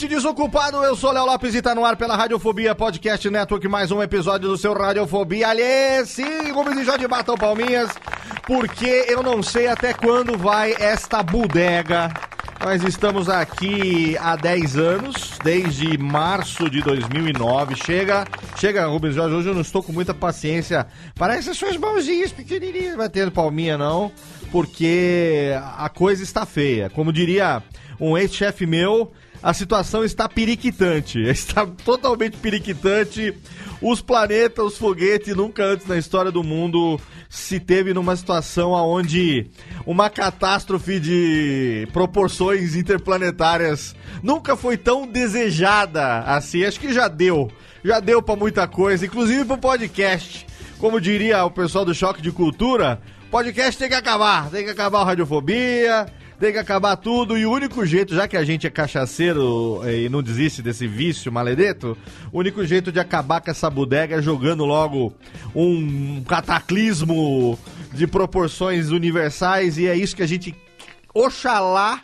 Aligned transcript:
Ouvinte 0.00 0.08
desocupado. 0.08 0.82
Eu 0.82 0.96
sou 0.96 1.12
Léo 1.12 1.26
Lopes 1.26 1.54
e 1.54 1.60
tá 1.60 1.74
no 1.74 1.84
ar 1.84 1.96
pela 1.96 2.16
Radiofobia 2.16 2.74
Podcast 2.74 3.28
Network. 3.28 3.66
Mais 3.68 3.90
um 3.90 4.02
episódio 4.02 4.48
do 4.48 4.56
seu 4.56 4.72
Radiofobia. 4.72 5.48
Alê, 5.48 6.04
sim, 6.06 6.50
Rubens 6.52 6.78
e 6.78 6.84
Jorge 6.84 7.06
batam 7.06 7.36
palminhas, 7.36 7.90
porque 8.46 9.06
eu 9.08 9.22
não 9.22 9.42
sei 9.42 9.66
até 9.66 9.92
quando 9.92 10.38
vai 10.38 10.74
esta 10.78 11.22
bodega. 11.22 12.10
Nós 12.64 12.82
estamos 12.84 13.28
aqui 13.28 14.16
há 14.18 14.36
10 14.36 14.76
anos, 14.76 15.38
desde 15.42 15.98
março 15.98 16.70
de 16.70 16.80
2009. 16.82 17.74
Chega, 17.76 18.26
chega, 18.56 18.86
Rubens 18.86 19.14
Jorge. 19.14 19.34
Hoje 19.34 19.48
eu 19.48 19.54
não 19.54 19.62
estou 19.62 19.82
com 19.82 19.92
muita 19.92 20.14
paciência 20.14 20.86
para 21.14 21.36
essas 21.36 21.58
suas 21.58 21.76
mãozinhas 21.76 22.32
pequenininhas 22.32 22.96
batendo 22.96 23.32
palminha, 23.32 23.76
não, 23.76 24.10
porque 24.50 25.50
a 25.76 25.88
coisa 25.90 26.22
está 26.22 26.46
feia. 26.46 26.88
Como 26.88 27.12
diria 27.12 27.62
um 28.00 28.16
ex-chefe 28.16 28.64
meu, 28.66 29.12
a 29.42 29.54
situação 29.54 30.04
está 30.04 30.28
periquitante. 30.28 31.20
Está 31.28 31.66
totalmente 31.66 32.36
periquitante. 32.36 33.34
Os 33.80 34.02
planetas, 34.02 34.64
os 34.64 34.78
foguetes, 34.78 35.34
nunca 35.34 35.64
antes 35.64 35.86
na 35.86 35.96
história 35.96 36.30
do 36.30 36.44
mundo 36.44 37.00
se 37.30 37.58
teve 37.60 37.94
numa 37.94 38.16
situação 38.16 38.72
onde 38.72 39.46
uma 39.86 40.10
catástrofe 40.10 40.98
de 40.98 41.88
proporções 41.92 42.74
interplanetárias 42.74 43.94
nunca 44.22 44.56
foi 44.56 44.76
tão 44.76 45.06
desejada 45.06 46.20
assim. 46.20 46.64
Acho 46.64 46.80
que 46.80 46.92
já 46.92 47.08
deu. 47.08 47.50
Já 47.82 48.00
deu 48.00 48.20
pra 48.20 48.36
muita 48.36 48.68
coisa, 48.68 49.06
inclusive 49.06 49.44
pro 49.44 49.56
podcast. 49.56 50.46
Como 50.78 51.00
diria 51.00 51.44
o 51.44 51.50
pessoal 51.50 51.84
do 51.84 51.94
Choque 51.94 52.20
de 52.20 52.32
Cultura, 52.32 53.00
podcast 53.30 53.78
tem 53.78 53.88
que 53.88 53.94
acabar. 53.94 54.50
Tem 54.50 54.64
que 54.64 54.70
acabar 54.70 55.00
a 55.00 55.04
radiofobia, 55.04 56.06
tem 56.40 56.52
que 56.52 56.58
acabar 56.58 56.96
tudo 56.96 57.36
e 57.36 57.44
o 57.44 57.52
único 57.52 57.84
jeito, 57.84 58.14
já 58.14 58.26
que 58.26 58.34
a 58.34 58.42
gente 58.42 58.66
é 58.66 58.70
cachaceiro 58.70 59.82
eh, 59.84 60.04
e 60.04 60.08
não 60.08 60.22
desiste 60.22 60.62
desse 60.62 60.88
vício 60.88 61.30
maledeto, 61.30 61.96
o 62.32 62.38
único 62.38 62.64
jeito 62.64 62.90
de 62.90 62.98
acabar 62.98 63.42
com 63.42 63.50
essa 63.50 63.68
bodega 63.68 64.16
é 64.16 64.22
jogando 64.22 64.64
logo 64.64 65.12
um 65.54 66.24
cataclismo 66.24 67.58
de 67.92 68.06
proporções 68.06 68.88
universais 68.88 69.76
e 69.76 69.86
é 69.86 69.94
isso 69.94 70.16
que 70.16 70.22
a 70.22 70.26
gente, 70.26 70.56
oxalá, 71.12 72.00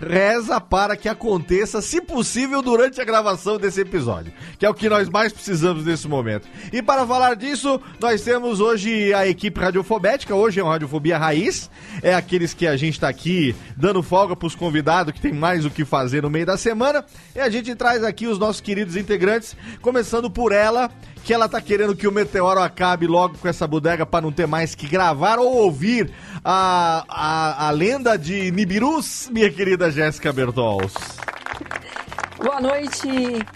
reza 0.00 0.60
para 0.60 0.96
que 0.96 1.08
aconteça, 1.08 1.80
se 1.80 2.00
possível, 2.00 2.60
durante 2.62 3.00
a 3.00 3.04
gravação 3.04 3.58
desse 3.58 3.80
episódio, 3.80 4.32
que 4.58 4.66
é 4.66 4.70
o 4.70 4.74
que 4.74 4.88
nós 4.88 5.08
mais 5.08 5.32
precisamos 5.32 5.84
nesse 5.84 6.06
momento. 6.06 6.46
E 6.72 6.82
para 6.82 7.06
falar 7.06 7.34
disso, 7.34 7.80
nós 8.00 8.20
temos 8.22 8.60
hoje 8.60 9.12
a 9.14 9.26
equipe 9.26 9.60
radiofobética, 9.60 10.34
hoje 10.34 10.60
é 10.60 10.64
um 10.64 10.68
Radiofobia 10.68 11.18
Raiz, 11.18 11.70
é 12.02 12.14
aqueles 12.14 12.52
que 12.52 12.66
a 12.66 12.76
gente 12.76 12.94
está 12.94 13.08
aqui 13.08 13.54
dando 13.76 14.02
folga 14.02 14.36
para 14.36 14.46
os 14.46 14.54
convidados 14.54 15.12
que 15.12 15.20
tem 15.20 15.32
mais 15.32 15.64
o 15.64 15.70
que 15.70 15.84
fazer 15.84 16.22
no 16.22 16.30
meio 16.30 16.46
da 16.46 16.56
semana, 16.56 17.04
e 17.34 17.40
a 17.40 17.48
gente 17.48 17.74
traz 17.74 18.04
aqui 18.04 18.26
os 18.26 18.38
nossos 18.38 18.60
queridos 18.60 18.96
integrantes, 18.96 19.56
começando 19.80 20.30
por 20.30 20.52
ela, 20.52 20.90
que 21.26 21.34
ela 21.34 21.48
tá 21.48 21.60
querendo 21.60 21.96
que 21.96 22.06
o 22.06 22.12
meteoro 22.12 22.60
acabe 22.60 23.04
logo 23.04 23.36
com 23.36 23.48
essa 23.48 23.66
bodega 23.66 24.06
para 24.06 24.20
não 24.22 24.30
ter 24.30 24.46
mais 24.46 24.76
que 24.76 24.86
gravar 24.86 25.40
ou 25.40 25.56
ouvir 25.56 26.12
a, 26.44 27.04
a, 27.08 27.66
a 27.66 27.70
lenda 27.72 28.16
de 28.16 28.52
Nibirus, 28.52 29.28
minha 29.32 29.50
querida 29.50 29.90
Jéssica 29.90 30.32
Bertols. 30.32 30.94
Boa 32.38 32.60
noite. 32.60 33.08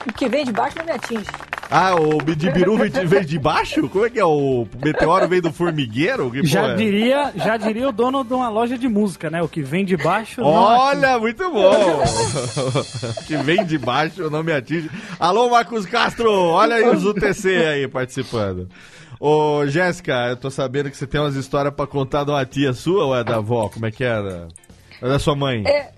O 0.04 0.12
que 0.12 0.28
vem 0.28 0.44
de 0.44 0.50
baixo 0.52 0.78
não 0.78 0.84
me 0.84 0.90
atinge. 0.90 1.30
Ah, 1.70 1.94
o 1.94 2.18
Nibiru 2.18 2.76
vem 2.76 3.24
de, 3.24 3.38
baixo? 3.38 3.88
Como 3.88 4.04
é 4.04 4.10
que 4.10 4.18
é? 4.18 4.24
O 4.24 4.66
meteoro 4.84 5.28
vem 5.28 5.40
do 5.40 5.52
formigueiro? 5.52 6.28
Que 6.28 6.44
Já 6.44 6.62
porra 6.62 6.72
é? 6.72 6.76
diria, 6.76 7.32
já 7.36 7.56
diria 7.56 7.88
o 7.88 7.92
dono 7.92 8.24
de 8.24 8.34
uma 8.34 8.48
loja 8.48 8.76
de 8.76 8.88
música, 8.88 9.30
né? 9.30 9.40
O 9.40 9.48
que 9.48 9.62
vem 9.62 9.84
de 9.84 9.96
baixo. 9.96 10.40
não 10.40 10.48
Olha, 10.48 11.16
muito 11.20 11.48
bom! 11.48 12.02
que 13.24 13.36
vem 13.36 13.64
de 13.64 13.78
baixo, 13.78 14.28
não 14.28 14.42
me 14.42 14.52
atinge. 14.52 14.90
Alô, 15.18 15.48
Marcos 15.48 15.86
Castro! 15.86 16.28
Olha 16.32 16.74
aí 16.74 16.88
os 16.88 17.04
UTC 17.04 17.48
aí 17.48 17.86
participando. 17.86 18.68
Ô, 19.20 19.64
Jéssica, 19.66 20.28
eu 20.30 20.36
tô 20.36 20.50
sabendo 20.50 20.90
que 20.90 20.96
você 20.96 21.06
tem 21.06 21.20
umas 21.20 21.36
histórias 21.36 21.72
pra 21.72 21.86
contar 21.86 22.24
de 22.24 22.30
uma 22.32 22.44
tia 22.44 22.72
sua 22.72 23.04
ou 23.04 23.16
é 23.16 23.22
da 23.22 23.36
avó? 23.36 23.68
Como 23.68 23.86
é 23.86 23.92
que 23.92 24.02
era? 24.02 24.48
É 25.00 25.08
da 25.08 25.20
sua 25.20 25.36
mãe? 25.36 25.62
É, 25.66 25.90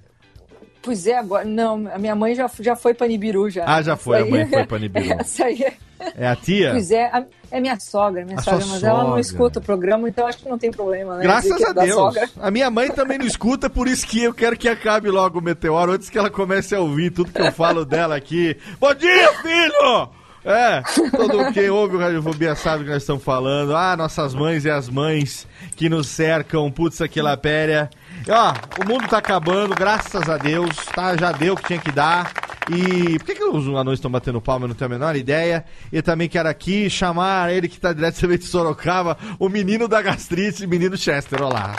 pois 0.82 1.06
é, 1.06 1.16
agora. 1.18 1.44
Não, 1.44 1.88
a 1.94 1.98
minha 1.98 2.14
mãe 2.14 2.34
já, 2.34 2.50
já 2.60 2.74
foi 2.76 2.92
pra 2.94 3.06
Nibiru 3.06 3.48
já. 3.48 3.64
Ah, 3.66 3.80
já 3.82 3.96
foi, 3.96 4.18
Essa 4.18 4.26
a 4.26 4.30
mãe 4.30 4.42
aí- 4.42 4.48
foi 4.48 4.64
pra 4.66 4.78
Nibiru. 4.80 5.12
Essa 5.20 5.44
aí 5.44 5.62
é. 5.62 5.72
É 6.18 6.26
a 6.26 6.34
tia? 6.34 6.70
Pois 6.72 6.90
é, 6.90 7.04
a- 7.06 7.24
é 7.48 7.60
minha 7.60 7.78
sogra, 7.78 8.24
minha 8.24 8.36
A 8.38 8.42
sogra, 8.42 8.66
mas 8.66 8.82
ela 8.82 8.98
não 8.98 9.04
sogra. 9.06 9.20
escuta 9.20 9.58
o 9.60 9.62
programa, 9.62 10.08
então 10.08 10.26
acho 10.26 10.38
que 10.38 10.48
não 10.48 10.58
tem 10.58 10.70
problema, 10.72 11.16
né? 11.16 11.22
Graças 11.22 11.60
é 11.60 11.68
a 11.68 11.72
da 11.72 11.82
Deus. 11.84 11.94
sogra. 11.94 12.28
A 12.40 12.50
minha 12.50 12.68
mãe 12.70 12.90
também 12.90 13.18
não 13.18 13.26
escuta, 13.26 13.70
por 13.70 13.86
isso 13.86 14.04
que 14.04 14.20
eu 14.20 14.34
quero 14.34 14.56
que 14.56 14.68
acabe 14.68 15.08
logo 15.10 15.38
o 15.38 15.42
meteoro 15.42 15.92
antes 15.92 16.10
que 16.10 16.18
ela 16.18 16.28
comece 16.28 16.74
a 16.74 16.80
ouvir 16.80 17.10
tudo 17.12 17.30
que 17.30 17.40
eu 17.40 17.52
falo 17.52 17.84
dela 17.84 18.16
aqui. 18.16 18.56
Bom 18.80 18.92
dia, 18.94 19.32
filho! 19.34 20.08
É, 20.44 20.82
todo 21.16 21.52
quem 21.52 21.70
ouve 21.70 21.94
o 21.94 22.00
Radiofobia 22.00 22.56
sabe 22.56 22.82
o 22.82 22.84
que 22.86 22.90
nós 22.90 23.02
estamos 23.04 23.22
falando. 23.22 23.76
Ah, 23.76 23.96
nossas 23.96 24.34
mães 24.34 24.64
e 24.64 24.70
as 24.70 24.88
mães 24.88 25.46
que 25.76 25.88
nos 25.88 26.08
cercam, 26.08 26.68
putz, 26.68 27.00
aquela 27.00 27.36
pérea. 27.36 27.88
Ó, 28.28 28.82
o 28.82 28.88
mundo 28.88 29.08
tá 29.08 29.18
acabando, 29.18 29.74
graças 29.74 30.28
a 30.28 30.36
Deus, 30.36 30.74
tá? 30.94 31.16
Já 31.16 31.32
deu 31.32 31.54
o 31.54 31.56
que 31.56 31.64
tinha 31.66 31.78
que 31.78 31.90
dar. 31.90 32.32
E 32.70 33.18
por 33.18 33.26
que, 33.26 33.34
que 33.34 33.44
os 33.44 33.66
anões 33.68 33.98
estão 33.98 34.10
batendo 34.10 34.40
palma? 34.40 34.64
Eu 34.64 34.68
não 34.68 34.74
tenho 34.74 34.90
a 34.90 34.94
menor 34.94 35.16
ideia. 35.16 35.64
E 35.92 36.00
também 36.00 36.28
quero 36.28 36.48
aqui 36.48 36.88
chamar 36.88 37.52
ele 37.52 37.68
que 37.68 37.80
tá 37.80 37.92
diretamente 37.92 38.44
de 38.44 38.48
Sorocaba, 38.48 39.18
o 39.38 39.48
menino 39.48 39.88
da 39.88 40.00
gastrite, 40.00 40.66
menino 40.66 40.96
Chester. 40.96 41.42
Olá. 41.42 41.74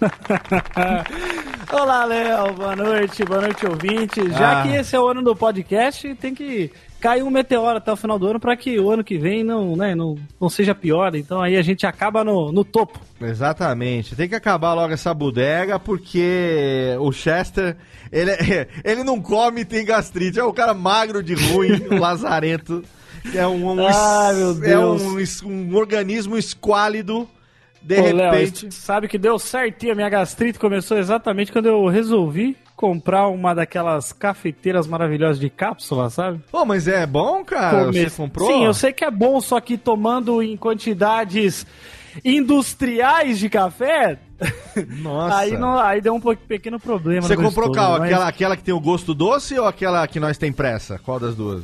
Olá, 1.72 2.04
Léo. 2.04 2.52
Boa 2.54 2.76
noite, 2.76 3.24
boa 3.24 3.40
noite, 3.40 3.66
ouvinte. 3.66 4.28
Já 4.32 4.60
Ah. 4.60 4.62
que 4.62 4.74
esse 4.76 4.94
é 4.94 5.00
o 5.00 5.08
ano 5.08 5.22
do 5.22 5.34
podcast, 5.34 6.14
tem 6.16 6.34
que 6.34 6.70
cair 7.00 7.22
um 7.22 7.30
meteoro 7.30 7.78
até 7.78 7.90
o 7.90 7.96
final 7.96 8.18
do 8.18 8.28
ano 8.28 8.38
para 8.38 8.56
que 8.56 8.78
o 8.78 8.90
ano 8.90 9.02
que 9.02 9.18
vem 9.18 9.42
não, 9.42 9.74
né, 9.74 9.94
não, 9.94 10.16
não 10.40 10.48
seja 10.48 10.74
pior. 10.74 11.14
Então 11.14 11.40
aí 11.40 11.56
a 11.56 11.62
gente 11.62 11.86
acaba 11.86 12.22
no, 12.22 12.52
no 12.52 12.64
topo. 12.64 13.00
Exatamente. 13.20 14.14
Tem 14.14 14.28
que 14.28 14.34
acabar 14.34 14.74
logo 14.74 14.92
essa 14.92 15.12
bodega, 15.12 15.78
porque 15.78 16.94
o 17.00 17.10
Chester, 17.10 17.76
ele, 18.12 18.32
ele 18.84 19.02
não 19.02 19.20
come 19.20 19.62
e 19.62 19.64
tem 19.64 19.84
gastrite. 19.84 20.38
É 20.38 20.44
o 20.44 20.52
cara 20.52 20.74
magro 20.74 21.22
de 21.22 21.34
ruim, 21.34 21.88
lazarento. 21.98 22.84
É 23.34 23.46
um, 23.46 23.72
um, 23.72 23.80
é 23.80 24.78
um, 24.78 25.16
um 25.44 25.76
organismo 25.76 26.38
esquálido. 26.38 27.28
De 27.82 27.98
Ô, 27.98 28.14
Léo, 28.14 28.32
repente. 28.32 28.74
sabe 28.74 29.08
que 29.08 29.16
deu 29.16 29.38
certinho 29.38 29.92
a 29.92 29.94
minha 29.94 30.08
gastrite 30.08 30.58
começou 30.58 30.98
exatamente 30.98 31.50
quando 31.50 31.64
eu 31.64 31.86
resolvi 31.86 32.54
comprar 32.80 33.28
uma 33.28 33.54
daquelas 33.54 34.10
cafeteiras 34.10 34.86
maravilhosas 34.86 35.38
de 35.38 35.50
cápsula, 35.50 36.08
sabe? 36.08 36.40
Pô, 36.50 36.64
mas 36.64 36.88
é 36.88 37.04
bom, 37.06 37.44
cara? 37.44 37.84
Comer- 37.84 38.08
Você 38.08 38.16
comprou? 38.16 38.48
Sim, 38.50 38.64
eu 38.64 38.72
sei 38.72 38.90
que 38.90 39.04
é 39.04 39.10
bom, 39.10 39.38
só 39.38 39.60
que 39.60 39.76
tomando 39.76 40.42
em 40.42 40.56
quantidades 40.56 41.66
industriais 42.24 43.38
de 43.38 43.50
café, 43.50 44.18
Nossa. 45.02 45.36
aí, 45.44 45.58
não, 45.58 45.78
aí 45.78 46.00
deu 46.00 46.14
um 46.14 46.20
pequeno 46.20 46.80
problema. 46.80 47.20
Você 47.28 47.36
comprou 47.36 47.68
gostoso, 47.68 47.72
qual? 47.86 47.98
mas- 47.98 48.10
Aquela, 48.10 48.28
aquela 48.28 48.56
que 48.56 48.62
tem 48.64 48.72
o 48.72 48.80
gosto 48.80 49.12
doce 49.14 49.58
ou 49.58 49.66
aquela 49.66 50.06
que 50.08 50.18
nós 50.18 50.38
tem 50.38 50.50
pressa? 50.50 50.98
Qual 50.98 51.20
das 51.20 51.34
duas? 51.34 51.62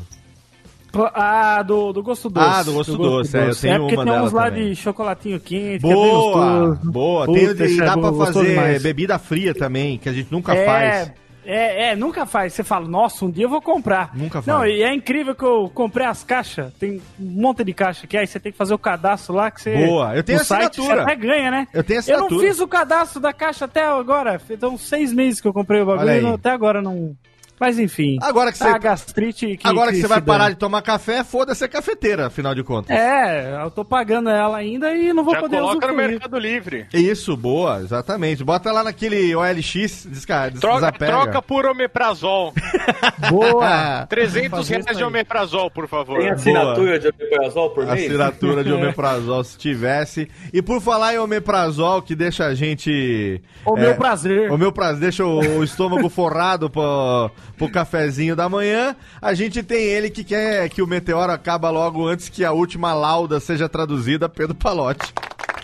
Ah, 1.14 1.62
do, 1.62 1.93
do 1.93 2.02
gosto 2.02 2.28
doce. 2.31 2.46
Ah, 2.48 2.62
do 2.62 2.72
gosto 2.72 2.96
doce, 2.96 3.37
é, 3.37 3.48
eu 3.48 3.54
tenho 3.56 3.75
é 3.75 3.78
porque 3.78 3.94
uma 3.96 4.04
tem 4.04 4.12
uns 4.20 4.32
lá 4.32 4.44
também. 4.50 4.69
de 4.70 4.76
chocolatinho 4.76 5.40
quente, 5.40 5.81
que 5.81 5.90
é 5.90 5.94
Boa! 5.94 6.69
gostoso. 6.69 6.90
Boa! 6.93 7.26
Puta, 7.26 7.54
Tem, 7.54 7.81
é 7.81 7.84
dá 7.84 7.94
go- 7.94 8.00
pra 8.12 8.26
fazer 8.26 8.48
demais. 8.50 8.82
bebida 8.82 9.19
fria 9.19 9.54
também, 9.54 9.98
que 9.98 10.08
a 10.08 10.12
gente 10.12 10.31
nunca 10.31 10.54
é, 10.54 10.64
faz. 10.64 11.12
É, 11.48 11.90
é, 11.90 11.96
nunca 11.96 12.26
faz. 12.26 12.54
Você 12.54 12.64
fala, 12.64 12.88
nossa, 12.88 13.25
um 13.25 13.31
dia 13.31 13.44
eu 13.44 13.48
vou 13.48 13.62
comprar. 13.62 14.10
Nunca 14.16 14.43
Não, 14.44 14.58
faz. 14.58 14.75
e 14.75 14.82
é 14.82 14.93
incrível 14.93 15.32
que 15.32 15.44
eu 15.44 15.70
comprei 15.72 16.04
as 16.04 16.25
caixas. 16.25 16.72
Tem 16.75 17.00
um 17.20 17.40
monte 17.40 17.62
de 17.62 17.72
caixa 17.72 18.04
que 18.04 18.16
aí 18.16 18.26
você 18.26 18.40
tem 18.40 18.50
que 18.50 18.58
fazer 18.58 18.75
o 18.75 18.78
cadastro 18.78 19.32
lá 19.32 19.49
que 19.49 19.62
você. 19.62 19.87
Boa, 19.87 20.16
eu 20.16 20.25
tenho 20.25 20.40
no 20.40 20.44
site 20.44 20.70
assinatura. 20.70 20.96
Você 20.96 21.02
até 21.02 21.14
ganha, 21.14 21.50
né? 21.52 21.69
Eu 21.72 21.84
tenho 21.84 22.00
Eu 22.00 22.19
não 22.19 22.26
assinatura. 22.26 22.49
fiz 22.49 22.60
o 22.60 22.66
cadastro 22.66 23.20
da 23.20 23.32
caixa 23.32 23.64
até 23.66 23.84
agora. 23.87 24.40
Então, 24.50 24.76
seis 24.76 25.12
meses 25.12 25.40
que 25.40 25.46
eu 25.46 25.52
comprei 25.52 25.82
o 25.82 25.87
bagulho 25.87 26.10
e 26.10 26.20
não- 26.20 26.34
até 26.34 26.50
agora 26.50 26.82
não. 26.82 27.14
Mas 27.58 27.78
enfim. 27.78 28.18
Agora 28.22 28.52
que 28.52 28.58
você- 28.58 28.64
A 28.68 28.78
gastrite 28.78 29.56
que. 29.56 29.66
Agora 29.66 29.90
que, 29.90 30.00
você 30.00 30.06
vai 30.06 30.20
parar 30.20 30.50
de 30.50 30.56
tomar 30.56 30.82
café, 30.82 31.24
foda-se 31.24 31.64
a 31.64 31.68
cafeteira, 31.68 32.26
afinal 32.26 32.54
de 32.54 32.62
contas. 32.62 32.94
É, 32.96 33.58
eu 33.64 33.70
tô 33.70 33.84
pagando 33.84 34.28
ela 34.28 34.56
ainda 34.58 34.92
e 34.94 35.12
não 35.12 35.24
vou 35.24 35.34
Já 35.34 35.40
poder 35.40 35.56
coloca 35.56 35.86
no 35.86 35.92
usufruir. 35.92 36.10
Mercado 36.10 36.38
Livre. 36.38 36.86
Isso, 36.92 37.36
boa, 37.36 37.80
exatamente. 37.80 38.44
Bota 38.44 38.70
lá 38.72 38.84
naquele 38.84 39.34
OLX, 39.34 40.06
desca, 40.06 40.48
des- 40.50 40.60
Troca, 40.60 40.76
desapega. 40.76 41.12
troca 41.12 41.42
por 41.42 41.66
omeprazol. 41.66 42.52
Boa! 43.30 44.06
300 44.10 44.50
fazer 44.58 44.82
reais 44.82 44.96
de 44.96 45.04
omeprazol, 45.04 45.70
por 45.70 45.88
favor. 45.88 46.18
Tem 46.18 46.30
assinatura 46.30 46.98
de 46.98 47.08
omeprazol 47.08 47.70
por 47.70 47.86
mês? 47.86 48.04
Assinatura 48.04 48.64
de 48.64 48.72
omeprazol, 48.72 49.44
se 49.44 49.56
tivesse. 49.58 50.28
E 50.52 50.60
por 50.62 50.80
falar 50.80 51.14
em 51.14 51.18
omeprazol, 51.18 52.02
que 52.02 52.14
deixa 52.14 52.46
a 52.46 52.54
gente... 52.54 53.40
O 53.64 53.76
é, 53.76 53.80
meu 53.80 53.94
prazer. 53.96 54.50
O 54.50 54.58
meu 54.58 54.72
prazer, 54.72 55.00
deixa 55.00 55.24
o, 55.24 55.58
o 55.58 55.64
estômago 55.64 56.08
forrado 56.08 56.68
pro, 56.70 57.30
pro 57.56 57.70
cafezinho 57.70 58.36
da 58.36 58.48
manhã. 58.48 58.94
A 59.20 59.34
gente 59.34 59.62
tem 59.62 59.82
ele 59.84 60.10
que 60.10 60.22
quer 60.22 60.68
que 60.68 60.82
o 60.82 60.86
meteoro 60.86 61.32
acaba 61.32 61.70
logo 61.70 62.06
antes 62.06 62.28
que 62.28 62.44
a 62.44 62.52
última 62.52 62.92
lauda 62.94 63.40
seja 63.40 63.68
traduzida, 63.68 64.28
Pedro 64.28 64.54
Palotti. 64.54 65.12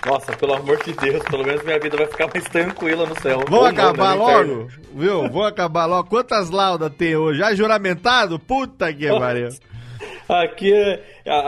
Nossa, 0.05 0.33
pelo 0.33 0.55
amor 0.55 0.83
de 0.83 0.93
Deus, 0.95 1.23
pelo 1.25 1.45
menos 1.45 1.63
minha 1.63 1.79
vida 1.79 1.97
vai 1.97 2.07
ficar 2.07 2.29
mais 2.33 2.45
tranquila 2.45 3.07
no 3.07 3.21
céu. 3.21 3.45
Vamos 3.49 3.67
Ou 3.67 3.73
não, 3.73 3.89
acabar 3.89 4.17
né, 4.17 4.25
logo? 4.25 4.69
Viu? 4.95 5.23
Vamos 5.23 5.47
acabar 5.47 5.87
logo. 5.87 6.09
Quantas 6.09 6.51
laudas 6.51 6.93
tem 6.99 7.15
hoje? 7.15 7.39
Já 7.39 7.55
juramentado? 7.55 8.39
Puta 8.39 8.93
que 8.93 9.07
pariu. 9.17 9.51
Aqui, 10.29 10.73
é- 10.73 11.01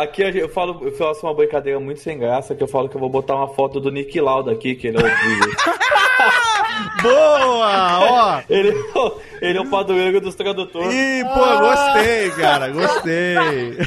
aqui 0.03 0.23
eu 0.23 0.49
falo, 0.49 0.81
eu 0.83 0.93
faço 0.93 1.27
uma 1.27 1.35
brincadeira 1.35 1.79
muito 1.81 2.01
sem 2.01 2.19
graça, 2.19 2.55
que 2.55 2.63
eu 2.63 2.69
falo 2.69 2.89
que 2.89 2.97
eu 2.97 3.01
vou 3.01 3.09
botar 3.09 3.35
uma 3.37 3.49
foto 3.49 3.81
do 3.81 3.91
Nick 3.91 4.21
Lauda 4.21 4.53
aqui, 4.53 4.75
que 4.75 4.89
ele 4.89 4.99
é 4.99 5.01
o 5.01 5.05
Boa! 7.03 8.01
Ó! 8.01 8.43
ele, 8.49 8.75
ele 9.41 9.59
é 9.59 9.61
o 9.61 9.71
padroeiro 9.71 10.21
dos 10.21 10.35
tradutores. 10.35 10.93
Ih, 10.93 11.25
pô, 11.25 11.59
gostei, 11.59 12.31
cara. 12.31 12.69
Gostei. 12.69 13.79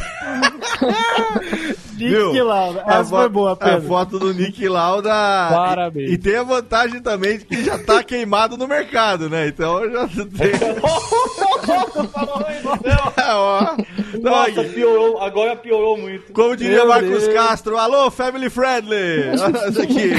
Nick 1.97 2.41
Lauda. 2.41 2.83
A 2.85 2.93
Essa 2.99 3.09
foi 3.09 3.23
fo- 3.23 3.29
boa, 3.29 3.51
A 3.53 3.55
Pedro. 3.55 3.81
foto 3.87 4.19
do 4.19 4.33
Nick 4.33 4.67
Lauda. 4.67 5.09
Parabéns. 5.09 6.09
E, 6.09 6.13
e 6.13 6.17
tem 6.17 6.35
a 6.35 6.43
vantagem 6.43 7.01
também 7.01 7.37
de 7.39 7.45
que 7.45 7.63
já 7.63 7.77
tá 7.77 8.03
queimado 8.05 8.55
no 8.57 8.67
mercado, 8.67 9.29
né? 9.29 9.47
Então 9.47 9.89
já 9.91 10.07
tem. 10.07 10.51
Ó. 13.29 13.75
Então, 14.13 14.31
Nossa, 14.31 14.63
piorou, 14.63 15.21
agora 15.21 15.55
piorou 15.55 15.97
muito. 15.97 16.31
Como 16.33 16.55
diria 16.55 16.77
Meu 16.77 16.87
Marcos 16.87 17.23
Deus. 17.23 17.33
Castro, 17.33 17.77
alô, 17.77 18.09
family 18.09 18.49
friendly! 18.49 19.29
Olha 19.41 19.69
isso 19.69 19.81
aqui. 19.81 20.11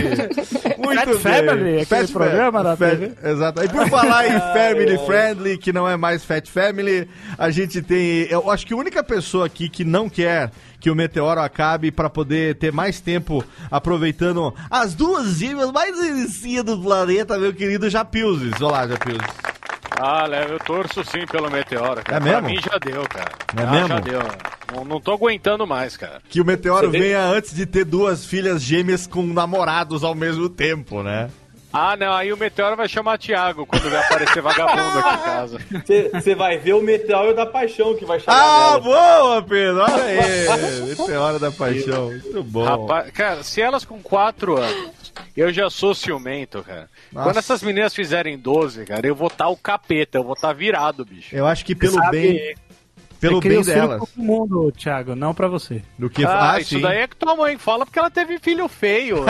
Muito 0.79 1.19
Fat 1.19 1.33
bem. 1.33 1.47
Family, 1.49 1.81
aquele 1.81 2.09
programa 2.09 2.63
da 2.63 2.77
Fat- 2.77 2.91
TV. 2.91 3.13
Exato. 3.25 3.65
E 3.65 3.69
por 3.69 3.89
falar 3.89 4.27
em 4.29 4.39
family 4.53 4.99
friendly, 5.07 5.59
que 5.59 5.73
não 5.73 5.89
é 5.89 5.97
mais 5.97 6.25
Fat 6.25 6.47
Family, 6.49 7.09
a 7.37 7.51
gente 7.51 7.83
tem. 7.83 8.27
Eu 8.31 8.51
acho 8.51 8.67
que 8.67 8.75
a 8.75 8.77
única 8.77 9.03
pessoa 9.03 9.47
aqui 9.47 9.69
que 9.69 9.85
não 9.85 10.09
quer 10.09 10.51
que 10.81 10.91
o 10.91 10.95
meteoro 10.95 11.41
acabe 11.41 11.91
pra 11.91 12.09
poder 12.09 12.57
ter 12.57 12.73
mais 12.73 13.01
tempo 13.01 13.45
aproveitando 13.71 14.55
as 14.71 14.95
duas 14.95 15.39
gêmeas 15.39 15.73
mais 15.73 15.99
delicias 15.99 16.65
do 16.65 16.79
planeta, 16.79 17.39
meu 17.39 17.53
querido 17.53 17.91
Japilzes. 17.91 18.61
Olá, 18.61 18.87
Japilzes. 18.87 19.27
Ah, 20.01 20.27
leva, 20.27 20.53
eu 20.53 20.59
torço 20.61 21.03
sim 21.05 21.27
pelo 21.27 21.51
meteoro. 21.51 22.03
Cara. 22.05 22.17
É 22.17 22.21
mesmo? 22.21 22.41
Pra 22.41 22.49
mim 22.49 22.61
já 22.61 22.79
deu, 22.79 23.03
cara. 23.09 23.33
É 23.57 23.63
ah, 23.63 23.71
mesmo? 23.71 23.89
Já 23.89 24.01
deu. 24.01 24.21
Não, 24.73 24.85
não 24.85 25.01
tô 25.01 25.13
aguentando 25.13 25.67
mais, 25.67 25.97
cara. 25.97 26.21
Que 26.29 26.41
o 26.41 26.45
meteoro 26.45 26.91
Você 26.91 26.99
venha 26.99 27.25
antes 27.25 27.55
de 27.55 27.67
ter 27.67 27.85
duas 27.85 28.25
filhas 28.25 28.63
gêmeas 28.63 29.07
com 29.07 29.23
namorados 29.27 30.05
ao 30.05 30.15
mesmo 30.15 30.49
tempo, 30.49 31.03
né? 31.03 31.29
Ah, 31.73 31.97
não, 31.97 32.15
aí 32.15 32.33
o 32.33 32.37
meteoro 32.37 32.77
vai 32.77 32.89
chamar 32.89 33.19
Thiago 33.19 33.67
quando 33.67 33.91
vai 33.91 34.01
aparecer 34.03 34.41
vagabundo 34.41 34.99
aqui 34.99 35.15
em 35.15 35.23
casa. 35.23 35.59
Você 36.15 36.35
vai 36.35 36.57
ver 36.57 36.73
o 36.73 36.83
meteoro 36.83 37.35
da 37.35 37.45
paixão 37.45 37.95
que 37.95 38.07
vai 38.07 38.19
chegar 38.19 38.33
Ah, 38.35 38.79
boa, 38.79 39.43
Pedro! 39.43 39.83
Olha 39.83 40.05
aí! 40.05 40.89
Meteoro 40.89 41.39
da 41.39 41.53
paixão. 41.53 42.07
Muito 42.11 42.43
bom. 42.43 42.65
Rapaz, 42.65 43.11
cara, 43.11 43.43
se 43.43 43.61
elas 43.61 43.85
com 43.85 44.01
4 44.03 44.57
anos, 44.57 45.13
eu 45.37 45.53
já 45.53 45.69
sou 45.69 45.95
ciumento, 45.95 46.63
cara. 46.63 46.89
Nossa. 47.13 47.29
Quando 47.29 47.37
essas 47.39 47.63
meninas 47.63 47.95
fizerem 47.95 48.39
12, 48.39 48.87
cara, 48.87 49.07
eu 49.07 49.15
vou 49.15 49.29
estar 49.29 49.49
o 49.49 49.57
capeta, 49.57 50.17
eu 50.19 50.25
vou 50.25 50.33
estar 50.33 50.53
virado, 50.55 51.05
bicho. 51.05 51.37
Eu 51.37 51.47
acho 51.47 51.65
que 51.67 51.75
pelo 51.75 51.95
Sabe, 51.95 52.11
bem, 52.11 52.55
pelo 53.21 53.41
bem 53.41 53.63
delas. 53.63 53.99
pra 53.99 53.99
todo 53.99 54.11
mundo, 54.17 54.73
Thiago, 54.73 55.15
não 55.15 55.35
pra 55.35 55.49
você. 55.49 55.83
Do 55.99 56.09
que 56.09 56.25
Ah, 56.25 56.53
ah, 56.53 56.61
isso 56.61 56.77
sim. 56.77 56.81
daí 56.81 56.99
é 56.99 57.07
que 57.09 57.17
tua 57.17 57.35
mãe 57.35 57.57
fala 57.59 57.85
porque 57.85 57.99
ela 57.99 58.11
teve 58.11 58.39
filho 58.39 58.69
feio. 58.69 59.25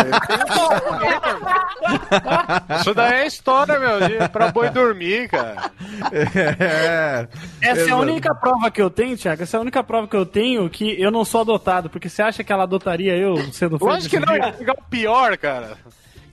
Isso 2.81 2.95
daí 2.95 3.23
é 3.23 3.27
história, 3.27 3.79
meu, 3.79 4.01
de, 4.09 4.29
pra 4.29 4.51
boi 4.51 4.71
dormir, 4.71 5.29
cara. 5.29 5.71
É. 6.13 7.29
Essa 7.63 7.91
é 7.91 7.93
a 7.93 7.97
única 7.97 8.35
prova 8.35 8.71
que 8.71 8.81
eu 8.81 8.91
tenho, 8.91 9.17
Thiago. 9.17 9.43
Essa 9.43 9.57
é 9.57 9.59
a 9.59 9.61
única 9.61 9.83
prova 9.83 10.07
que 10.07 10.17
eu 10.17 10.27
tenho 10.27 10.69
que 10.69 11.01
eu 11.01 11.11
não 11.11 11.25
sou 11.25 11.41
adotado. 11.41 11.91
Porque 11.91 12.09
você 12.09 12.23
acha 12.23 12.45
que 12.45 12.53
ela 12.53 12.65
adotaria 12.65 13.17
eu 13.17 13.37
sendo 13.53 13.79
feio 13.79 13.91
Lógico 13.91 14.11
que 14.11 14.25
não, 14.25 14.37
ia 14.37 14.53
pegar 14.53 14.75
o 14.75 14.83
pior, 14.91 15.37
cara. 15.37 15.77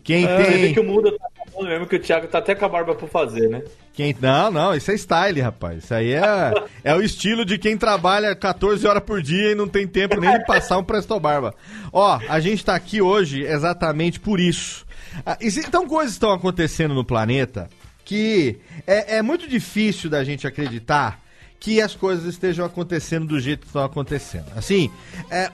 Quem 0.05 0.27
vê 0.27 0.43
tem. 0.43 0.73
que 0.73 0.79
o 0.79 0.83
mundo 0.83 1.11
tá 1.11 1.25
acabando 1.25 1.67
mesmo, 1.67 1.87
que 1.87 1.95
o 1.95 1.99
Thiago 1.99 2.27
tá 2.27 2.37
até 2.37 2.53
com 2.53 2.63
a 2.63 2.69
barba 2.69 2.93
por 2.93 3.09
fazer, 3.09 3.49
né? 3.49 3.63
Quem... 3.91 4.15
Não, 4.21 4.51
não, 4.51 4.75
isso 4.75 4.91
é 4.91 4.93
style, 4.93 5.41
rapaz. 5.41 5.83
Isso 5.83 5.93
aí 5.95 6.13
é, 6.13 6.53
é 6.83 6.95
o 6.95 7.01
estilo 7.01 7.43
de 7.43 7.57
quem 7.57 7.75
trabalha 7.75 8.35
14 8.35 8.85
horas 8.85 9.01
por 9.03 9.19
dia 9.19 9.51
e 9.51 9.55
não 9.55 9.67
tem 9.67 9.87
tempo 9.87 10.21
nem 10.21 10.37
de 10.37 10.45
passar 10.45 10.77
um 10.77 10.83
Presto 10.83 11.19
Barba. 11.19 11.55
Ó, 11.91 12.19
a 12.29 12.39
gente 12.39 12.63
tá 12.63 12.75
aqui 12.75 13.01
hoje 13.01 13.41
exatamente 13.41 14.19
por 14.19 14.39
isso. 14.39 14.85
Ah, 15.25 15.37
Então, 15.41 15.87
coisas 15.87 16.13
estão 16.13 16.31
acontecendo 16.31 16.93
no 16.93 17.03
planeta 17.03 17.67
que 18.03 18.59
é, 18.85 19.17
é 19.17 19.21
muito 19.23 19.49
difícil 19.49 20.07
da 20.07 20.23
gente 20.23 20.45
acreditar 20.45 21.19
que 21.59 21.81
as 21.81 21.95
coisas 21.95 22.25
estejam 22.25 22.63
acontecendo 22.63 23.25
do 23.25 23.39
jeito 23.39 23.61
que 23.61 23.67
estão 23.67 23.83
acontecendo. 23.83 24.45
Assim, 24.55 24.91
é, 25.31 25.51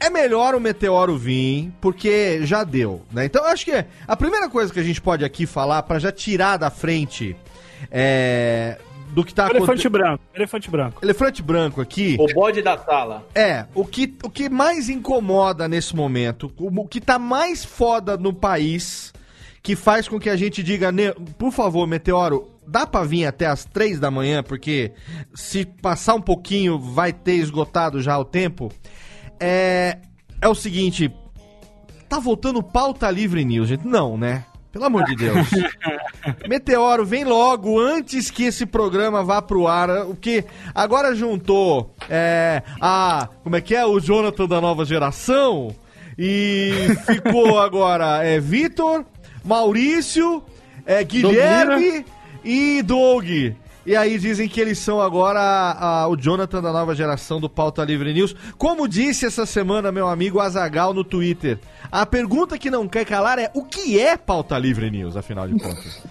é 0.00 0.10
melhor 0.10 0.54
o 0.54 0.60
meteoro 0.60 1.16
vir, 1.16 1.72
porque 1.80 2.40
já 2.46 2.64
deu, 2.64 3.02
né? 3.12 3.24
Então 3.24 3.42
eu 3.44 3.48
acho 3.50 3.64
que 3.64 3.84
a 4.06 4.16
primeira 4.16 4.48
coisa 4.48 4.72
que 4.72 4.80
a 4.80 4.82
gente 4.82 5.00
pode 5.00 5.24
aqui 5.24 5.46
falar, 5.46 5.82
pra 5.82 5.98
já 5.98 6.12
tirar 6.12 6.56
da 6.56 6.70
frente 6.70 7.36
é, 7.90 8.78
do 9.10 9.24
que 9.24 9.32
tá 9.34 9.48
Elefante 9.48 9.88
branco, 9.88 10.22
elefante 10.34 10.70
branco. 10.70 10.98
Elefante 11.04 11.42
branco 11.42 11.80
aqui. 11.80 12.16
O 12.18 12.26
bode 12.34 12.62
da 12.62 12.76
sala. 12.78 13.26
É, 13.34 13.66
o 13.74 13.84
que, 13.84 14.14
o 14.22 14.30
que 14.30 14.48
mais 14.48 14.88
incomoda 14.88 15.66
nesse 15.68 15.94
momento, 15.96 16.52
o, 16.58 16.86
que 16.86 17.00
tá 17.00 17.18
mais 17.18 17.64
foda 17.64 18.16
no 18.16 18.32
país, 18.32 19.12
que 19.62 19.74
faz 19.74 20.08
com 20.08 20.18
que 20.20 20.30
a 20.30 20.36
gente 20.36 20.62
diga, 20.62 20.92
"Ne- 20.92 21.12
por 21.38 21.52
favor, 21.52 21.86
Meteoro, 21.86 22.50
dá 22.66 22.86
pra 22.86 23.02
vir 23.04 23.24
até 23.26 23.46
as 23.46 23.64
três 23.64 23.98
da 23.98 24.10
manhã, 24.10 24.42
porque 24.42 24.92
se 25.34 25.64
passar 25.64 26.14
um 26.14 26.20
pouquinho 26.20 26.78
vai 26.78 27.12
ter 27.12 27.34
esgotado 27.36 28.00
já 28.02 28.18
o 28.18 28.24
tempo, 28.24 28.70
é, 29.40 29.98
é 30.40 30.48
o 30.48 30.54
seguinte, 30.54 31.12
tá 32.08 32.18
voltando 32.18 32.62
pauta 32.62 33.10
livre 33.10 33.44
news, 33.44 33.68
gente? 33.68 33.86
Não, 33.86 34.16
né? 34.16 34.44
Pelo 34.72 34.84
amor 34.84 35.04
de 35.04 35.16
Deus. 35.16 35.48
Meteoro, 36.48 37.04
vem 37.04 37.24
logo 37.24 37.80
antes 37.80 38.30
que 38.30 38.44
esse 38.44 38.66
programa 38.66 39.24
vá 39.24 39.40
pro 39.40 39.66
ar. 39.66 39.90
O 40.06 40.14
que 40.14 40.44
agora 40.74 41.14
juntou 41.14 41.94
é, 42.08 42.62
a. 42.80 43.28
Como 43.42 43.56
é 43.56 43.60
que 43.60 43.74
é? 43.74 43.84
O 43.84 43.98
Jonathan 43.98 44.46
da 44.46 44.60
nova 44.60 44.84
geração. 44.84 45.74
E 46.18 46.72
ficou 47.06 47.58
agora 47.62 48.24
é, 48.24 48.38
Vitor, 48.38 49.04
Maurício, 49.44 50.42
é, 50.84 51.02
Guilherme 51.02 52.04
e 52.44 52.82
Doug. 52.82 53.26
E 53.88 53.96
aí 53.96 54.18
dizem 54.18 54.46
que 54.46 54.60
eles 54.60 54.76
são 54.78 55.00
agora 55.00 55.40
a- 55.40 56.02
a- 56.02 56.08
o 56.08 56.14
Jonathan 56.14 56.60
da 56.60 56.70
nova 56.70 56.94
geração 56.94 57.40
do 57.40 57.48
Pauta 57.48 57.82
Livre 57.82 58.12
News. 58.12 58.36
Como 58.58 58.86
disse 58.86 59.24
essa 59.24 59.46
semana 59.46 59.90
meu 59.90 60.06
amigo 60.06 60.40
Azagal 60.40 60.92
no 60.92 61.02
Twitter, 61.02 61.58
a 61.90 62.04
pergunta 62.04 62.58
que 62.58 62.70
não 62.70 62.86
quer 62.86 63.06
calar 63.06 63.38
é 63.38 63.50
o 63.54 63.64
que 63.64 63.98
é 63.98 64.14
Pauta 64.18 64.58
Livre 64.58 64.90
News, 64.90 65.16
afinal 65.16 65.48
de 65.48 65.58
contas? 65.58 66.02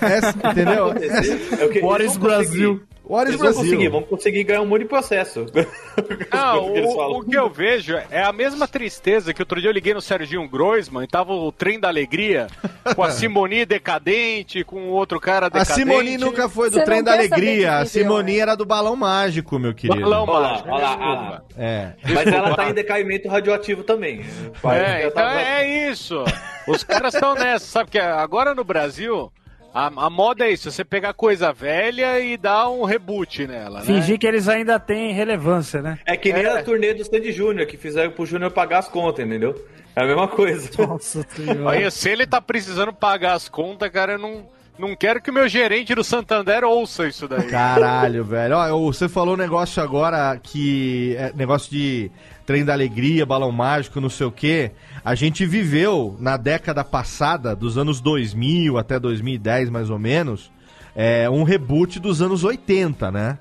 Essa- 0.00 0.34
entendeu? 0.50 0.92
Essa- 0.92 1.62
É 1.62 1.66
o 1.66 1.68
que 1.70 1.80
What 1.80 2.04
is 2.06 2.16
Brasil? 2.16 2.72
conseguir. 2.76 2.90
What 3.10 3.36
Brasil? 3.36 3.62
conseguir, 3.62 3.88
vão 3.88 4.02
conseguir 4.02 4.44
ganhar 4.44 4.60
um 4.60 4.66
monte 4.66 4.82
de 4.82 4.88
processo. 4.88 5.46
Não, 6.32 6.72
O 6.72 7.18
o, 7.18 7.24
que 7.24 7.36
eu 7.36 7.50
vejo 7.50 7.96
é 8.10 8.22
a 8.22 8.32
mesma 8.32 8.68
tristeza 8.68 9.34
que 9.34 9.42
outro 9.42 9.60
dia 9.60 9.68
eu 9.68 9.74
liguei 9.74 9.92
no 9.92 10.00
Serginho 10.00 10.48
Groisman 10.48 11.02
e 11.04 11.08
tava 11.08 11.32
o 11.32 11.50
trem 11.50 11.80
da 11.80 11.88
alegria 11.88 12.46
com 12.94 13.02
a 13.02 13.10
Simoni 13.10 13.66
decadente, 13.66 14.62
com 14.62 14.76
o 14.88 14.92
outro 14.92 15.18
cara 15.18 15.46
A 15.46 15.48
decadente. 15.48 15.74
Simoni 15.74 16.16
nunca 16.18 16.48
foi 16.48 16.70
do 16.70 16.74
Você 16.78 16.84
trem 16.84 17.02
da 17.02 17.12
alegria. 17.14 17.78
A 17.78 17.84
Simoni 17.86 18.34
né? 18.34 18.38
era 18.38 18.54
do 18.54 18.64
balão 18.64 18.94
mágico, 18.94 19.58
meu 19.58 19.74
querido. 19.74 20.00
Balão 20.00 20.24
Olha 20.28 20.38
lá, 20.38 20.50
mágico, 20.52 20.68
olha 20.70 20.82
lá, 20.82 20.88
desculpa. 20.90 21.10
olha 21.10 21.30
lá. 21.30 21.42
É. 21.58 21.92
Mas 22.14 22.26
ela 22.28 22.54
tá 22.56 22.70
em 22.70 22.74
decaimento 22.74 23.28
radioativo 23.28 23.82
também. 23.82 24.20
É, 24.64 25.00
então 25.06 25.10
tava- 25.12 25.40
é 25.40 25.90
isso. 25.90 26.22
Os 26.68 26.84
caras 26.84 27.12
estão 27.14 27.34
nessa, 27.34 27.66
sabe? 27.66 27.90
Que 27.90 27.98
agora 27.98 28.54
no 28.54 28.62
Brasil, 28.62 29.32
a, 29.72 29.86
a 29.86 30.10
moda 30.10 30.44
é 30.46 30.50
isso: 30.52 30.70
você 30.70 30.84
pegar 30.84 31.12
coisa 31.14 31.52
velha 31.52 32.18
e 32.20 32.36
dar 32.36 32.68
um 32.70 32.84
reboot 32.84 33.46
nela, 33.46 33.80
né? 33.80 33.86
Fingir 33.86 34.18
que 34.18 34.26
eles 34.26 34.48
ainda 34.48 34.78
têm 34.78 35.12
relevância, 35.12 35.80
né? 35.82 35.98
É 36.04 36.16
que 36.16 36.32
nem 36.32 36.44
É. 36.44 36.58
a 36.58 36.62
turnê 36.62 36.94
do 36.94 37.04
Sandy 37.04 37.32
Júnior, 37.32 37.66
que 37.66 37.76
fizeram 37.76 38.10
pro 38.12 38.26
Júnior 38.26 38.50
pagar 38.50 38.78
as 38.78 38.88
contas, 38.88 39.24
entendeu? 39.24 39.54
É 39.94 40.02
a 40.02 40.06
mesma 40.06 40.28
coisa. 40.28 40.70
Nossa 40.86 41.26
senhora. 41.28 41.70
Aí, 41.76 41.90
se 41.90 42.08
ele 42.08 42.26
tá 42.26 42.40
precisando 42.40 42.92
pagar 42.92 43.34
as 43.34 43.48
contas, 43.48 43.90
cara, 43.90 44.12
eu 44.12 44.18
não, 44.18 44.46
não 44.80 44.96
quero 44.96 45.20
que 45.20 45.30
o 45.30 45.32
meu 45.32 45.48
gerente 45.48 45.94
do 45.94 46.02
Santander 46.02 46.64
ouça 46.64 47.06
isso 47.06 47.28
daí. 47.28 47.46
Caralho, 47.48 48.24
velho. 48.24 48.56
Ó, 48.56 48.80
você 48.90 49.08
falou 49.08 49.34
um 49.34 49.38
negócio 49.38 49.82
agora 49.82 50.38
que. 50.42 51.14
É, 51.18 51.32
negócio 51.34 51.70
de 51.70 52.10
trem 52.46 52.64
da 52.64 52.72
alegria, 52.72 53.24
balão 53.24 53.52
mágico, 53.52 54.00
não 54.00 54.08
sei 54.08 54.26
o 54.26 54.32
quê. 54.32 54.72
A 55.04 55.14
gente 55.14 55.46
viveu 55.46 56.16
na 56.18 56.36
década 56.36 56.82
passada, 56.82 57.54
dos 57.54 57.78
anos 57.78 58.00
2000 58.00 58.76
até 58.76 58.98
2010 58.98 59.70
mais 59.70 59.90
ou 59.90 59.98
menos, 59.98 60.50
é, 60.96 61.30
um 61.30 61.44
reboot 61.44 62.00
dos 62.00 62.20
anos 62.20 62.42
80, 62.42 63.10
né? 63.12 63.38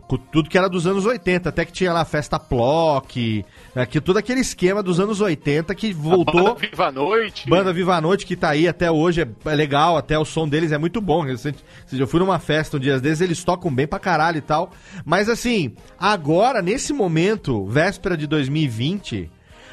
Com 0.00 0.16
Tudo 0.16 0.48
que 0.48 0.56
era 0.58 0.68
dos 0.68 0.86
anos 0.86 1.04
80, 1.06 1.48
até 1.48 1.64
que 1.64 1.72
tinha 1.72 1.92
lá 1.92 2.00
a 2.00 2.04
festa 2.04 2.38
Plock, 2.38 3.44
né, 3.74 3.86
que 3.86 4.00
todo 4.00 4.16
aquele 4.16 4.40
esquema 4.40 4.82
dos 4.82 4.98
anos 5.00 5.20
80 5.20 5.74
que 5.74 5.92
voltou. 5.92 6.54
Banda 6.54 6.54
Viva 6.60 6.86
a 6.86 6.92
Noite. 6.92 7.48
Banda 7.48 7.72
Viva 7.72 7.94
a 7.96 8.00
Noite, 8.00 8.26
que 8.26 8.36
tá 8.36 8.50
aí 8.50 8.66
até 8.68 8.90
hoje, 8.90 9.22
é, 9.22 9.28
é 9.50 9.54
legal, 9.54 9.96
até 9.96 10.18
o 10.18 10.24
som 10.24 10.48
deles 10.48 10.72
é 10.72 10.78
muito 10.78 11.00
bom. 11.00 11.26
Eu, 11.26 11.38
senti- 11.38 11.62
eu 11.92 12.06
fui 12.06 12.20
numa 12.20 12.38
festa 12.38 12.76
um 12.76 12.80
dia 12.80 12.98
desses, 13.00 13.20
eles 13.20 13.42
tocam 13.44 13.72
bem 13.74 13.86
pra 13.86 13.98
caralho 13.98 14.38
e 14.38 14.42
tal. 14.42 14.70
Mas 15.04 15.28
assim, 15.28 15.74
agora, 15.98 16.60
nesse 16.62 16.92
momento, 16.92 17.66
véspera 17.66 18.16
de 18.16 18.26
2020, 18.26 19.30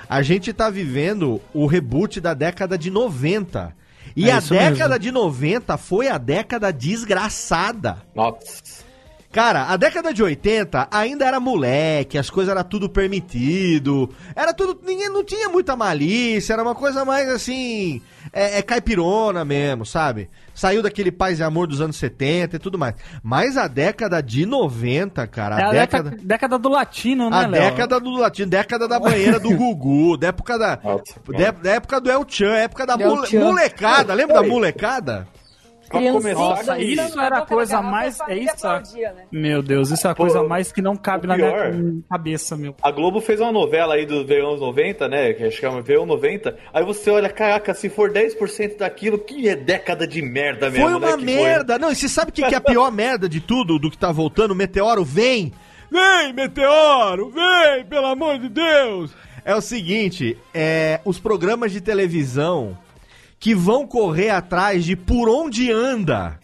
a 0.09 0.21
gente 0.21 0.53
tá 0.53 0.69
vivendo 0.69 1.41
o 1.53 1.65
reboot 1.65 2.19
da 2.21 2.33
década 2.33 2.77
de 2.77 2.91
90. 2.91 3.75
E 4.15 4.29
É 4.29 4.33
a 4.33 4.39
década 4.39 4.89
mesmo. 4.89 4.99
de 4.99 5.11
90 5.11 5.77
foi 5.77 6.07
a 6.07 6.17
década 6.19 6.71
desgraçada. 6.71 7.97
Nossa. 8.15 8.83
Cara, 9.33 9.63
a 9.65 9.75
década 9.77 10.13
de 10.13 10.21
80 10.21 10.87
ainda 10.91 11.25
era 11.25 11.39
moleque, 11.39 12.19
as 12.19 12.29
coisas 12.29 12.51
era 12.51 12.63
tudo 12.63 12.87
permitido, 12.87 14.07
era 14.35 14.53
tudo. 14.53 14.79
Ninguém 14.85 15.09
não 15.09 15.23
tinha 15.23 15.49
muita 15.49 15.75
malícia, 15.75 16.53
era 16.53 16.61
uma 16.61 16.75
coisa 16.75 17.03
mais 17.03 17.27
assim. 17.27 17.99
É, 18.31 18.59
é 18.59 18.61
caipirona 18.61 19.43
mesmo, 19.43 19.85
sabe? 19.87 20.29
Saiu 20.53 20.83
daquele 20.83 21.11
paz 21.11 21.39
e 21.39 21.43
amor 21.43 21.65
dos 21.67 21.81
anos 21.81 21.95
70 21.97 22.55
e 22.55 22.59
tudo 22.59 22.77
mais. 22.77 22.93
Mas 23.23 23.57
a 23.57 23.67
década 23.67 24.21
de 24.21 24.45
90, 24.45 25.25
cara, 25.25 25.55
a, 25.55 25.59
É 25.59 25.63
a 25.63 25.71
década. 25.71 26.09
década, 26.11 26.27
década 26.27 26.59
do 26.59 26.69
latino, 26.69 27.29
né, 27.31 27.37
A 27.37 27.47
Léo? 27.47 27.61
década 27.71 27.99
do 27.99 28.11
latino, 28.11 28.49
década 28.51 28.87
da 28.87 28.99
banheira 28.99 29.39
do 29.39 29.49
Gugu, 29.55 30.15
da 30.21 30.27
época 30.27 30.59
da. 30.59 30.75
Da, 30.75 31.71
época 31.71 31.99
do 31.99 32.11
El 32.11 32.23
Chan, 32.27 32.53
época 32.53 32.85
da 32.85 32.95
mole- 32.97 33.39
molecada, 33.39 34.13
lembra 34.13 34.35
da 34.35 34.47
molecada? 34.47 35.27
Pra 35.89 35.99
Criancinha 35.99 36.77
isso 36.79 37.19
era 37.19 37.37
a 37.39 37.45
coisa 37.45 37.81
mais- 37.81 38.19
é 38.27 38.37
isso, 38.37 38.67
né? 38.67 38.81
Meu 39.31 39.61
Deus, 39.61 39.91
isso 39.91 40.07
é 40.07 40.11
a 40.11 40.15
Pô, 40.15 40.23
coisa 40.23 40.41
mais 40.43 40.71
que 40.71 40.81
não 40.81 40.95
cabe 40.95 41.27
na 41.27 41.35
minha 41.37 42.01
cabeça, 42.09 42.55
meu. 42.57 42.75
A 42.81 42.89
Globo 42.91 43.21
fez 43.21 43.39
uma 43.39 43.51
novela 43.51 43.95
aí 43.95 44.05
do 44.05 44.25
Verão 44.25 44.57
90, 44.57 45.07
né? 45.07 45.33
Que 45.33 45.43
acho 45.43 45.59
que 45.59 45.65
é 45.65 45.69
uma 45.69 45.81
Verão 45.81 46.05
90. 46.05 46.57
Aí 46.73 46.83
você 46.83 47.09
olha, 47.11 47.29
caraca, 47.29 47.73
se 47.73 47.89
for 47.89 48.09
10% 48.11 48.77
daquilo, 48.77 49.19
que 49.19 49.47
é 49.47 49.55
década 49.55 50.07
de 50.07 50.21
merda 50.21 50.69
mesmo, 50.69 50.89
Foi 50.89 50.99
né? 50.99 51.07
uma 51.07 51.17
que 51.17 51.23
merda. 51.25 51.77
Não, 51.77 51.91
e 51.91 51.95
você 51.95 52.07
sabe 52.09 52.29
o 52.31 52.33
que, 52.33 52.43
que 52.47 52.53
é 52.55 52.57
a 52.57 52.61
pior 52.61 52.89
merda 52.91 53.27
de 53.29 53.39
tudo, 53.41 53.77
do 53.77 53.91
que 53.91 53.97
tá 53.97 54.11
voltando? 54.11 54.51
O 54.51 54.55
Meteoro 54.55 55.03
vem! 55.03 55.53
Vem, 55.91 56.33
Meteoro! 56.33 57.29
Vem, 57.29 57.85
pelo 57.85 58.07
amor 58.07 58.39
de 58.39 58.49
Deus! 58.49 59.11
É 59.45 59.53
o 59.53 59.61
seguinte, 59.61 60.37
é, 60.53 61.01
os 61.03 61.19
programas 61.19 61.71
de 61.71 61.81
televisão 61.81 62.77
que 63.43 63.53
vão 63.53 63.85
correr 63.85 64.29
atrás 64.29 64.85
de 64.85 64.95
por 64.95 65.27
onde 65.27 65.69
anda 65.69 66.39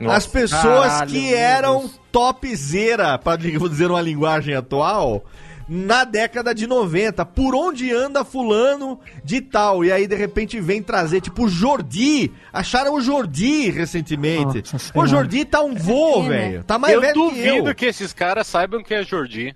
Nossa, 0.00 0.16
as 0.16 0.26
pessoas 0.26 0.88
caralho, 0.94 1.10
que 1.12 1.32
eram 1.32 1.88
topzera, 2.10 3.16
pra 3.16 3.38
vou 3.56 3.68
dizer 3.68 3.88
uma 3.92 4.00
linguagem 4.00 4.52
atual, 4.52 5.24
na 5.68 6.02
década 6.02 6.52
de 6.52 6.66
90. 6.66 7.24
Por 7.26 7.54
onde 7.54 7.92
anda 7.92 8.24
fulano 8.24 8.98
de 9.22 9.40
tal? 9.40 9.84
E 9.84 9.92
aí, 9.92 10.08
de 10.08 10.16
repente, 10.16 10.58
vem 10.58 10.82
trazer, 10.82 11.20
tipo, 11.20 11.44
o 11.44 11.48
Jordi. 11.48 12.32
Acharam 12.52 12.94
o 12.94 13.00
Jordi 13.00 13.70
recentemente. 13.70 14.64
Nossa 14.72 14.90
o. 14.98 15.06
Jordi 15.06 15.44
tá 15.44 15.62
um 15.62 15.76
vô, 15.76 16.16
É, 16.16 16.22
né? 16.22 16.28
velho. 16.28 16.64
Tá 16.64 16.76
mais 16.76 16.92
eu 16.92 17.00
velho 17.00 17.14
duvido 17.14 17.62
que 17.62 17.70
eu. 17.70 17.74
que 17.76 17.86
esses 17.86 18.12
caras 18.12 18.48
saibam 18.48 18.82
que 18.82 18.92
é 18.94 19.04
Jordi. 19.04 19.54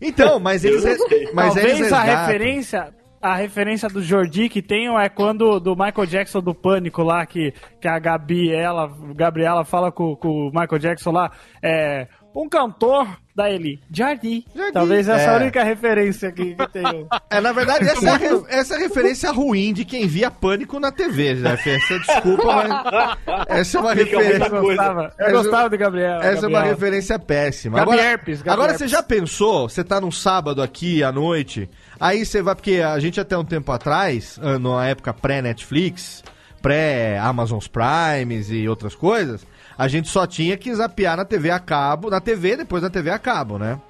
Então, 0.00 0.40
mas 0.40 0.64
eles... 0.64 0.82
Mas 1.32 1.54
eles 1.56 1.78
Talvez 1.78 1.92
a 1.92 2.00
resgatam. 2.02 2.26
referência, 2.26 2.88
a 3.20 3.34
referência 3.36 3.88
do 3.88 4.02
Jordi 4.02 4.48
que 4.48 4.62
tem 4.62 4.88
é 4.96 5.08
quando 5.08 5.58
do 5.60 5.74
Michael 5.76 6.06
Jackson 6.06 6.40
do 6.40 6.54
Pânico 6.54 7.02
lá, 7.02 7.24
que, 7.26 7.52
que 7.80 7.88
a 7.88 7.98
Gabi, 7.98 8.50
ela, 8.52 8.90
Gabriela 9.14 9.64
fala 9.64 9.90
com, 9.92 10.14
com 10.16 10.28
o 10.28 10.50
Michael 10.52 10.78
Jackson 10.78 11.10
lá, 11.10 11.30
é 11.62 12.06
um 12.34 12.48
cantor 12.48 13.08
da 13.34 13.50
Eli, 13.50 13.80
Jardim. 13.90 14.44
Jardim. 14.54 14.72
Talvez 14.72 15.08
essa 15.08 15.22
é 15.22 15.24
É. 15.24 15.28
a 15.28 15.36
única 15.36 15.62
referência 15.64 16.30
que, 16.30 16.54
que 16.54 16.68
tem. 16.72 16.82
É, 17.30 17.40
na 17.40 17.52
verdade, 17.52 17.84
essa 17.88 18.06
é, 18.06 18.10
a 18.10 18.16
re- 18.16 18.42
essa 18.48 18.74
é 18.74 18.76
a 18.76 18.80
referência 18.80 19.30
ruim 19.30 19.72
de 19.72 19.84
quem 19.84 20.06
via 20.06 20.30
pânico 20.30 20.80
na 20.80 20.90
TV, 20.90 21.34
né? 21.34 21.56
Essa 21.64 21.98
desculpa, 21.98 22.44
mas. 22.46 23.46
Essa 23.48 23.78
é 23.78 23.80
uma 23.80 23.94
Fica 23.96 24.18
referência. 24.18 24.54
Eu 24.54 24.62
gostava, 24.62 25.12
eu 25.18 25.32
gostava 25.32 25.70
de 25.70 25.76
Gabriela. 25.76 26.24
Essa 26.24 26.46
é 26.46 26.48
uma 26.48 26.62
referência 26.62 27.18
péssima. 27.18 27.78
Gabi 27.78 27.92
Agora, 27.92 28.08
Herpes, 28.08 28.42
Gabi 28.42 28.54
agora 28.54 28.72
Herpes. 28.72 28.78
você 28.90 28.96
já 28.96 29.02
pensou? 29.02 29.68
Você 29.68 29.84
tá 29.84 30.00
num 30.00 30.10
sábado 30.10 30.62
aqui 30.62 31.02
à 31.02 31.12
noite, 31.12 31.68
aí 32.00 32.24
você 32.24 32.42
vai, 32.42 32.54
porque 32.54 32.76
a 32.76 32.98
gente 32.98 33.20
até 33.20 33.36
um 33.36 33.44
tempo 33.44 33.70
atrás, 33.72 34.38
ah, 34.42 34.58
numa 34.58 34.86
época 34.86 35.12
pré-Netflix, 35.12 36.22
pré-Amazon 36.60 37.58
Primes 37.58 38.50
e 38.50 38.68
outras 38.68 38.94
coisas, 38.94 39.46
a 39.76 39.86
gente 39.88 40.08
só 40.08 40.26
tinha 40.26 40.56
que 40.56 40.74
zapear 40.74 41.16
na 41.16 41.24
TV 41.24 41.50
a 41.50 41.58
cabo, 41.58 42.10
na 42.10 42.20
TV, 42.20 42.56
depois 42.56 42.82
na 42.82 42.90
TV 42.90 43.10
a 43.10 43.18
cabo, 43.18 43.58
né? 43.58 43.80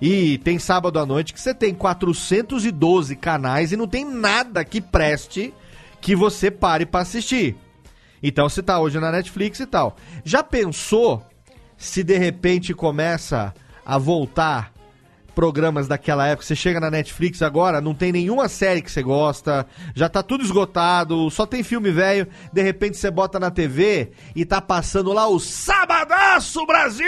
E 0.00 0.38
tem 0.38 0.58
sábado 0.58 0.98
à 0.98 1.06
noite 1.06 1.32
que 1.32 1.40
você 1.40 1.54
tem 1.54 1.74
412 1.74 3.16
canais 3.16 3.72
e 3.72 3.76
não 3.76 3.86
tem 3.86 4.04
nada 4.04 4.64
que 4.64 4.80
preste 4.80 5.54
que 6.00 6.14
você 6.14 6.50
pare 6.50 6.84
pra 6.84 7.00
assistir. 7.00 7.56
Então 8.22 8.48
você 8.48 8.62
tá 8.62 8.78
hoje 8.78 8.98
na 8.98 9.10
Netflix 9.10 9.60
e 9.60 9.66
tal. 9.66 9.96
Já 10.24 10.42
pensou 10.42 11.22
se 11.76 12.02
de 12.02 12.18
repente 12.18 12.74
começa 12.74 13.54
a 13.84 13.98
voltar 13.98 14.72
programas 15.36 15.86
daquela 15.86 16.26
época? 16.26 16.46
Você 16.46 16.56
chega 16.56 16.80
na 16.80 16.90
Netflix 16.90 17.42
agora, 17.42 17.78
não 17.78 17.94
tem 17.94 18.10
nenhuma 18.10 18.48
série 18.48 18.80
que 18.80 18.90
você 18.90 19.02
gosta, 19.02 19.66
já 19.94 20.08
tá 20.08 20.22
tudo 20.22 20.42
esgotado, 20.42 21.30
só 21.30 21.44
tem 21.44 21.62
filme 21.62 21.90
velho. 21.90 22.26
De 22.50 22.62
repente 22.62 22.96
você 22.96 23.10
bota 23.10 23.38
na 23.38 23.50
TV 23.50 24.12
e 24.34 24.46
tá 24.46 24.62
passando 24.62 25.12
lá 25.12 25.28
o 25.28 25.38
Sabadaço 25.38 26.64
Brasil! 26.66 27.06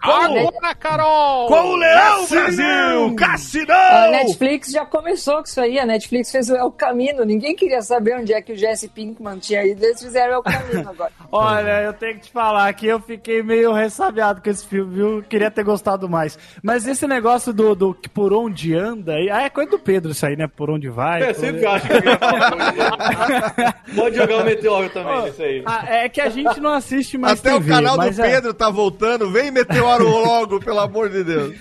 Agora, 0.00 0.74
Carol! 0.76 1.46
com 1.48 1.60
o 1.72 1.76
Leão 1.76 2.26
Cassinão! 2.26 2.44
Brasil! 2.44 3.06
A 3.06 3.14
Cassinão! 3.16 4.10
Netflix 4.12 4.70
já 4.70 4.86
começou 4.86 5.36
com 5.38 5.42
isso 5.44 5.60
aí. 5.60 5.78
A 5.78 5.84
Netflix 5.86 6.30
fez 6.30 6.48
o 6.48 6.54
El 6.56 6.70
Camino. 6.70 7.24
Ninguém 7.24 7.54
queria 7.56 7.82
saber 7.82 8.16
onde 8.16 8.32
é 8.32 8.40
que 8.40 8.52
o 8.52 8.56
Jesse 8.56 8.88
Pinkman 8.88 9.38
tinha 9.38 9.64
ido. 9.66 9.84
Eles 9.84 10.00
fizeram 10.00 10.34
o 10.34 10.36
El 10.36 10.42
Camino 10.42 10.88
agora. 10.90 11.12
Olha, 11.32 11.82
eu 11.82 11.92
tenho 11.92 12.14
que 12.14 12.20
te 12.26 12.30
falar 12.32 12.72
que 12.74 12.86
eu 12.86 13.00
fiquei 13.00 13.42
meio 13.42 13.72
ressabiado 13.72 14.40
com 14.40 14.48
esse 14.48 14.64
filme, 14.66 14.94
viu? 14.94 15.22
Queria 15.28 15.50
ter 15.50 15.64
gostado 15.64 16.08
mais. 16.08 16.38
Mas 16.62 16.86
esse 16.86 17.06
negócio 17.06 17.52
do, 17.52 17.74
do 17.74 17.92
que 17.94 18.08
por 18.08 18.32
onde 18.32 18.74
anda, 18.74 19.14
aí- 19.14 19.28
ah, 19.30 19.42
é 19.42 19.50
coisa 19.50 19.70
do 19.72 19.78
Pedro 19.78 20.12
isso 20.12 20.24
aí, 20.24 20.36
né? 20.36 20.46
Por 20.46 20.70
onde 20.70 20.88
vai. 20.88 21.22
É, 21.22 21.26
por- 21.34 21.40
sempre 21.40 21.66
acho 21.66 21.86
que 21.86 21.92
eu 21.92 22.04
ia 22.04 22.18
falar 22.18 22.52
coisa. 22.52 23.74
Pode 23.96 24.16
jogar 24.16 24.36
o 24.38 24.44
meteoro 24.44 24.88
também, 24.90 25.28
isso 25.28 25.42
aí. 25.42 25.62
Ah, 25.66 25.84
é 25.88 26.08
que 26.08 26.20
a 26.20 26.28
gente 26.28 26.60
não 26.60 26.72
assiste 26.72 27.18
mais 27.18 27.40
Até 27.40 27.52
TV, 27.54 27.72
o 27.72 27.74
canal 27.74 27.98
do 27.98 28.04
é- 28.06 28.12
Pedro 28.12 28.54
tá 28.54 28.70
voltando. 28.70 29.30
Vem 29.30 29.50
Meteoro 29.50 29.87
logo, 29.96 30.60
pelo 30.60 30.80
amor 30.80 31.08
de 31.08 31.24
Deus. 31.24 31.56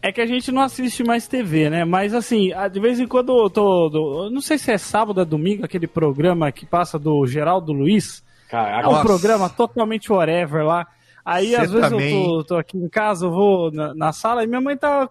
É 0.00 0.12
que 0.12 0.20
a 0.20 0.26
gente 0.26 0.52
não 0.52 0.62
assiste 0.62 1.02
mais 1.02 1.26
TV, 1.26 1.68
né? 1.68 1.84
Mas 1.84 2.14
assim, 2.14 2.50
de 2.72 2.78
vez 2.80 3.00
em 3.00 3.06
quando 3.06 3.36
eu 3.36 3.50
tô. 3.50 3.88
do- 3.88 4.30
não 4.30 4.40
sei 4.40 4.56
se 4.56 4.70
é 4.70 4.78
sábado 4.78 5.18
ou 5.18 5.24
domingo, 5.26 5.64
aquele 5.64 5.86
programa 5.88 6.52
que 6.52 6.64
passa 6.64 6.98
do 6.98 7.26
Geraldo 7.26 7.72
Luiz. 7.72 8.22
É 8.46 8.50
Caraca, 8.52 8.88
um 8.88 8.92
Nossa. 8.92 9.04
programa 9.04 9.48
totalmente 9.50 10.10
whatever 10.12 10.64
lá. 10.64 10.86
Aí, 11.24 11.48
Cê 11.50 11.56
às 11.56 11.70
vezes, 11.72 11.88
também. 11.90 12.14
eu 12.24 12.38
tô, 12.38 12.44
tô 12.44 12.56
aqui 12.56 12.78
em 12.78 12.88
casa, 12.88 13.26
eu 13.26 13.30
vou 13.30 13.70
na, 13.72 13.92
na 13.94 14.12
sala 14.12 14.42
e 14.42 14.46
minha 14.46 14.60
mãe 14.60 14.76
tá 14.76 15.06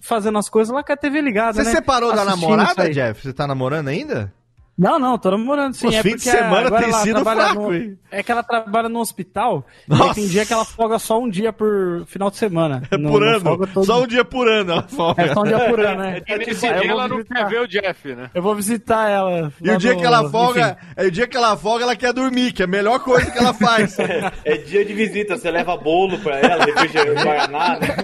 fazendo 0.00 0.36
as 0.36 0.48
coisas 0.50 0.74
lá 0.74 0.82
com 0.82 0.92
a 0.92 0.96
TV 0.96 1.22
ligada, 1.22 1.54
Você 1.54 1.62
né? 1.64 1.70
separou 1.70 2.10
da 2.12 2.22
Assistindo 2.24 2.38
isso 2.40 2.50
namorada. 2.50 2.90
Jeff? 2.90 3.22
Você 3.22 3.32
tá 3.32 3.46
namorando 3.46 3.88
ainda? 3.88 4.30
Não, 4.76 4.98
não, 4.98 5.16
tô 5.16 5.30
namorando 5.30 5.72
sim. 5.74 5.86
Os 5.86 5.94
é 5.94 6.02
fins 6.02 6.16
de 6.22 6.24
porque 6.24 6.30
semana 6.36 6.66
agora 6.66 6.82
tem 6.82 6.90
ela 6.92 7.02
sido 7.02 7.14
trabalha 7.14 7.42
fraco, 7.44 7.62
no- 7.62 7.74
hein? 7.76 7.98
É 8.10 8.22
que 8.24 8.32
ela 8.32 8.42
trabalha 8.42 8.88
no 8.88 8.98
hospital 8.98 9.64
e 9.86 9.90
Nossa. 9.90 10.04
aí 10.04 10.14
tem 10.14 10.26
dia 10.26 10.44
que 10.44 10.52
ela 10.52 10.64
folga 10.64 10.98
só 10.98 11.20
um 11.20 11.28
dia 11.28 11.52
por 11.52 12.04
final 12.06 12.28
de 12.28 12.36
semana. 12.38 12.82
É 12.90 12.98
por 12.98 13.22
ano. 13.22 13.66
todo- 13.68 13.84
Só 13.84 14.02
um 14.02 14.06
dia 14.06 14.24
por 14.24 14.48
ano 14.48 14.72
ela 14.72 14.82
folga. 14.82 15.22
É 15.22 15.32
só 15.32 15.42
um 15.42 15.44
dia 15.44 15.60
por 15.68 15.78
ano, 15.80 16.00
né? 16.02 16.22
Eu 16.26 16.38
dia 16.38 16.54
vou 16.54 16.82
ela 16.84 17.06
não 17.08 17.16
visitar. 17.18 17.34
quer 17.36 17.48
ver 17.48 17.60
o 17.60 17.66
Jeff, 17.68 18.14
né? 18.16 18.30
Eu 18.34 18.42
vou 18.42 18.54
visitar 18.56 19.08
ela. 19.08 19.52
E 19.62 19.70
o 19.70 19.78
dia 19.78 19.94
no- 19.94 20.00
que 20.00 20.06
ela 20.06 20.28
folga, 20.28 20.76
enfim. 20.80 20.92
é 20.96 21.04
o 21.06 21.10
dia 21.10 21.26
que 21.28 21.36
ela 21.36 21.56
folga, 21.56 21.84
ela 21.84 21.94
quer 21.96 22.12
dormir, 22.12 22.52
que 22.52 22.62
é 22.62 22.64
a 22.64 22.68
melhor 22.68 22.98
coisa 22.98 23.30
que 23.30 23.38
ela 23.38 23.54
faz. 23.54 23.96
É 24.44 24.56
dia 24.56 24.84
de 24.84 24.92
visita, 24.92 25.36
você 25.36 25.50
leva 25.52 25.76
bolo 25.76 26.18
pra 26.18 26.36
ela, 26.38 26.64
refrigerante 26.64 27.22
Guaraná, 27.22 27.78
né? 27.78 27.96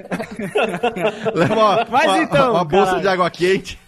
Leva 1.34 1.54
uma, 1.54 1.86
Mas 1.90 2.04
uma- 2.06 2.18
então, 2.22 2.52
uma 2.52 2.64
bolsa 2.64 3.00
de 3.00 3.08
água 3.08 3.28
quente. 3.30 3.78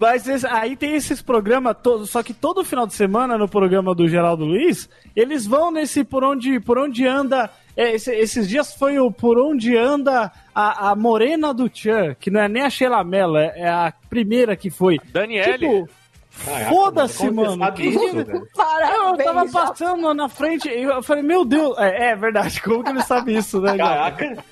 Mas 0.00 0.28
esse- 0.28 0.46
aí 0.46 0.76
tem 0.76 0.94
esses 0.94 1.20
programas 1.20 1.76
todos, 1.82 2.10
só 2.10 2.22
que 2.22 2.32
todo 2.32 2.64
final 2.64 2.86
de 2.86 2.94
semana 2.94 3.36
no 3.36 3.48
programa 3.48 3.94
do 3.94 4.06
Geraldo 4.08 4.44
Luiz, 4.44 4.88
eles 5.16 5.44
vão 5.46 5.70
nesse 5.72 6.04
por 6.04 6.22
onde, 6.22 6.60
por 6.60 6.78
onde 6.78 7.06
anda. 7.06 7.50
é, 7.76 7.94
esse- 7.94 8.12
esses 8.14 8.48
dias 8.48 8.74
foi 8.74 8.98
o 8.98 9.08
por 9.10 9.38
onde 9.38 9.76
anda 9.76 10.32
a, 10.52 10.90
a 10.90 10.96
Morena 10.96 11.54
do 11.54 11.68
Tchan, 11.68 12.16
que 12.18 12.28
não 12.28 12.40
é 12.40 12.48
nem 12.48 12.62
a 12.64 12.70
Sheila 12.70 13.04
Mello, 13.04 13.36
é, 13.36 13.52
é 13.56 13.68
a 13.68 13.92
primeira 14.10 14.56
que 14.56 14.68
foi. 14.68 14.98
Daniele. 15.12 15.58
Tipo, 15.58 15.88
Caraca, 16.44 16.68
foda-se, 16.70 17.18
como 17.18 17.44
você 17.44 17.56
mano. 17.56 17.74
Eu 19.10 19.16
tava 19.24 19.46
já. 19.48 19.52
passando 19.66 20.14
na 20.14 20.28
frente 20.28 20.68
e 20.68 20.82
eu 20.82 21.02
falei, 21.02 21.22
meu 21.22 21.44
Deus, 21.44 21.76
é, 21.78 22.10
é 22.10 22.16
verdade, 22.16 22.60
como 22.62 22.82
que 22.84 22.90
ele 22.90 23.02
sabe 23.02 23.36
isso, 23.36 23.60
né? 23.60 23.74
Caraca, 23.78 24.44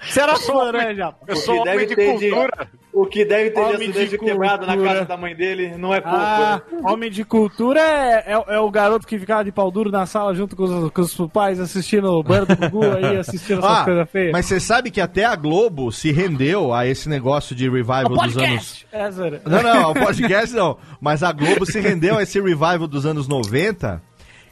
Você 0.00 0.20
era 0.20 0.36
fã, 0.36 0.72
né, 0.72 0.94
Japa? 0.94 1.18
Eu 1.26 1.36
sou 1.36 1.56
homem 1.60 1.86
de 1.86 1.94
ter 1.96 2.18
de- 2.18 2.30
cultura. 2.30 2.68
O 2.94 3.06
que 3.06 3.24
deve 3.24 3.50
ter 3.50 3.60
Homem 3.60 3.90
de 3.90 4.16
quebrado 4.16 4.64
na 4.66 4.76
casa 4.76 5.04
da 5.04 5.16
mãe 5.16 5.34
dele 5.34 5.76
não 5.76 5.92
é 5.92 6.00
pouco. 6.00 6.16
Ah, 6.16 6.62
né? 6.70 6.78
homem 6.84 7.10
de 7.10 7.24
cultura 7.24 7.80
é, 7.80 8.32
é, 8.32 8.54
é 8.54 8.58
o 8.60 8.70
garoto 8.70 9.04
que 9.06 9.18
ficava 9.18 9.44
de 9.44 9.50
pau 9.50 9.68
duro 9.70 9.90
na 9.90 10.06
sala 10.06 10.32
junto 10.32 10.54
com 10.54 10.62
os, 10.62 10.90
com 10.92 11.02
os 11.02 11.14
pais 11.32 11.58
assistindo 11.58 12.08
o 12.08 12.22
banho 12.22 12.46
do 12.46 12.56
Gugu 12.56 12.84
aí, 12.96 13.16
assistindo 13.18 13.58
essas 13.58 13.78
Ah, 13.78 13.84
coisas 13.84 14.10
feias. 14.10 14.32
mas 14.32 14.46
você 14.46 14.60
sabe 14.60 14.92
que 14.92 15.00
até 15.00 15.24
a 15.24 15.34
Globo 15.34 15.90
se 15.90 16.12
rendeu 16.12 16.72
a 16.72 16.86
esse 16.86 17.08
negócio 17.08 17.54
de 17.56 17.64
revival 17.64 18.04
dos 18.08 18.38
anos. 18.38 18.86
É, 18.92 19.10
Zé. 19.10 19.40
Não, 19.44 19.62
não, 19.62 19.90
o 19.90 19.94
podcast 19.98 20.54
não. 20.54 20.78
Mas 21.00 21.24
a 21.24 21.32
Globo 21.32 21.66
se 21.66 21.80
rendeu 21.80 22.16
a 22.16 22.22
esse 22.22 22.40
revival 22.40 22.86
dos 22.86 23.04
anos 23.04 23.26
90, 23.26 24.00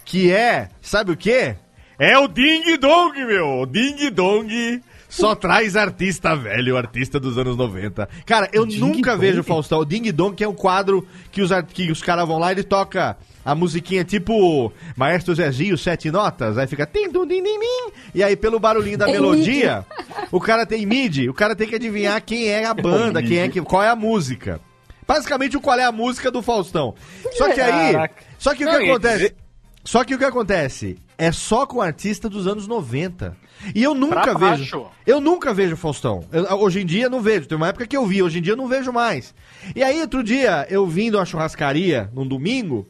que 0.05 0.33
é, 0.33 0.69
sabe 0.81 1.13
o 1.13 1.17
quê? 1.17 1.55
É 1.97 2.19
o 2.19 2.27
Ding 2.27 2.77
Dong, 2.79 3.25
meu! 3.25 3.61
O 3.61 3.67
Ding 3.67 4.11
Dong 4.11 4.83
só 5.13 5.35
traz 5.35 5.77
artista 5.77 6.35
velho, 6.35 6.77
artista 6.77 7.21
dos 7.21 7.37
anos 7.37 7.55
90. 7.57 8.09
Cara, 8.25 8.49
eu 8.53 8.65
Ding 8.65 8.79
nunca 8.79 9.11
Dong? 9.13 9.21
vejo 9.21 9.41
o 9.41 9.45
Faustão. 9.45 9.79
O 9.81 9.85
Ding 9.85 10.11
Dong 10.11 10.35
que 10.35 10.43
é 10.43 10.49
um 10.49 10.55
quadro 10.55 11.07
que 11.31 11.43
os, 11.43 11.51
que 11.73 11.91
os 11.93 12.03
caras 12.03 12.27
vão 12.27 12.39
lá 12.39 12.51
e 12.51 12.55
ele 12.55 12.63
toca 12.63 13.17
a 13.45 13.55
musiquinha 13.55 14.05
tipo 14.05 14.73
Maestro 14.97 15.35
Zezinho, 15.35 15.77
sete 15.77 16.11
notas, 16.11 16.57
aí 16.57 16.67
fica 16.67 16.87
tim, 16.87 17.11
tim, 17.11 17.27
tim, 17.27 17.43
tim, 17.43 17.93
e 18.15 18.23
aí 18.23 18.37
pelo 18.37 18.59
barulhinho 18.59 18.97
da 18.97 19.07
melodia, 19.07 19.85
o 20.31 20.41
cara 20.41 20.65
tem 20.65 20.87
mid, 20.87 21.29
o 21.29 21.35
cara 21.35 21.55
tem 21.55 21.69
que 21.69 21.75
adivinhar 21.75 22.23
quem 22.23 22.49
é 22.49 22.65
a 22.65 22.73
banda, 22.73 23.23
quem 23.23 23.39
é 23.39 23.49
que, 23.49 23.61
qual 23.61 23.83
é 23.83 23.89
a 23.89 23.97
música. 23.97 24.61
Basicamente, 25.07 25.57
o 25.57 25.61
qual 25.61 25.79
é 25.79 25.85
a 25.85 25.93
música 25.93 26.31
do 26.31 26.41
Faustão. 26.41 26.95
Só 27.33 27.53
que 27.53 27.61
aí, 27.61 27.93
Caraca. 27.93 28.15
só 28.39 28.55
que 28.55 28.65
o 28.65 28.67
Não, 28.67 28.79
que 28.79 28.91
acontece? 28.91 29.17
dizer- 29.19 29.37
Só 29.85 30.05
que 30.05 30.15
o 30.15 30.19
que 30.19 30.25
acontece 30.25 30.97
é 31.25 31.31
só 31.33 31.65
com 31.67 31.81
artista 31.81 32.29
dos 32.29 32.47
anos 32.47 32.67
90. 32.67 33.37
E 33.75 33.83
eu 33.83 33.95
nunca 33.95 34.23
Pra 34.23 34.35
vejo. 34.35 34.41
baixo. 34.41 34.87
Eu 35.07 35.21
nunca 35.21 35.55
vejo 35.55 35.77
Faustão. 35.77 36.25
Eu- 36.33 36.45
hoje 36.59 36.81
em 36.81 36.87
dia 36.87 37.09
não 37.09 37.21
vejo. 37.21 37.47
Tem 37.47 37.57
uma 37.57 37.69
época 37.69 37.87
que 37.87 37.97
eu 37.97 38.05
vi, 38.07 38.23
hoje 38.23 38.39
em 38.39 38.43
dia 38.43 38.55
eu 38.55 38.57
não 38.57 38.67
vejo 38.67 38.93
mais. 38.93 39.35
E 39.77 39.83
aí, 39.83 40.01
outro 40.01 40.23
dia, 40.23 40.67
eu 40.69 40.87
vim 40.87 41.11
de 41.11 41.17
uma 41.17 41.25
churrascaria 41.25 42.11
num 42.13 42.27
domingo 42.27 42.89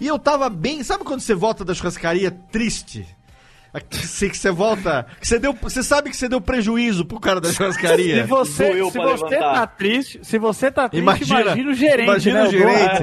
e 0.00 0.06
eu 0.06 0.18
tava 0.18 0.48
bem. 0.48 0.82
Sabe 0.82 1.04
quando 1.04 1.20
você 1.20 1.34
volta 1.34 1.64
da 1.64 1.74
churrascaria 1.74 2.30
triste? 2.30 3.06
Assim 3.92 4.28
que 4.28 4.36
você 4.38 4.50
volta. 4.50 5.06
que 5.20 5.26
Você, 5.26 5.38
deu, 5.38 5.52
você 5.60 5.82
sabe 5.82 6.10
que 6.10 6.16
você 6.16 6.28
deu 6.28 6.40
prejuízo 6.40 7.04
pro 7.04 7.20
cara 7.20 7.40
da 7.40 7.48
Se 7.48 7.54
churrascaria. 7.56 8.24
você, 8.26 8.70
Doeu 8.70 8.90
se 8.90 8.98
você 8.98 9.36
tá 9.38 9.66
triste, 9.66 10.20
se 10.22 10.38
você 10.38 10.70
tá 10.70 10.88
triste, 10.88 11.02
imagina, 11.02 11.70
o 11.70 11.74
gerente, 11.74 12.04
imagina 12.08 12.42
né? 12.42 12.48
o 12.48 12.50
gerente. 12.50 13.02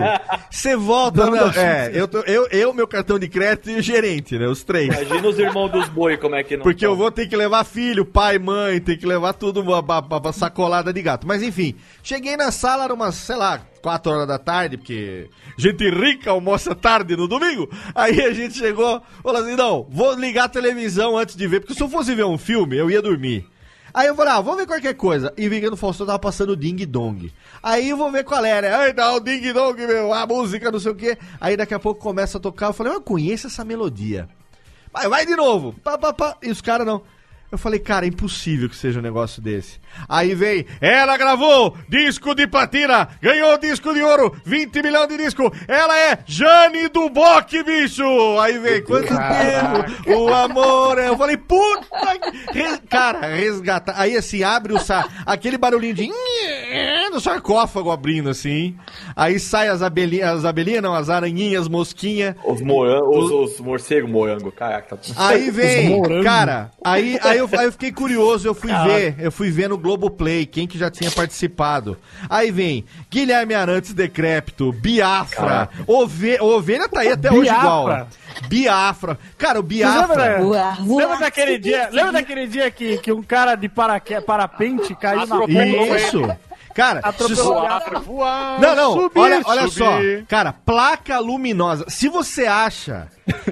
Você 0.50 0.76
volta. 0.76 1.26
Não, 1.26 1.36
é, 1.52 1.91
eu, 1.93 2.08
tô- 2.08 2.19
eu, 2.21 2.48
eu, 2.50 2.74
meu 2.74 2.88
cartão 2.88 3.19
de 3.19 3.28
crédito 3.28 3.69
e 3.69 3.76
o 3.78 3.82
gerente, 3.82 4.38
né? 4.38 4.48
Os 4.48 4.63
três. 4.63 4.88
Imagina 4.88 5.28
os 5.28 5.39
irmãos 5.39 5.69
dos 5.69 5.88
boi 5.89 6.17
como 6.17 6.36
é 6.36 6.43
que 6.43 6.56
não 6.58 6.63
Porque 6.63 6.86
eu 6.86 6.91
tão. 6.91 6.98
vou 6.98 7.12
ter 7.12 7.28
que 7.28 7.36
levar 7.36 7.63
filho, 7.63 8.06
pai, 8.06 8.39
mãe, 8.39 8.80
tem 8.80 8.98
que 8.98 9.06
levar 9.06 9.34
tudo 9.34 9.62
uma, 9.62 9.80
uma- 9.80 10.00
uma 10.00 10.34
sacolada 10.34 10.91
de 10.93 11.02
gato. 11.02 11.28
Mas 11.28 11.43
enfim, 11.43 11.76
cheguei 12.02 12.36
na 12.38 12.52
sala, 12.52 12.84
era 12.86 12.93
umas, 12.93 13.15
sei 13.15 13.36
lá, 13.36 13.62
4 13.84 14.12
horas 14.12 14.28
da 14.28 14.39
tarde, 14.39 14.78
porque 14.78 15.30
gente 15.58 15.89
rica 15.89 16.32
almoça 16.32 16.74
tarde 16.74 17.17
no 17.17 17.28
domingo. 17.28 17.69
Aí 17.93 18.22
a 18.22 18.32
gente 18.32 18.58
chegou, 18.58 19.02
falou 19.22 19.43
assim: 19.43 19.58
não, 19.58 19.86
vou 19.89 20.13
ligar 20.13 20.46
a 20.46 20.50
televisão 20.50 21.17
antes 21.17 21.36
de 21.36 21.46
ver, 21.46 21.60
porque 21.60 21.74
se 21.74 21.84
eu 21.84 21.89
fosse 21.89 22.15
ver 22.15 22.24
um 22.24 22.38
filme, 22.38 22.78
eu 22.78 22.89
ia 22.89 23.02
dormir. 23.02 23.46
Aí 23.93 24.08
eu 24.08 24.15
falei, 24.15 24.34
ah, 24.34 24.41
vou 24.41 24.56
ver 24.56 24.65
qualquer 24.65 24.96
coisa. 24.96 25.32
E 25.38 25.48
vi 25.48 25.62
que 25.62 25.69
no 25.69 25.78
Faustão 25.78 26.08
tava 26.08 26.17
passando 26.17 26.56
Ding 26.56 26.84
Dong. 26.84 27.32
Aí 27.62 27.89
eu 27.89 27.98
vou 27.98 28.12
ver 28.12 28.24
qual 28.24 28.43
era. 28.43 28.80
Aí 28.80 28.91
tá 28.91 29.13
o 29.13 29.19
Ding 29.19 29.54
Dong, 29.54 29.86
meu, 29.86 30.12
a 30.12 30.26
música, 30.26 30.72
não 30.72 30.80
sei 30.80 30.91
o 30.91 30.96
quê. 30.96 31.15
Aí 31.39 31.56
daqui 31.56 31.76
a 31.76 31.80
pouco 31.80 32.02
começa 32.02 32.39
a 32.39 32.41
tocar. 32.41 32.67
Eu 32.67 32.74
falei, 32.74 32.91
eu 32.91 33.02
conheço 33.02 33.46
essa 33.46 33.63
melodia. 33.63 34.28
Vai, 34.91 35.08
vai 35.08 35.26
de 35.28 35.36
novo. 35.36 35.76
Pá, 35.84 35.96
pá, 35.96 36.12
pá. 36.12 36.36
E 36.41 36.50
os 36.50 36.60
caras 36.60 36.88
não. 36.88 37.04
Eu 37.54 37.58
falei, 37.60 37.78
cara, 37.80 38.04
é 38.08 38.10
impossível 38.10 38.68
que 38.68 38.76
seja 38.76 38.98
um 38.98 39.04
negócio 39.04 39.39
desse. 39.39 39.80
Aí 40.10 40.34
vem, 40.34 40.66
ela 40.82 41.16
gravou 41.16 41.78
disco 41.88 42.34
de 42.34 42.48
platina, 42.48 43.08
ganhou 43.22 43.60
disco 43.60 43.94
de 43.94 44.02
ouro, 44.02 44.36
20 44.44 44.82
milhões 44.82 45.08
de 45.08 45.18
disco. 45.18 45.54
Ela 45.68 45.96
é 45.96 46.18
Jane 46.26 46.88
do 46.89 47.12
Bock, 47.12 47.62
bicho. 47.62 48.04
Aí 48.39 48.58
vem, 48.58 48.82
quanto 48.82 49.10
tempo? 49.10 50.20
O 50.20 50.34
amor 50.34 50.98
é. 50.98 51.10
Eu 51.10 51.16
falei, 51.16 51.38
puta. 51.38 51.86
que- 52.52 52.60
Res... 52.60 52.82
Cara, 52.89 53.36
resgata. 53.36 53.94
Aí 53.98 54.18
assim, 54.18 54.42
abre 54.42 54.74
o 54.74 54.80
sa... 54.80 55.08
aquele 55.24 55.56
barulhinho 55.60 55.94
de. 55.94 56.10
do 57.13 57.22
sarcófago 57.22 57.92
abrindo 57.92 58.30
assim. 58.32 58.76
Aí 59.16 59.39
sai 59.39 59.68
as 59.68 59.84
abelhinhas, 59.84 60.39
as 60.39 60.46
abelhinhas 60.46 60.82
não, 60.82 60.96
as 60.96 61.10
aranhinhas, 61.10 61.68
mosquinha. 61.68 62.36
Os, 62.44 62.62
morangos, 62.62 63.30
os, 63.32 63.52
os 63.54 63.60
morcegos 63.60 64.10
morango, 64.10 64.52
caraca. 64.52 64.98
Aí 65.16 65.52
vem, 65.52 66.02
cara, 66.24 66.72
aí, 66.84 67.20
aí, 67.22 67.42
eu, 67.43 67.60
aí 67.60 67.65
eu 67.65 67.71
fiquei 67.71 67.91
curioso, 67.91 68.47
eu 68.47 68.53
fui 68.53 68.71
ver, 68.73 69.15
eu 69.19 69.32
fui 69.32 69.49
ver 69.51 69.69
no 69.69 69.77
Globoplay, 69.77 70.45
quem 70.45 70.67
que 70.67 70.77
já 70.77 70.89
tinha 70.89 71.12
participado. 71.12 71.97
Aí 72.29 72.51
vem 72.51 72.86
Guilherme 73.10 73.53
Arantes 73.53 73.93
Decrépito, 73.93 74.71
Biafra, 74.73 75.69
Ove, 75.88 76.39
Ovelha 76.41 76.88
tá 76.89 77.01
aí 77.01 77.10
até 77.10 77.32
hoje 77.32 77.41
Biafra. 77.41 77.60
igual. 77.62 78.08
Biafra. 78.47 79.19
Cara, 79.38 79.60
o 79.60 79.63
lembra, 79.63 79.75
Biafra... 80.08 80.41
Voar, 80.41 80.88
lembra 80.88 81.17
daquele 81.19 81.58
dia, 81.60 81.89
lembra 81.91 82.12
daquele 82.13 82.47
dia 82.47 82.71
que, 82.71 82.97
que 82.97 83.12
um 83.12 83.21
cara 83.21 83.56
de 83.56 83.69
paraque, 83.69 84.19
parapente 84.21 84.95
caiu 84.95 85.25
na 85.27 85.95
Isso. 85.97 86.21
Cara, 86.73 87.01
se, 87.01 87.08
Atropelou 87.08 87.60
a- 87.60 87.79
Voar, 87.79 88.01
voar, 88.01 88.60
Não, 88.60 88.75
não, 88.75 88.93
subir, 88.93 89.19
olha, 89.19 89.41
olha 89.45 89.67
só. 89.67 89.99
Cara, 90.27 90.51
placa 90.51 91.19
luminosa. 91.19 91.86
Se 91.88 92.10
você 92.10 92.47
acha 92.47 93.08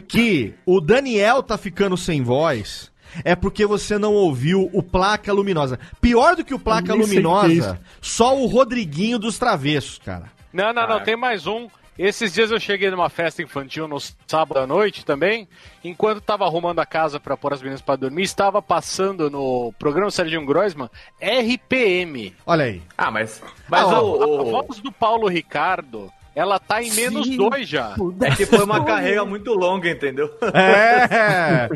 que 0.07 0.55
o 0.65 0.81
Daniel 0.81 1.43
tá 1.43 1.57
ficando 1.57 1.95
sem 1.95 2.23
voz, 2.23 2.91
é 3.23 3.35
porque 3.35 3.65
você 3.65 3.97
não 3.97 4.13
ouviu 4.13 4.69
o 4.73 4.81
placa 4.83 5.31
luminosa. 5.33 5.79
Pior 5.99 6.35
do 6.35 6.43
que 6.45 6.53
o 6.53 6.59
placa 6.59 6.91
é 6.91 6.95
luminosa, 6.95 7.79
só 8.01 8.37
o 8.37 8.45
Rodriguinho 8.47 9.17
dos 9.19 9.37
Travessos, 9.37 9.99
cara. 9.99 10.25
Não, 10.53 10.73
não, 10.73 10.87
não, 10.87 10.99
tem 10.99 11.15
mais 11.15 11.47
um. 11.47 11.67
Esses 11.99 12.33
dias 12.33 12.49
eu 12.49 12.59
cheguei 12.59 12.89
numa 12.89 13.09
festa 13.09 13.43
infantil 13.43 13.87
no 13.87 13.99
sábado 14.25 14.59
à 14.59 14.65
noite 14.65 15.05
também. 15.05 15.47
Enquanto 15.83 16.21
tava 16.21 16.45
arrumando 16.45 16.79
a 16.79 16.85
casa 16.85 17.19
pra 17.19 17.37
pôr 17.37 17.53
as 17.53 17.61
meninas 17.61 17.81
pra 17.81 17.95
dormir, 17.95 18.23
estava 18.23 18.61
passando 18.61 19.29
no 19.29 19.71
programa 19.77 20.09
Serginho 20.09 20.45
Groisman 20.45 20.89
RPM. 21.21 22.33
Olha 22.45 22.65
aí. 22.65 22.81
Ah, 22.97 23.11
mas. 23.11 23.41
Mas 23.67 23.83
Ah, 23.83 24.01
o, 24.01 24.41
A 24.41 24.43
voz 24.63 24.79
do 24.79 24.91
Paulo 24.91 25.27
Ricardo, 25.27 26.11
ela 26.33 26.59
tá 26.59 26.81
em 26.81 26.91
menos 26.91 27.27
Sim. 27.27 27.37
dois 27.37 27.67
já. 27.67 27.95
É 28.21 28.35
que 28.35 28.45
foi 28.45 28.63
uma 28.63 28.83
carreira 28.85 29.25
muito 29.25 29.53
longa, 29.53 29.89
entendeu? 29.89 30.33
É, 30.53 31.69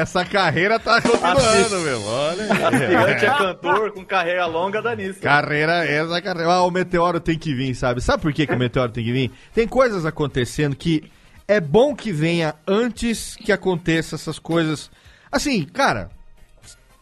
essa 0.00 0.24
carreira 0.24 0.78
tá 0.78 1.00
continuando, 1.00 1.80
meu. 1.80 2.02
Olha 2.02 2.44
aí. 2.44 2.94
é 3.12 3.14
cantor 3.14 3.92
com 3.92 4.04
carreira 4.04 4.46
longa 4.46 4.80
dá 4.80 4.94
nisso. 4.94 5.20
Carreira, 5.20 5.84
essa 5.84 6.22
carreira. 6.22 6.52
Ah, 6.52 6.62
o 6.62 6.70
meteoro 6.70 7.18
tem 7.18 7.36
que 7.36 7.52
vir, 7.52 7.74
sabe? 7.74 8.00
Sabe 8.00 8.22
por 8.22 8.32
que, 8.32 8.46
que 8.46 8.54
o 8.54 8.58
meteoro 8.58 8.92
tem 8.92 9.04
que 9.04 9.12
vir? 9.12 9.32
Tem 9.52 9.66
coisas 9.66 10.06
acontecendo 10.06 10.76
que 10.76 11.10
é 11.48 11.60
bom 11.60 11.94
que 11.94 12.12
venha 12.12 12.54
antes 12.66 13.36
que 13.36 13.50
aconteça 13.50 14.14
essas 14.14 14.38
coisas. 14.38 14.90
Assim, 15.32 15.64
cara, 15.64 16.10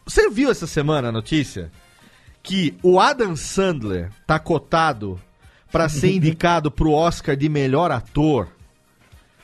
você 0.05 0.29
viu 0.29 0.49
essa 0.49 0.65
semana 0.65 1.09
a 1.09 1.11
notícia? 1.11 1.71
Que 2.41 2.75
o 2.83 2.99
Adam 2.99 3.35
Sandler 3.35 4.11
tá 4.25 4.37
cotado 4.37 5.19
pra 5.75 5.89
ser 5.89 6.13
indicado 6.15 6.71
pro 6.71 6.91
Oscar 6.93 7.35
de 7.35 7.49
melhor 7.49 7.91
ator 7.91 8.47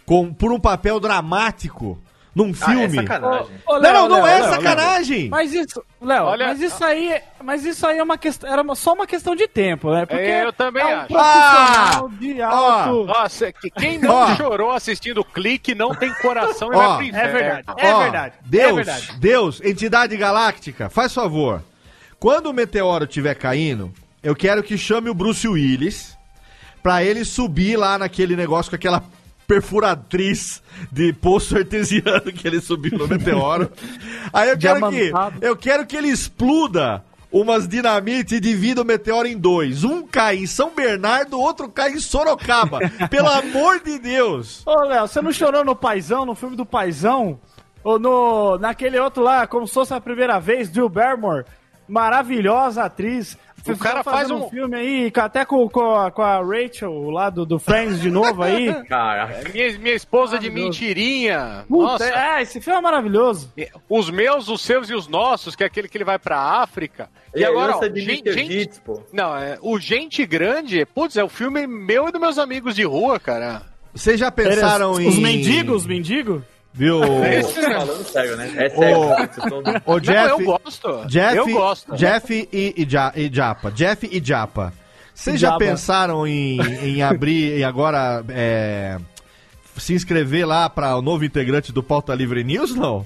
com, 0.06 0.34
por 0.34 0.52
um 0.54 0.60
papel 0.60 0.98
dramático 0.98 2.00
num 2.34 2.46
Ah, 2.46 2.50
é 2.50 2.54
filme. 2.88 2.96
sacanagem. 2.96 3.48
Ô, 3.67 3.74
não, 3.74 3.80
Léo, 3.82 3.94
não, 3.94 4.08
não 4.08 4.15
Léo, 4.24 4.28
é 4.28 4.32
Léo, 4.39 4.41
Léo. 4.44 4.54
sacanagem. 4.56 5.28
Mas 5.30 5.54
isso, 5.54 5.84
Léo, 6.02 6.24
Olha- 6.28 6.48
mas 6.48 6.62
isso 6.62 6.86
aí, 6.86 7.22
mas 7.44 7.65
isso 7.65 7.86
aí 7.86 7.98
é 7.98 8.04
uma 8.04 8.17
questão, 8.17 8.50
era 8.50 8.62
uma- 8.62 8.76
só 8.76 8.94
uma 8.94 9.06
questão 9.06 9.36
de 9.36 9.46
tempo, 9.50 9.91
né? 9.91 10.06
Porque 10.06 10.22
É, 10.24 10.46
eu 10.46 10.54
também 10.54 10.82
é 10.82 10.86
um 10.96 11.00
acho. 11.02 11.17
Ah! 11.17 12.08
de 12.17 12.41
Ó. 12.41 13.04
Nossa, 13.06 13.52
que- 13.52 13.70
quem 13.70 13.98
não 14.00 14.15
Ó. 14.15 14.36
chorou 14.38 14.72
assistindo 14.72 15.20
o 15.20 15.26
clique 15.26 15.76
não 15.76 15.94
tem 15.94 16.13
coração 16.22 16.72
e 16.72 16.76
Ó, 16.76 16.78
vai 16.78 16.96
pro 16.96 17.06
É 17.06 17.10
inferno. 17.10 17.34
verdade, 17.34 17.65
é 17.82 17.94
Ó, 17.94 18.00
verdade. 18.00 18.34
Deus, 18.46 18.70
é 18.70 18.74
verdade. 18.74 19.20
Deus, 19.20 19.62
entidade 19.62 20.15
galáctica, 20.15 20.89
faz 20.89 21.13
favor. 21.13 21.62
Quando 22.17 22.46
o 22.46 22.54
meteoro 22.54 23.04
estiver 23.04 23.36
caindo, 23.36 23.91
eu 24.24 24.34
quero 24.34 24.63
que 24.63 24.78
chame 24.78 25.10
o 25.10 25.13
Bruce 25.13 25.46
Willis 25.48 26.17
pra 26.82 27.04
ele 27.04 27.24
subir 27.24 27.78
lá 27.78 27.98
naquele 27.98 28.36
negócio 28.36 28.70
com 28.70 28.76
aquela 28.76 29.04
perfuratriz 29.48 30.62
de 30.91 31.12
poço 31.12 31.58
artesiano 31.58 32.32
que 32.32 32.48
ele 32.48 32.62
subiu 32.62 32.98
no 32.98 33.08
meteoro. 33.08 33.72
Aí 34.32 34.50
eu 34.50 34.58
quero 34.58 34.89
que 34.89 35.12
eu 35.41 35.56
quero 35.58 35.86
que 35.86 35.98
ele 35.98 36.08
exploda 36.08 37.04
umas 37.32 37.67
dinamite 37.67 38.36
e 38.36 38.39
divida 38.39 38.82
o 38.82 38.86
meteoro 38.86 39.28
em 39.28 39.38
dois. 39.38 39.84
Um 39.84 40.06
cai 40.06 40.38
em 40.38 40.46
São 40.46 40.74
Bernardo, 40.74 41.38
o 41.38 41.41
outro 41.41 41.70
cai 41.70 41.91
em 41.91 42.00
Sorocaba. 42.00 42.80
Pelo 43.10 43.30
amor 43.30 43.80
de 43.80 43.98
Deus. 43.98 44.63
Ô, 44.65 44.84
Léo, 44.84 45.08
você 45.08 45.22
não 45.22 45.32
chorou 45.32 45.63
no 45.63 45.76
Paizão, 45.76 46.26
no 46.26 46.36
filme 46.36 46.56
do 46.56 46.65
Paizão? 46.65 47.39
Ou 47.84 47.98
no, 47.98 48.58
naquele 48.58 49.00
outro 49.00 49.24
lá, 49.24 49.48
como 49.48 49.67
se 49.67 49.74
fosse 49.74 49.94
a 49.94 50.02
primeira 50.02 50.39
vez, 50.39 50.70
Drew 50.70 50.89
Barrymore, 50.89 51.46
maravilhosa 51.88 52.84
atriz. 52.84 53.38
O 53.67 53.78
cara 53.78 54.04
faz 54.04 54.32
um- 54.32 54.50
filme 54.50 54.76
aí, 54.76 55.12
até 55.15 55.45
com, 55.45 55.67
com, 55.69 55.95
a, 55.95 56.10
com 56.12 56.21
a 56.21 56.39
Rachel 56.41 57.10
lá 57.10 57.30
do, 57.30 57.45
do 57.45 57.60
Friends 57.60 58.00
de 58.02 58.10
novo 58.10 58.41
aí. 58.41 58.74
Caraca. 58.86 59.50
Minha, 59.52 59.78
minha 59.80 59.95
esposa 59.95 60.39
de 60.39 60.50
mentirinha. 60.50 61.65
Puta, 61.67 61.84
Nossa. 61.91 62.06
é, 62.06 62.41
esse 62.41 62.60
filme 62.60 62.80
é 62.80 62.82
maravilhoso. 62.82 63.52
Os 63.89 64.10
meus, 64.10 64.47
os 64.47 64.62
seus 64.62 64.89
e 64.89 64.93
os 64.93 65.08
nossos, 65.08 65.56
que 65.56 65.63
é 65.63 65.67
aquele 65.67 65.88
que 65.88 65.97
ele 65.97 66.04
vai 66.06 66.17
pra 66.19 66.38
África. 66.39 67.10
E 67.36 67.43
É, 67.43 67.47
agora, 67.47 67.78
ó, 67.78 67.88
de 67.88 68.02
gente, 68.02 68.32
gente-. 68.34 68.82
Não, 69.13 69.36
é, 69.36 69.58
o 69.62 69.80
Gente 69.80 70.26
Grande, 70.26 70.86
putz, 70.86 71.15
é 71.17 71.24
o 71.24 71.30
filme 71.30 71.65
meu 71.67 72.08
e 72.08 72.12
dos 72.12 72.19
meus 72.21 72.38
amigos 72.38 72.76
de 72.76 72.84
rua, 72.84 73.19
cara. 73.19 73.62
Vocês 73.93 74.19
já 74.19 74.32
pensaram 74.32 74.91
Os 74.91 75.00
em 75.00 75.21
mendigos, 75.21 75.82
os 75.82 75.86
mendigos? 75.86 76.41
Viu? 76.73 77.01
Falando 77.03 78.03
sério, 78.05 78.38
né? 78.38 78.51
É 78.55 78.69
sério. 78.69 78.97
Ô, 78.99 79.07
vocês 79.15 79.29
estão- 79.38 79.60
Ô, 79.86 79.93
Não, 79.93 79.99
Jeff, 79.99 80.29
eu 80.29 80.39
gosto. 80.39 81.05
Jeff, 81.07 81.36
eu 81.38 81.47
gosto. 81.51 81.95
Jeff 81.95 82.49
e, 82.51 82.73
e, 82.77 82.86
Ja- 82.86 83.12
e 83.15 83.29
Japa. 83.34 83.71
Jeff 83.71 84.07
e 84.12 84.21
Japa. 84.23 84.73
Vocês 85.13 85.39
já 85.39 85.57
pensaram 85.57 86.25
em, 86.25 86.60
em 86.84 87.03
abrir 87.03 87.57
e 87.57 87.63
agora 87.63 88.23
é, 88.29 88.97
se 89.77 89.93
inscrever 89.93 90.47
lá 90.47 90.69
para 90.69 90.95
o 90.97 91.01
novo 91.01 91.23
integrante 91.25 91.71
do 91.71 91.84
Pauta 91.84 92.15
Livre 92.15 92.43
News, 92.43 92.73
não? 92.73 93.05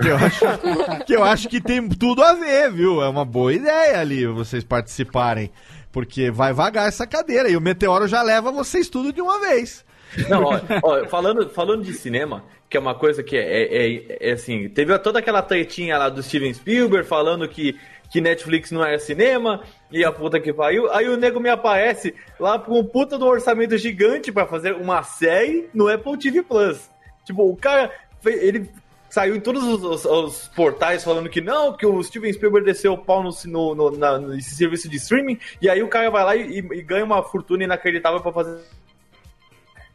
Que 0.00 0.08
eu, 0.08 0.16
acho, 0.16 0.44
que 1.06 1.14
eu 1.14 1.22
acho 1.22 1.48
que 1.48 1.60
tem 1.60 1.86
tudo 1.88 2.22
a 2.24 2.32
ver, 2.32 2.72
viu? 2.72 3.02
É 3.02 3.08
uma 3.08 3.24
boa 3.24 3.52
ideia 3.52 4.00
ali 4.00 4.26
vocês 4.26 4.64
participarem. 4.64 5.50
Porque 5.92 6.28
vai 6.28 6.52
vagar 6.52 6.88
essa 6.88 7.06
cadeira 7.06 7.48
e 7.48 7.56
o 7.56 7.60
Meteoro 7.60 8.08
já 8.08 8.20
leva 8.22 8.50
vocês 8.50 8.88
tudo 8.88 9.12
de 9.12 9.20
uma 9.20 9.38
vez. 9.38 9.84
Não, 10.28 10.44
ó, 10.44 10.60
ó, 10.82 11.06
falando, 11.06 11.48
falando 11.50 11.82
de 11.82 11.92
cinema, 11.92 12.44
que 12.68 12.76
é 12.76 12.80
uma 12.80 12.94
coisa 12.94 13.22
que 13.22 13.36
é, 13.36 13.62
é- 13.96 14.16
é 14.20 14.32
assim, 14.32 14.68
teve 14.68 14.96
toda 14.98 15.18
aquela 15.18 15.42
tretinha 15.42 15.98
lá 15.98 16.08
do 16.08 16.22
Steven 16.22 16.52
Spielberg 16.52 17.06
falando 17.06 17.48
que, 17.48 17.78
que 18.10 18.20
Netflix 18.20 18.70
não 18.70 18.84
era 18.84 18.98
cinema, 18.98 19.62
e 19.90 20.04
a 20.04 20.12
puta 20.12 20.38
que 20.40 20.52
pariu, 20.52 20.90
aí 20.92 21.08
o 21.08 21.16
nego 21.16 21.40
me 21.40 21.48
aparece 21.50 22.14
lá 22.38 22.58
com 22.58 22.78
um 22.78 22.84
puta 22.84 23.16
do 23.18 23.26
orçamento 23.26 23.76
gigante 23.76 24.30
pra 24.32 24.46
fazer 24.46 24.74
uma 24.74 25.02
série 25.02 25.68
no 25.74 25.88
Apple 25.88 26.18
TV 26.18 26.42
Plus. 26.42 26.90
Tipo, 27.24 27.48
o 27.50 27.56
cara, 27.56 27.90
ele 28.24 28.68
saiu 29.08 29.36
em 29.36 29.40
todos 29.40 29.62
os, 29.62 29.82
os- 29.84 30.04
os 30.04 30.48
portais 30.48 31.04
falando 31.04 31.28
que 31.28 31.40
não, 31.40 31.72
que 31.76 31.86
o 31.86 32.02
Steven 32.02 32.32
Spielberg 32.32 32.66
desceu 32.66 32.92
o 32.94 32.98
pau 32.98 33.22
no, 33.22 33.30
no, 33.46 33.74
no- 33.74 33.90
na- 33.96 34.18
nesse 34.18 34.56
serviço 34.56 34.88
de 34.88 34.96
streaming, 34.96 35.38
e 35.62 35.68
aí 35.70 35.82
o 35.82 35.88
cara 35.88 36.10
vai 36.10 36.24
lá 36.24 36.34
e, 36.36 36.58
e 36.58 36.82
ganha 36.82 37.04
uma 37.04 37.22
fortuna 37.22 37.62
inacreditável 37.64 38.20
pra 38.20 38.32
fazer 38.32 38.58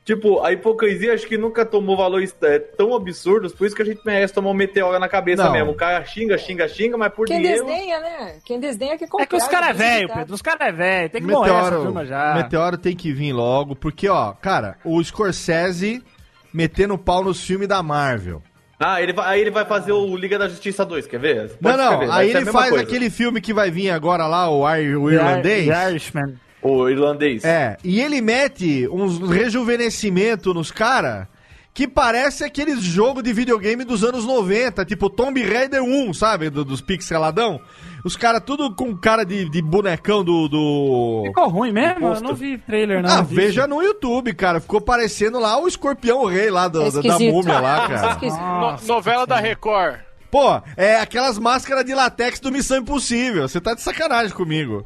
Tipo, 0.09 0.41
a 0.43 0.51
hipocrisia 0.51 1.13
acho 1.13 1.27
que 1.27 1.37
nunca 1.37 1.63
tomou 1.63 1.95
valores 1.95 2.35
é, 2.41 2.57
tão 2.57 2.95
absurdos, 2.95 3.53
por 3.53 3.67
isso 3.67 3.75
que 3.75 3.83
a 3.83 3.85
gente 3.85 4.01
merece 4.03 4.33
tomar 4.33 4.49
um 4.49 4.55
meteoro 4.55 4.97
na 4.97 5.07
cabeça 5.07 5.43
Não. 5.43 5.51
mesmo. 5.51 5.69
O 5.69 5.75
cara 5.75 6.03
xinga, 6.03 6.35
xinga, 6.35 6.67
xinga, 6.67 6.97
mas 6.97 7.13
por 7.13 7.27
Quem 7.27 7.37
dinheiro. 7.39 7.63
desdenha, 7.63 7.99
né? 7.99 8.35
Quem 8.43 8.59
desdenha 8.59 8.97
que 8.97 9.05
compra. 9.05 9.25
É 9.25 9.27
que 9.27 9.35
os 9.35 9.47
caras 9.47 9.69
é 9.69 9.73
velho, 9.73 10.09
Pedro. 10.11 10.33
Os 10.33 10.41
caras 10.41 10.67
é 10.67 10.71
velho. 10.71 11.09
Tem 11.11 11.21
que 11.21 11.27
morrer 11.27 11.51
essa 11.51 11.75
turma 11.75 12.05
já. 12.07 12.33
Meteoro 12.33 12.75
tem 12.79 12.95
que 12.95 13.13
vir 13.13 13.33
logo, 13.33 13.75
porque, 13.75 14.09
ó, 14.09 14.33
cara, 14.33 14.77
o 14.83 14.99
Scorsese 15.03 16.03
metendo 16.51 16.97
pau 16.97 17.23
nos 17.23 17.43
filmes 17.45 17.67
da 17.67 17.83
Marvel. 17.83 18.41
Ah, 18.79 18.99
ele 19.01 19.13
vai, 19.13 19.27
aí 19.35 19.41
ele 19.41 19.51
vai 19.51 19.65
fazer 19.65 19.91
o 19.91 20.15
Liga 20.15 20.39
da 20.39 20.47
Justiça 20.47 20.83
2, 20.83 21.05
quer 21.05 21.19
ver? 21.19 21.35
Não, 21.35 21.71
Pode 21.71 21.77
não, 21.77 21.83
escrever, 21.91 22.07
vai 22.07 22.19
aí 22.25 22.29
ele 22.31 22.45
faz 22.45 22.69
coisa. 22.69 22.83
aquele 22.83 23.09
filme 23.11 23.41
que 23.41 23.53
vai 23.53 23.69
vir 23.69 23.91
agora 23.91 24.25
lá, 24.25 24.49
o, 24.49 24.67
Ir- 24.75 24.95
o 24.97 25.11
irlandês. 25.11 25.67
The 25.67 25.89
Irishman. 25.91 26.35
O 26.61 26.89
irlandês. 26.89 27.43
É, 27.43 27.77
e 27.83 28.01
ele 28.01 28.21
mete 28.21 28.87
uns 28.91 29.19
rejuvenescimento 29.19 30.53
nos 30.53 30.71
caras 30.71 31.27
que 31.73 31.87
parece 31.87 32.43
aqueles 32.43 32.81
jogos 32.83 33.23
de 33.23 33.31
videogame 33.31 33.85
dos 33.85 34.03
anos 34.03 34.25
90, 34.25 34.83
tipo 34.83 35.09
Tomb 35.09 35.41
Raider 35.41 35.81
1, 35.81 36.13
sabe? 36.13 36.49
Do- 36.49 36.65
dos 36.65 36.81
pixeladão. 36.81 37.61
Os 38.03 38.17
caras 38.17 38.41
tudo 38.45 38.73
com 38.75 38.95
cara 38.97 39.23
de, 39.23 39.49
de 39.49 39.61
bonecão 39.61 40.23
do. 40.23 40.49
do... 40.49 41.23
Ficou 41.27 41.47
ruim 41.47 41.71
mesmo? 41.71 42.07
Eu 42.07 42.21
não 42.21 42.33
vi 42.33 42.57
trailer, 42.57 43.01
não. 43.01 43.09
Ah, 43.09 43.21
vi 43.21 43.35
veja 43.35 43.65
no 43.67 43.81
YouTube, 43.81 44.33
cara. 44.33 44.59
Ficou 44.59 44.81
parecendo 44.81 45.39
lá 45.39 45.57
o 45.61 45.67
escorpião 45.67 46.25
rei 46.25 46.49
lá 46.49 46.67
do- 46.67 46.81
É 46.81 46.91
da- 46.91 47.19
múmia 47.19 47.59
lá, 47.59 47.85
É 47.85 47.87
cara. 47.95 48.11
esquisito. 48.11 48.41
No- 48.41 48.77
novela 48.87 49.25
da 49.25 49.39
Record. 49.39 49.99
Pô, 50.31 50.61
é 50.75 50.99
aquelas 50.99 51.37
máscaras 51.39 51.85
de 51.85 51.93
latex 51.93 52.39
do 52.39 52.51
Missão 52.51 52.77
Impossível. 52.79 53.47
Você 53.47 53.61
tá 53.61 53.73
de 53.73 53.81
sacanagem 53.81 54.35
comigo. 54.35 54.85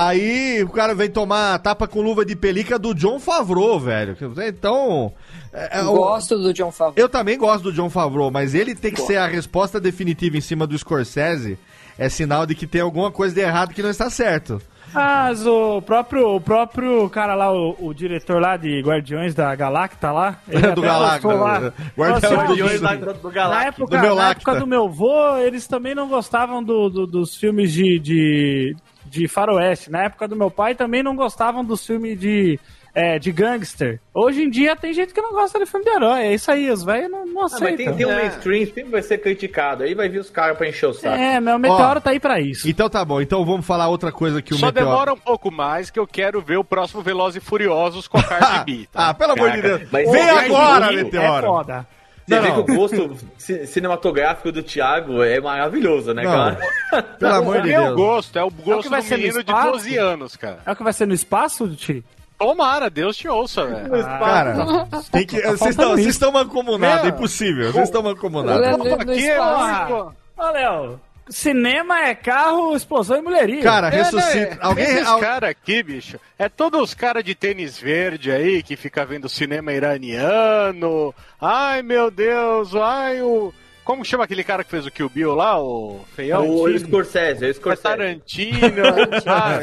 Aí 0.00 0.62
o 0.62 0.68
cara 0.68 0.94
vem 0.94 1.10
tomar 1.10 1.58
tapa 1.58 1.88
com 1.88 2.00
luva 2.00 2.24
de 2.24 2.36
pelica 2.36 2.78
do 2.78 2.94
John 2.94 3.18
Favreau, 3.18 3.80
velho. 3.80 4.16
Então. 4.46 5.12
é- 5.52 5.80
é 5.80 5.82
o- 5.82 5.92
Gosto 5.96 6.38
do 6.38 6.52
John 6.54 6.70
Favreau. 6.70 6.94
Eu 6.96 7.08
também 7.08 7.36
gosto 7.36 7.64
do 7.64 7.72
John 7.72 7.90
Favreau, 7.90 8.30
mas 8.30 8.54
ele 8.54 8.76
tem 8.76 8.92
que 8.92 9.00
ser 9.02 9.16
a 9.16 9.26
resposta 9.26 9.80
definitiva 9.80 10.36
em 10.36 10.40
cima 10.40 10.68
do 10.68 10.78
Scorsese. 10.78 11.58
É 11.98 12.08
sinal 12.08 12.46
de 12.46 12.54
que 12.54 12.64
tem 12.64 12.80
alguma 12.80 13.10
coisa 13.10 13.34
de 13.34 13.40
errado 13.40 13.74
que 13.74 13.82
não 13.82 13.90
está 13.90 14.08
certo. 14.08 14.62
Mas 14.94 15.44
o 15.44 15.82
próprio, 15.82 16.36
o 16.36 16.40
próprio 16.40 17.10
cara 17.10 17.34
lá, 17.34 17.52
o, 17.52 17.76
o 17.80 17.92
diretor 17.92 18.40
lá 18.40 18.56
de 18.56 18.80
Guardiões 18.80 19.34
da 19.34 19.52
Galacta 19.56 20.12
lá. 20.12 20.38
ele 20.48 20.70
Do 20.72 20.80
Galacta, 20.80 21.26
lá. 21.28 21.72
Guardiões 21.96 21.96
Falou 21.96 22.14
assim, 22.14 22.28
do- 22.28 22.34
ó, 22.34 22.36
Guardiões 22.44 22.80
da- 22.80 22.94
do, 22.94 23.14
do 23.14 23.28
Na 23.28 23.34
Galáctico. 23.34 23.68
época, 23.82 23.96
do 23.96 24.00
meu 24.02 24.14
na 24.14 24.30
época 24.30 24.54
do 24.54 24.66
meu 24.66 24.88
vô, 24.88 25.36
eles 25.38 25.66
também 25.66 25.92
não 25.94 26.08
gostavam 26.08 26.62
do, 26.62 26.88
do- 26.88 27.06
dos 27.06 27.34
filmes 27.36 27.72
de, 27.72 27.98
de, 27.98 28.76
de 29.08 29.26
faroeste. 29.28 29.90
Na 29.90 30.04
época 30.04 30.28
do 30.28 30.36
meu 30.36 30.50
pai 30.50 30.74
também 30.74 31.02
não 31.02 31.16
gostavam 31.16 31.64
dos 31.64 31.84
filmes 31.86 32.18
de, 32.18 32.58
é, 32.94 33.18
de 33.18 33.32
gangster. 33.32 34.00
Hoje 34.14 34.42
em 34.42 34.50
dia 34.50 34.76
tem 34.76 34.92
gente 34.92 35.12
que 35.14 35.20
não 35.20 35.32
gosta 35.32 35.58
de 35.58 35.66
filme 35.66 35.84
de 35.84 35.90
herói. 35.90 36.20
É 36.26 36.34
isso 36.34 36.50
aí, 36.50 36.70
os 36.70 36.84
velhos 36.84 37.10
não, 37.10 37.24
não 37.26 37.40
Ah, 37.40 37.42
mas 37.44 37.54
aceitam. 37.54 37.76
tem, 37.86 37.94
tem 37.96 38.06
um 38.06 38.14
mainstream, 38.14 38.66
sempre 38.66 38.84
vai 38.90 39.02
ser 39.02 39.18
criticado. 39.18 39.82
Aí 39.84 39.94
vai 39.94 40.08
vir 40.08 40.18
os 40.18 40.30
caras 40.30 40.56
pra 40.56 40.68
encher 40.68 40.86
o 40.86 40.92
saco. 40.94 41.16
É, 41.16 41.40
meu 41.40 41.58
meteoro 41.58 42.00
tá 42.00 42.10
aí 42.10 42.20
pra 42.20 42.40
isso. 42.40 42.68
Então 42.68 42.88
tá 42.88 43.04
bom, 43.04 43.20
então 43.20 43.44
vamos 43.44 43.66
falar 43.66 43.88
outra 43.88 44.12
coisa 44.12 44.40
que 44.42 44.52
o 44.54 44.56
Só 44.58 44.66
Meteoro... 44.66 44.90
demora 44.90 45.12
um 45.14 45.18
pouco 45.18 45.50
mais 45.50 45.90
que 45.90 45.98
eu 45.98 46.06
quero 46.06 46.40
ver 46.40 46.56
o 46.58 46.64
próximo 46.64 47.02
Velozes 47.02 47.42
e 47.42 47.44
Furiosos 47.44 48.06
com 48.08 48.18
a 48.18 48.22
Cardi 48.22 48.64
B. 48.82 48.88
tá? 48.92 49.08
ah, 49.08 49.14
pelo 49.14 49.32
amor 49.32 49.50
de 49.52 49.62
Deus. 49.62 49.82
mas 49.90 50.10
Vem 50.10 50.24
o 50.30 50.38
agora, 50.38 50.92
Meteoro. 50.92 51.46
É 51.46 51.48
foda. 51.48 51.86
Você 52.28 52.34
Não, 52.34 52.42
vê 52.42 52.48
não. 52.50 52.62
que 52.64 52.72
o 52.72 52.76
gosto 52.76 53.16
ci- 53.38 53.66
cinematográfico 53.66 54.52
do 54.52 54.62
Thiago 54.62 55.22
é 55.22 55.40
maravilhoso, 55.40 56.12
né, 56.12 56.22
Não. 56.24 56.30
cara? 56.30 56.58
Pelo 57.18 57.34
amor 57.34 57.56
o 57.56 57.62
de 57.62 57.68
meu 57.70 57.82
Deus. 57.84 57.96
gosto 57.96 58.38
é 58.38 58.44
o 58.44 58.50
que 58.50 58.62
gosto 58.62 58.90
vai 58.90 59.00
do 59.00 59.06
ser 59.08 59.14
no 59.16 59.22
menino 59.22 59.42
de 59.42 59.50
espaço? 59.50 59.70
12 59.72 59.96
anos, 59.96 60.36
cara. 60.36 60.58
É 60.66 60.72
o 60.72 60.76
que 60.76 60.82
vai 60.84 60.92
ser 60.92 61.06
no 61.06 61.14
espaço, 61.14 61.66
Ti? 61.74 62.04
Tomara, 62.38 62.88
Deus 62.90 63.16
te 63.16 63.26
ouça, 63.28 63.64
velho. 63.66 63.90
Cara, 63.90 64.54
tem 65.10 65.26
que. 65.26 65.40
Vocês 65.40 65.54
estão, 65.54 65.58
faltando 65.68 65.90
vocês 65.94 66.06
estão 66.06 66.30
mancomunados, 66.32 67.04
Meu. 67.06 67.14
impossível. 67.14 67.72
Vocês 67.72 67.84
estão 67.84 68.02
mancomunados. 68.02 68.64
Aqui, 68.92 69.30
ó, 69.38 70.10
Ô, 70.36 70.50
Léo, 70.52 71.00
cinema 71.30 72.00
é 72.00 72.14
carro, 72.14 72.74
explosão 72.76 73.18
e 73.18 73.22
mulheria. 73.22 73.62
Cara, 73.62 73.88
É, 73.88 73.90
ressuscita. 74.02 74.50
né? 74.54 74.58
Alguém. 74.60 74.84
Esses 74.84 75.06
al- 75.06 75.20
caras 75.20 75.50
aqui, 75.50 75.82
bicho, 75.82 76.18
é 76.38 76.48
todos 76.48 76.80
os 76.80 76.94
caras 76.94 77.24
de 77.24 77.34
tênis 77.34 77.78
verde 77.78 78.30
aí 78.30 78.62
que 78.62 78.76
fica 78.76 79.04
vendo 79.04 79.28
cinema 79.28 79.72
iraniano. 79.72 81.14
Ai, 81.40 81.82
meu 81.82 82.10
Deus, 82.10 82.74
ai, 82.74 83.22
o. 83.22 83.52
Como 83.84 84.04
chama 84.04 84.24
aquele 84.24 84.44
cara 84.44 84.62
que 84.62 84.68
fez 84.70 84.84
o 84.84 84.90
Kill 84.90 85.08
Bill 85.08 85.34
lá, 85.34 85.58
o 85.58 86.04
feião? 86.14 86.46
o 86.46 86.78
Scorsese, 86.78 87.42
é 87.44 87.48
o 87.48 87.50
É 87.50 87.54
Scorsese. 87.54 87.82
Tarantino. 87.82 88.82
ah, 89.24 89.60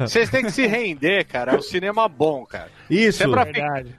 Vocês 0.00 0.28
têm 0.28 0.42
que 0.44 0.50
se 0.50 0.66
render, 0.66 1.24
cara. 1.26 1.52
É 1.52 1.56
um 1.56 1.62
cinema 1.62 2.08
bom, 2.08 2.44
cara. 2.44 2.68
Isso. 2.90 3.22
É 3.22 3.28
pra 3.28 3.44
Verdade. 3.44 3.94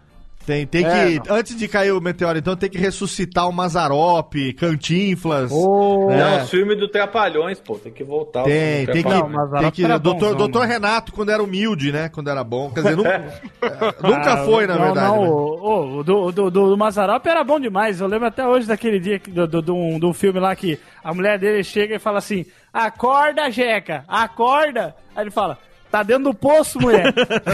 Tem, 0.46 0.68
tem 0.68 0.86
É, 0.86 1.20
que. 1.20 1.32
Antes 1.32 1.56
de 1.58 1.68
cair 1.68 1.92
o 1.94 2.02
meteoro, 2.02 2.38
então, 2.38 2.56
tem 2.56 2.70
que 2.70 2.78
ressuscitar 2.78 3.48
o 3.48 3.54
Mazarop, 3.54 4.34
Cantinflas. 4.60 5.52
Ô, 5.52 6.10
É. 6.12 6.18
Não, 6.18 6.44
os 6.44 6.50
filmes 6.50 6.78
do 6.78 6.88
Trapalhões, 6.88 7.60
pô, 7.62 7.76
tem 7.76 7.92
que 7.92 8.04
voltar. 8.04 8.42
o 8.42 8.46
Tem, 8.46 8.86
tem 8.86 9.04
que. 9.04 9.10
Não, 9.10 9.60
tem 9.60 9.72
que 9.72 9.88
doutor, 9.88 10.14
bonzão, 10.14 10.36
doutor. 10.38 10.68
Renato, 10.68 11.14
quando 11.14 11.30
era 11.30 11.42
humilde, 11.42 11.92
né? 11.92 12.10
Quando 12.10 12.30
era 12.30 12.44
bom. 12.44 12.70
Quer 12.72 12.82
dizer, 12.84 12.98
nunca, 12.98 13.10
é, 13.62 14.08
nunca 14.08 14.34
Ah, 14.34 14.46
foi, 14.46 14.68
na 14.68 14.76
não, 14.76 14.84
verdade. 14.86 15.08
Não, 15.08 15.22
né? 15.24 15.30
o, 15.30 15.98
o 16.00 16.04
do, 16.04 16.32
do, 16.32 16.52
do, 16.52 16.70
do 16.72 16.78
Mazarop 16.78 17.26
era 17.26 17.44
bom 17.44 17.60
demais. 17.60 18.02
Eu 18.02 18.08
lembro 18.08 18.28
até 18.28 18.46
hoje 18.46 18.68
daquele 18.68 19.00
dia 19.00 19.20
que- 19.20 19.32
do, 19.32 19.48
do, 19.48 19.62
do, 19.62 19.76
um, 19.76 19.98
do 19.98 20.14
filme 20.14 20.40
lá 20.40 20.56
que 20.56 20.78
a 21.04 21.14
mulher 21.14 21.40
dele 21.40 21.64
chega 21.64 21.96
e 21.96 22.00
fala 22.00 22.18
assim: 22.18 22.46
Acorda, 22.74 23.50
Jeca, 23.50 24.04
acorda. 24.08 24.96
Aí 25.16 25.24
ele 25.24 25.32
fala: 25.32 25.58
Tá 25.94 26.02
dentro 26.02 26.24
do 26.24 26.34
poço, 26.34 26.80
mulher. 26.82 27.14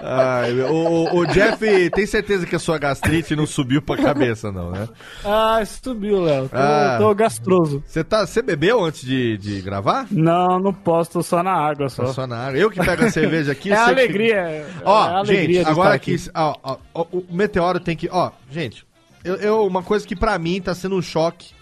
Ai, 0.00 0.52
o, 0.60 0.72
o- 0.72 1.16
o 1.18 1.26
Jeff 1.26 1.90
tem 1.90 2.06
certeza 2.06 2.46
que 2.46 2.54
a 2.54 2.58
sua 2.60 2.78
gastrite 2.78 3.34
não 3.34 3.48
subiu 3.48 3.82
pra 3.82 3.96
cabeça, 3.96 4.52
não, 4.52 4.70
né? 4.70 4.88
ah, 5.24 5.60
subiu, 5.66 6.20
Léo. 6.22 6.48
Tô, 6.48 6.56
Ah. 6.56 6.96
tô 7.00 7.12
gastroso. 7.16 7.82
Você 7.84 8.04
tá, 8.04 8.24
você 8.24 8.40
bebeu 8.42 8.80
antes 8.84 9.02
de, 9.02 9.36
de 9.38 9.60
gravar? 9.60 10.06
Não, 10.08 10.60
não 10.60 10.72
posso, 10.72 11.10
tô 11.14 11.22
só 11.24 11.42
na 11.42 11.52
água 11.52 11.88
só. 11.88 12.04
Tá 12.04 12.12
só 12.12 12.26
na 12.28 12.46
água. 12.46 12.60
Eu 12.60 12.70
que 12.70 12.78
pego 12.78 13.06
a 13.06 13.10
cerveja 13.10 13.50
aqui. 13.50 13.70
é 13.72 13.76
a 13.76 13.84
que- 13.86 13.90
alegria. 13.90 14.36
é 14.36 14.66
Ó, 14.84 14.96
a 15.02 15.18
alegria 15.18 15.60
gente, 15.64 15.68
agora 15.70 15.94
aqui, 15.96 16.14
ó, 16.32 16.54
ó, 16.62 16.76
ó, 16.94 17.06
o 17.10 17.24
meteoro 17.28 17.80
tem 17.80 17.96
que, 17.96 18.08
ó, 18.08 18.30
gente, 18.48 18.86
eu, 19.24 19.34
eu- 19.34 19.66
uma 19.66 19.82
coisa 19.82 20.06
que 20.06 20.14
pra 20.14 20.38
mim 20.38 20.60
tá 20.60 20.76
sendo 20.76 20.94
um 20.96 21.02
choque. 21.02 21.60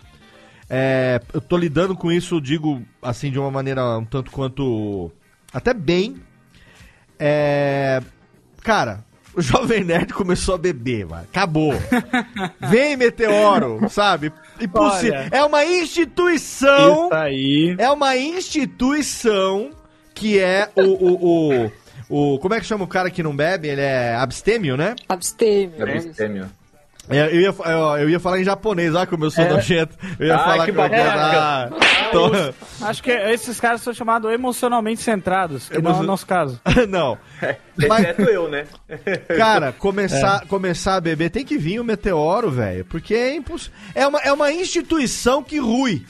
É, 0.72 1.20
eu 1.34 1.40
tô 1.40 1.56
lidando 1.56 1.96
com 1.96 2.12
isso, 2.12 2.40
digo 2.40 2.80
assim 3.02 3.30
de 3.32 3.38
uma 3.40 3.50
maneira 3.50 3.98
um 3.98 4.04
tanto 4.04 4.30
quanto 4.30 5.10
até 5.52 5.74
bem. 5.74 6.16
É, 7.18 8.00
cara, 8.62 9.04
o 9.34 9.42
jovem 9.42 9.82
nerd 9.84 10.12
começou 10.14 10.54
a 10.54 10.58
beber, 10.58 11.06
mano. 11.06 11.24
Acabou. 11.30 11.72
Vem 12.60 12.96
meteoro, 12.96 13.80
sabe? 13.90 14.32
Impossível. 14.60 15.18
Olha. 15.18 15.28
É 15.32 15.42
uma 15.44 15.64
instituição. 15.64 17.06
Isso 17.06 17.14
aí. 17.14 17.74
É 17.78 17.90
uma 17.90 18.16
instituição 18.16 19.70
que 20.14 20.38
é 20.38 20.70
o, 20.76 20.82
o, 20.82 21.64
o, 22.08 22.34
o- 22.34 22.38
Como 22.38 22.54
é 22.54 22.60
que 22.60 22.66
chama 22.66 22.84
o 22.84 22.88
cara 22.88 23.10
que 23.10 23.22
não 23.22 23.34
bebe? 23.34 23.68
Ele 23.68 23.80
é 23.80 24.14
abstêmio, 24.14 24.76
né? 24.76 24.94
Abstêmio. 25.08 26.44
É. 26.44 26.44
É, 26.44 26.48
Eu 27.10 27.40
ia, 27.40 27.48
eu, 27.48 27.96
eu 27.98 28.10
ia 28.10 28.20
falar 28.20 28.40
em 28.40 28.44
japonês, 28.44 28.94
olha 28.94 29.06
como 29.06 29.24
eu 29.24 29.30
sou 29.30 29.44
É. 29.44 29.48
nojento. 29.48 29.96
Eu 30.18 30.26
ia 30.28 30.36
Ah, 30.36 30.38
falar 30.38 30.64
que 30.64 30.70
ia 30.70 30.76
babaca. 30.76 31.04
dar- 31.04 31.70
Tô- 32.12 32.30
Acho 32.86 33.02
que 33.02 33.10
esses 33.10 33.60
caras 33.60 33.80
são 33.82 33.92
chamados 33.94 34.30
emocionalmente 34.32 35.00
centrados, 35.00 35.68
que 35.68 35.74
não 35.80 35.90
é 35.90 35.94
Emocion- 35.94 36.02
o 36.02 36.06
nosso 36.06 36.26
caso. 36.26 36.60
Não. 36.88 37.16
Mas- 37.88 38.00
Exceto 38.04 38.22
eu, 38.22 38.48
né? 38.48 38.64
Cara, 39.36 39.72
começar, 39.72 40.44
começar 40.46 40.96
a 40.96 41.00
beber 41.00 41.30
tem 41.30 41.44
que 41.44 41.56
vir 41.56 41.78
o 41.80 41.84
meteoro, 41.84 42.50
velho. 42.50 42.84
Porque 42.84 43.14
é 43.14 43.34
impossível. 43.34 43.74
É 43.94 44.06
uma, 44.06 44.18
é 44.20 44.32
uma 44.32 44.50
instituição 44.52 45.42
que 45.42 45.58
rui. 45.58 46.04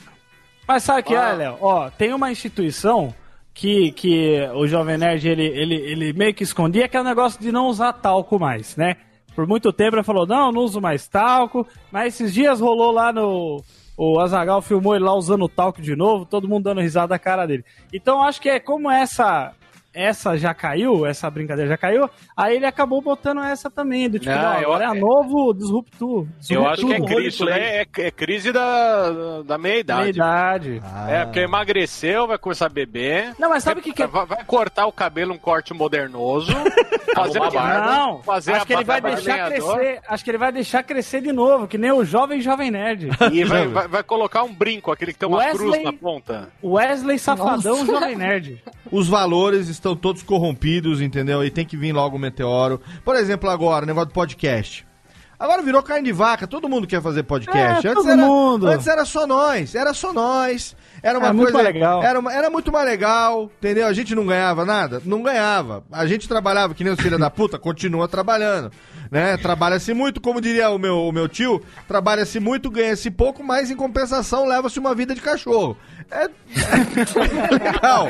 Mas 0.67 0.83
sabe 0.83 1.01
o 1.01 1.03
que 1.03 1.13
é, 1.15 1.33
Léo? 1.33 1.57
Ó, 1.61 1.89
tem 1.89 2.13
uma 2.13 2.31
instituição 2.31 3.13
que, 3.53 3.91
que 3.91 4.39
o 4.55 4.65
Jovem 4.67 4.97
Nerd 4.97 5.27
ele, 5.27 5.45
ele, 5.45 5.75
ele 5.75 6.13
meio 6.13 6.33
que 6.33 6.43
escondia, 6.43 6.87
que 6.87 6.95
é 6.97 7.01
o 7.01 7.03
negócio 7.03 7.39
de 7.39 7.51
não 7.51 7.65
usar 7.67 7.93
talco 7.93 8.39
mais, 8.39 8.75
né? 8.75 8.95
Por 9.35 9.47
muito 9.47 9.71
tempo 9.71 9.95
ele 9.95 10.03
falou, 10.03 10.25
não, 10.25 10.51
não 10.51 10.61
uso 10.61 10.81
mais 10.81 11.07
talco, 11.07 11.65
mas 11.91 12.13
esses 12.13 12.33
dias 12.33 12.59
rolou 12.59 12.91
lá 12.91 13.13
no. 13.13 13.63
O 13.97 14.19
Azagal 14.19 14.61
filmou 14.61 14.95
ele 14.95 15.05
lá 15.05 15.13
usando 15.13 15.43
o 15.43 15.49
talco 15.49 15.81
de 15.81 15.95
novo, 15.95 16.25
todo 16.25 16.47
mundo 16.47 16.63
dando 16.63 16.81
risada 16.81 17.09
da 17.09 17.19
cara 17.19 17.45
dele. 17.45 17.63
Então 17.93 18.23
acho 18.23 18.41
que 18.41 18.49
é 18.49 18.59
como 18.59 18.89
essa. 18.89 19.53
Essa 19.93 20.37
já 20.37 20.53
caiu, 20.53 21.05
essa 21.05 21.29
brincadeira 21.29 21.69
já 21.69 21.77
caiu, 21.77 22.09
aí 22.35 22.55
ele 22.55 22.65
acabou 22.65 23.01
botando 23.01 23.41
essa 23.43 23.69
também, 23.69 24.09
do 24.09 24.17
tipo, 24.19 24.31
Não, 24.33 24.41
não, 24.41 24.53
eu- 24.53 24.59
agora 24.69 24.83
é 24.85 24.87
a 24.87 24.93
novo 24.93 25.53
disruptor. 25.53 26.25
Eu 26.49 26.67
acho 26.67 26.85
que 26.87 26.93
é 26.93 27.01
crise, 27.01 27.45
daí 27.45 27.61
é, 27.61 27.85
é 27.97 28.11
crise 28.11 28.51
da, 28.53 29.41
da 29.43 29.57
meia-idade. 29.57 30.01
meia-idade. 30.19 30.81
É, 31.09 31.25
porque 31.25 31.39
emagreceu, 31.41 32.25
vai 32.27 32.37
começar 32.37 32.67
a 32.67 32.69
beber. 32.69 33.33
Não, 33.37 33.49
mas 33.49 33.63
sabe 33.63 33.81
o 33.81 33.83
que 33.83 33.91
que 33.91 34.03
é- 34.03 34.07
Vai, 34.07 34.25
vai 34.25 34.43
cortar 34.45 34.85
o 34.85 34.91
cabelo 34.93 35.33
um 35.33 35.37
corte 35.37 35.73
modernoso. 35.73 36.53
fazer 37.13 37.39
barba. 37.39 37.91
Não, 37.91 38.23
fazer 38.23 38.53
acho 38.53 38.63
a 38.63 38.65
que 38.65 38.73
ele 38.73 38.83
vai 38.85 39.01
barba 39.01 39.17
deixar 39.21 39.47
crescer. 39.49 40.01
Acho 40.07 40.23
que 40.23 40.31
ele 40.31 40.37
vai 40.37 40.51
deixar 40.53 40.83
crescer 40.83 41.21
de 41.21 41.31
novo, 41.33 41.67
que 41.67 41.77
nem 41.77 41.91
o 41.91 42.05
jovem 42.05 42.39
jovem 42.41 42.71
nerd. 42.71 43.09
E 43.31 43.43
vai, 43.43 43.67
vai, 43.67 43.87
vai 43.87 44.03
colocar 44.03 44.43
um 44.43 44.53
brinco, 44.53 44.91
aquele 44.91 45.11
que 45.13 45.19
tem 45.19 45.27
uma 45.27 45.37
Wesley- 45.39 45.57
cruz 45.71 45.83
na 45.83 45.93
ponta. 45.93 46.49
Wesley 46.63 47.17
Safadão 47.19 47.79
Nossa. 47.79 47.85
jovem 47.85 48.15
nerd. 48.15 48.63
Os 48.91 49.07
valores 49.07 49.69
estão 49.81 49.95
todos 49.95 50.23
corrompidos, 50.23 51.01
entendeu? 51.01 51.43
E 51.43 51.49
tem 51.51 51.65
que 51.65 51.75
vir 51.75 51.91
logo 51.91 52.15
o 52.15 52.19
meteoro. 52.19 52.79
Por 53.03 53.15
exemplo, 53.15 53.49
agora, 53.49 53.83
o 53.83 53.87
negócio 53.87 54.09
do 54.09 54.13
podcast. 54.13 54.85
Agora 55.39 55.63
virou 55.63 55.81
carne 55.81 56.05
de 56.05 56.11
vaca, 56.11 56.45
todo 56.45 56.69
mundo 56.69 56.85
quer 56.85 57.01
fazer 57.01 57.23
podcast. 57.23 57.87
É, 57.87 57.89
antes, 57.89 57.93
todo 58.03 58.09
era, 58.11 58.21
mundo. 58.25 58.67
antes 58.67 58.85
era 58.85 59.03
só 59.05 59.25
nós, 59.25 59.73
era 59.73 59.91
só 59.91 60.13
nós. 60.13 60.75
Era 61.01 61.17
uma 61.17 61.29
É, 61.29 61.33
muito 61.33 61.51
coisa. 61.51 61.63
mais 61.63 61.73
legal. 61.73 62.03
Era, 62.03 62.19
uma- 62.19 62.31
era 62.31 62.47
muito 62.51 62.71
mais 62.71 62.85
legal, 62.85 63.49
entendeu? 63.57 63.87
A 63.87 63.93
gente 63.93 64.13
não 64.13 64.23
ganhava 64.27 64.63
nada? 64.65 65.01
Não 65.03 65.23
ganhava. 65.23 65.83
A 65.91 66.05
gente 66.05 66.27
trabalhava 66.27 66.75
que 66.75 66.83
nem 66.83 66.93
os 66.93 66.99
filhos 67.01 67.19
da 67.19 67.31
puta, 67.31 67.57
continua 67.57 68.07
trabalhando. 68.07 68.71
Né? 69.09 69.35
Trabalha-se 69.37 69.95
muito, 69.95 70.21
como 70.21 70.39
diria 70.39 70.69
o 70.69 70.77
meu, 70.77 71.07
o 71.07 71.11
meu 71.11 71.27
tio, 71.27 71.59
trabalha-se 71.87 72.39
muito, 72.39 72.69
ganha-se 72.69 73.09
pouco, 73.09 73.43
mas 73.43 73.71
em 73.71 73.75
compensação 73.75 74.45
leva-se 74.47 74.77
uma 74.77 74.93
vida 74.93 75.15
de 75.15 75.21
cachorro. 75.21 75.75
É, 76.11 76.23
é 76.25 77.53
legal. 77.53 78.09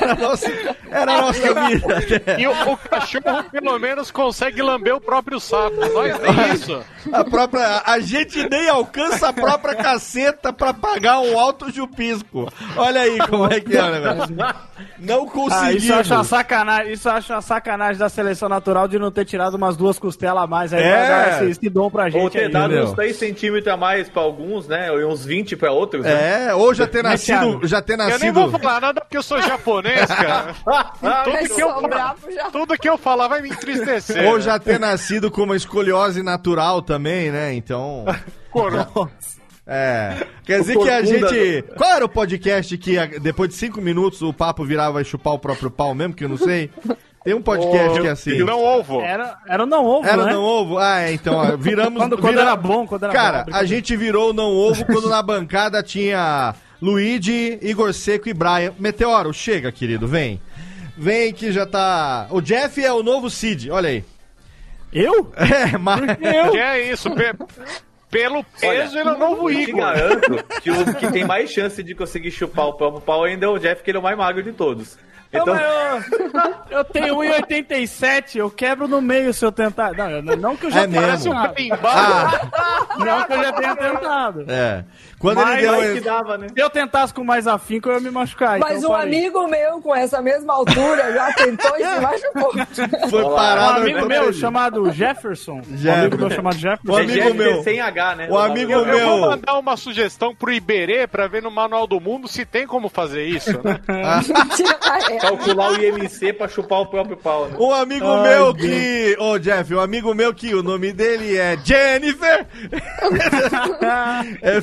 Era 0.00 0.12
a 0.12 0.16
nossa, 0.16 0.52
era 0.90 1.12
a 1.12 1.20
nossa 1.22 1.54
vida. 1.66 2.04
E 2.38 2.46
o, 2.46 2.72
o 2.72 2.76
cachorro, 2.76 3.44
pelo 3.50 3.78
menos, 3.78 4.10
consegue 4.10 4.60
lamber 4.62 4.94
o 4.96 5.00
próprio 5.00 5.38
saco. 5.38 5.76
Nós 5.76 6.18
nem 6.20 6.50
isso. 6.54 6.82
A 7.12 7.24
própria, 7.24 7.82
a 7.86 8.00
gente 8.00 8.48
nem 8.48 8.68
alcança 8.68 9.28
a 9.28 9.32
própria 9.32 9.74
caceta 9.74 10.52
pra 10.52 10.74
pagar 10.74 11.20
um 11.20 11.38
alto 11.38 11.72
chupisco. 11.72 12.50
Olha 12.76 13.02
aí 13.02 13.18
como 13.28 13.46
é 13.46 13.60
que 13.60 13.76
é 13.76 13.90
negócio. 13.90 14.36
Não 14.98 15.30
Ah, 15.50 15.72
isso 15.72 15.92
eu 15.92 15.98
acho 15.98 16.12
uma 16.12 16.18
conseguimos. 16.18 16.26
sacanagem. 16.28 16.92
Isso 16.92 17.08
acho 17.08 17.32
uma 17.32 17.40
sacanagem 17.42 17.98
da 17.98 18.08
seleção 18.08 18.48
natural 18.48 18.88
de 18.88 18.98
não 18.98 19.10
ter 19.10 19.24
tirado 19.24 19.54
umas 19.54 19.76
duas 19.76 19.98
costelas 19.98 20.42
a 20.42 20.46
mais 20.46 20.72
aí 20.72 20.82
É. 20.82 21.08
dar 21.08 21.28
esse, 21.42 21.50
esse 21.52 21.70
dom 21.70 21.90
pra 21.90 22.08
gente. 22.10 22.22
Ou 22.22 22.30
ter 22.30 22.44
aí. 22.46 22.48
dado 22.50 22.72
entendeu? 22.72 22.84
uns 22.88 22.92
3 22.94 23.16
centímetros 23.16 23.72
a 23.72 23.76
mais 23.76 24.08
pra 24.08 24.22
alguns, 24.22 24.66
né? 24.66 24.88
E 24.88 25.04
uns 25.04 25.24
20 25.24 25.56
pra 25.56 25.70
outros. 25.70 26.02
né? 26.04 26.10
É, 26.12 26.39
ou 26.54 26.74
já 26.74 26.86
ter 26.86 27.02
nascido, 27.02 27.60
já 27.66 27.82
ter 27.82 27.94
Eu 27.94 27.98
nem 27.98 28.08
nascido. 28.08 28.32
vou 28.32 28.58
falar 28.58 28.80
nada 28.80 29.00
porque 29.00 29.16
eu 29.16 29.22
sou 29.22 29.40
japonês, 29.40 30.06
cara. 30.06 30.54
Tudo 31.24 31.54
que 31.54 31.62
eu, 31.62 32.50
tudo 32.52 32.78
que 32.78 32.88
eu 32.88 32.98
falar 32.98 33.28
vai 33.28 33.42
me 33.42 33.50
entristecer. 33.50 34.26
Ou 34.26 34.40
já 34.40 34.58
ter 34.58 34.78
nascido 34.78 35.30
com 35.30 35.42
uma 35.42 35.56
escoliose 35.56 36.22
natural 36.22 36.82
também, 36.82 37.30
né? 37.30 37.52
Então. 37.54 38.04
É. 39.66 40.26
Quer 40.44 40.60
dizer 40.60 40.76
que 40.76 40.90
a 40.90 41.02
gente. 41.04 41.62
Qual 41.76 41.90
era 41.90 42.04
o 42.04 42.08
podcast 42.08 42.76
que 42.76 42.96
depois 43.20 43.50
de 43.50 43.54
cinco 43.56 43.80
minutos 43.80 44.20
o 44.20 44.32
papo 44.32 44.64
virava 44.64 45.00
e 45.00 45.04
chupar 45.04 45.34
o 45.34 45.38
próprio 45.38 45.70
pau 45.70 45.94
mesmo? 45.94 46.12
Que 46.14 46.24
eu 46.24 46.28
não 46.28 46.36
sei. 46.36 46.70
Tem 47.22 47.34
um 47.34 47.42
podcast 47.42 48.00
que 48.00 48.06
é 48.06 48.10
assim. 48.10 48.38
Não 48.44 48.62
ovo. 48.64 49.00
Era, 49.02 49.36
era 49.46 49.62
o 49.64 49.66
não 49.66 49.84
ovo, 49.84 50.08
Era 50.08 50.24
né? 50.24 50.32
não 50.32 50.42
ovo? 50.42 50.78
Ah, 50.78 51.00
é, 51.00 51.12
então, 51.12 51.34
ó, 51.34 51.56
viramos. 51.56 51.98
Quando- 52.00 52.16
quando 52.16 52.30
vira- 52.32 52.42
era 52.42 52.56
bom, 52.56 52.86
quando 52.86 53.04
era 53.04 53.12
Cara, 53.12 53.44
bom, 53.44 53.54
a 53.54 53.64
gente 53.64 53.94
virou 53.96 54.30
o 54.30 54.32
não 54.32 54.48
ovo 54.50 54.84
quando 54.86 55.08
na 55.08 55.22
bancada 55.22 55.82
tinha 55.82 56.54
Luigi, 56.80 57.58
Igor 57.60 57.92
Seco 57.92 58.28
e 58.28 58.32
Brian. 58.32 58.72
Meteoro, 58.78 59.34
chega, 59.34 59.70
querido, 59.70 60.08
vem. 60.08 60.40
Vem 60.96 61.32
que 61.32 61.52
já 61.52 61.66
tá. 61.66 62.26
O 62.30 62.40
Jeff 62.40 62.82
é 62.82 62.92
o 62.92 63.02
novo 63.02 63.28
Cid, 63.28 63.70
olha 63.70 63.90
aí. 63.90 64.04
Eu? 64.92 65.30
É, 65.36 65.76
mas. 65.78 66.00
Que 66.50 66.58
é 66.58 66.90
isso? 66.90 67.10
Pe- 67.10 67.34
pelo 68.10 68.42
peso, 68.60 68.98
ele 68.98 69.08
é 69.08 69.12
o 69.12 69.18
novo 69.18 69.50
Eu 69.50 69.56
te 69.56 69.70
Igor. 69.70 69.80
garanto 69.80 70.44
que 70.62 70.70
o 70.70 70.94
que 70.96 71.12
tem 71.12 71.24
mais 71.24 71.50
chance 71.50 71.80
de 71.82 71.94
conseguir 71.94 72.30
chupar 72.32 72.66
o 72.66 72.72
próprio 72.72 73.00
pau 73.00 73.22
ainda 73.24 73.46
é 73.46 73.48
o 73.48 73.58
Jeff, 73.58 73.82
que 73.84 73.90
ele 73.90 73.98
é 73.98 74.00
o 74.00 74.02
mais 74.02 74.16
magro 74.18 74.42
de 74.42 74.52
todos. 74.52 74.98
Então, 75.32 75.56
Eu, 75.56 76.78
eu 76.78 76.84
tenho 76.84 77.14
1,87, 77.16 78.36
eu 78.36 78.50
quebro 78.50 78.88
no 78.88 79.00
meio 79.00 79.32
se 79.32 79.44
eu 79.44 79.52
tentar. 79.52 79.92
Não, 79.92 80.36
não 80.36 80.56
que 80.56 80.66
eu 80.66 80.70
já 80.72 80.80
É 80.82 80.86
tenha 80.88 81.00
mesmo? 81.02 81.32
tentado. 81.32 81.60
Embaixo. 81.62 82.50
Não 82.98 83.24
que 83.24 83.32
eu 83.32 83.42
já 83.44 83.52
tenha 83.52 83.76
tentado. 83.76 84.44
É. 84.48 84.84
Quando 85.20 85.36
Mas 85.36 85.58
ele 85.58 85.68
aí 85.68 85.84
deu. 85.84 85.94
que 85.94 86.00
dava, 86.00 86.38
né? 86.38 86.46
Se 86.52 86.60
eu 86.60 86.70
tentasse 86.70 87.12
com 87.14 87.22
mais 87.22 87.46
afinco, 87.46 87.88
eu 87.90 87.94
ia 87.94 88.00
me 88.00 88.10
machucar. 88.10 88.58
Mas 88.58 88.78
então 88.78 88.90
um 88.90 88.94
amigo 88.94 89.46
meu 89.48 89.80
com 89.82 89.94
essa 89.94 90.20
mesma 90.22 90.54
altura 90.54 91.12
já 91.12 91.32
tentou 91.34 91.76
e 91.76 91.84
se 91.84 92.00
machucou. 92.00 92.52
Foi 93.10 93.22
Um 93.24 93.34
parado. 93.34 93.80
amigo 93.82 94.00
no 94.00 94.06
meu 94.06 94.32
chamado 94.32 94.90
Jefferson. 94.90 95.58
Um 95.58 95.76
Jefferson. 95.76 95.92
amigo 96.00 96.16
meu 96.16 96.30
chamado 96.30 96.56
Jefferson. 96.56 96.92
O 96.92 96.96
amigo 96.96 97.34
meu. 97.34 97.62
sem 97.62 97.80
H, 97.80 98.16
né? 98.16 98.28
O 98.30 98.38
amigo 98.38 98.72
Eu, 98.72 98.86
eu 98.86 99.06
vou 99.08 99.18
meu. 99.18 99.30
mandar 99.30 99.58
uma 99.58 99.76
sugestão 99.76 100.34
pro 100.34 100.50
Iberê 100.50 101.06
pra 101.06 101.26
ver 101.28 101.42
no 101.42 101.50
Manual 101.50 101.86
do 101.86 102.00
Mundo 102.00 102.26
se 102.26 102.46
tem 102.46 102.66
como 102.66 102.88
fazer 102.88 103.24
isso. 103.26 103.52
Né? 103.62 103.78
Ah, 104.02 104.22
calcular 105.20 105.72
o 105.72 105.82
IMC 105.82 106.32
pra 106.32 106.48
chupar 106.48 106.80
o 106.80 106.86
próprio 106.86 107.16
pau, 107.16 107.46
né? 107.46 107.56
Um 107.60 107.72
amigo 107.72 108.06
Ai, 108.06 108.28
meu 108.28 108.52
Deus. 108.52 108.66
que. 108.66 109.16
Ô, 109.20 109.38
Jeff, 109.38 109.72
um 109.74 109.80
amigo 109.80 110.14
meu 110.14 110.32
que 110.34 110.54
o 110.54 110.62
nome 110.62 110.92
dele 110.92 111.36
é 111.36 111.56
Jennifer. 111.62 112.46
é, 114.42 114.60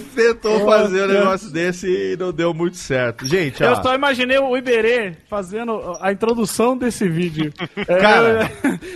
tentou 0.49 0.65
fazer 0.69 1.03
um 1.03 1.07
negócio 1.07 1.49
desse 1.51 1.88
e 1.88 2.17
não 2.17 2.31
deu 2.31 2.53
muito 2.53 2.77
certo. 2.77 3.25
Gente, 3.25 3.63
ó. 3.63 3.69
Eu 3.69 3.75
só 3.83 3.93
imaginei 3.95 4.38
o 4.38 4.55
Iberê 4.57 5.13
fazendo 5.29 5.97
a 6.01 6.12
introdução 6.12 6.77
desse 6.77 7.07
vídeo. 7.07 7.51
É, 7.77 7.95
Cara, 7.99 8.51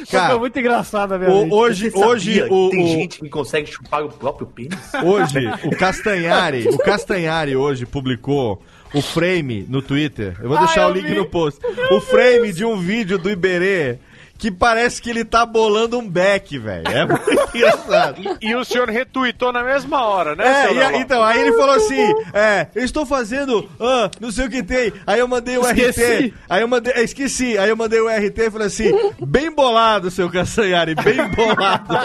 cara, 0.10 0.26
ficou 0.26 0.40
muito 0.40 0.60
engraçado 0.60 1.14
a 1.14 1.18
minha 1.18 1.30
o- 1.32 1.44
mente. 1.44 1.54
hoje, 1.54 1.92
hoje, 1.94 2.44
o, 2.50 2.70
tem 2.70 2.84
o- 2.84 2.88
gente 2.88 3.20
que 3.20 3.30
consegue 3.30 3.72
chupar 3.72 4.04
o 4.04 4.10
próprio 4.10 4.48
pênis? 4.48 4.78
hoje, 5.04 5.40
o 5.64 5.70
Castanhari, 5.78 6.68
o 6.68 6.78
Castanhari 6.78 7.56
hoje 7.56 7.86
publicou 7.86 8.62
o 8.94 9.02
frame 9.02 9.66
no 9.70 9.82
Twitter. 9.82 10.36
Eu 10.42 10.50
vou 10.50 10.58
Ah, 10.58 10.62
deixar 10.66 10.82
eu 10.84 10.90
o 10.90 10.94
link 10.94 11.08
vi. 11.08 11.16
no 11.16 11.26
post. 11.26 11.60
O 11.92 12.02
frame 12.02 12.52
de 12.52 12.66
um 12.66 12.78
vídeo 12.78 13.18
do 13.18 13.30
Iberê 13.30 13.98
que 14.42 14.50
parece 14.52 15.00
que 15.00 15.08
ele 15.08 15.24
tá 15.24 15.46
bolando 15.46 16.00
um 16.00 16.10
beck, 16.10 16.58
velho. 16.58 16.88
É 16.88 17.06
muito 17.06 17.30
engraçado. 17.56 18.22
E 18.42 18.56
o 18.56 18.66
senhor 18.66 18.90
retuitou 18.90 19.54
na 19.54 19.64
mesma 19.64 20.04
hora, 20.04 20.36
né, 20.36 20.44
É, 20.68 20.74
e 20.74 20.82
a- 20.82 20.98
então, 20.98 21.24
aí 21.24 21.40
ele 21.42 21.54
falou 21.54 21.76
assim: 21.76 22.02
é, 22.34 22.66
eu 22.74 22.84
estou 22.84 23.06
fazendo, 23.06 23.70
ah, 23.80 24.10
não 24.20 24.32
sei 24.32 24.48
o 24.48 24.50
que 24.50 24.64
tem. 24.64 24.92
Aí 25.06 25.20
eu 25.20 25.28
mandei 25.28 25.60
o 25.60 25.62
Esqueci. 25.68 26.02
RT. 26.30 26.34
Aí 26.50 26.62
eu 26.62 26.68
mandei, 26.68 26.94
é, 26.94 27.04
esqueci. 27.04 27.56
Aí 27.56 27.70
eu 27.70 27.78
mandei 27.78 28.02
o 28.02 28.08
RT 28.10 28.40
e 28.40 28.50
falei 28.50 28.66
assim: 28.68 28.92
bem 29.24 29.52
bolado, 29.52 30.10
seu 30.10 30.28
Castanhari, 30.28 30.96
bem 30.96 31.18
bolado. 31.36 31.96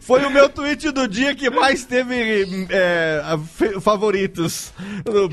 Foi 0.00 0.24
o 0.24 0.30
meu 0.30 0.48
tweet 0.48 0.90
do 0.90 1.06
dia 1.06 1.36
que 1.36 1.48
mais 1.48 1.84
teve 1.84 2.66
é, 2.68 3.22
favoritos. 3.80 4.72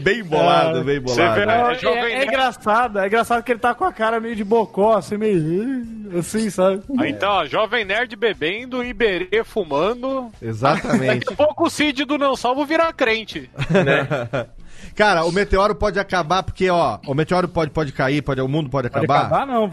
Bem 0.04 0.24
bolado, 0.24 0.70
Ah, 0.80 0.84
bem 0.84 0.84
vê, 0.84 1.00
bolado. 1.00 1.40
É, 1.40 1.76
Jovem 1.80 2.00
é 2.14 2.18
Nerd. 2.20 2.28
engraçado, 2.28 3.00
é 3.00 3.08
engraçado 3.08 3.42
que 3.44 3.52
ele 3.52 3.60
tá 3.60 3.74
com 3.74 3.86
a 3.86 3.92
cara 3.92 4.20
meio 4.20 4.36
de 4.36 4.44
bocó, 4.44 4.98
assim, 4.98 5.18
meio. 5.18 5.79
Assim, 6.18 6.50
sabe? 6.50 6.82
Ah, 6.98 7.08
Então, 7.08 7.30
ó, 7.30 7.46
Jovem 7.46 7.86
Nerd 7.86 8.16
bebendo, 8.16 8.84
Iberê 8.84 9.44
fumando. 9.44 10.32
Exatamente. 10.42 11.26
Daqui 11.26 11.34
a 11.34 11.36
pouco 11.36 11.66
o 11.68 11.70
Cid 11.70 12.06
do 12.06 12.18
Não 12.18 12.36
Salvo 12.36 12.66
virar 12.66 12.92
crente. 12.94 13.50
Cara, 14.96 15.26
o 15.26 15.32
meteoro 15.32 15.76
pode 15.76 16.00
acabar 16.00 16.44
porque, 16.44 16.70
ó, 16.70 17.00
o 17.06 17.14
meteoro 17.14 17.48
pode, 17.48 17.72
pode 17.72 17.92
cair, 17.92 18.22
pode, 18.22 18.42
o 18.42 18.48
mundo 18.48 18.70
pode 18.70 18.90
Pode 18.90 19.06
acabar. 19.06 19.26
acabar, 19.26 19.46
não. 19.48 19.72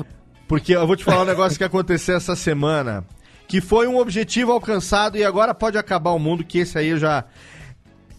Porque 0.48 0.74
eu 0.74 0.86
vou 0.86 0.96
te 0.96 1.04
falar 1.04 1.22
um 1.22 1.26
negócio 1.26 1.58
que 1.58 1.64
aconteceu 1.64 2.16
essa 2.16 2.36
semana, 2.36 3.04
que 3.48 3.60
foi 3.60 3.86
um 3.88 3.98
objetivo 3.98 4.52
alcançado 4.52 5.16
e 5.16 5.24
agora 5.24 5.54
pode 5.54 5.76
acabar 5.78 6.10
o 6.10 6.18
mundo, 6.18 6.44
que 6.44 6.58
esse 6.58 6.78
aí 6.78 6.88
eu 6.88 6.98
já... 6.98 7.24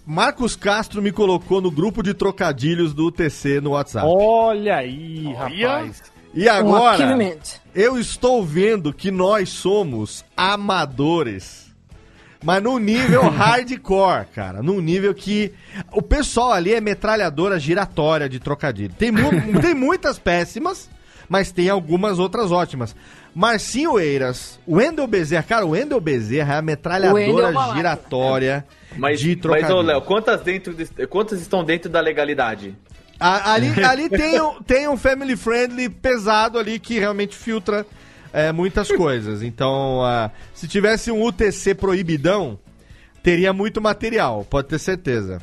Marcos 0.06 0.56
Castro 0.56 1.02
me 1.02 1.12
colocou 1.12 1.60
no 1.62 1.69
grupo 1.69 2.02
de 2.02 2.13
trocadilhos 2.13 2.93
do 2.93 3.08
UTC 3.08 3.60
no 3.60 3.71
WhatsApp. 3.71 4.08
Olha 4.10 4.78
aí, 4.78 5.26
Olha. 5.38 5.38
rapaz. 5.67 6.02
E 6.34 6.48
Um 6.48 6.52
agora, 6.52 7.04
achievement. 7.06 7.40
eu 7.74 7.98
estou 8.00 8.44
vendo 8.46 8.94
que 8.94 9.10
nós 9.12 9.50
somos 9.50 10.24
amadores. 10.36 11.68
Mas 12.44 12.62
num 12.62 12.78
nível 12.78 13.24
hardcore, 13.30 14.26
cara. 14.36 14.62
Num 14.62 14.80
nível 14.80 15.13
que. 15.13 15.52
O 15.92 16.02
pessoal 16.02 16.52
ali 16.52 16.74
é 16.74 16.80
metralhadora 16.82 17.60
giratória 17.60 18.30
de 18.30 18.40
trocadilho. 18.40 18.94
Tem, 18.98 19.12
mu- 19.12 19.32
tem 19.62 19.74
muitas 19.74 20.20
péssimas, 20.20 20.88
mas 21.28 21.52
tem 21.52 21.70
algumas 21.70 22.20
outras 22.20 22.52
ótimas. 22.52 22.96
Marcinho 23.34 24.00
Eiras, 24.00 24.60
Wendel 24.68 25.08
Bezerra. 25.08 25.44
Cara, 25.44 25.66
o 25.66 25.70
Wendel 25.72 26.00
Bezerra 26.00 26.54
é 26.54 26.56
a 26.58 26.60
é 26.60 26.62
metralhadora 26.62 27.52
máquina. 27.52 27.76
giratória 27.76 28.66
Mas, 28.96 29.20
de 29.20 29.30
mas 29.34 29.42
trocadilho. 29.42 29.76
ô, 29.78 29.82
Léo, 29.82 30.02
quantas, 30.02 30.42
dentro 30.42 30.74
de- 30.74 31.08
quantas 31.08 31.42
estão 31.42 31.63
dentro 31.63 31.90
da 31.90 32.00
legalidade? 32.02 32.76
A- 33.20 33.54
ali 33.54 33.84
ali 33.84 34.10
tem, 34.10 34.40
um, 34.42 34.62
tem 34.62 34.88
um 34.88 34.98
family 34.98 35.36
friendly 35.36 35.90
pesado 35.90 36.60
ali 36.60 36.78
que 36.80 37.00
realmente 37.00 37.36
filtra 37.36 37.86
é, 38.32 38.52
muitas 38.52 38.92
coisas. 38.92 39.42
Então, 39.42 40.04
ah, 40.04 40.30
se 40.54 40.68
tivesse 40.68 41.12
um 41.12 41.24
UTC 41.24 41.74
proibidão, 41.76 42.60
teria 43.24 43.52
muito 43.54 43.82
material, 43.82 44.46
pode 44.50 44.68
ter 44.68 44.80
certeza. 44.80 45.40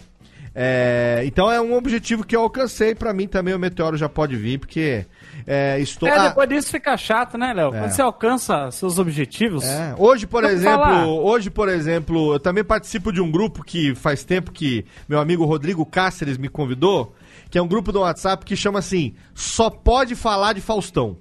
É, 0.57 1.23
então 1.27 1.51
é 1.51 1.61
um 1.61 1.75
objetivo 1.75 2.25
que 2.25 2.37
eu 2.37 2.43
alcancei. 2.43 2.95
Pra 2.95 3.13
mim 3.13 3.27
também 3.27 3.53
o 3.55 3.59
meteoro 3.59 3.97
já 3.97 4.09
pode 4.09 4.37
vir, 4.37 4.59
porque 4.59 5.05
é, 5.45 5.81
estou. 5.81 6.09
É, 6.09 6.29
depois 6.29 6.49
disso 6.49 6.71
fica 6.71 6.97
chato, 6.97 7.37
né, 7.37 7.53
Léo? 7.53 7.75
É. 7.75 7.79
Quando 7.81 7.91
você 7.91 8.03
alcança 8.03 8.71
seus 8.71 8.99
objetivos. 9.01 9.65
É, 9.65 9.95
Hoje, 9.99 10.29
por 10.29 10.45
exemplo, 10.45 11.25
hoje, 11.25 11.51
por 11.51 11.69
exemplo, 11.69 12.35
eu 12.35 12.39
também 12.39 12.63
participo 12.63 13.13
de 13.13 13.21
um 13.21 13.31
grupo 13.33 13.65
que 13.65 13.97
faz 13.97 14.23
tempo 14.23 14.53
que 14.53 14.85
meu 15.09 15.19
amigo 15.19 15.45
Rodrigo 15.45 15.85
Cáceres 15.85 16.39
me 16.39 16.49
convidou, 16.49 17.13
que 17.55 17.59
é 17.59 17.63
um 17.63 17.69
grupo 17.69 17.93
do 17.93 18.01
WhatsApp 18.01 18.45
que 18.45 18.57
chama 18.57 18.81
assim: 18.81 19.15
Só 19.33 19.71
pode 19.71 20.17
falar 20.17 20.55
de 20.55 20.61
Faustão. 20.61 21.17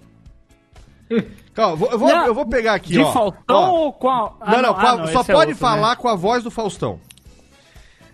Calma, 1.54 1.76
vou- 1.76 1.92
eu, 1.92 2.00
vou, 2.00 2.10
Não, 2.10 2.26
eu 2.26 2.34
vou 2.34 2.48
pegar 2.48 2.74
aqui, 2.74 2.94
de 2.94 3.02
ó. 3.02 3.12
Faustão 3.12 3.56
Ó. 3.56 3.94
ou 4.02 4.10
a... 4.10 4.34
ah, 4.42 4.52
não, 4.52 4.62
não, 4.64 4.76
ah, 4.76 5.08
só 5.12 5.22
esse 5.22 5.30
é 5.30 5.36
pode 5.36 5.52
outro, 5.52 5.56
falar 5.58 5.92
né? 5.92 5.96
com 5.96 6.08
a 6.08 6.16
voz 6.16 6.44
do 6.44 6.50
Faustão. 6.50 7.00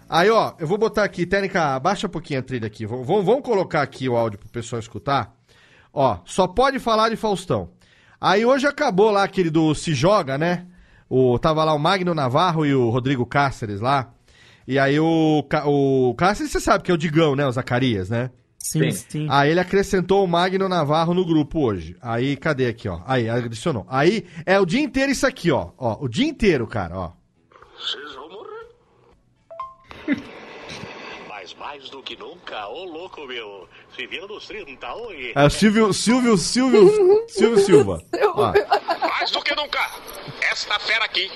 Aí, 0.10 0.30
ó, 0.30 0.52
eu 0.60 0.68
vou 0.68 0.78
botar 0.78 1.06
aqui, 1.06 1.26
técnica, 1.26 1.76
abaixa 1.76 2.08
um 2.08 2.10
pouquinho 2.10 2.42
a 2.42 2.44
trilha 2.44 2.68
aqui. 2.68 2.86
Vamos, 2.86 3.08
vamos, 3.08 3.24
vamos 3.24 3.42
colocar 3.42 3.82
aqui 3.84 4.10
o 4.10 4.18
áudio 4.18 4.38
pro 4.38 4.50
pessoal 4.50 4.82
escutar. 4.82 5.34
Ó, 5.94 6.18
só 6.26 6.46
pode 6.46 6.78
falar 6.78 7.08
de 7.08 7.16
Faustão. 7.16 7.70
Aí 8.20 8.46
hoje 8.46 8.68
acabou 8.68 9.12
lá 9.12 9.24
aquele 9.24 9.50
do 9.50 9.74
Se 9.74 9.94
Joga, 9.94 10.38
né? 10.38 10.66
O, 11.10 11.40
tava 11.40 11.64
lá 11.64 11.74
o 11.74 11.80
Magno 11.80 12.14
Navarro 12.14 12.66
e 12.66 12.76
o 12.76 12.90
Rodrigo 12.90 13.26
Cáceres 13.26 13.80
lá. 13.80 14.10
E 14.70 14.78
aí 14.78 15.00
o, 15.00 15.44
o 15.66 16.14
Cáceres, 16.14 16.52
você 16.52 16.60
sabe 16.60 16.84
que 16.84 16.92
é 16.92 16.94
o 16.94 16.98
Digão, 16.98 17.36
né? 17.36 17.44
O 17.44 17.52
Zacarias, 17.52 18.08
né? 18.08 18.30
Sim, 18.60 18.92
Sim. 18.92 19.06
sim. 19.10 19.28
Aí 19.28 19.50
ele 19.50 19.60
acrescentou 19.60 20.24
o 20.24 20.28
Magno 20.28 20.70
Navarro 20.70 21.12
no 21.12 21.26
grupo 21.26 21.60
hoje. 21.60 21.98
Aí, 22.00 22.38
cadê 22.38 22.68
aqui, 22.68 22.88
ó? 22.88 23.02
Aí, 23.08 23.28
adicionou. 23.28 23.84
Aí, 23.90 24.28
é 24.46 24.60
o 24.60 24.68
dia 24.68 24.80
inteiro 24.80 25.12
isso 25.12 25.26
aqui, 25.26 25.50
ó. 25.50 25.72
Ó, 25.76 25.98
o 26.06 26.08
dia 26.08 26.28
inteiro, 26.28 26.68
cara, 26.68 26.96
ó. 26.96 27.12
Vocês 27.80 28.14
vão 28.14 28.30
morrer. 28.30 28.68
Mais 31.60 31.90
do 31.90 32.02
que 32.02 32.16
nunca, 32.16 32.68
ô 32.70 32.86
louco 32.86 33.26
meu, 33.28 33.68
se 33.96 34.08
vira 34.08 34.26
nos 34.28 34.48
30, 34.48 34.94
oi. 34.96 35.34
É 35.36 35.50
Silvio, 35.50 35.92
Silvio, 35.94 36.38
Silvio, 36.38 37.26
Silvio 37.28 37.60
Silva. 37.60 38.02
Ó. 38.34 38.54
Mais 39.10 39.30
do 39.32 39.42
que 39.42 39.54
nunca, 39.56 39.80
esta 40.50 40.80
fera 40.80 41.04
aqui, 41.04 41.30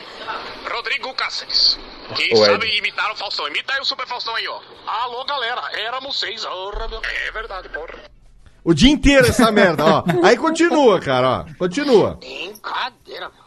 Rodrigo 0.71 1.13
Cáceres, 1.13 1.77
que 2.15 2.35
sabe 2.37 2.67
Ed. 2.67 2.77
imitar 2.77 3.11
o 3.11 3.15
Faustão. 3.17 3.47
Imita 3.49 3.73
aí 3.73 3.81
o 3.81 3.85
Super 3.85 4.07
Faustão 4.07 4.33
aí, 4.35 4.47
ó. 4.47 4.61
Alô, 4.87 5.25
galera, 5.25 5.61
éramos 5.77 6.17
seis. 6.19 6.45
Porra, 6.45 6.87
meu. 6.87 7.01
É 7.03 7.31
verdade, 7.31 7.67
porra. 7.69 7.99
O 8.63 8.73
dia 8.73 8.89
inteiro 8.91 9.27
essa 9.27 9.51
merda, 9.51 9.83
ó. 9.85 10.03
Aí 10.25 10.37
continua, 10.37 11.01
cara, 11.01 11.45
ó. 11.49 11.57
Continua. 11.57 12.13
Brincadeira, 12.15 13.29
meu. 13.29 13.43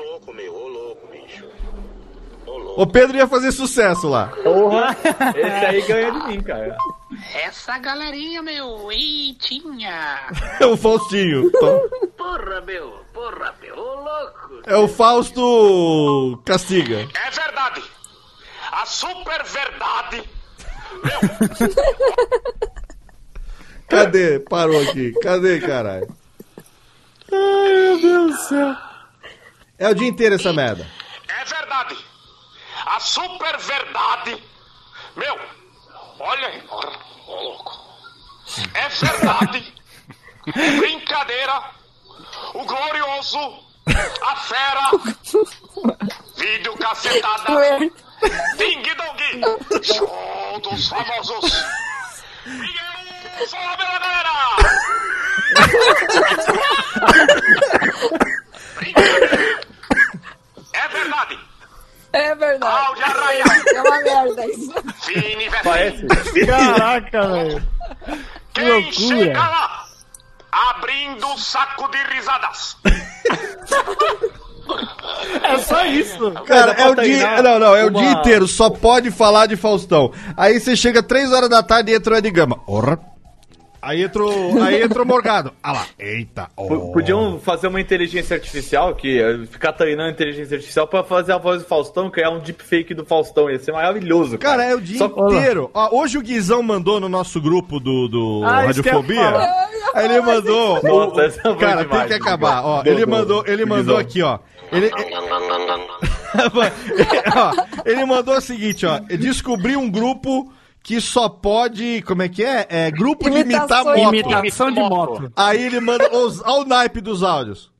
Ô 0.00 0.04
louco, 0.04 0.32
meu, 0.32 0.54
ô 0.54 0.68
louco, 0.68 1.06
bicho. 1.08 1.13
O 2.76 2.86
Pedro 2.86 3.16
ia 3.16 3.28
fazer 3.28 3.52
sucesso 3.52 4.08
lá. 4.08 4.28
Porra! 4.42 4.96
Esse 5.36 5.66
aí 5.66 5.82
ganha 5.82 6.10
de 6.10 6.26
mim, 6.26 6.42
cara. 6.42 6.76
Essa 7.34 7.78
galerinha, 7.78 8.42
meu, 8.42 8.90
e 8.90 9.34
tinha. 9.34 10.28
É 10.60 10.66
o 10.66 10.76
Faustinho. 10.76 11.50
Porra, 12.16 12.60
meu, 12.62 13.04
porra, 13.12 13.54
meu, 13.62 13.78
ô 13.78 13.94
louco. 13.94 14.62
É 14.66 14.76
o 14.76 14.88
Fausto 14.88 16.42
Castiga. 16.44 17.08
É 17.14 17.30
verdade. 17.30 17.82
A 18.72 18.84
super 18.86 19.44
verdade. 19.44 20.24
Cadê? 23.88 24.40
Parou 24.40 24.80
aqui. 24.82 25.12
Cadê, 25.22 25.60
caralho? 25.60 26.08
Ai, 27.30 27.72
meu 27.72 28.00
Deus 28.00 28.32
do 28.32 28.42
céu. 28.48 28.76
É 29.78 29.88
o 29.88 29.94
dia 29.94 30.08
inteiro 30.08 30.34
essa 30.34 30.52
merda. 30.52 30.86
É 31.28 31.44
verdade. 31.44 31.96
A 32.86 33.00
super 33.00 33.58
verdade. 33.58 34.42
Meu, 35.16 35.38
olha 36.20 36.48
aí, 36.48 36.62
ô 37.26 37.40
louco. 37.40 37.80
É 38.74 38.88
verdade. 38.88 39.74
Brincadeira. 40.78 41.70
O 42.54 42.64
glorioso. 42.64 43.64
A 44.22 44.36
fera. 44.36 44.90
Vídeo 46.36 46.76
cacetada. 46.76 47.78
Ding 48.56 48.82
dong. 48.94 49.82
Show 49.82 50.60
dos 50.62 50.88
famosos. 50.88 51.64
Miguel, 52.46 53.48
fala 53.48 53.76
pela 53.76 53.98
galera. 53.98 54.30
É 60.72 60.88
verdade. 60.88 61.38
É 62.14 62.34
verdade. 62.34 62.86
Áudio 62.86 63.04
arraia. 63.04 63.44
É 63.74 63.82
uma 63.82 63.98
merda 64.02 64.46
isso. 64.46 64.72
Fini 65.02 65.50
Parece. 65.64 66.06
Caraca, 66.46 67.26
velho. 67.28 67.62
Que 68.54 68.60
Quem 68.60 68.68
loucura. 68.70 68.92
chega 69.24 69.38
lá? 69.40 69.84
Abrindo 70.70 71.26
o 71.26 71.38
saco 71.38 71.88
de 71.90 71.98
risadas. 72.14 72.76
É 75.42 75.58
só 75.58 75.84
isso. 75.86 76.30
Cara, 76.46 76.72
é 76.72 76.88
o 76.88 76.94
dia. 76.94 77.42
Não, 77.42 77.58
não, 77.58 77.74
é 77.76 77.84
o 77.84 77.88
uma- 77.88 78.00
dia 78.00 78.10
inteiro. 78.12 78.46
Só 78.46 78.70
pode 78.70 79.10
falar 79.10 79.46
de 79.46 79.56
Faustão. 79.56 80.12
Aí 80.36 80.58
você 80.60 80.76
chega 80.76 81.02
3 81.02 81.32
horas 81.32 81.48
da 81.50 81.62
tarde 81.62 81.90
e 81.92 81.94
entra 81.94 82.14
o 82.14 82.16
Ed 82.16 82.30
Gama. 82.30 82.60
Ora. 82.66 82.98
Aí 83.86 84.02
entrou, 84.02 84.62
aí 84.62 84.82
entrou 84.82 85.04
Morgado. 85.04 85.52
Ah 85.62 85.72
lá, 85.72 85.86
eita. 85.98 86.48
Oh. 86.56 86.90
Podiam 86.92 87.38
fazer 87.38 87.66
uma 87.66 87.80
inteligência 87.80 88.34
artificial, 88.34 88.94
que 88.94 89.20
eh, 89.20 89.44
ficar 89.50 89.72
treinando 89.74 90.10
inteligência 90.10 90.54
artificial 90.56 90.86
pra 90.88 91.04
fazer 91.04 91.32
a 91.32 91.38
voz 91.38 91.62
do 91.62 91.68
Faustão, 91.68 92.10
criar 92.10 92.30
um 92.30 92.38
deepfake 92.38 92.94
do 92.94 93.04
Faustão. 93.04 93.50
Ia 93.50 93.58
ser 93.58 93.72
maravilhoso, 93.72 94.38
cara. 94.38 94.56
Cara, 94.58 94.70
é 94.70 94.74
o 94.74 94.80
dia 94.80 94.96
Só- 94.98 95.06
inteiro. 95.06 95.70
Ó, 95.74 96.00
hoje 96.00 96.16
o 96.16 96.22
Guizão 96.22 96.62
mandou 96.62 96.98
no 96.98 97.08
nosso 97.08 97.40
grupo 97.40 97.78
do, 97.78 98.08
do 98.08 98.42
Ah, 98.44 98.62
Radiofobia. 98.62 99.22
falar. 99.22 99.68
Aí 99.94 100.04
ele 100.06 100.20
mandou. 100.22 100.82
Nossa, 100.82 101.22
essa 101.22 101.42
foi 101.42 101.56
cara, 101.56 101.82
demais. 101.82 102.00
tem 102.00 102.08
que 102.08 102.14
acabar. 102.14 102.64
Ó, 102.64 102.82
Do- 102.82 102.88
ele 102.88 103.04
do- 103.04 103.10
mandou, 103.10 103.44
ele 103.46 103.64
do 103.64 103.68
mandou 103.68 103.96
aqui, 103.98 104.22
ó. 104.22 104.38
Ele, 104.72 104.90
Ó, 107.36 107.52
ele 107.84 108.04
mandou 108.04 108.36
o 108.36 108.40
seguinte, 108.40 108.86
ó. 108.86 108.98
Descobri 109.00 109.76
um 109.76 109.90
grupo 109.90 110.52
que 110.84 111.00
só 111.00 111.28
pode. 111.30 112.02
Como 112.02 112.22
é 112.22 112.28
que 112.28 112.44
é? 112.44 112.66
É 112.68 112.90
grupo 112.90 113.28
de 113.30 113.38
imitar 113.38 113.82
moto. 113.84 114.14
Imitação 114.14 114.70
de 114.70 114.80
moto. 114.80 115.32
Aí 115.34 115.64
ele 115.64 115.80
manda. 115.80 116.14
Os, 116.14 116.40
olha 116.42 116.62
o 116.62 116.64
naipe 116.64 117.00
dos 117.00 117.22
áudios. 117.24 117.72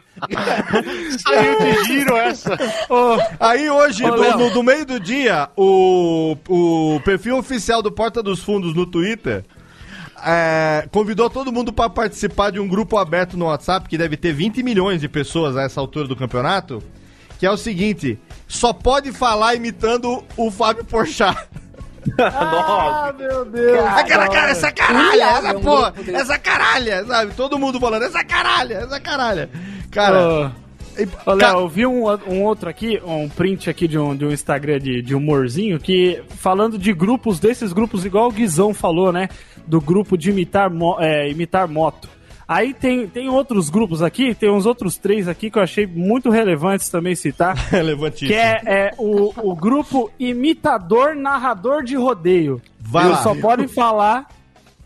Saiu 1.19 1.59
de 1.59 1.83
giro 1.85 2.15
essa. 2.17 2.57
Aí 3.39 3.69
hoje, 3.69 4.05
Ô, 4.05 4.15
do, 4.15 4.37
no, 4.37 4.49
do 4.51 4.63
meio 4.63 4.85
do 4.85 4.99
dia, 4.99 5.49
o, 5.55 6.37
o 6.47 6.99
perfil 7.03 7.37
oficial 7.37 7.81
do 7.81 7.91
Porta 7.91 8.21
dos 8.21 8.41
Fundos 8.41 8.73
no 8.75 8.85
Twitter 8.85 9.43
é, 10.25 10.87
convidou 10.91 11.29
todo 11.29 11.51
mundo 11.51 11.73
para 11.73 11.89
participar 11.89 12.51
de 12.51 12.59
um 12.59 12.67
grupo 12.67 12.97
aberto 12.97 13.37
no 13.37 13.45
WhatsApp, 13.45 13.87
que 13.89 13.97
deve 13.97 14.15
ter 14.15 14.33
20 14.33 14.61
milhões 14.63 15.01
de 15.01 15.09
pessoas 15.09 15.57
a 15.57 15.63
essa 15.63 15.79
altura 15.79 16.07
do 16.07 16.15
campeonato, 16.15 16.81
que 17.39 17.45
é 17.45 17.51
o 17.51 17.57
seguinte, 17.57 18.19
só 18.47 18.71
pode 18.71 19.11
falar 19.11 19.55
imitando 19.55 20.23
o 20.37 20.51
Fábio 20.51 20.85
Porchat. 20.85 21.37
Ah, 22.19 23.13
meu 23.17 23.45
Deus. 23.45 23.85
Aquela 23.85 24.27
cara, 24.27 24.51
essa 24.51 24.71
caralha, 24.71 25.07
Humilhado, 25.07 25.47
essa 25.47 25.57
um 25.57 25.61
porra, 25.61 25.93
essa 26.13 26.39
caralha, 26.39 27.05
sabe? 27.05 27.33
Todo 27.33 27.59
mundo 27.59 27.79
falando, 27.79 28.03
essa 28.03 28.23
caralha, 28.23 28.75
essa 28.75 28.99
caralha. 28.99 29.49
Cara, 29.91 30.51
ca- 31.25 31.33
Léo, 31.33 31.59
eu 31.59 31.69
vi 31.69 31.85
um, 31.85 32.05
um 32.27 32.43
outro 32.43 32.69
aqui, 32.69 32.99
um 33.05 33.27
print 33.29 33.69
aqui 33.69 33.87
de 33.87 33.97
um, 33.99 34.15
de 34.15 34.25
um 34.25 34.31
Instagram 34.31 34.79
de, 34.79 35.01
de 35.01 35.13
humorzinho, 35.15 35.79
que 35.79 36.21
falando 36.37 36.77
de 36.77 36.93
grupos, 36.93 37.39
desses 37.39 37.71
grupos, 37.73 38.05
igual 38.05 38.27
o 38.29 38.31
Guizão 38.31 38.73
falou, 38.73 39.11
né? 39.11 39.29
Do 39.67 39.79
grupo 39.79 40.17
de 40.17 40.29
imitar, 40.31 40.69
mo- 40.69 40.97
é, 40.99 41.29
imitar 41.29 41.67
moto. 41.67 42.09
Aí 42.47 42.73
tem, 42.73 43.07
tem 43.07 43.29
outros 43.29 43.69
grupos 43.69 44.01
aqui, 44.01 44.35
tem 44.35 44.49
uns 44.51 44.65
outros 44.65 44.97
três 44.97 45.29
aqui 45.29 45.49
que 45.49 45.57
eu 45.57 45.63
achei 45.63 45.87
muito 45.87 46.29
relevantes 46.29 46.89
também 46.89 47.15
citar. 47.15 47.55
Relevantíssimo. 47.71 48.29
Que 48.29 48.35
é, 48.35 48.61
é 48.65 48.93
o, 48.97 49.31
o 49.51 49.55
grupo 49.55 50.11
imitador 50.19 51.15
narrador 51.15 51.81
de 51.81 51.95
rodeio. 51.95 52.61
Vai 52.77 53.05
Eles 53.05 53.17
lá. 53.17 53.23
só 53.23 53.35
podem 53.35 53.69
falar, 53.69 54.27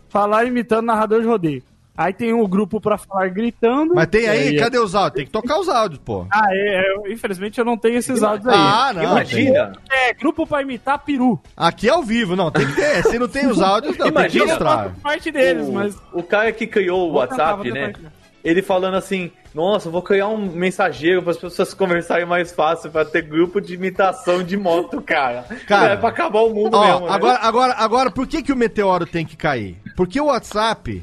falar 0.08 0.44
imitando 0.44 0.86
narrador 0.86 1.20
de 1.20 1.26
rodeio. 1.26 1.62
Aí 1.96 2.12
tem 2.12 2.32
um 2.34 2.46
grupo 2.46 2.80
pra 2.80 2.98
falar 2.98 3.28
gritando. 3.28 3.94
Mas 3.94 4.06
tem 4.08 4.28
aí, 4.28 4.56
É, 4.56 4.60
cadê 4.60 4.78
os 4.78 4.94
áudios? 4.94 5.14
Tem 5.14 5.24
que 5.24 5.30
tocar 5.32 5.58
os 5.58 5.68
áudios, 5.68 6.00
pô. 6.04 6.26
ah, 6.30 6.46
é, 6.50 6.82
é, 7.08 7.12
infelizmente 7.12 7.58
eu 7.58 7.64
não 7.64 7.76
tenho 7.78 7.96
esses 7.96 8.22
áudios 8.22 8.46
aí. 8.48 8.54
Ah, 8.58 8.92
não. 8.94 9.02
Imagina, 9.02 9.72
É, 9.90 10.12
grupo 10.12 10.46
pra 10.46 10.62
imitar 10.62 10.98
peru. 10.98 11.40
Aqui 11.56 11.88
é 11.88 11.92
ao 11.92 12.02
vivo, 12.02 12.36
não, 12.36 12.50
tem 12.50 12.66
que 12.66 12.74
ter. 12.74 13.02
Se 13.04 13.18
não 13.18 13.28
tem 13.28 13.46
os 13.46 13.60
áudios, 13.62 13.96
não, 13.96 14.06
tem 14.06 14.12
que 14.14 14.18
Imagina. 14.20 14.46
mostrar. 14.46 14.90
Parte 15.02 15.30
deles, 15.30 15.68
o, 15.68 15.72
mas. 15.72 15.96
o 16.12 16.22
cara 16.22 16.52
que 16.52 16.66
criou 16.66 17.08
o 17.08 17.12
Vou 17.12 17.20
WhatsApp, 17.20 17.70
né? 17.70 17.86
tentar. 17.92 18.12
Ele 18.44 18.62
falando 18.62 18.94
assim, 18.94 19.32
nossa, 19.52 19.88
eu 19.88 19.92
vou 19.92 20.00
criar 20.02 20.28
um 20.28 20.36
mensageiro 20.38 21.20
para 21.20 21.32
as 21.32 21.36
pessoas 21.36 21.74
conversarem 21.74 22.24
mais 22.24 22.52
fácil, 22.52 22.92
para 22.92 23.04
ter 23.04 23.22
grupo 23.22 23.60
de 23.60 23.74
imitação 23.74 24.40
de 24.44 24.56
moto, 24.56 25.02
cara. 25.02 25.44
Cara, 25.66 25.94
é 25.94 25.96
pra 25.96 26.10
acabar 26.10 26.42
o 26.42 26.54
mundo 26.54 26.76
Ó, 26.76 26.84
mesmo. 26.86 27.06
né? 27.06 27.12
agora, 27.12 27.38
agora, 27.42 27.74
agora, 27.76 28.10
por 28.10 28.24
que, 28.24 28.44
que 28.44 28.52
o 28.52 28.56
meteoro 28.56 29.04
tem 29.04 29.26
que 29.26 29.36
cair? 29.36 29.76
Porque 29.96 30.20
o 30.20 30.26
WhatsApp 30.26 31.02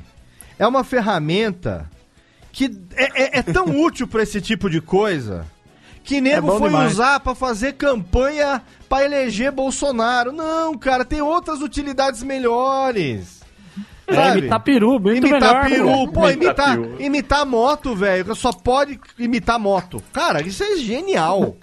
é 0.60 0.66
uma 0.68 0.84
ferramenta 0.84 1.90
que 2.52 2.66
é, 2.96 3.38
é- 3.38 3.40
é 3.40 3.42
tão 3.44 3.66
útil 3.82 4.08
pra 4.08 4.24
esse 4.24 4.40
tipo 4.42 4.70
de 4.70 4.80
coisa 4.82 5.46
que 6.04 6.20
nego 6.20 6.48
bom 6.48 6.60
foi 6.60 6.70
demais. 6.70 6.92
usar 6.94 7.20
pra 7.22 7.34
fazer 7.34 7.74
campanha 7.74 8.62
pra 8.90 9.06
eleger 9.06 9.52
Bolsonaro. 9.52 10.32
Não, 10.34 10.78
cara, 10.78 11.06
tem 11.06 11.22
outras 11.22 11.62
utilidades 11.62 12.22
melhores. 12.24 13.42
É, 14.06 14.14
Sabe? 14.16 14.40
imitar 14.40 14.60
peru, 14.60 15.00
muito 15.00 15.26
imitar 15.26 15.64
melhor. 15.64 15.70
peru, 15.70 15.86
né? 16.06 16.12
pô, 16.14 16.30
Imitar 16.30 16.34
imitar, 16.36 16.78
peru. 16.78 17.02
imitar 17.02 17.46
moto, 17.46 17.96
velho. 17.96 18.36
Só 18.36 18.52
pode 18.52 19.00
imitar 19.18 19.58
moto. 19.58 20.04
Cara, 20.12 20.42
isso 20.46 20.62
é 20.62 20.76
genial. 20.76 21.56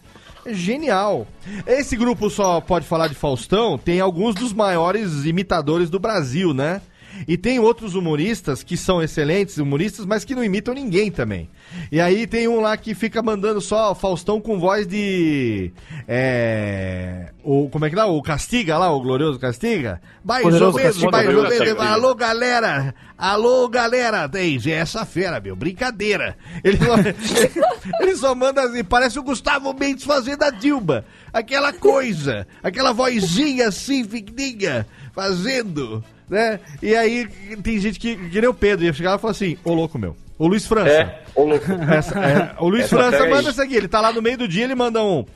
É 0.47 0.55
genial. 0.55 1.27
Esse 1.67 1.95
grupo 1.97 2.31
só 2.31 2.63
pode 2.63 2.87
falar 2.87 3.09
de 3.09 3.15
Faustão, 3.15 3.77
tem 3.77 4.01
alguns 4.01 4.35
dos 4.35 4.55
maiores 4.55 5.27
imitadores 5.27 5.91
do 5.91 6.01
Brasil, 6.01 6.55
né? 6.55 6.81
E 7.27 7.37
tem 7.37 7.59
outros 7.59 7.95
humoristas 7.95 8.63
que 8.63 8.77
são 8.77 9.03
excelentes 9.03 9.59
humoristas, 9.59 10.07
mas 10.07 10.25
que 10.25 10.35
não 10.35 10.45
imitam 10.45 10.75
ninguém 10.75 11.11
também. 11.11 11.49
E 11.91 12.01
aí 12.01 12.27
tem 12.27 12.49
um 12.49 12.61
lá 12.61 12.77
que 12.77 12.95
fica 12.95 13.23
mandando 13.23 13.61
só 13.61 13.95
Faustão 13.95 14.41
com 14.41 14.59
voz 14.59 14.87
de. 14.87 15.73
É. 16.07 17.31
O, 17.43 17.69
como 17.69 17.87
é 17.87 17.91
que 17.91 17.97
dá? 17.97 18.07
O 18.07 18.23
Castiga 18.23 18.77
lá, 18.79 18.91
o 18.91 19.01
glorioso 19.01 19.39
Castiga? 19.39 20.01
Mais 20.25 20.45
ou 20.45 20.73
menos, 20.73 21.03
mais 21.03 21.35
ou 21.35 21.49
menos. 21.49 21.81
Alô, 21.81 22.15
galera! 22.15 22.95
Alô, 23.17 23.69
galera! 23.69 24.29
Tem 24.29 24.59
essa 24.73 25.05
fera, 25.05 25.41
meu, 25.41 25.55
brincadeira. 25.55 26.37
Ele 26.63 26.79
só, 26.79 26.95
ele 28.01 28.17
só 28.17 28.35
manda 28.35 28.63
assim, 28.63 28.85
parece 28.85 29.19
o 29.19 29.23
Gustavo 29.23 29.73
Mendes 29.75 30.05
fazendo 30.05 30.43
a 30.43 30.51
Dilma. 30.51 31.05
Aquela 31.33 31.73
coisa, 31.73 32.47
aquela 32.63 32.93
vozinha 32.93 33.69
assim, 33.69 34.05
fininha, 34.05 34.87
fazendo, 35.13 36.03
né? 36.31 36.61
E 36.81 36.95
aí 36.95 37.27
tem 37.63 37.79
gente 37.79 37.99
que, 37.99 38.17
que 38.17 38.41
nem 38.41 38.49
o 38.49 38.55
Pedro, 38.55 38.85
ia 38.87 38.93
chegar 38.93 39.17
e 39.17 39.19
falar 39.21 39.33
assim, 39.33 39.59
ô 39.65 39.75
louco 39.75 39.99
meu, 39.99 40.17
ô 40.39 40.47
Luiz 40.47 40.65
França. 40.67 40.89
É, 40.91 41.23
ô 41.35 41.45
louco. 41.45 41.67
Essa- 41.93 42.19
é, 42.21 42.55
o 42.61 42.69
Luiz 42.69 42.85
Essa 42.85 42.97
França 42.97 43.25
aí. 43.25 43.31
manda 43.31 43.51
isso 43.51 43.61
aqui, 43.61 43.75
ele 43.75 43.89
tá 43.89 44.01
lá 44.01 44.13
no 44.13 44.23
meio 44.23 44.39
do 44.39 44.49
dia, 44.49 44.65
ele 44.65 44.75
manda 44.75 45.03
um. 45.03 45.27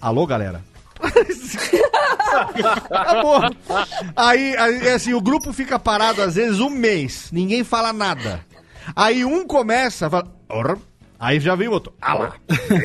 Alô, 0.00 0.26
galera. 0.26 0.62
Acabou. 2.90 3.40
Aí, 4.16 4.56
aí, 4.56 4.88
assim, 4.90 5.14
o 5.14 5.20
grupo 5.20 5.52
fica 5.52 5.78
parado 5.78 6.22
às 6.22 6.34
vezes 6.34 6.60
um 6.60 6.70
mês, 6.70 7.30
ninguém 7.32 7.64
fala 7.64 7.92
nada. 7.92 8.44
Aí 8.94 9.24
um 9.24 9.46
começa, 9.46 10.08
fala. 10.10 10.28
Aí 11.18 11.40
já 11.40 11.56
vem 11.56 11.66
o 11.66 11.72
outro. 11.72 11.92
Ah 12.00 12.14
lá. 12.14 12.34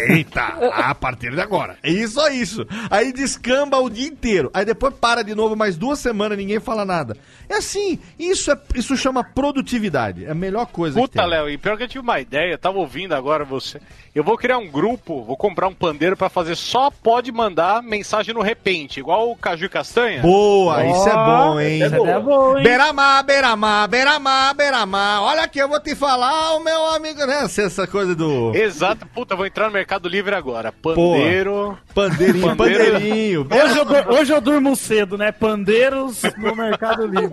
Eita, 0.09 0.41
a 0.73 0.95
partir 0.95 1.31
de 1.31 1.39
agora. 1.39 1.77
É 1.83 1.91
isso, 1.91 2.19
é 2.21 2.33
isso. 2.33 2.65
Aí 2.89 3.13
descamba 3.13 3.77
o 3.77 3.89
dia 3.89 4.07
inteiro. 4.07 4.49
Aí 4.53 4.65
depois 4.65 4.93
para 4.95 5.23
de 5.23 5.35
novo 5.35 5.55
mais 5.55 5.77
duas 5.77 5.99
semanas, 5.99 6.37
ninguém 6.37 6.59
fala 6.59 6.83
nada. 6.83 7.15
É 7.47 7.57
assim, 7.57 7.99
isso, 8.17 8.51
é, 8.51 8.59
isso 8.73 8.97
chama 8.97 9.23
produtividade. 9.23 10.25
É 10.25 10.31
a 10.31 10.35
melhor 10.35 10.65
coisa 10.65 10.99
Puta. 10.99 11.23
Léo, 11.23 11.49
e 11.49 11.57
pior 11.57 11.77
que 11.77 11.83
eu 11.83 11.87
tive 11.87 11.99
uma 11.99 12.19
ideia, 12.19 12.53
eu 12.53 12.57
tava 12.57 12.79
ouvindo 12.79 13.13
agora 13.13 13.45
você. 13.45 13.79
Eu 14.15 14.23
vou 14.23 14.37
criar 14.37 14.57
um 14.57 14.67
grupo, 14.67 15.23
vou 15.23 15.37
comprar 15.37 15.67
um 15.67 15.73
pandeiro 15.73 16.17
pra 16.17 16.29
fazer 16.29 16.55
só 16.55 16.89
pode 16.89 17.31
mandar 17.31 17.83
mensagem 17.83 18.33
no 18.33 18.41
repente, 18.41 18.99
igual 18.99 19.29
o 19.29 19.35
Caju 19.35 19.65
e 19.65 19.69
Castanha. 19.69 20.21
Boa, 20.21 20.83
isso 20.85 21.09
é 21.09 21.13
bom, 21.13 21.59
hein? 21.59 21.83
essa 21.83 21.95
é 21.95 21.97
boa. 21.97 22.09
É 22.09 22.19
bom, 22.19 22.57
hein? 22.57 22.63
Beramar, 22.63 23.23
Beramar, 23.23 23.87
Beramar, 23.87 24.55
Beramar. 24.55 25.21
Olha 25.21 25.43
aqui, 25.43 25.59
eu 25.59 25.69
vou 25.69 25.79
te 25.79 25.95
falar, 25.95 26.55
o 26.55 26.63
meu 26.63 26.87
amigo, 26.93 27.25
né? 27.25 27.43
Essa 27.43 27.85
coisa 27.85 28.15
do 28.15 28.22
Exato, 28.53 29.05
puta, 29.07 29.35
vou 29.35 29.45
entrar 29.45 29.67
no 29.67 29.73
Mercado 29.73 30.07
Livre 30.07 30.33
agora. 30.35 30.71
Pandeiro. 30.71 31.77
pandeirinho, 31.93 32.55
Pandeiro. 32.55 32.93
pandeirinho. 32.93 33.47
Hoje 33.51 33.77
eu, 33.77 34.13
hoje 34.15 34.33
eu 34.33 34.41
durmo 34.41 34.75
cedo, 34.75 35.17
né? 35.17 35.31
Pandeiros 35.31 36.21
no 36.37 36.55
Mercado 36.55 37.05
Livre. 37.05 37.29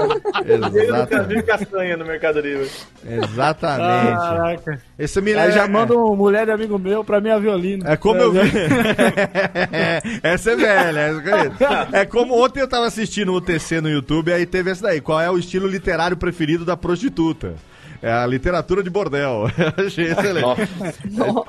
Exatamente. 0.46 1.42
Castanha 1.42 1.96
no 1.96 2.04
Mercado 2.04 2.40
Livre. 2.40 2.68
Exatamente. 3.04 4.16
Caraca. 4.16 4.82
Esse 4.98 5.20
me 5.20 5.34
Aí 5.34 5.52
já 5.52 5.64
é- 5.64 5.68
manda 5.68 5.96
um 5.96 6.14
mulher 6.16 6.44
de 6.46 6.52
amigo 6.52 6.78
meu 6.78 7.02
pra 7.04 7.20
minha 7.20 7.38
violino. 7.38 7.86
É 7.88 7.96
como 7.96 8.20
eu 8.20 8.32
vi. 8.32 8.40
essa 10.22 10.50
é 10.52 10.56
velha, 10.56 10.98
essa 11.00 11.22
conheço. 11.22 11.56
É 11.92 12.04
como 12.04 12.42
ontem 12.42 12.60
eu 12.60 12.68
tava 12.68 12.86
assistindo 12.86 13.32
o 13.32 13.36
UTC 13.36 13.80
no 13.80 13.88
YouTube, 13.88 14.32
aí 14.32 14.46
teve 14.46 14.70
essa 14.70 14.82
daí. 14.82 15.00
Qual 15.00 15.20
é 15.20 15.30
o 15.30 15.38
estilo 15.38 15.66
literário 15.66 16.16
preferido 16.16 16.64
da 16.64 16.76
prostituta? 16.76 17.54
É 18.02 18.10
a 18.10 18.26
literatura 18.26 18.82
de 18.82 18.88
bordel. 18.88 19.46
Eu 19.76 19.86
achei 19.86 20.10
excelente. 20.10 20.62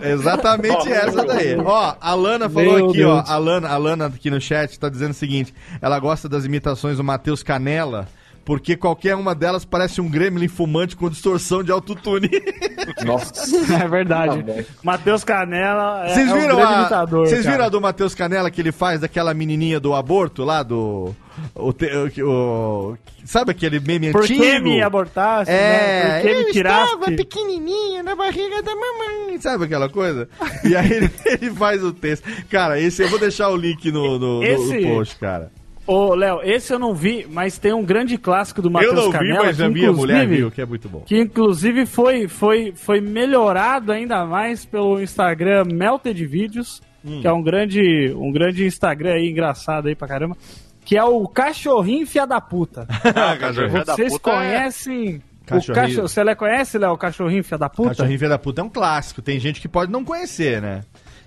É 0.01 0.11
exatamente 0.11 0.91
essa 0.91 1.23
daí. 1.25 1.55
Ó, 1.57 1.95
a 1.99 2.13
Lana 2.13 2.49
falou 2.49 2.77
Meu 2.77 2.89
aqui, 2.89 3.03
ó. 3.03 3.15
Deus. 3.15 3.29
A 3.29 3.37
Lana, 3.37 3.69
a 3.69 3.77
Lana 3.77 4.05
aqui 4.07 4.29
no 4.29 4.41
chat 4.41 4.77
tá 4.79 4.89
dizendo 4.89 5.11
o 5.11 5.15
seguinte: 5.15 5.53
ela 5.81 5.97
gosta 5.99 6.27
das 6.27 6.43
imitações 6.43 6.97
do 6.97 7.03
Matheus 7.03 7.41
Canela. 7.41 8.07
Porque 8.43 8.75
qualquer 8.75 9.15
uma 9.15 9.35
delas 9.35 9.63
parece 9.63 10.01
um 10.01 10.09
gremlin 10.09 10.47
fumante 10.47 10.95
com 10.95 11.09
distorção 11.09 11.63
de 11.63 11.71
autotune. 11.71 12.27
Nossa. 13.05 13.55
É 13.75 13.87
verdade. 13.87 14.65
Matheus 14.83 15.23
Canela 15.23 16.05
é, 16.07 16.13
Vocês 16.13 16.27
é 16.29 16.33
um 16.33 16.39
viram, 16.41 16.55
grande 16.55 16.73
a, 16.73 16.79
imitador. 16.81 17.27
vocês 17.27 17.41
cara. 17.43 17.51
viram 17.51 17.65
a 17.65 17.69
do 17.69 17.79
Matheus 17.79 18.15
Canela 18.15 18.49
que 18.49 18.59
ele 18.59 18.71
faz 18.71 18.99
daquela 19.01 19.33
menininha 19.33 19.79
do 19.79 19.93
aborto 19.93 20.43
lá 20.43 20.63
do. 20.63 21.15
O, 21.55 21.71
te- 21.71 21.85
o- 22.21 22.91
o- 22.93 22.97
sabe 23.25 23.51
aquele 23.51 23.79
meme 23.79 24.11
Por 24.11 24.23
antigo? 24.23 24.41
que 24.41 24.59
me 24.59 24.81
abortasse? 24.81 25.49
É, 25.49 25.53
né? 25.53 26.19
Por 26.21 26.21
que 26.29 26.35
eu 26.35 26.45
me 26.45 26.51
tirasse? 26.51 26.93
estava 26.93 27.05
pequenininha 27.15 28.03
na 28.03 28.15
barriga 28.15 28.61
da 28.61 28.75
mamãe, 28.75 29.39
sabe 29.39 29.65
aquela 29.65 29.87
coisa? 29.87 30.27
E 30.63 30.75
aí 30.75 30.91
ele, 30.91 31.11
ele 31.25 31.51
faz 31.51 31.83
o 31.83 31.93
texto. 31.93 32.27
Cara, 32.49 32.79
esse 32.79 33.01
eu 33.03 33.07
vou 33.07 33.19
deixar 33.19 33.49
o 33.49 33.55
link 33.55 33.91
no, 33.91 34.17
no, 34.19 34.39
no- 34.39 34.43
Esse- 34.43 34.79
no 34.81 34.95
post, 34.95 35.15
cara. 35.17 35.51
Ô, 35.91 36.15
Léo, 36.15 36.39
esse 36.43 36.71
eu 36.73 36.79
não 36.79 36.93
vi, 36.95 37.27
mas 37.29 37.57
tem 37.57 37.73
um 37.73 37.83
grande 37.83 38.17
clássico 38.17 38.61
do 38.61 38.71
Matheus 38.71 38.93
eu 38.93 39.11
não 39.11 39.11
vi, 39.11 39.33
mas 39.33 39.57
que, 39.57 39.63
a 39.63 39.69
minha 39.69 39.91
mulher 39.91 40.15
inclusive- 40.23 40.35
viu, 40.37 40.51
que 40.51 40.61
é 40.61 40.65
muito 40.65 40.87
bom. 40.87 41.01
Que 41.01 41.19
inclusive 41.19 41.85
foi, 41.85 42.27
foi, 42.27 42.71
foi 42.75 43.01
melhorado 43.01 43.91
ainda 43.91 44.25
mais 44.25 44.65
pelo 44.65 45.01
Instagram 45.01 45.65
Melted 45.65 46.25
Videos, 46.25 46.81
Hum. 47.03 47.19
que 47.21 47.27
é 47.27 47.33
um 47.33 47.41
grande, 47.41 48.13
um 48.15 48.31
grande 48.31 48.65
Instagram 48.65 49.13
aí, 49.13 49.29
engraçado 49.29 49.87
aí 49.87 49.95
pra 49.95 50.07
caramba, 50.07 50.37
que 50.85 50.95
é 50.95 51.03
o 51.03 51.27
Cachorrinho 51.27 52.05
Fia 52.05 52.25
da 52.27 52.39
Puta. 52.39 52.85
Cachorrinho 53.39 53.83
da 53.83 53.95
Vocês 53.95 54.13
puta 54.13 54.31
conhecem... 54.31 55.21
O 55.41 55.53
Cachorrinho. 55.53 55.75
cachorro, 55.87 56.07
você 56.07 56.35
conhece, 56.35 56.77
Léo, 56.77 56.91
o 56.93 56.97
Cachorrinho 56.97 57.43
Fia 57.43 57.57
da 57.57 57.67
Puta? 57.67 57.89
Cachorrinho 57.89 58.17
Filho 58.17 58.29
da 58.29 58.37
Puta 58.37 58.61
é 58.61 58.63
um 58.63 58.69
clássico. 58.69 59.21
Tem 59.21 59.37
gente 59.37 59.59
que 59.59 59.67
pode 59.67 59.91
não 59.91 60.05
conhecer, 60.05 60.61
né? 60.61 60.81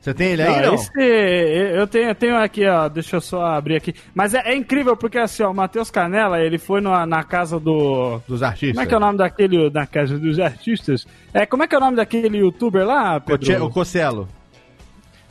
Você 0.04 0.12
tem 0.12 0.32
ele 0.32 0.42
aí, 0.42 0.60
Não, 0.60 0.66
não? 0.66 0.74
esse- 0.74 0.90
eu 1.00 1.86
tenho, 1.86 2.08
eu 2.10 2.14
tenho 2.14 2.36
aqui, 2.36 2.66
ó, 2.66 2.88
deixa 2.90 3.16
eu 3.16 3.22
só 3.22 3.42
abrir 3.46 3.76
aqui. 3.76 3.94
Mas 4.14 4.34
é, 4.34 4.42
é 4.50 4.54
incrível 4.54 4.94
porque 4.94 5.16
assim, 5.16 5.42
ó, 5.42 5.50
o 5.50 5.54
Matheus 5.54 5.90
Canela, 5.90 6.38
ele 6.42 6.58
foi 6.58 6.82
na, 6.82 7.06
na 7.06 7.24
casa 7.24 7.58
do... 7.58 8.20
Dos 8.28 8.42
artistas. 8.42 8.72
Como 8.76 8.82
é 8.82 8.86
que 8.86 8.92
é 8.92 8.96
o 8.98 9.00
nome 9.00 9.16
daquele, 9.16 9.70
na 9.70 9.86
casa 9.86 10.18
dos 10.18 10.38
artistas? 10.38 11.06
É, 11.32 11.46
como 11.46 11.62
é 11.62 11.66
que 11.66 11.74
é 11.74 11.78
o 11.78 11.80
nome 11.80 11.96
daquele 11.96 12.36
youtuber 12.36 12.84
lá, 12.86 13.18
Pedro? 13.18 13.38
Coche- 13.46 13.60
O 13.62 13.70
Cocelo. 13.70 14.28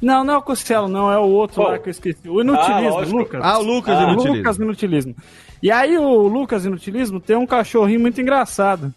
Não, 0.02 0.24
não 0.24 0.34
é 0.34 0.38
o 0.38 0.42
Costello, 0.42 0.88
não, 0.88 1.10
é 1.12 1.18
o 1.18 1.22
outro 1.30 1.62
Qual? 1.62 1.72
lá 1.72 1.80
que 1.80 1.88
eu 1.88 1.92
esqueci. 1.92 2.28
O 2.28 2.42
Inutilismo, 2.42 2.90
lógico. 2.90 3.18
Lucas. 3.20 3.42
Ah, 3.44 3.60
o 3.60 3.64
Lucas 3.64 3.96
Ah, 3.98 4.04
Inutilismo. 4.04 4.38
Lucas 4.38 4.58
Inutilismo. 4.58 5.16
E 5.62 5.72
aí 5.72 5.98
o 5.98 6.28
Lucas 6.28 6.66
Inutilismo 6.66 7.20
tem 7.22 7.38
um 7.38 7.46
cachorrinho 7.46 8.00
muito 8.02 8.20
engraçado. 8.20 8.94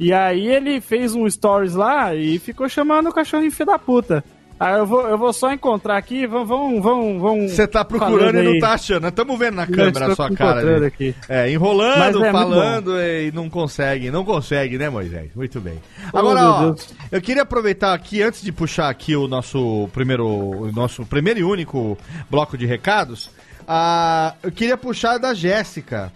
E 0.00 0.12
aí 0.12 0.46
ele 0.46 0.80
fez 0.80 1.14
um 1.14 1.28
stories 1.28 1.74
lá 1.74 2.14
e 2.14 2.38
ficou 2.38 2.68
chamando 2.68 3.08
o 3.08 3.12
cachorrinho 3.12 3.50
filho 3.50 3.66
da 3.66 3.78
puta. 3.78 4.24
Aí 4.58 4.78
eu 4.78 4.86
vou, 4.86 5.06
eu 5.06 5.18
vou 5.18 5.32
só 5.34 5.52
encontrar 5.52 5.98
aqui, 5.98 6.26
vamos, 6.26 6.48
vamos, 6.48 6.82
vamos. 6.82 7.20
vamos 7.20 7.52
Você 7.52 7.66
tá 7.66 7.84
procurando 7.84 8.38
e 8.38 8.42
não 8.42 8.58
tá 8.58 8.72
achando. 8.72 9.06
Estamos 9.06 9.38
vendo 9.38 9.56
na 9.56 9.66
câmera 9.66 10.12
a 10.12 10.14
sua 10.14 10.30
cara. 10.34 10.76
ali. 10.76 10.86
aqui. 10.86 11.14
É, 11.28 11.50
enrolando, 11.50 12.24
é 12.24 12.32
falando 12.32 12.98
e 12.98 13.30
não 13.32 13.50
consegue. 13.50 14.10
Não 14.10 14.24
consegue, 14.24 14.78
né, 14.78 14.88
Moisés? 14.88 15.30
Muito 15.34 15.60
bem. 15.60 15.78
Oh, 16.10 16.18
Agora, 16.18 16.50
ó, 16.50 16.74
eu 17.12 17.20
queria 17.20 17.42
aproveitar 17.42 17.92
aqui, 17.92 18.22
antes 18.22 18.40
de 18.40 18.50
puxar 18.50 18.88
aqui 18.88 19.14
o 19.14 19.28
nosso 19.28 19.90
primeiro, 19.92 20.26
o 20.26 20.72
nosso 20.72 21.04
primeiro 21.04 21.40
e 21.40 21.44
único 21.44 21.98
bloco 22.30 22.56
de 22.56 22.64
recados, 22.64 23.30
ah, 23.68 24.34
eu 24.42 24.50
queria 24.50 24.76
puxar 24.76 25.18
da 25.18 25.34
Jéssica. 25.34 26.10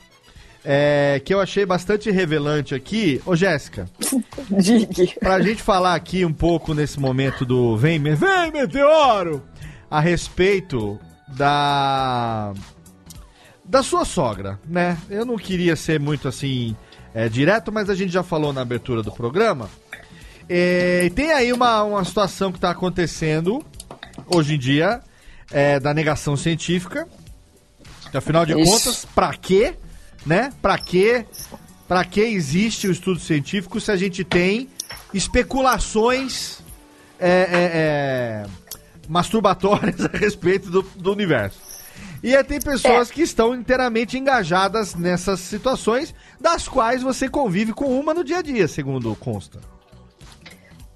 É, 0.64 1.20
que 1.24 1.32
eu 1.32 1.40
achei 1.40 1.64
bastante 1.64 2.10
revelante 2.10 2.74
aqui. 2.74 3.20
Ô, 3.24 3.34
Jéssica, 3.34 3.88
Digue. 4.50 5.14
pra 5.18 5.40
gente 5.40 5.62
falar 5.62 5.94
aqui 5.94 6.24
um 6.24 6.32
pouco 6.32 6.74
nesse 6.74 6.98
momento 7.00 7.44
do 7.44 7.76
Vem, 7.76 7.98
Vem 8.00 8.52
Meteoro! 8.52 9.42
A 9.90 10.00
respeito 10.00 10.98
da. 11.28 12.52
da 13.64 13.82
sua 13.82 14.04
sogra, 14.04 14.58
né? 14.68 14.96
Eu 15.08 15.24
não 15.24 15.36
queria 15.36 15.74
ser 15.76 15.98
muito 15.98 16.28
assim. 16.28 16.76
é, 17.14 17.28
direto, 17.28 17.72
mas 17.72 17.90
a 17.90 17.94
gente 17.94 18.12
já 18.12 18.22
falou 18.22 18.52
na 18.52 18.60
abertura 18.60 19.02
do 19.02 19.10
programa. 19.10 19.68
É, 20.48 21.04
e 21.06 21.10
tem 21.10 21.32
aí 21.32 21.52
uma, 21.52 21.82
uma 21.84 22.04
situação 22.04 22.50
que 22.50 22.58
está 22.58 22.70
acontecendo 22.70 23.64
hoje 24.26 24.54
em 24.54 24.58
dia 24.58 25.00
é, 25.50 25.78
da 25.80 25.94
negação 25.94 26.36
científica. 26.36 27.08
Que, 28.10 28.16
afinal 28.16 28.44
de 28.44 28.60
Isso. 28.60 28.70
contas, 28.70 29.06
pra 29.14 29.32
quê? 29.34 29.74
Né? 30.24 30.52
Pra 30.60 30.78
quê? 30.78 31.26
Pra 31.88 32.04
que 32.04 32.20
existe 32.20 32.86
o 32.86 32.92
estudo 32.92 33.18
científico 33.18 33.80
se 33.80 33.90
a 33.90 33.96
gente 33.96 34.22
tem 34.22 34.68
especulações 35.12 36.60
é, 37.18 37.28
é, 37.28 37.70
é, 37.74 38.46
masturbatórias 39.08 40.04
a 40.06 40.16
respeito 40.16 40.70
do, 40.70 40.82
do 40.82 41.12
universo? 41.12 41.58
E 42.22 42.36
aí 42.36 42.44
tem 42.44 42.60
pessoas 42.60 43.10
que 43.10 43.22
estão 43.22 43.54
inteiramente 43.54 44.18
engajadas 44.18 44.94
nessas 44.94 45.40
situações, 45.40 46.14
das 46.38 46.68
quais 46.68 47.02
você 47.02 47.28
convive 47.28 47.72
com 47.72 47.98
uma 47.98 48.12
no 48.12 48.22
dia 48.22 48.38
a 48.38 48.42
dia, 48.42 48.68
segundo 48.68 49.14
consta. 49.16 49.58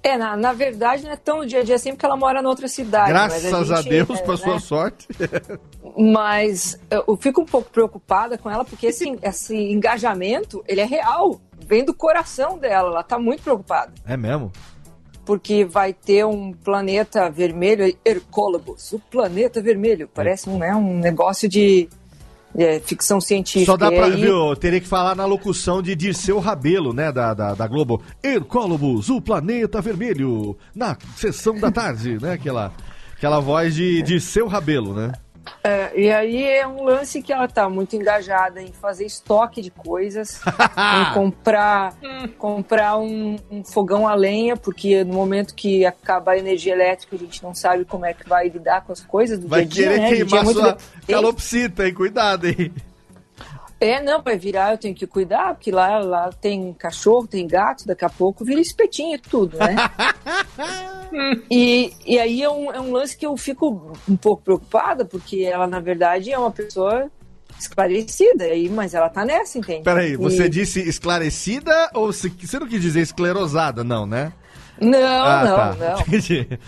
É, 0.05 0.19
na, 0.19 0.37
na 0.37 0.53
verdade 0.53 1.03
não 1.03 1.11
é 1.13 1.15
tão 1.15 1.37
no 1.39 1.47
dia 1.47 1.61
a 1.61 1.63
dia 1.63 1.73
assim 1.73 1.89
porque 1.89 2.05
ela 2.05 2.15
mora 2.15 2.39
em 2.39 2.45
outra 2.45 2.67
cidade. 2.67 3.11
mas 3.11 3.41
Graças 3.41 3.71
a, 3.71 3.81
gente, 3.81 3.89
Deus, 3.89 4.19
é, 4.19 4.23
pra 4.23 4.37
sua 4.37 4.53
né? 4.53 4.59
sorte. 4.59 5.07
Mas 5.97 6.79
eu 6.91 7.17
fico 7.17 7.41
um 7.41 7.45
pouco 7.45 7.71
preocupada 7.71 8.37
com 8.37 8.47
ela 8.47 8.63
porque 8.63 8.85
esse, 8.85 9.17
esse 9.23 9.55
engajamento, 9.55 10.63
ele 10.67 10.79
é 10.79 10.85
real. 10.85 11.41
Vem 11.65 11.83
do 11.83 11.91
coração 11.91 12.59
dela, 12.59 12.89
ela 12.89 13.03
tá 13.03 13.17
muito 13.17 13.41
preocupada. 13.41 13.93
É 14.05 14.15
mesmo? 14.15 14.51
Porque 15.25 15.65
vai 15.65 15.91
ter 15.91 16.23
um 16.23 16.53
planeta 16.53 17.27
vermelho, 17.27 17.91
Hercólogos, 18.05 18.93
o 18.93 18.99
planeta 18.99 19.59
vermelho. 19.59 20.07
Parece 20.13 20.47
um, 20.47 20.59
né, 20.59 20.75
um 20.75 20.99
negócio 20.99 21.49
de 21.49 21.89
é, 22.57 22.79
ficção 22.79 23.19
científica. 23.21 23.71
Só 23.71 23.77
dá 23.77 23.91
pra, 23.91 24.05
aí- 24.05 24.21
viu, 24.21 24.49
eu 24.49 24.55
teria 24.55 24.79
que 24.79 24.87
falar 24.87 25.15
na 25.15 25.25
locução 25.25 25.81
de 25.81 25.95
Dirceu 25.95 26.39
Rabelo, 26.39 26.93
né, 26.93 27.11
da, 27.11 27.33
da, 27.33 27.53
da 27.53 27.67
Globo. 27.67 28.01
Hercólobos, 28.23 29.09
o 29.09 29.21
planeta 29.21 29.81
vermelho, 29.81 30.57
na 30.73 30.97
sessão 31.15 31.59
da 31.59 31.71
tarde, 31.71 32.17
né, 32.21 32.33
aquela, 32.33 32.71
aquela 33.15 33.39
voz 33.39 33.73
de 33.75 34.01
Dirceu 34.01 34.47
Rabelo, 34.47 34.93
né. 34.93 35.11
É, 35.63 35.99
e 35.99 36.11
aí 36.11 36.43
é 36.43 36.67
um 36.67 36.83
lance 36.83 37.21
que 37.21 37.33
ela 37.33 37.47
tá 37.47 37.69
muito 37.69 37.95
engajada 37.95 38.61
em 38.61 38.71
fazer 38.71 39.05
estoque 39.05 39.61
de 39.61 39.71
coisas, 39.71 40.41
em 40.45 41.13
comprar, 41.13 41.95
comprar 42.37 42.97
um, 42.97 43.37
um 43.49 43.63
fogão 43.63 44.07
a 44.07 44.15
lenha, 44.15 44.55
porque 44.55 45.03
no 45.03 45.13
momento 45.13 45.55
que 45.55 45.85
acaba 45.85 46.31
a 46.31 46.37
energia 46.37 46.73
elétrica, 46.73 47.15
a 47.15 47.19
gente 47.19 47.43
não 47.43 47.53
sabe 47.53 47.85
como 47.85 48.05
é 48.05 48.13
que 48.13 48.27
vai 48.27 48.49
lidar 48.49 48.81
com 48.81 48.91
as 48.91 49.01
coisas 49.01 49.39
do 49.39 49.47
Vai 49.47 49.65
dia 49.65 49.87
a 49.87 49.89
dia, 49.89 49.97
querer 49.97 50.01
né? 50.01 50.09
Gente 50.09 50.29
queimar 50.29 50.41
é 50.41 50.45
muito 50.45 50.77
calopsita, 51.07 51.87
hein, 51.87 51.93
cuidado, 51.93 52.47
hein. 52.47 52.71
É, 53.79 54.01
não, 54.01 54.21
vai 54.21 54.37
virar, 54.37 54.71
eu 54.71 54.77
tenho 54.77 54.95
que 54.95 55.05
cuidar, 55.05 55.53
porque 55.55 55.69
lá, 55.69 55.99
lá 55.99 56.29
tem 56.31 56.73
cachorro, 56.73 57.27
tem 57.27 57.45
gato, 57.45 57.85
daqui 57.85 58.05
a 58.05 58.09
pouco 58.09 58.45
vira 58.45 58.61
espetinho 58.61 59.15
e 59.15 59.19
tudo, 59.19 59.57
né? 59.57 59.75
e, 61.51 61.93
e 62.05 62.17
aí 62.19 62.41
é 62.41 62.49
um, 62.49 62.71
é 62.71 62.79
um 62.79 62.91
lance 62.91 63.17
que 63.17 63.25
eu 63.25 63.35
fico 63.37 63.93
um 64.07 64.15
pouco 64.15 64.41
preocupada, 64.43 65.03
porque 65.05 65.41
ela, 65.43 65.67
na 65.67 65.79
verdade, 65.79 66.31
é 66.31 66.37
uma 66.37 66.51
pessoa 66.51 67.11
esclarecida, 67.59 68.45
aí, 68.45 68.69
mas 68.69 68.93
ela 68.93 69.09
tá 69.09 69.23
nessa, 69.25 69.57
entende? 69.57 69.83
Peraí, 69.83 70.15
você 70.15 70.45
E- 70.45 70.49
disse 70.49 70.79
esclarecida 70.81 71.89
ou 71.93 72.11
você, 72.11 72.29
você 72.29 72.59
não 72.59 72.67
quis 72.67 72.81
dizer 72.81 73.01
esclerosada, 73.01 73.83
não, 73.83 74.05
né? 74.05 74.31
Não, 74.79 75.23
Ah, 75.25 75.43
não, 75.43 75.55
tá. 75.55 75.75
não. 75.79 75.99
Entendi. 76.07 76.47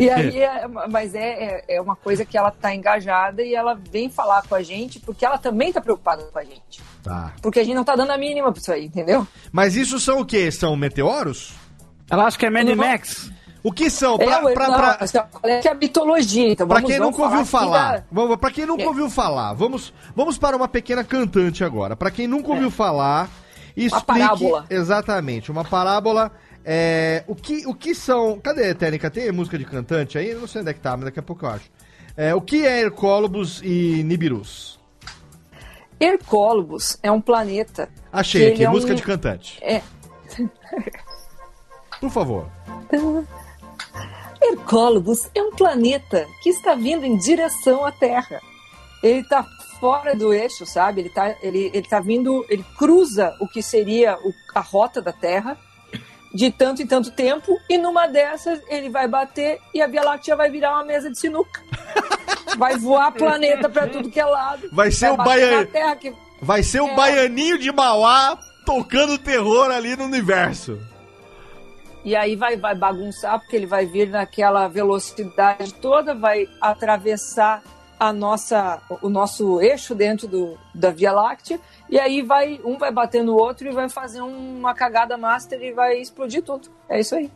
E 0.00 0.08
aí, 0.08 0.38
é, 0.40 0.68
mas 0.88 1.14
é, 1.16 1.64
é, 1.68 1.76
é 1.76 1.80
uma 1.80 1.96
coisa 1.96 2.24
que 2.24 2.38
ela 2.38 2.50
tá 2.52 2.72
engajada 2.74 3.42
e 3.42 3.54
ela 3.54 3.74
vem 3.90 4.08
falar 4.08 4.42
com 4.48 4.54
a 4.54 4.62
gente, 4.62 5.00
porque 5.00 5.24
ela 5.26 5.36
também 5.36 5.72
tá 5.72 5.80
preocupada 5.80 6.22
com 6.32 6.38
a 6.38 6.44
gente. 6.44 6.80
Tá. 7.02 7.32
Porque 7.42 7.58
a 7.58 7.64
gente 7.64 7.74
não 7.74 7.82
tá 7.84 7.96
dando 7.96 8.10
a 8.12 8.16
mínima 8.18 8.52
pra 8.52 8.60
isso 8.60 8.72
aí, 8.72 8.84
entendeu? 8.86 9.26
Mas 9.50 9.74
isso 9.74 9.98
são 9.98 10.20
o 10.20 10.24
quê? 10.24 10.50
São 10.52 10.76
meteoros? 10.76 11.52
Ela 12.08 12.24
acha 12.26 12.38
que 12.38 12.46
é 12.46 12.50
Mad 12.50 12.68
Max. 12.76 13.32
O 13.62 13.72
que 13.72 13.90
são? 13.90 14.14
É, 14.14 14.24
Pra, 14.24 14.40
eu- 14.42 14.54
pra, 14.54 14.68
não, 14.68 14.74
pra- 14.78 14.98
é 15.44 15.58
que 15.60 15.68
é 15.68 15.72
a 15.72 15.74
mitologia, 15.74 16.52
então 16.52 16.66
Pra 16.66 16.76
vamos 16.76 16.90
quem 16.90 16.98
vamos 16.98 17.12
nunca 17.12 17.24
ouviu 17.24 17.40
aqui 17.40 17.50
falar, 17.50 17.92
da- 17.98 18.04
vamos, 18.10 18.36
pra 18.36 18.50
quem 18.50 18.64
nunca 18.66 18.82
É. 18.84 18.86
ouviu 18.86 19.10
falar, 19.10 19.52
vamos, 19.54 19.92
vamos 20.16 20.38
para 20.38 20.56
uma 20.56 20.68
pequena 20.68 21.04
cantante 21.04 21.62
agora. 21.64 21.94
Pra 21.96 22.10
quem 22.10 22.26
nunca 22.26 22.48
ouviu 22.50 22.70
falar, 22.70 23.28
explique 23.76 24.06
parábola. 24.06 24.66
exatamente 24.70 25.50
uma 25.50 25.64
parábola. 25.64 26.30
É, 26.64 27.24
o 27.26 27.34
que, 27.34 27.66
o 27.66 27.74
que 27.74 27.94
são? 27.94 28.38
Cadê, 28.38 28.74
Técnica? 28.74 29.10
Tem 29.10 29.32
música 29.32 29.56
de 29.58 29.64
cantante 29.64 30.18
aí? 30.18 30.34
Não 30.34 30.46
sei 30.46 30.60
onde 30.60 30.70
é 30.70 30.74
que 30.74 30.80
tá, 30.80 30.96
mas 30.96 31.06
daqui 31.06 31.18
a 31.18 31.22
pouco 31.22 31.46
eu 31.46 31.50
acho. 31.50 31.70
É, 32.16 32.34
o 32.34 32.40
que 32.40 32.66
é 32.66 32.80
Hercólobos 32.82 33.60
e 33.64 34.02
Nibirus? 34.02 34.78
Hercólobos 35.98 36.98
é 37.02 37.10
um 37.10 37.20
planeta. 37.20 37.88
Achei 38.12 38.52
aqui, 38.52 38.64
é 38.64 38.68
música 38.68 38.92
um- 38.92 38.96
de 38.96 39.02
cantante. 39.02 39.58
É, 39.62 39.80
Por 42.00 42.10
favor. 42.10 42.48
Hercólobos 44.42 45.28
é 45.34 45.42
um 45.42 45.50
planeta 45.52 46.26
que 46.42 46.50
está 46.50 46.74
vindo 46.74 47.04
em 47.04 47.16
direção 47.16 47.84
à 47.84 47.92
Terra. 47.92 48.40
Ele 49.02 49.20
está 49.20 49.44
fora 49.80 50.14
do 50.14 50.32
eixo, 50.32 50.66
sabe? 50.66 51.00
Ele 51.00 51.08
está 51.08 51.34
ele, 51.42 51.70
ele 51.74 51.88
tá 51.88 51.98
vindo, 52.00 52.44
ele 52.48 52.64
cruza 52.78 53.34
o 53.40 53.48
que 53.48 53.62
seria 53.62 54.16
o- 54.18 54.32
a 54.54 54.60
rota 54.60 55.00
da 55.00 55.12
Terra 55.12 55.56
de 56.32 56.50
tanto 56.52 56.80
em 56.82 56.86
tanto 56.86 57.10
tempo 57.10 57.58
e 57.68 57.76
numa 57.76 58.06
dessas 58.06 58.60
ele 58.68 58.88
vai 58.88 59.08
bater 59.08 59.58
e 59.74 59.82
a 59.82 59.86
Via 59.88 60.02
Láctea 60.04 60.36
vai 60.36 60.48
virar 60.50 60.74
uma 60.74 60.84
mesa 60.84 61.10
de 61.10 61.18
sinuca. 61.18 61.60
Vai 62.58 62.76
voar 62.76 63.12
planeta 63.12 63.68
para 63.68 63.86
tudo 63.86 64.10
que 64.10 64.18
é 64.18 64.24
lado. 64.24 64.68
Vai 64.72 64.90
ser 64.90 65.12
o 65.12 65.16
bater 65.16 65.66
Baian- 65.72 65.96
que 65.96 66.12
Vai 66.42 66.62
ser 66.64 66.80
o 66.80 66.88
É. 66.88 66.94
baianinho 66.96 67.56
de 67.56 67.70
Mauá 67.72 68.36
tocando 68.66 69.16
terror 69.16 69.70
ali 69.70 69.94
no 69.96 70.04
universo. 70.04 70.76
e 72.04 72.16
aí 72.16 72.34
vai, 72.34 72.56
vai 72.56 72.74
bagunçar, 72.74 73.38
porque 73.38 73.54
ele 73.54 73.66
vai 73.66 73.86
vir 73.86 74.08
naquela 74.08 74.66
velocidade 74.66 75.72
toda, 75.74 76.12
vai 76.14 76.48
atravessar 76.60 77.62
a 78.00 78.14
nossa, 78.14 78.80
o 79.02 79.10
nosso 79.10 79.60
eixo 79.60 79.94
dentro 79.94 80.26
do, 80.26 80.58
da 80.74 80.90
Via 80.90 81.12
Láctea, 81.12 81.60
e 81.86 82.00
aí 82.00 82.22
vai 82.22 82.58
um 82.64 82.78
vai 82.78 82.90
bater 82.90 83.22
no 83.22 83.34
outro 83.34 83.68
e 83.68 83.72
vai 83.72 83.90
fazer 83.90 84.22
uma 84.22 84.72
cagada 84.72 85.18
master 85.18 85.62
e 85.62 85.70
vai 85.70 86.00
explodir 86.00 86.42
tudo. 86.42 86.70
É 86.88 86.98
isso 86.98 87.14
aí. 87.14 87.30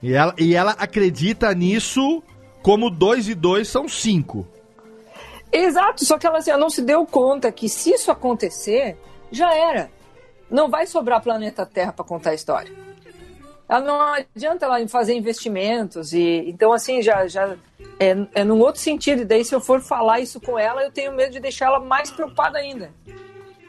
E 0.00 0.14
ela, 0.14 0.32
e 0.38 0.54
ela 0.54 0.70
acredita 0.78 1.52
nisso 1.52 2.22
como 2.62 2.90
dois 2.90 3.28
e 3.28 3.34
dois 3.34 3.66
são 3.66 3.88
cinco. 3.88 4.46
Exato, 5.50 6.04
só 6.04 6.16
que 6.16 6.26
ela, 6.26 6.38
assim, 6.38 6.50
ela 6.50 6.60
não 6.60 6.70
se 6.70 6.82
deu 6.82 7.04
conta 7.04 7.50
que 7.50 7.68
se 7.68 7.90
isso 7.90 8.12
acontecer, 8.12 8.96
já 9.32 9.52
era. 9.52 9.90
Não 10.48 10.68
vai 10.68 10.86
sobrar 10.86 11.20
planeta 11.22 11.66
Terra 11.66 11.92
para 11.92 12.04
contar 12.04 12.30
a 12.30 12.34
história. 12.34 12.83
Ela 13.68 13.80
não 13.80 14.00
adianta 14.34 14.66
ela 14.66 14.86
fazer 14.88 15.14
investimentos 15.14 16.12
e 16.12 16.44
então 16.48 16.72
assim 16.72 17.00
já 17.00 17.26
já 17.26 17.56
é, 17.98 18.14
é 18.34 18.44
num 18.44 18.60
outro 18.60 18.80
sentido. 18.80 19.22
E 19.22 19.24
daí 19.24 19.44
se 19.44 19.54
eu 19.54 19.60
for 19.60 19.80
falar 19.80 20.20
isso 20.20 20.40
com 20.40 20.58
ela, 20.58 20.82
eu 20.84 20.90
tenho 20.90 21.12
medo 21.12 21.32
de 21.32 21.40
deixar 21.40 21.66
ela 21.66 21.80
mais 21.80 22.10
preocupada 22.10 22.58
ainda. 22.58 22.90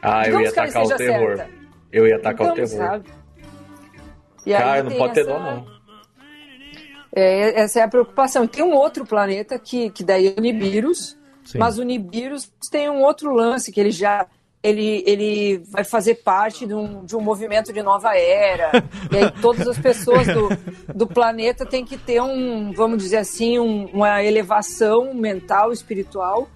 Ah, 0.02 0.20
eu 0.28 0.38
Digamos 0.38 0.46
ia 0.46 0.52
que 0.52 0.58
ela 0.58 0.68
atacar 0.68 0.84
o 0.84 0.96
terror. 0.98 1.36
certa. 1.38 1.50
Eu 1.92 2.06
ia 2.06 2.16
atacar 2.16 2.46
o 2.46 2.50
Digamos, 2.50 2.70
terror. 2.70 2.86
sabe? 2.90 3.10
E 4.44 4.54
aí 4.54 4.62
Cara, 4.62 4.82
não 4.82 4.92
pode 4.96 5.14
ter 5.14 5.20
essa- 5.20 5.30
dó, 5.32 5.38
não. 5.40 5.76
É, 7.14 7.60
essa 7.60 7.80
é 7.80 7.82
a 7.82 7.88
preocupação. 7.88 8.46
Tem 8.46 8.62
um 8.62 8.74
outro 8.74 9.06
planeta 9.06 9.58
que, 9.58 9.90
que 9.90 10.04
daí 10.04 10.28
é 10.28 10.34
o 10.36 10.40
Nibiru's, 10.40 11.16
Sim. 11.44 11.58
mas 11.58 11.78
o 11.78 11.82
Nibiru's 11.82 12.52
tem 12.70 12.90
um 12.90 13.00
outro 13.02 13.32
lance 13.32 13.72
que 13.72 13.80
ele 13.80 13.90
já 13.90 14.26
ele, 14.66 15.02
ele 15.06 15.62
vai 15.70 15.84
fazer 15.84 16.16
parte 16.16 16.66
de 16.66 16.74
um, 16.74 17.04
de 17.04 17.14
um 17.16 17.20
movimento 17.20 17.72
de 17.72 17.82
nova 17.82 18.16
era. 18.16 18.70
e 19.12 19.16
aí 19.16 19.30
todas 19.40 19.66
as 19.68 19.78
pessoas 19.78 20.26
do, 20.26 20.48
do 20.94 21.06
planeta 21.06 21.64
têm 21.64 21.84
que 21.84 21.96
ter 21.96 22.20
um, 22.20 22.72
vamos 22.72 23.02
dizer 23.02 23.18
assim, 23.18 23.58
um- 23.58 23.86
uma 23.92 24.22
elevação 24.24 25.14
mental, 25.14 25.72
espiritual, 25.72 26.48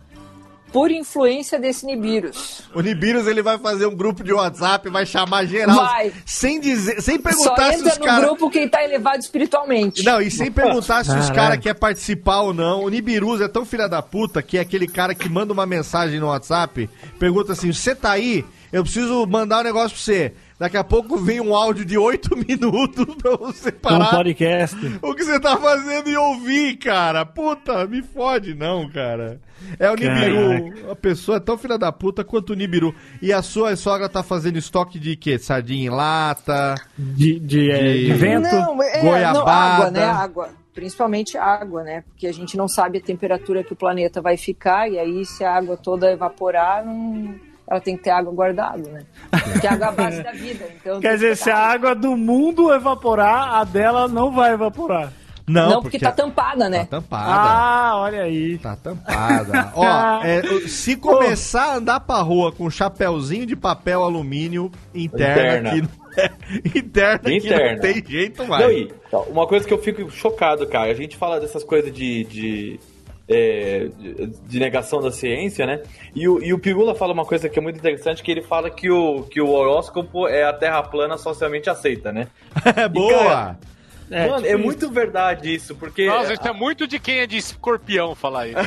por 0.73 0.91
influência 0.91 1.59
desse 1.59 1.85
Nibiru's. 1.85 2.63
O 2.75 2.81
Nibiru's 2.81 3.27
ele 3.27 3.43
vai 3.43 3.59
fazer 3.59 3.87
um 3.87 3.95
grupo 3.95 4.23
de 4.23 4.33
WhatsApp, 4.33 4.89
vai 4.89 5.05
chamar 5.05 5.45
geral. 5.47 5.77
Vai. 5.77 6.13
Sem 6.25 6.61
dizer, 6.61 7.01
sem 7.03 7.17
Só 7.17 7.23
perguntar 7.23 7.73
se 7.73 7.79
entra 7.79 7.93
os 7.93 7.99
no 7.99 8.05
caras. 8.05 8.25
grupo 8.25 8.51
quem 8.51 8.65
está 8.65 8.83
elevado 8.83 9.21
espiritualmente. 9.21 10.05
Não, 10.05 10.21
e 10.21 10.31
sem 10.31 10.51
perguntar 10.51 11.05
se 11.05 11.17
os 11.17 11.31
caras 11.31 11.59
querem 11.59 11.79
participar 11.79 12.41
ou 12.43 12.55
não. 12.55 12.85
O 12.85 12.89
Nibiru's 12.89 13.41
é 13.41 13.49
tão 13.49 13.65
filha 13.65 13.89
da 13.89 14.03
puta 14.03 14.43
que 14.43 14.59
é 14.59 14.61
aquele 14.61 14.87
cara 14.87 15.15
que 15.15 15.29
manda 15.29 15.53
uma 15.53 15.67
mensagem 15.67 16.21
no 16.21 16.27
WhatsApp, 16.29 16.89
pergunta 17.19 17.53
assim: 17.53 17.73
você 17.73 17.95
tá 17.95 18.13
aí? 18.13 18.45
Eu 18.73 18.85
preciso 18.85 19.27
mandar 19.27 19.61
um 19.61 19.65
negócio 19.65 19.91
pra 19.91 19.99
você. 19.99 20.33
Daqui 20.61 20.77
a 20.77 20.85
pouco 20.85 21.17
vem 21.17 21.41
um 21.41 21.55
áudio 21.55 21.87
de 21.87 21.97
8 21.97 22.37
minutos 22.47 23.15
pra 23.17 23.35
você 23.35 23.71
Um 23.71 23.81
parar 23.81 24.11
podcast. 24.11 24.77
o 25.01 25.15
que 25.15 25.25
você 25.25 25.41
tá 25.41 25.57
fazendo 25.57 26.11
e 26.11 26.17
ouvir, 26.19 26.77
cara. 26.77 27.25
Puta, 27.25 27.87
me 27.87 28.03
fode 28.03 28.55
não, 28.55 28.87
cara. 28.91 29.41
É 29.79 29.91
o 29.91 29.95
Nibiru. 29.95 30.91
A 30.93 30.95
pessoa 30.95 31.39
é 31.39 31.41
tão 31.41 31.57
filha 31.57 31.79
da 31.79 31.91
puta 31.91 32.23
quanto 32.23 32.51
o 32.51 32.55
Nibiru. 32.55 32.95
E 33.23 33.33
a 33.33 33.41
sua 33.41 33.75
sogra 33.75 34.07
tá 34.07 34.23
fazendo 34.23 34.59
estoque 34.59 34.99
de 34.99 35.17
quê? 35.17 35.39
Sardinha 35.39 35.87
em 35.87 35.89
lata? 35.89 36.75
De, 36.99 37.41
de, 37.41 37.71
é, 37.71 37.83
De- 37.95 38.05
de 38.07 38.13
vento. 38.13 38.55
Não, 38.55 38.83
é, 38.83 39.01
goiabada. 39.01 39.33
não, 39.33 39.49
água, 39.49 39.91
né? 39.91 40.05
Água. 40.05 40.49
Principalmente 40.75 41.39
água, 41.39 41.83
né? 41.83 42.03
Porque 42.07 42.27
a 42.27 42.33
gente 42.33 42.57
não 42.59 42.69
sabe 42.69 42.99
a 42.99 43.03
temperatura 43.03 43.65
que 43.65 43.73
o 43.73 43.77
planeta 43.77 44.21
vai 44.21 44.37
ficar, 44.37 44.89
e 44.91 44.99
aí 44.99 45.25
se 45.25 45.43
a 45.43 45.55
água 45.57 45.77
toda 45.77 46.13
evaporar, 46.13 46.85
não... 46.85 47.35
ela 47.71 47.81
tem 47.81 47.97
que 47.97 48.03
ter 48.03 48.11
água 48.11 48.33
guardada, 48.33 48.91
né? 48.91 49.03
Porque 49.31 49.67
a 49.67 49.73
água 49.75 49.87
é 49.87 49.89
a 49.89 49.93
base 49.93 50.23
da 50.25 50.33
vida. 50.33 50.67
Então 50.81 51.01
Quer 51.01 51.15
dizer, 51.15 51.31
que 51.31 51.37
se 51.37 51.51
a 51.51 51.57
água 51.57 51.95
do 51.95 52.17
mundo 52.17 52.75
evaporar, 52.75 53.55
a 53.55 53.65
dela 53.65 54.09
não 54.09 54.33
vai 54.33 54.53
evaporar. 54.53 55.13
Não, 55.47 55.83
porque, 55.83 55.99
tá 55.99 56.13
tampada, 56.13 56.69
né? 56.69 56.81
Tá 56.81 57.01
tampada. 57.01 57.25
Ah, 57.27 57.93
olha 57.97 58.23
aí. 58.23 58.59
Tá 58.59 58.77
tampada. 58.77 59.73
Ó, 59.75 59.85
é, 60.23 60.43
se 60.69 60.97
começar 60.97 61.73
a 61.73 61.77
andar 61.77 62.01
pra 62.01 62.21
rua 62.21 62.53
com 62.53 62.67
um 62.67 62.71
chapéuzinho 62.71 63.47
de 63.47 63.57
papel 63.57 64.03
alumínio 64.03 64.71
interna, 64.95 65.71
Interna. 65.71 65.71
aqui, 65.71 65.83
não 65.83 66.13
é- 66.17 66.31
interna, 66.79 67.19
que 67.19 67.75
não 67.75 67.81
tem 67.81 68.05
jeito 68.05 68.47
mais. 68.47 68.65
Não, 68.65 68.71
e, 68.73 68.93
uma 69.29 69.47
coisa 69.47 69.67
que 69.67 69.75
eu 69.75 69.79
fico 69.79 70.09
chocado, 70.11 70.67
cara, 70.69 70.91
a 70.91 70.95
gente 70.95 71.17
fala 71.17 71.41
dessas 71.41 71.65
coisas 71.65 71.93
de, 71.93 72.25
de, 72.25 72.81
é, 73.31 73.89
de- 74.49 74.59
negação 74.59 75.01
da 75.01 75.13
ciência, 75.13 75.65
né? 75.65 75.83
E 76.15 76.29
o, 76.29 76.43
e 76.43 76.53
o 76.53 76.59
Pirula 76.59 76.95
fala 76.95 77.13
uma 77.13 77.25
coisa 77.25 77.49
que 77.49 77.59
é 77.59 77.63
muito 77.63 77.79
interessante, 77.79 78.23
que 78.23 78.31
ele 78.31 78.43
fala 78.43 78.69
que 78.69 78.91
o, 78.91 79.23
que 79.23 79.41
o 79.41 79.49
horóscopo 79.51 80.27
é 80.27 80.43
a 80.45 80.53
terra 80.53 80.83
plana 80.83 81.17
socialmente 81.17 81.71
aceita, 81.71 82.13
né? 82.13 82.27
É 82.77 82.89
boa. 82.89 83.57
É, 84.13 84.27
Mano, 84.27 84.39
tipo 84.39 84.49
é 84.49 84.55
isso. 84.57 84.65
muito 84.65 84.91
verdade 84.91 85.55
isso, 85.55 85.77
porque... 85.77 86.05
Nossa, 86.09 86.33
isso 86.33 86.49
é 86.49 86.53
muito 86.53 86.85
de 86.85 86.99
quem 86.99 87.21
é 87.21 87.27
de 87.29 87.37
escorpião 87.37 88.13
falar 88.17 88.49
isso. 88.49 88.59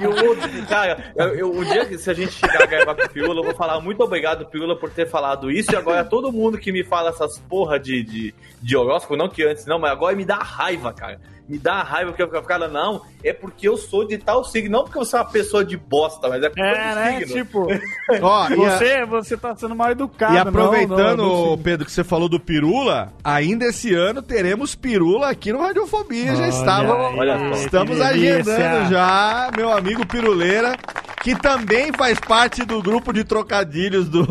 E 0.00 0.06
o 0.06 0.28
outro, 0.28 0.66
cara, 0.66 1.12
eu, 1.16 1.34
eu- 1.34 1.50
o 1.50 1.64
dia 1.64 1.84
que 1.84 1.98
se 1.98 2.10
a 2.10 2.14
gente 2.14 2.32
chegar 2.32 2.62
a 2.62 2.66
gravar 2.66 2.94
com 2.94 3.02
o 3.02 3.08
Pirula, 3.10 3.40
eu 3.40 3.44
vou 3.44 3.54
falar 3.54 3.80
muito 3.80 4.02
obrigado, 4.02 4.46
Pirula, 4.46 4.76
por 4.76 4.90
ter 4.90 5.08
falado 5.08 5.50
isso. 5.50 5.72
E 5.72 5.76
agora 5.76 6.04
todo 6.04 6.32
mundo 6.32 6.58
que 6.58 6.72
me 6.72 6.82
fala 6.84 7.10
essas 7.10 7.38
porra 7.38 7.78
de, 7.78 8.02
de, 8.02 8.34
de 8.62 8.76
horóscopo, 8.76 9.16
não 9.16 9.28
que 9.28 9.42
antes 9.44 9.66
não, 9.66 9.78
mas 9.78 9.92
agora 9.92 10.16
me 10.16 10.24
dá 10.24 10.36
raiva, 10.36 10.92
cara. 10.92 11.20
Me 11.48 11.58
dá 11.58 11.82
raiva 11.82 12.10
porque 12.12 12.22
eu 12.22 12.30
fico, 12.30 12.42
cara, 12.42 12.68
não, 12.68 13.02
é 13.22 13.32
porque 13.32 13.68
eu 13.68 13.76
sou 13.76 14.06
de 14.06 14.16
tal 14.16 14.44
signo, 14.44 14.70
não 14.70 14.84
porque 14.84 14.98
eu 14.98 15.04
sou 15.04 15.18
uma 15.20 15.26
pessoa 15.26 15.64
de 15.64 15.76
bosta, 15.76 16.28
mas 16.28 16.42
é 16.42 16.48
porque 16.48 16.60
eu 16.60 16.64
É, 16.66 16.92
sou 16.92 16.94
né? 17.02 17.18
signo. 17.18 17.32
Tipo, 17.34 17.66
Ó, 18.22 18.48
e 18.48 18.52
a- 18.52 18.56
você, 18.78 19.04
você 19.04 19.36
tá 19.36 19.54
sendo 19.56 19.74
mal 19.74 19.90
educado. 19.90 20.34
E 20.34 20.38
aproveitando, 20.38 21.16
não, 21.18 21.46
não, 21.50 21.58
Pedro, 21.58 21.84
que 21.84 21.92
você 21.92 22.04
falou 22.04 22.28
do 22.28 22.38
Pirula, 22.40 23.12
ainda 23.24 23.66
esse 23.66 23.92
ano 23.94 24.22
teremos 24.22 24.74
Pirula 24.74 25.28
aqui 25.30 25.52
no 25.52 25.60
Radiofobia. 25.60 26.34
já 26.36 26.42
Olha 26.44 26.48
estava. 26.48 27.08
aí, 27.08 27.18
Olha 27.18 27.38
só. 27.38 27.64
Estamos 27.64 27.96
que 27.96 28.02
agendando 28.02 28.88
já, 28.90 29.50
meu 29.56 29.70
amigo 29.72 30.06
Piruleira, 30.06 30.76
que 31.22 31.34
também 31.34 31.92
faz 31.92 32.18
parte 32.20 32.64
do 32.64 32.80
grupo 32.82 33.12
de 33.12 33.24
trocadilhos 33.24 34.08
do, 34.08 34.24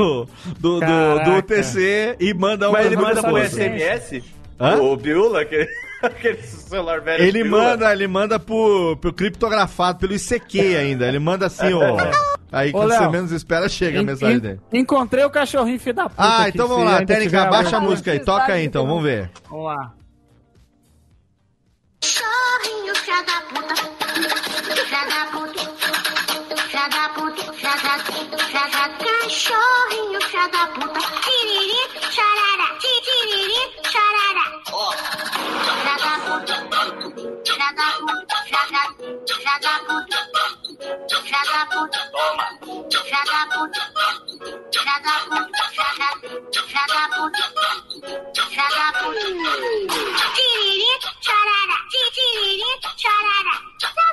do, 0.60 0.80
do, 0.80 0.80
do. 0.80 1.32
UTC 1.40 2.16
e 2.20 2.34
manda 2.34 2.68
uma 2.70 2.78
Mas 2.80 2.86
ele 2.88 2.96
manda 2.96 3.22
por. 3.22 3.40
SMS? 3.46 4.24
Hã? 4.60 4.78
O 4.82 4.98
Pirula, 4.98 5.42
aquele, 5.42 5.68
aquele 6.08 6.42
celular 6.44 7.02
velho. 7.02 7.24
Ele 7.24 7.44
Pirula. 7.44 7.64
manda, 7.64 7.92
ele 7.94 8.08
manda 8.08 8.40
pro, 8.40 8.98
pro 8.98 9.14
criptografado, 9.14 10.00
pelo 10.00 10.14
ICQ 10.14 10.60
ainda. 10.78 11.08
Ele 11.08 11.20
manda 11.20 11.46
assim, 11.48 11.72
ó. 11.74 11.98
Aí 12.52 12.70
Ô, 12.70 12.74
quando 12.74 12.92
você 12.92 13.00
Léo, 13.00 13.12
menos 13.12 13.32
espera, 13.32 13.70
chega 13.70 14.00
a 14.00 14.02
En- 14.02 14.06
mensagem 14.06 14.36
en- 14.38 14.40
dele. 14.40 14.60
Encontrei 14.74 15.24
o 15.24 15.30
cachorrinho 15.30 15.80
filho 15.80 15.96
da 15.96 16.10
puta. 16.10 16.16
Ah, 16.18 16.50
então 16.50 16.68
vamos 16.68 16.86
lá, 16.86 17.06
técnica, 17.06 17.46
baixa 17.46 17.78
a 17.78 17.80
música 17.80 18.12
aí, 18.12 18.20
toca 18.20 18.54
aí 18.54 18.66
então, 18.66 18.86
vamos 18.86 19.04
ver. 19.04 19.32
Vamos 19.50 19.66
lá. 19.68 19.94
Cachorrinho, 22.02 22.96
filha 22.96 23.22
da 23.24 23.42
puta. 23.42 23.76
Filha 24.86 25.06
da 25.06 25.26
puta. 25.32 25.62
Filha 26.68 26.88
da 26.90 27.10
puta. 27.10 27.54
Filha 27.54 27.76
da 27.78 27.96
puta. 28.04 28.42
Cachorrinho, 29.22 30.22
filha 30.22 30.48
da 30.50 30.68
puta. 30.68 31.00
Filha 37.72 39.60
da 39.62 39.80
puta. 39.86 40.71
Puta. 40.82 42.00
Toma. 42.12 42.46
Puta. 42.60 43.00
Filha 43.02 43.24
da 43.30 43.46
puta. 48.94 49.22
Tiriri, 50.36 50.94
charara. 51.22 51.78
Tiriri, 51.92 52.70
Filha 52.98 53.22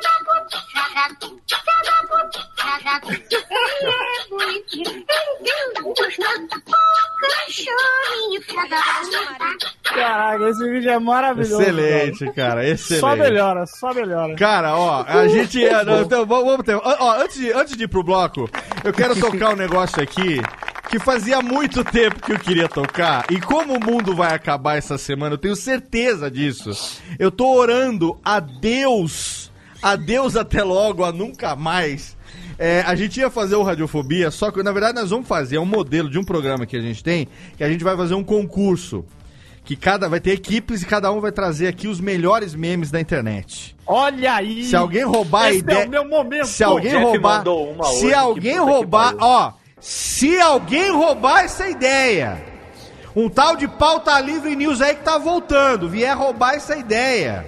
da 0.03 0.15
puta. 0.25 0.59
Filha 2.57 2.77
da 2.85 2.97
É 2.99 4.29
bonitinho. 4.29 5.05
Ô, 5.85 5.95
cachorrinho, 7.21 8.41
puta. 8.47 8.79
Caraca, 9.95 10.49
esse 10.51 10.71
vídeo 10.71 10.91
é 10.91 10.99
maravilhoso. 10.99 11.63
Excelente, 11.63 12.33
cara, 12.33 12.61
velho. 12.61 12.75
excelente. 12.75 13.01
Só 13.01 13.17
melhora, 13.17 13.67
só 13.67 13.95
melhora. 13.95 14.37
Cara, 14.37 14.77
ó, 14.77 15.03
a 15.07 15.27
gente. 15.29 15.65
é, 15.65 15.83
então, 16.03 16.27
vamos 16.27 16.58
vamos 16.59 16.65
ter. 16.65 16.75
Ó, 16.75 17.23
antes, 17.23 17.37
de, 17.37 17.53
antes 17.53 17.77
de 17.77 17.85
ir 17.85 17.89
pro 17.89 18.03
bloco, 18.03 18.49
eu 18.85 18.93
quero 18.93 19.15
tocar 19.21 19.53
um 19.53 19.57
negócio 19.57 20.03
aqui 20.03 20.41
que 20.91 20.99
fazia 20.99 21.43
muito 21.43 21.85
tempo 21.85 22.23
que 22.23 22.33
eu 22.33 22.39
queria 22.39 22.69
tocar. 22.69 23.27
E 23.31 23.41
como 23.41 23.77
o 23.77 23.81
mundo 23.81 24.15
vai 24.15 24.35
acabar 24.35 24.77
essa 24.77 24.97
semana, 24.97 25.35
eu 25.35 25.39
tenho 25.39 25.55
certeza 25.55 26.31
disso. 26.31 26.71
Eu 27.19 27.31
tô 27.31 27.55
orando 27.55 28.19
a 28.25 28.41
Deus, 28.41 29.53
a 29.83 29.97
Deus 29.97 30.35
até 30.37 30.63
logo, 30.65 31.05
a 31.05 31.13
nunca 31.13 31.55
mais. 31.55 32.17
É, 32.59 32.83
a 32.87 32.95
gente 32.97 33.21
ia 33.21 33.31
fazer 33.31 33.55
o 33.55 33.63
Radiofobia, 33.63 34.31
só 34.31 34.51
que 34.51 34.63
na 34.63 34.73
verdade 34.73 34.99
nós 34.99 35.11
vamos 35.11 35.29
fazer 35.29 35.57
é 35.57 35.61
um 35.61 35.67
modelo 35.67 36.11
de 36.11 36.19
um 36.19 36.25
programa 36.25 36.67
que 36.67 36.77
a 36.77 36.81
gente 36.81 37.05
tem, 37.05 37.29
que 37.57 37.63
a 37.63 37.69
gente 37.69 37.85
vai 37.85 37.97
fazer 37.97 38.15
um 38.15 38.25
concurso. 38.25 39.05
Que 39.69 39.77
cada 39.77 40.09
vai 40.09 40.19
ter 40.19 40.31
equipes 40.31 40.81
e 40.81 40.87
cada 40.87 41.13
um 41.13 41.21
vai 41.21 41.31
trazer 41.31 41.67
aqui 41.69 41.89
os 41.89 42.01
melhores 42.01 42.55
memes 42.55 42.91
da 42.91 42.99
internet. 42.99 43.77
Olha 43.87 44.33
aí. 44.37 44.65
Se 44.65 44.75
alguém 44.75 45.05
roubar 45.05 45.43
a 45.43 45.51
Esse 45.51 45.59
ideia. 45.59 45.83
é 45.83 45.87
o 45.87 45.91
meu 45.91 46.09
momento. 46.09 46.47
Se 46.47 46.65
alguém 46.65 46.91
Jeff 46.91 47.05
roubar. 47.05 47.37
mandou 47.39 47.71
uma 47.73 47.87
hoje, 47.87 47.99
Se 48.01 48.07
que 48.09 48.15
alguém 48.15 48.59
roubar. 48.59 49.15
Ó. 49.21 49.53
Se 49.79 50.41
alguém 50.41 50.91
roubar 50.91 51.45
essa 51.45 51.69
ideia. 51.69 52.43
Um 53.15 53.29
tal 53.29 53.57
de 53.57 53.69
pauta 53.69 54.19
livre 54.21 54.57
news 54.57 54.81
aí 54.81 54.95
que 54.95 55.03
tá 55.05 55.19
voltando. 55.19 55.87
Vier 55.87 56.17
roubar 56.17 56.55
essa 56.55 56.75
ideia. 56.75 57.45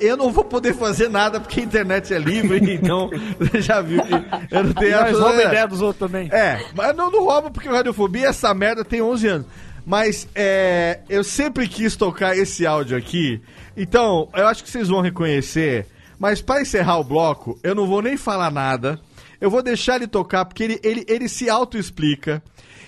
Eu 0.00 0.16
não 0.16 0.30
vou 0.30 0.44
poder 0.44 0.74
fazer 0.74 1.08
nada 1.10 1.40
porque 1.40 1.58
a 1.58 1.64
internet 1.64 2.14
é 2.14 2.18
livre, 2.18 2.58
então 2.74 3.10
você 3.40 3.58
já 3.62 3.80
viu 3.80 4.00
que 4.04 4.12
eu 4.52 4.62
não 4.64 4.72
tenho 4.72 4.90
Nós 4.92 5.00
absoluta- 5.00 5.24
roubamos 5.26 5.46
ideia 5.46 5.66
dos 5.66 5.80
outros 5.82 5.98
também. 5.98 6.28
É, 6.32 6.64
mas 6.76 6.94
não, 6.94 7.10
não 7.10 7.24
rouba 7.24 7.50
porque 7.50 7.68
o 7.68 7.72
Radiofobia, 7.72 8.28
essa 8.28 8.54
merda 8.54 8.84
tem 8.84 9.02
11 9.02 9.26
anos. 9.26 9.46
Mas 9.84 10.26
é, 10.34 11.00
eu 11.08 11.22
sempre 11.22 11.68
quis 11.68 11.94
tocar 11.94 12.36
esse 12.36 12.66
áudio 12.66 12.96
aqui, 12.96 13.40
então 13.76 14.28
eu 14.34 14.46
acho 14.46 14.64
que 14.64 14.70
vocês 14.70 14.88
vão 14.88 15.00
reconhecer. 15.00 15.86
Mas 16.18 16.40
para 16.40 16.62
encerrar 16.62 16.98
o 16.98 17.04
bloco, 17.04 17.58
eu 17.62 17.74
não 17.74 17.86
vou 17.86 18.00
nem 18.00 18.16
falar 18.16 18.50
nada. 18.50 18.98
Eu 19.40 19.50
vou 19.50 19.62
deixar 19.62 19.96
ele 19.96 20.06
tocar 20.06 20.44
porque 20.44 20.62
ele, 20.62 20.80
ele, 20.82 21.04
ele 21.06 21.28
se 21.28 21.50
auto-explica. 21.50 22.42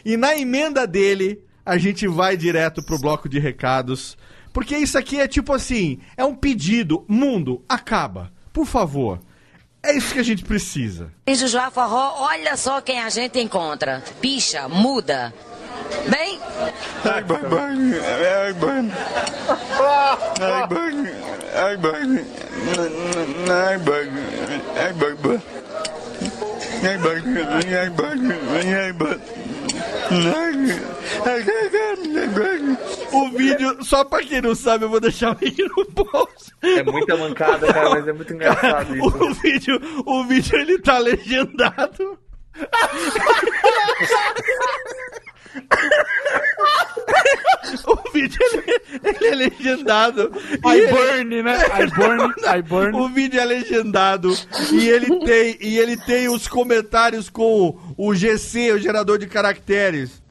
E 0.05 0.17
na 0.17 0.37
emenda 0.39 0.87
dele, 0.87 1.43
a 1.65 1.77
gente 1.77 2.07
vai 2.07 2.37
direto 2.37 2.83
pro 2.83 2.99
bloco 2.99 3.29
de 3.29 3.39
recados. 3.39 4.17
Porque 4.53 4.77
isso 4.77 4.97
aqui 4.97 5.21
é 5.21 5.29
tipo 5.29 5.53
assim: 5.53 5.99
é 6.17 6.25
um 6.25 6.35
pedido. 6.35 7.05
Mundo, 7.09 7.63
acaba. 7.69 8.33
Por 8.53 8.65
favor. 8.65 9.21
É 9.83 9.97
isso 9.97 10.15
que 10.15 10.19
a 10.19 10.23
gente 10.23 10.43
precisa. 10.43 11.13
O 11.29 11.35
João 11.35 11.71
Forró, 11.71 12.15
olha 12.19 12.57
só 12.57 12.81
quem 12.81 13.01
a 13.01 13.09
gente 13.09 13.39
encontra. 13.39 14.03
Picha, 14.21 14.69
muda. 14.69 15.33
Bem? 16.11 16.41
Ai, 17.05 17.23
bang, 17.23 17.49
bang, 17.49 17.95
ai, 17.95 18.53
bang. 18.55 18.91
Ai, 20.41 20.67
bang, 20.67 21.09
ai, 21.55 21.77
bang. 21.77 22.25
Ai, 23.51 23.79
bang, 23.79 24.11
ai, 24.77 24.93
bang, 24.93 25.17
bang. 25.23 25.43
Ai, 26.85 26.99
bang, 26.99 27.23
ai, 27.75 27.91
bang, 27.91 28.33
ai, 28.75 28.93
bang. 28.93 29.21
Ai, 31.25 31.27
ai, 31.27 31.41
bang. 32.29 32.79
O 33.13 33.29
vídeo, 33.31 33.83
só 33.85 34.05
pra 34.05 34.23
quem 34.23 34.41
não 34.41 34.55
sabe, 34.55 34.85
eu 34.85 34.89
vou 34.89 35.01
deixar 35.01 35.35
o 35.35 35.39
link 35.41 35.59
no 35.77 35.85
post. 35.87 36.53
É 36.63 36.83
muita 36.83 37.17
mancada, 37.17 37.73
cara, 37.73 37.91
mas 37.91 38.07
é 38.07 38.13
muito 38.13 38.33
engraçado 38.33 38.95
isso. 38.97 39.07
O 39.07 39.35
vídeo, 39.35 39.81
o 40.05 40.23
vídeo 40.25 40.57
ele 40.59 40.79
tá 40.79 40.99
legendado. 40.99 42.19
o 47.87 48.13
vídeo 48.13 48.39
ele, 48.53 48.81
ele 49.03 49.27
é 49.27 49.35
legendado. 49.35 50.33
I 50.65 50.79
ele- 50.79 50.89
burn, 50.89 51.43
né? 51.43 51.57
I 51.81 51.87
burn, 51.95 52.35
I 52.59 52.63
burn. 52.63 52.97
O 52.99 53.09
vídeo 53.09 53.41
é 53.41 53.45
legendado 53.45 54.37
e 54.73 54.89
ele 54.89 55.21
tem 55.25 55.57
e 55.61 55.79
ele 55.79 55.97
tem 55.97 56.29
os 56.29 56.47
comentários 56.49 57.29
com 57.31 57.79
o 57.97 58.15
GC, 58.15 58.73
o 58.73 58.79
gerador 58.79 59.19
de 59.19 59.27
caracteres. 59.27 60.23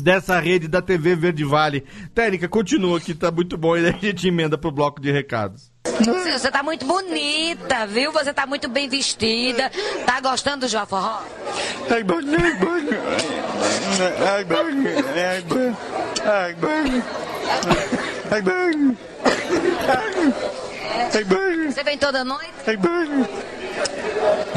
Dessa 0.00 0.40
rede 0.40 0.68
da 0.68 0.80
TV 0.80 1.14
Verde 1.14 1.44
Vale. 1.44 1.84
Técnica, 2.14 2.48
continua 2.48 3.00
que 3.00 3.14
tá 3.14 3.30
muito 3.30 3.56
bom 3.56 3.76
e 3.76 3.82
daí 3.82 3.94
a 3.94 4.06
gente 4.06 4.28
emenda 4.28 4.56
pro 4.56 4.70
bloco 4.70 5.00
de 5.00 5.10
recados. 5.10 5.70
Você 5.84 6.38
você 6.38 6.50
tá 6.50 6.62
muito 6.62 6.86
bonita, 6.86 7.86
viu? 7.86 8.12
Você 8.12 8.32
tá 8.32 8.46
muito 8.46 8.68
bem 8.68 8.88
vestida. 8.88 9.70
Tá 10.06 10.20
gostando 10.20 10.66
do 10.66 10.68
João 10.68 10.86
Forró? 10.86 11.22
Ai, 11.90 12.02
bang, 12.02 12.26
ai, 12.34 12.54
bang. 12.54 12.88
Ai, 14.26 14.44
bang, 14.44 14.88
ai, 15.14 15.42
bang. 15.42 16.16
Ai. 16.24 16.52
Ai, 19.88 20.61
bang. 21.10 21.16
Ai, 21.16 21.24
bang. 21.24 21.72
Você 21.72 21.82
vem 21.84 21.98
toda 21.98 22.24
noite? 22.24 22.52
Ai, 22.66 22.76
bang. 22.76 23.28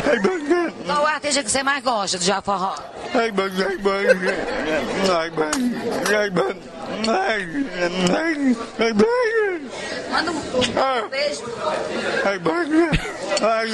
Ai, 0.09 0.19
bang. 0.19 0.73
Qual 0.85 1.03
o 1.03 1.07
artista 1.07 1.43
que 1.43 1.49
você 1.49 1.63
mais 1.63 1.83
gosta 1.83 2.17
do 2.17 2.23
João 2.23 2.41
Forró? 2.41 2.75
Ai, 3.13 3.31
bang, 3.31 3.63
ai, 3.63 3.77
bang. 3.77 4.07
Ai, 5.11 5.29
bang. 5.31 5.75
Ai, 6.15 6.29
bang. 6.29 6.59
Ai, 7.07 7.41
ai, 8.15 8.57
ai, 8.79 8.93
bang. 8.93 9.71
Manda 10.11 10.31
um 10.31 11.09
beijo. 11.09 11.43
Ai, 12.25 12.39
bang. 12.39 12.89
Ai, 13.41 13.69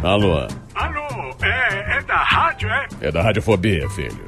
Alô, 0.00 0.46
Alô, 0.76 1.36
é, 1.42 1.98
é 1.98 2.02
da 2.02 2.22
rádio, 2.22 2.70
é? 2.70 2.86
é 3.00 3.10
da 3.10 3.20
Radiofobia, 3.20 3.90
filho. 3.90 4.27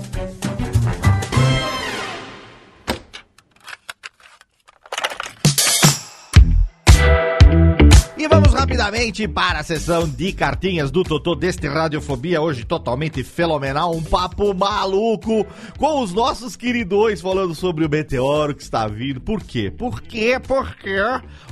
Rapidamente 8.81 9.27
para 9.27 9.59
a 9.59 9.63
sessão 9.63 10.09
de 10.09 10.33
cartinhas 10.33 10.89
do 10.89 11.03
Totô 11.03 11.35
deste 11.35 11.67
Radiofobia, 11.67 12.41
hoje 12.41 12.63
totalmente 12.65 13.23
fenomenal, 13.23 13.95
um 13.95 14.01
papo 14.01 14.55
maluco 14.55 15.45
com 15.77 16.01
os 16.01 16.11
nossos 16.11 16.55
queridões 16.55 17.21
falando 17.21 17.53
sobre 17.53 17.85
o 17.85 17.89
meteoro 17.89 18.55
que 18.55 18.63
está 18.63 18.87
vindo. 18.87 19.21
Por 19.21 19.43
quê? 19.43 19.69
Por 19.69 20.01
quê? 20.01 20.39
Porque 20.45 20.95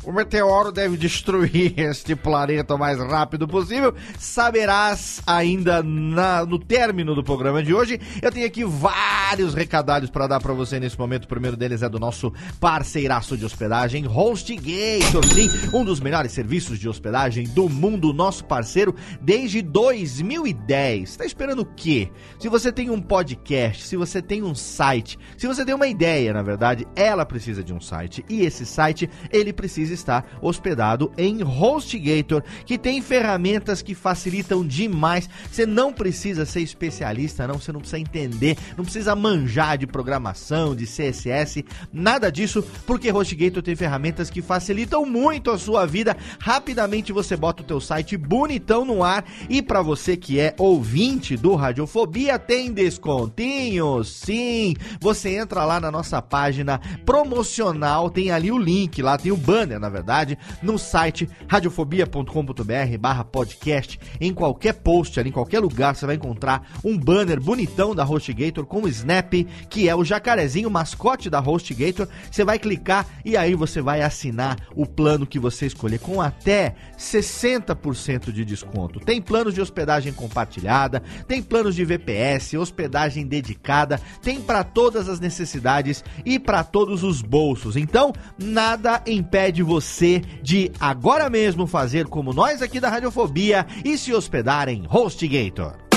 o 0.04 0.12
meteoro 0.12 0.72
deve 0.72 0.98
destruir 0.98 1.74
este 1.80 2.16
planeta 2.16 2.74
o 2.74 2.80
mais 2.80 2.98
rápido 3.00 3.48
possível. 3.48 3.94
Saberás 4.18 5.22
ainda 5.28 5.84
na- 5.84 6.44
no 6.48 6.58
término 6.58 7.14
do 7.14 7.24
programa 7.24 7.62
de 7.62 7.74
hoje. 7.76 8.00
Eu 8.24 8.32
tenho 8.32 8.48
aqui 8.48 8.64
vários 8.66 9.54
recadários 9.54 10.10
para 10.10 10.26
dar 10.26 10.40
para 10.40 10.54
você 10.54 10.80
nesse 10.80 10.98
momento. 10.98 11.26
O 11.26 11.28
primeiro 11.28 11.56
deles 11.56 11.84
é 11.84 11.90
do 11.90 12.00
nosso 12.00 12.34
parceiraço 12.60 13.38
de 13.38 13.46
hospedagem, 13.46 14.08
HostGator. 14.08 15.24
Sim, 15.32 15.48
um 15.78 15.86
dos 15.86 16.00
melhores 16.00 16.32
serviços 16.32 16.80
de 16.80 16.90
hospedagem 16.90 17.19
do 17.28 17.68
mundo, 17.68 18.14
nosso 18.14 18.46
parceiro 18.46 18.96
desde 19.22 19.62
2010. 19.62 21.18
Tá 21.18 21.26
esperando 21.26 21.62
o 21.64 21.66
quê? 21.66 22.10
Se 22.40 22.48
você 22.48 22.72
tem 22.72 22.90
um 22.90 23.02
podcast, 23.02 23.84
se 23.84 23.98
você 23.98 24.22
tem 24.22 24.44
um 24.44 24.56
site, 24.56 25.18
se 25.38 25.48
você 25.48 25.66
tem 25.66 25.76
uma 25.76 25.88
ideia, 25.88 26.34
na 26.34 26.42
verdade, 26.42 26.88
ela 26.96 27.26
precisa 27.26 27.64
de 27.64 27.74
um 27.74 27.82
site. 27.82 28.24
E 28.30 28.42
esse 28.42 28.66
site, 28.66 29.10
ele 29.32 29.52
precisa 29.52 29.94
estar 29.94 30.26
hospedado 30.42 31.12
em 31.18 31.44
HostGator, 31.44 32.44
que 32.66 32.78
tem 32.78 33.02
ferramentas 33.02 33.82
que 33.82 33.94
facilitam 33.94 34.66
demais. 34.66 35.30
Você 35.52 35.66
não 35.66 35.92
precisa 35.92 36.46
ser 36.46 36.62
especialista, 36.62 37.48
não, 37.48 37.60
você 37.60 37.72
não 37.72 37.82
precisa 37.82 38.00
entender, 38.00 38.58
não 38.78 38.84
precisa 38.84 39.16
manjar 39.16 39.78
de 39.78 39.88
programação, 39.88 40.76
de 40.76 40.86
CSS, 40.86 41.66
nada 41.92 42.32
disso, 42.32 42.64
porque 42.86 43.12
HostGator 43.12 43.62
tem 43.62 43.76
ferramentas 43.76 44.30
que 44.30 44.42
facilitam 44.42 45.06
muito 45.06 45.52
a 45.52 45.58
sua 45.58 45.86
vida. 45.86 46.16
Rapidamente 46.40 47.09
você 47.14 47.36
bota 47.36 47.64
o 47.64 47.66
teu 47.66 47.80
site 47.80 48.18
bonitão 48.18 48.86
no 48.86 49.04
ar 49.04 49.26
e 49.50 49.62
para 49.62 49.82
você 49.82 50.16
que 50.16 50.40
é 50.40 50.54
ouvinte 50.58 51.36
do 51.36 51.56
Radiofobia 51.56 52.38
tem 52.40 52.72
descontinho. 52.72 54.04
Sim, 54.04 54.76
você 55.00 55.36
entra 55.38 55.66
lá 55.66 55.80
na 55.80 55.92
nossa 55.92 56.22
página 56.22 56.80
promocional, 57.06 58.10
tem 58.10 58.32
ali 58.32 58.52
o 58.52 58.58
link, 58.58 59.02
lá 59.02 59.18
tem 59.18 59.32
o 59.32 59.38
banner, 59.38 59.80
na 59.80 59.90
verdade, 59.90 60.38
no 60.62 60.78
site 60.78 61.30
radiofobia.com.br 61.48 63.24
podcast. 63.32 64.00
Em 64.20 64.34
qualquer 64.34 64.74
post 64.74 65.20
ali, 65.20 65.30
em 65.30 65.34
qualquer 65.34 65.60
lugar, 65.60 65.96
você 65.96 66.06
vai 66.06 66.16
encontrar 66.16 66.68
um 66.84 66.98
banner 66.98 67.40
bonitão 67.40 67.96
da 67.96 68.04
HostGator 68.04 68.66
com 68.66 68.82
o 68.82 68.88
Snap, 68.88 69.34
que 69.70 69.88
é 69.88 69.96
o 69.96 70.04
jacarezinho 70.04 70.70
mascote 70.70 71.30
da 71.30 71.40
HostGator. 71.40 72.08
Você 72.30 72.44
vai 72.44 72.60
clicar 72.60 73.06
e 73.24 73.38
aí 73.38 73.56
você 73.56 73.82
vai 73.82 74.02
assinar 74.02 74.58
o 74.76 74.86
plano 74.86 75.26
que 75.26 75.40
você 75.40 75.66
escolher 75.66 76.00
com 76.00 76.22
até 76.22 76.76
60% 77.00 78.32
de 78.32 78.44
desconto. 78.44 79.00
Tem 79.00 79.22
planos 79.22 79.54
de 79.54 79.62
hospedagem 79.62 80.12
compartilhada, 80.12 81.02
tem 81.28 81.42
planos 81.42 81.76
de 81.76 81.86
VPS, 81.86 82.56
hospedagem 82.56 83.26
dedicada, 83.26 84.00
tem 84.22 84.42
para 84.42 84.64
todas 84.64 85.08
as 85.08 85.20
necessidades 85.20 86.04
e 86.26 86.38
para 86.38 86.64
todos 86.64 87.04
os 87.04 87.22
bolsos. 87.22 87.78
Então, 87.78 88.14
nada 88.38 89.02
impede 89.08 89.64
você 89.64 90.22
de 90.44 90.72
agora 90.80 91.30
mesmo 91.30 91.66
fazer 91.66 92.06
como 92.08 92.34
nós 92.34 92.62
aqui 92.62 92.80
da 92.80 92.90
Radiofobia 92.90 93.66
e 93.86 93.98
se 93.98 94.14
hospedar 94.14 94.68
em 94.68 94.86
HostGator. 94.90 95.90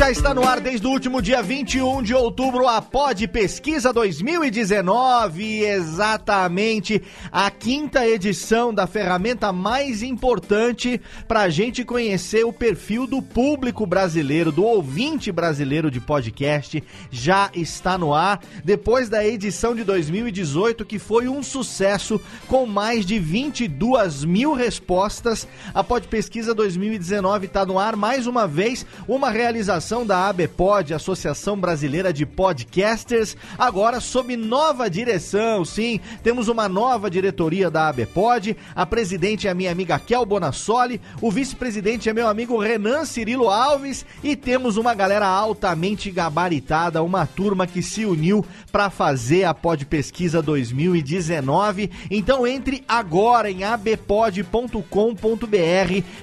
Já 0.00 0.10
está 0.10 0.32
no 0.32 0.48
ar 0.48 0.60
desde 0.60 0.86
o 0.86 0.90
último 0.90 1.20
dia 1.20 1.42
21 1.42 2.02
de 2.02 2.14
outubro 2.14 2.66
a 2.66 2.80
Pod 2.80 3.28
Pesquisa 3.28 3.92
2019, 3.92 5.62
exatamente 5.62 7.02
a 7.30 7.50
quinta 7.50 8.08
edição 8.08 8.72
da 8.72 8.86
ferramenta 8.86 9.52
mais 9.52 10.02
importante 10.02 10.98
para 11.28 11.40
a 11.40 11.50
gente 11.50 11.84
conhecer 11.84 12.46
o 12.46 12.52
perfil 12.52 13.06
do 13.06 13.20
público 13.20 13.86
brasileiro, 13.86 14.50
do 14.50 14.64
ouvinte 14.64 15.30
brasileiro 15.30 15.90
de 15.90 16.00
podcast, 16.00 16.82
já 17.10 17.50
está 17.52 17.98
no 17.98 18.14
ar. 18.14 18.40
Depois 18.64 19.10
da 19.10 19.22
edição 19.22 19.74
de 19.74 19.84
2018, 19.84 20.82
que 20.86 20.98
foi 20.98 21.28
um 21.28 21.42
sucesso 21.42 22.18
com 22.48 22.64
mais 22.64 23.04
de 23.04 23.18
22 23.18 24.24
mil 24.24 24.54
respostas, 24.54 25.46
a 25.74 25.84
Pod 25.84 26.08
Pesquisa 26.08 26.54
2019 26.54 27.44
está 27.44 27.66
no 27.66 27.78
ar 27.78 27.96
mais 27.96 28.26
uma 28.26 28.48
vez, 28.48 28.86
uma 29.06 29.28
realização 29.28 29.89
da 29.90 30.28
ABPOD, 30.28 30.94
Associação 30.94 31.58
Brasileira 31.58 32.12
de 32.12 32.24
Podcasters, 32.24 33.36
agora 33.58 33.98
sob 33.98 34.36
nova 34.36 34.88
direção. 34.88 35.64
Sim, 35.64 35.98
temos 36.22 36.46
uma 36.46 36.68
nova 36.68 37.10
diretoria 37.10 37.68
da 37.68 37.88
ABPOD. 37.88 38.56
A 38.72 38.86
presidente 38.86 39.48
é 39.48 39.50
a 39.50 39.54
minha 39.54 39.72
amiga 39.72 39.98
Kel 39.98 40.24
Bonassoli, 40.24 41.00
o 41.20 41.28
vice-presidente 41.28 42.08
é 42.08 42.12
meu 42.12 42.28
amigo 42.28 42.56
Renan 42.56 43.04
Cirilo 43.04 43.50
Alves 43.50 44.06
e 44.22 44.36
temos 44.36 44.76
uma 44.76 44.94
galera 44.94 45.26
altamente 45.26 46.08
gabaritada, 46.08 47.02
uma 47.02 47.26
turma 47.26 47.66
que 47.66 47.82
se 47.82 48.04
uniu 48.04 48.46
para 48.70 48.90
fazer 48.90 49.42
a 49.42 49.52
Pod 49.52 49.84
Pesquisa 49.86 50.40
2019. 50.40 51.90
Então 52.08 52.46
entre 52.46 52.84
agora 52.86 53.50
em 53.50 53.64
abpod.com.br, 53.64 54.84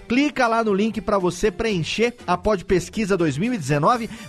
clica 0.08 0.48
lá 0.48 0.64
no 0.64 0.74
link 0.74 1.02
para 1.02 1.18
você 1.18 1.52
preencher 1.52 2.16
a 2.26 2.38
Pod 2.38 2.64
Pesquisa 2.64 3.18
2019, 3.18 3.57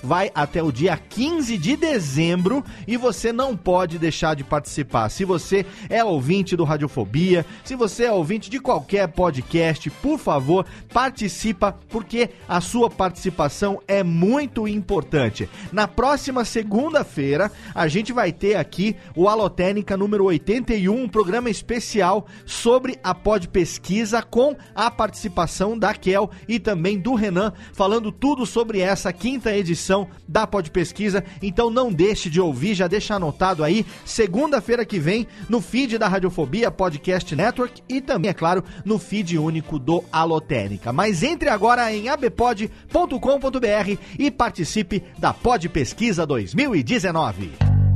vai 0.03 0.31
até 0.35 0.63
o 0.63 0.73
dia 0.73 0.97
15 0.97 1.57
de 1.59 1.77
dezembro 1.77 2.65
e 2.87 2.97
você 2.97 3.33
não 3.33 3.57
pode 3.57 3.99
deixar 3.99 4.35
de 4.35 4.45
participar. 4.45 5.09
Se 5.09 5.25
você 5.25 5.65
é 5.89 6.05
ouvinte 6.05 6.57
do 6.57 6.65
Radiofobia, 6.65 7.45
se 7.65 7.75
você 7.75 8.05
é 8.05 8.13
ouvinte 8.13 8.51
de 8.51 8.59
qualquer 8.59 9.09
podcast, 9.09 9.91
por 9.91 10.19
favor, 10.19 10.67
participa 10.93 11.79
porque 11.89 12.31
a 12.49 12.61
sua 12.61 12.91
participação 12.91 13.81
é 13.87 14.03
muito 14.03 14.67
importante. 14.67 15.49
Na 15.73 15.87
próxima 15.87 16.45
segunda-feira, 16.45 17.51
a 17.75 17.89
gente 17.89 18.13
vai 18.13 18.33
ter 18.33 18.57
aqui 18.57 18.97
o 19.15 19.29
Alotênica 19.29 19.97
número 19.97 20.25
81, 20.25 21.05
um 21.05 21.09
programa 21.09 21.51
especial 21.51 22.27
sobre 22.47 22.99
a 23.03 23.15
Pod 23.15 23.49
Pesquisa 23.49 24.23
com 24.23 24.57
a 24.75 24.91
participação 24.91 25.79
da 25.79 25.95
Kel 25.95 26.31
e 26.47 26.59
também 26.59 26.99
do 26.99 27.15
Renan, 27.15 27.53
falando 27.73 28.11
tudo 28.11 28.47
sobre 28.47 28.81
essa 28.81 29.13
quinta 29.19 29.55
edição 29.55 30.09
da 30.27 30.47
Pod 30.47 30.71
Pesquisa. 30.71 31.25
Então 31.43 31.71
não 31.71 31.93
deixe 31.93 32.31
de 32.31 32.41
ouvir, 32.41 32.75
já 32.75 32.87
deixa 32.87 33.15
anotado 33.15 33.65
aí, 33.65 33.85
segunda-feira 34.05 34.85
que 34.85 34.99
vem, 34.99 35.27
no 35.49 35.61
feed 35.61 35.99
da 35.99 36.09
Radiofobia 36.09 36.71
Podcast 36.71 37.35
Network 37.35 37.83
e 37.89 38.01
também, 38.01 38.31
é 38.31 38.35
claro, 38.35 38.63
no 38.85 38.99
feed 38.99 39.39
único 39.39 39.79
do 39.79 40.05
Alotênica. 40.13 40.93
Mas 40.93 41.23
entre 41.23 41.49
agora 41.49 41.93
em 41.93 42.09
abpod.com.br 42.09 43.99
e 44.19 44.31
participe 44.31 45.03
da 45.19 45.33
Pod 45.33 45.69
Pesquisa 45.69 46.27
2019. 46.27 47.88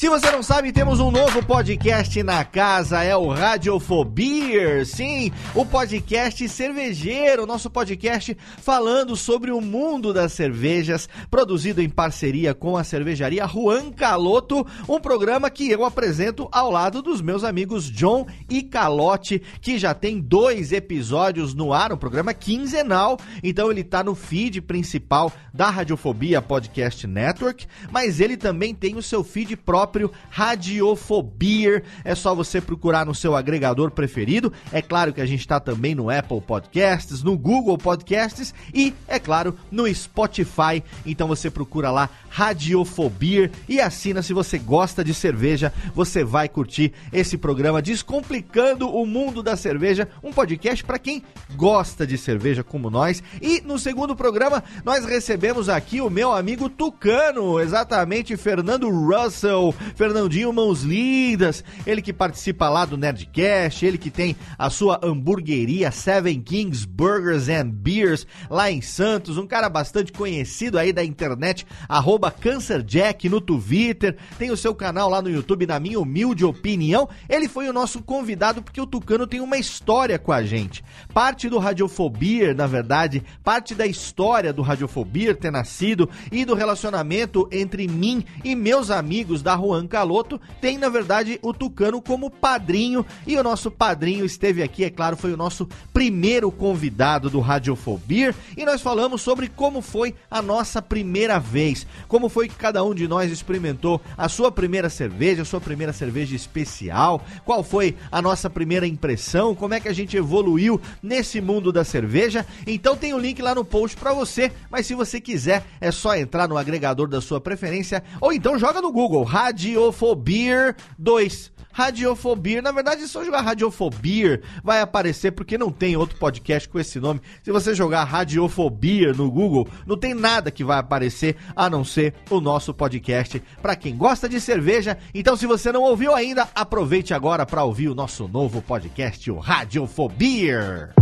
Se 0.00 0.08
você 0.08 0.30
não 0.30 0.42
sabe, 0.42 0.72
temos 0.72 0.98
um 0.98 1.10
novo 1.10 1.44
podcast 1.44 2.22
na 2.22 2.42
casa, 2.42 3.04
é 3.04 3.14
o 3.14 3.28
Radiofobia. 3.28 4.82
Sim, 4.82 5.30
o 5.54 5.66
podcast 5.66 6.48
cervejeiro, 6.48 7.44
nosso 7.44 7.68
podcast 7.68 8.34
falando 8.62 9.14
sobre 9.14 9.50
o 9.50 9.60
mundo 9.60 10.14
das 10.14 10.32
cervejas, 10.32 11.06
produzido 11.30 11.82
em 11.82 11.88
parceria 11.90 12.54
com 12.54 12.78
a 12.78 12.82
cervejaria 12.82 13.46
Juan 13.46 13.90
Caloto, 13.90 14.66
um 14.88 14.98
programa 14.98 15.50
que 15.50 15.70
eu 15.70 15.84
apresento 15.84 16.48
ao 16.50 16.70
lado 16.70 17.02
dos 17.02 17.20
meus 17.20 17.44
amigos 17.44 17.84
John 17.90 18.26
e 18.48 18.62
Calote, 18.62 19.42
que 19.60 19.78
já 19.78 19.92
tem 19.92 20.18
dois 20.18 20.72
episódios 20.72 21.52
no 21.52 21.74
ar, 21.74 21.92
um 21.92 21.98
programa 21.98 22.32
quinzenal, 22.32 23.18
então 23.42 23.70
ele 23.70 23.84
tá 23.84 24.02
no 24.02 24.14
feed 24.14 24.62
principal 24.62 25.30
da 25.52 25.68
Radiofobia 25.68 26.40
Podcast 26.40 27.06
Network, 27.06 27.66
mas 27.92 28.18
ele 28.18 28.38
também 28.38 28.74
tem 28.74 28.96
o 28.96 29.02
seu 29.02 29.22
feed 29.22 29.58
próprio 29.58 29.89
próprio 29.90 30.12
Radiofobia. 30.30 31.82
É 32.04 32.14
só 32.14 32.34
você 32.34 32.60
procurar 32.60 33.04
no 33.04 33.14
seu 33.14 33.34
agregador 33.34 33.90
preferido. 33.90 34.52
É 34.72 34.80
claro 34.80 35.12
que 35.12 35.20
a 35.20 35.26
gente 35.26 35.40
está 35.40 35.58
também 35.58 35.94
no 35.94 36.08
Apple 36.08 36.40
Podcasts, 36.40 37.22
no 37.24 37.36
Google 37.36 37.76
Podcasts 37.76 38.54
e, 38.72 38.94
é 39.08 39.18
claro, 39.18 39.56
no 39.70 39.92
Spotify. 39.92 40.82
Então 41.04 41.26
você 41.26 41.50
procura 41.50 41.90
lá 41.90 42.08
Radiofobia 42.28 43.50
e 43.68 43.80
assina 43.80 44.22
se 44.22 44.32
você 44.32 44.58
gosta 44.58 45.02
de 45.02 45.12
cerveja. 45.12 45.72
Você 45.94 46.22
vai 46.22 46.48
curtir 46.48 46.92
esse 47.12 47.36
programa 47.36 47.82
Descomplicando 47.82 48.88
o 48.88 49.04
Mundo 49.04 49.42
da 49.42 49.56
Cerveja, 49.56 50.08
um 50.22 50.32
podcast 50.32 50.84
para 50.84 50.98
quem 50.98 51.22
gosta 51.56 52.06
de 52.06 52.16
cerveja 52.16 52.62
como 52.62 52.88
nós. 52.88 53.22
E 53.42 53.60
no 53.62 53.78
segundo 53.78 54.14
programa 54.14 54.62
nós 54.84 55.04
recebemos 55.04 55.68
aqui 55.68 56.00
o 56.00 56.08
meu 56.08 56.32
amigo 56.32 56.68
Tucano, 56.68 57.58
exatamente 57.58 58.36
Fernando 58.36 58.88
Russell, 58.88 59.74
Fernandinho 59.94 60.52
Mãos 60.52 60.82
Lindas, 60.82 61.64
ele 61.86 62.02
que 62.02 62.12
participa 62.12 62.68
lá 62.68 62.84
do 62.84 62.96
Nerdcast, 62.96 63.84
ele 63.84 63.98
que 63.98 64.10
tem 64.10 64.36
a 64.58 64.70
sua 64.70 65.00
hamburgueria 65.02 65.90
Seven 65.90 66.40
Kings 66.40 66.86
Burgers 66.86 67.48
and 67.48 67.70
Beers 67.70 68.26
lá 68.48 68.70
em 68.70 68.80
Santos, 68.80 69.38
um 69.38 69.46
cara 69.46 69.68
bastante 69.68 70.12
conhecido 70.12 70.78
aí 70.78 70.92
da 70.92 71.04
internet, 71.04 71.66
arroba 71.88 72.30
CancerJack 72.30 73.28
no 73.28 73.40
Twitter, 73.40 74.16
tem 74.38 74.50
o 74.50 74.56
seu 74.56 74.74
canal 74.74 75.08
lá 75.08 75.22
no 75.22 75.30
YouTube, 75.30 75.66
na 75.66 75.80
minha 75.80 76.00
humilde 76.00 76.44
opinião. 76.44 77.08
Ele 77.28 77.48
foi 77.48 77.68
o 77.68 77.72
nosso 77.72 78.02
convidado 78.02 78.62
porque 78.62 78.80
o 78.80 78.86
Tucano 78.86 79.26
tem 79.26 79.40
uma 79.40 79.56
história 79.56 80.18
com 80.18 80.32
a 80.32 80.42
gente. 80.42 80.84
Parte 81.12 81.48
do 81.48 81.58
Radiofobia, 81.58 82.54
na 82.54 82.66
verdade, 82.66 83.22
parte 83.42 83.74
da 83.74 83.86
história 83.86 84.52
do 84.52 84.62
Radiofobia 84.62 85.34
ter 85.34 85.50
nascido 85.50 86.08
e 86.30 86.44
do 86.44 86.54
relacionamento 86.54 87.48
entre 87.50 87.86
mim 87.88 88.24
e 88.44 88.54
meus 88.54 88.90
amigos 88.90 89.42
da 89.42 89.54
Juan 89.70 89.86
Caloto, 89.86 90.40
tem 90.60 90.78
na 90.78 90.88
verdade 90.88 91.38
o 91.42 91.52
Tucano 91.52 92.00
como 92.00 92.30
padrinho. 92.30 93.04
E 93.26 93.36
o 93.36 93.42
nosso 93.42 93.70
padrinho 93.70 94.24
esteve 94.24 94.62
aqui, 94.62 94.84
é 94.84 94.90
claro, 94.90 95.16
foi 95.16 95.32
o 95.32 95.36
nosso 95.36 95.68
primeiro 95.92 96.50
convidado 96.50 97.30
do 97.30 97.40
Radiofobia. 97.40 98.34
E 98.56 98.64
nós 98.64 98.80
falamos 98.80 99.22
sobre 99.22 99.48
como 99.48 99.80
foi 99.80 100.14
a 100.30 100.42
nossa 100.42 100.82
primeira 100.82 101.38
vez, 101.38 101.86
como 102.08 102.28
foi 102.28 102.48
que 102.48 102.54
cada 102.54 102.82
um 102.84 102.94
de 102.94 103.06
nós 103.06 103.30
experimentou 103.30 104.00
a 104.16 104.28
sua 104.28 104.50
primeira 104.50 104.90
cerveja, 104.90 105.42
a 105.42 105.44
sua 105.44 105.60
primeira 105.60 105.92
cerveja 105.92 106.34
especial, 106.34 107.22
qual 107.44 107.62
foi 107.62 107.96
a 108.10 108.20
nossa 108.20 108.50
primeira 108.50 108.86
impressão, 108.86 109.54
como 109.54 109.74
é 109.74 109.80
que 109.80 109.88
a 109.88 109.92
gente 109.92 110.16
evoluiu 110.16 110.80
nesse 111.02 111.40
mundo 111.40 111.72
da 111.72 111.84
cerveja. 111.84 112.46
Então 112.66 112.96
tem 112.96 113.14
o 113.14 113.18
link 113.18 113.40
lá 113.40 113.54
no 113.54 113.64
post 113.64 113.96
para 113.96 114.12
você, 114.12 114.52
mas 114.70 114.86
se 114.86 114.94
você 114.94 115.20
quiser 115.20 115.64
é 115.80 115.90
só 115.90 116.16
entrar 116.16 116.48
no 116.48 116.56
agregador 116.56 117.08
da 117.08 117.20
sua 117.20 117.40
preferência. 117.40 118.02
Ou 118.20 118.32
então 118.32 118.58
joga 118.58 118.80
no 118.80 118.92
Google 118.92 119.24
Radiofobia 119.50 120.76
2. 120.96 121.52
Radiofobia, 121.72 122.62
na 122.62 122.70
verdade, 122.70 123.08
se 123.08 123.18
eu 123.18 123.24
jogar 123.24 123.40
Radiofobia, 123.40 124.40
vai 124.62 124.80
aparecer 124.80 125.32
porque 125.32 125.58
não 125.58 125.72
tem 125.72 125.96
outro 125.96 126.16
podcast 126.18 126.68
com 126.68 126.78
esse 126.78 127.00
nome. 127.00 127.20
Se 127.42 127.50
você 127.50 127.74
jogar 127.74 128.04
Radiofobia 128.04 129.12
no 129.12 129.28
Google, 129.28 129.66
não 129.84 129.96
tem 129.96 130.14
nada 130.14 130.52
que 130.52 130.62
vai 130.62 130.78
aparecer 130.78 131.36
a 131.56 131.68
não 131.68 131.84
ser 131.84 132.14
o 132.30 132.40
nosso 132.40 132.72
podcast 132.72 133.42
para 133.60 133.74
quem 133.74 133.96
gosta 133.96 134.28
de 134.28 134.40
cerveja. 134.40 134.96
Então, 135.12 135.36
se 135.36 135.46
você 135.46 135.72
não 135.72 135.82
ouviu 135.82 136.14
ainda, 136.14 136.48
aproveite 136.54 137.12
agora 137.12 137.44
para 137.44 137.64
ouvir 137.64 137.88
o 137.88 137.94
nosso 137.94 138.28
novo 138.28 138.62
podcast, 138.62 139.28
o 139.32 139.38
Radiofobia. 139.38 140.94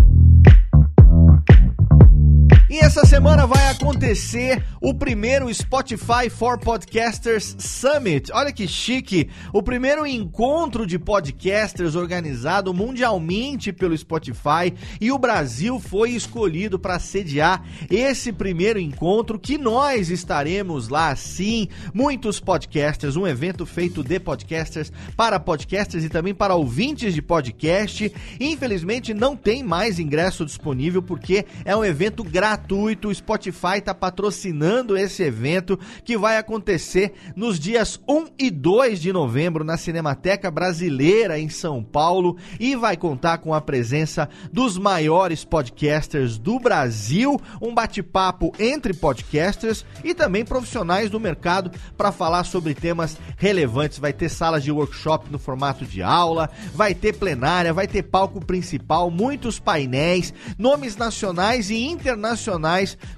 E 2.71 2.81
essa 2.81 3.07
semana 3.07 3.47
vai 3.47 3.71
acontecer 3.71 4.63
o 4.79 4.93
primeiro 4.93 5.53
Spotify 5.55 6.29
for 6.29 6.59
Podcasters 6.59 7.57
Summit. 7.59 8.31
Olha 8.31 8.53
que 8.53 8.69
chique! 8.69 9.31
O 9.55 9.63
primeiro 9.63 10.07
encontro 10.07 10.87
de 10.87 10.99
podcasters 10.99 11.95
organizado 11.95 12.75
mundialmente 12.75 13.73
pelo 13.73 13.97
Spotify 13.97 14.75
e 15.01 15.11
o 15.11 15.17
Brasil 15.17 15.81
foi 15.81 16.11
escolhido 16.11 16.79
para 16.79 16.99
sediar 16.99 17.65
esse 17.89 18.35
primeiro 18.35 18.79
encontro 18.79 19.39
que 19.39 19.57
nós 19.57 20.11
estaremos 20.11 20.91
lá 20.91 21.17
sim. 21.17 21.69
Muitos 21.95 22.39
podcasters, 22.39 23.17
um 23.17 23.27
evento 23.27 23.65
feito 23.65 24.03
de 24.03 24.21
podcasters 24.21 24.93
para 25.17 25.41
podcasters 25.41 26.05
e 26.05 26.11
também 26.11 26.35
para 26.35 26.55
ouvintes 26.55 27.15
de 27.15 27.23
podcast. 27.23 28.13
Infelizmente 28.39 29.15
não 29.15 29.35
tem 29.35 29.63
mais 29.63 29.99
ingresso 29.99 30.45
disponível 30.45 31.03
porque 31.03 31.47
é 31.65 31.75
um 31.75 31.83
evento 31.83 32.23
gratuito 32.23 32.58
gratuito. 32.59 33.09
O 33.09 33.15
Spotify 33.15 33.79
está 33.79 33.95
patrocinando 33.95 34.97
esse 34.97 35.23
evento 35.23 35.79
que 36.05 36.19
vai 36.19 36.37
acontecer 36.37 37.13
nos 37.37 37.59
dias 37.59 38.01
1 38.09 38.27
e 38.39 38.51
2 38.51 39.01
de 39.01 39.13
novembro 39.13 39.65
na 39.65 39.77
Cinemateca 39.77 40.51
Brasileira 40.51 41.39
em 41.39 41.49
São 41.49 41.83
Paulo 41.83 42.37
e 42.59 42.75
vai 42.75 42.97
contar 42.97 43.39
com 43.39 43.55
a 43.55 43.61
presença 43.61 44.29
dos 44.53 44.77
maiores 44.77 45.45
podcasters 45.45 46.39
do 46.39 46.59
Brasil, 46.59 47.41
um 47.63 47.73
bate-papo 47.73 48.53
entre 48.59 48.93
podcasters 48.93 49.85
e 50.03 50.13
também 50.13 50.45
profissionais 50.45 51.11
do 51.11 51.21
mercado 51.21 51.71
para 51.97 52.11
falar 52.11 52.45
sobre 52.45 52.75
temas 52.75 53.17
relevantes. 53.37 53.99
Vai 53.99 54.13
ter 54.13 54.29
salas 54.29 54.65
de 54.65 54.73
workshop 54.73 55.31
no 55.31 55.39
formato 55.39 55.85
de 55.85 56.03
aula, 56.03 56.51
vai 56.75 56.95
ter 56.95 57.15
plenária, 57.15 57.73
vai 57.73 57.87
ter 57.87 58.03
palco 58.03 58.45
principal, 58.45 59.11
muitos 59.11 59.59
painéis, 59.59 60.35
nomes 60.59 60.97
nacionais 60.97 61.71
e 61.71 61.77
internacionais 61.77 62.48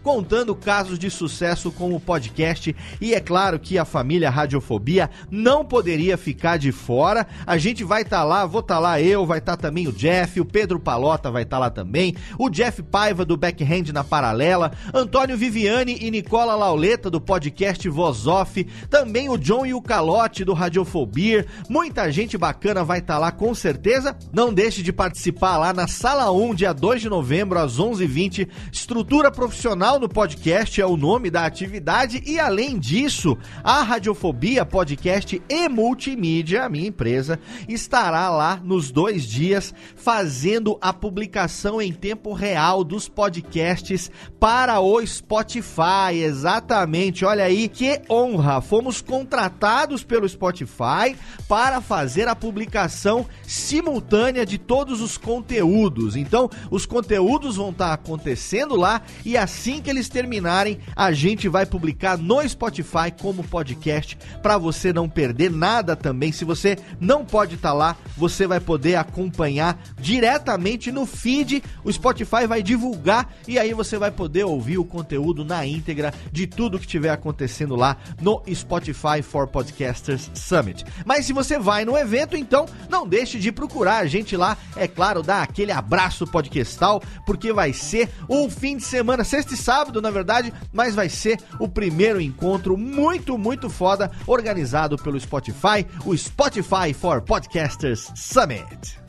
contando 0.02 0.54
casos 0.54 0.98
de 0.98 1.10
sucesso 1.10 1.70
com 1.70 1.94
o 1.94 2.00
podcast. 2.00 2.74
E 3.00 3.14
é 3.14 3.20
claro 3.20 3.58
que 3.58 3.78
a 3.78 3.84
família 3.84 4.30
Radiofobia 4.30 5.10
não 5.30 5.64
poderia 5.64 6.16
ficar 6.16 6.56
de 6.56 6.72
fora. 6.72 7.26
A 7.46 7.58
gente 7.58 7.84
vai 7.84 8.02
estar 8.02 8.18
tá 8.18 8.24
lá, 8.24 8.46
vou 8.46 8.60
estar 8.60 8.74
tá 8.74 8.80
lá 8.80 9.00
eu, 9.00 9.26
vai 9.26 9.38
estar 9.38 9.56
tá 9.56 9.62
também 9.62 9.86
o 9.86 9.92
Jeff, 9.92 10.40
o 10.40 10.44
Pedro 10.44 10.80
Palota 10.80 11.30
vai 11.30 11.42
estar 11.42 11.56
tá 11.56 11.60
lá 11.60 11.70
também, 11.70 12.14
o 12.38 12.48
Jeff 12.48 12.82
Paiva 12.82 13.24
do 13.24 13.36
Backhand 13.36 13.92
na 13.92 14.02
Paralela, 14.02 14.72
Antônio 14.92 15.36
Viviane 15.36 15.98
e 16.00 16.10
Nicola 16.10 16.54
Lauleta 16.54 17.10
do 17.10 17.20
podcast 17.20 17.88
Voz 17.88 18.26
Off, 18.26 18.64
também 18.88 19.28
o 19.28 19.36
John 19.36 19.66
e 19.66 19.74
o 19.74 19.82
Calote 19.82 20.44
do 20.44 20.52
Radiofobia. 20.52 21.46
Muita 21.68 22.10
gente 22.10 22.38
bacana 22.38 22.84
vai 22.84 22.98
estar 22.98 23.14
tá 23.14 23.18
lá 23.18 23.32
com 23.32 23.54
certeza. 23.54 24.16
Não 24.32 24.52
deixe 24.52 24.82
de 24.82 24.92
participar 24.92 25.58
lá 25.58 25.72
na 25.72 25.86
Sala 25.86 26.30
1, 26.30 26.54
dia 26.54 26.72
2 26.72 27.02
de 27.02 27.08
novembro, 27.08 27.58
às 27.58 27.78
11h20. 27.78 28.48
Estrutura 28.72 29.19
profissional 29.28 29.98
no 29.98 30.08
podcast 30.08 30.80
é 30.80 30.86
o 30.86 30.96
nome 30.96 31.32
da 31.32 31.44
atividade 31.44 32.22
e 32.24 32.38
além 32.38 32.78
disso, 32.78 33.36
a 33.64 33.82
Radiofobia 33.82 34.64
Podcast 34.64 35.42
e 35.48 35.68
Multimídia, 35.68 36.62
a 36.64 36.68
minha 36.68 36.86
empresa, 36.86 37.40
estará 37.68 38.30
lá 38.30 38.60
nos 38.62 38.92
dois 38.92 39.24
dias 39.24 39.74
fazendo 39.96 40.78
a 40.80 40.92
publicação 40.92 41.82
em 41.82 41.92
tempo 41.92 42.32
real 42.32 42.84
dos 42.84 43.08
podcasts 43.08 44.08
para 44.38 44.78
o 44.78 45.04
Spotify. 45.04 46.14
Exatamente, 46.14 47.24
olha 47.24 47.42
aí 47.42 47.66
que 47.66 48.00
honra! 48.08 48.60
Fomos 48.60 49.02
contratados 49.02 50.04
pelo 50.04 50.28
Spotify 50.28 51.16
para 51.48 51.80
fazer 51.80 52.28
a 52.28 52.36
publicação 52.36 53.26
simultânea 53.42 54.46
de 54.46 54.56
todos 54.56 55.00
os 55.00 55.18
conteúdos. 55.18 56.14
Então, 56.14 56.48
os 56.70 56.86
conteúdos 56.86 57.56
vão 57.56 57.70
estar 57.70 57.92
acontecendo 57.92 58.76
lá 58.76 59.02
e 59.24 59.36
assim 59.36 59.80
que 59.80 59.90
eles 59.90 60.08
terminarem, 60.08 60.78
a 60.94 61.12
gente 61.12 61.48
vai 61.48 61.66
publicar 61.66 62.16
no 62.16 62.46
Spotify 62.48 63.12
como 63.20 63.44
podcast 63.44 64.16
para 64.42 64.58
você 64.58 64.92
não 64.92 65.08
perder 65.08 65.50
nada 65.50 65.94
também. 65.96 66.32
Se 66.32 66.44
você 66.44 66.78
não 66.98 67.24
pode 67.24 67.54
estar 67.56 67.72
lá, 67.72 67.96
você 68.16 68.46
vai 68.46 68.60
poder 68.60 68.96
acompanhar 68.96 69.80
diretamente 69.98 70.90
no 70.90 71.06
feed. 71.06 71.62
O 71.84 71.92
Spotify 71.92 72.46
vai 72.46 72.62
divulgar 72.62 73.32
e 73.46 73.58
aí 73.58 73.72
você 73.74 73.98
vai 73.98 74.10
poder 74.10 74.44
ouvir 74.44 74.78
o 74.78 74.84
conteúdo 74.84 75.44
na 75.44 75.64
íntegra 75.66 76.12
de 76.32 76.46
tudo 76.46 76.78
que 76.78 76.86
estiver 76.86 77.10
acontecendo 77.10 77.76
lá 77.76 77.96
no 78.20 78.42
Spotify 78.52 79.22
for 79.22 79.46
Podcasters 79.46 80.30
Summit. 80.34 80.84
Mas 81.04 81.26
se 81.26 81.32
você 81.32 81.58
vai 81.58 81.84
no 81.84 81.96
evento, 81.96 82.36
então 82.36 82.66
não 82.88 83.06
deixe 83.06 83.38
de 83.38 83.52
procurar 83.52 83.98
a 83.98 84.06
gente 84.06 84.36
lá. 84.36 84.56
É 84.76 84.86
claro, 84.86 85.22
dar 85.22 85.42
aquele 85.42 85.72
abraço 85.72 86.26
podcastal, 86.26 87.02
porque 87.26 87.52
vai 87.52 87.72
ser 87.72 88.08
o 88.28 88.48
fim 88.48 88.76
de 88.76 88.84
semana, 88.84 88.99
sexta 89.24 89.54
e 89.54 89.56
sábado, 89.56 90.00
na 90.00 90.10
verdade, 90.10 90.52
mas 90.72 90.94
vai 90.94 91.08
ser 91.08 91.38
o 91.58 91.68
primeiro 91.68 92.20
encontro 92.20 92.76
muito, 92.76 93.36
muito 93.36 93.68
foda 93.68 94.10
organizado 94.26 94.96
pelo 94.96 95.18
Spotify, 95.18 95.86
o 96.04 96.16
Spotify 96.16 96.92
for 96.92 97.20
Podcasters 97.22 98.10
Summit. 98.14 99.00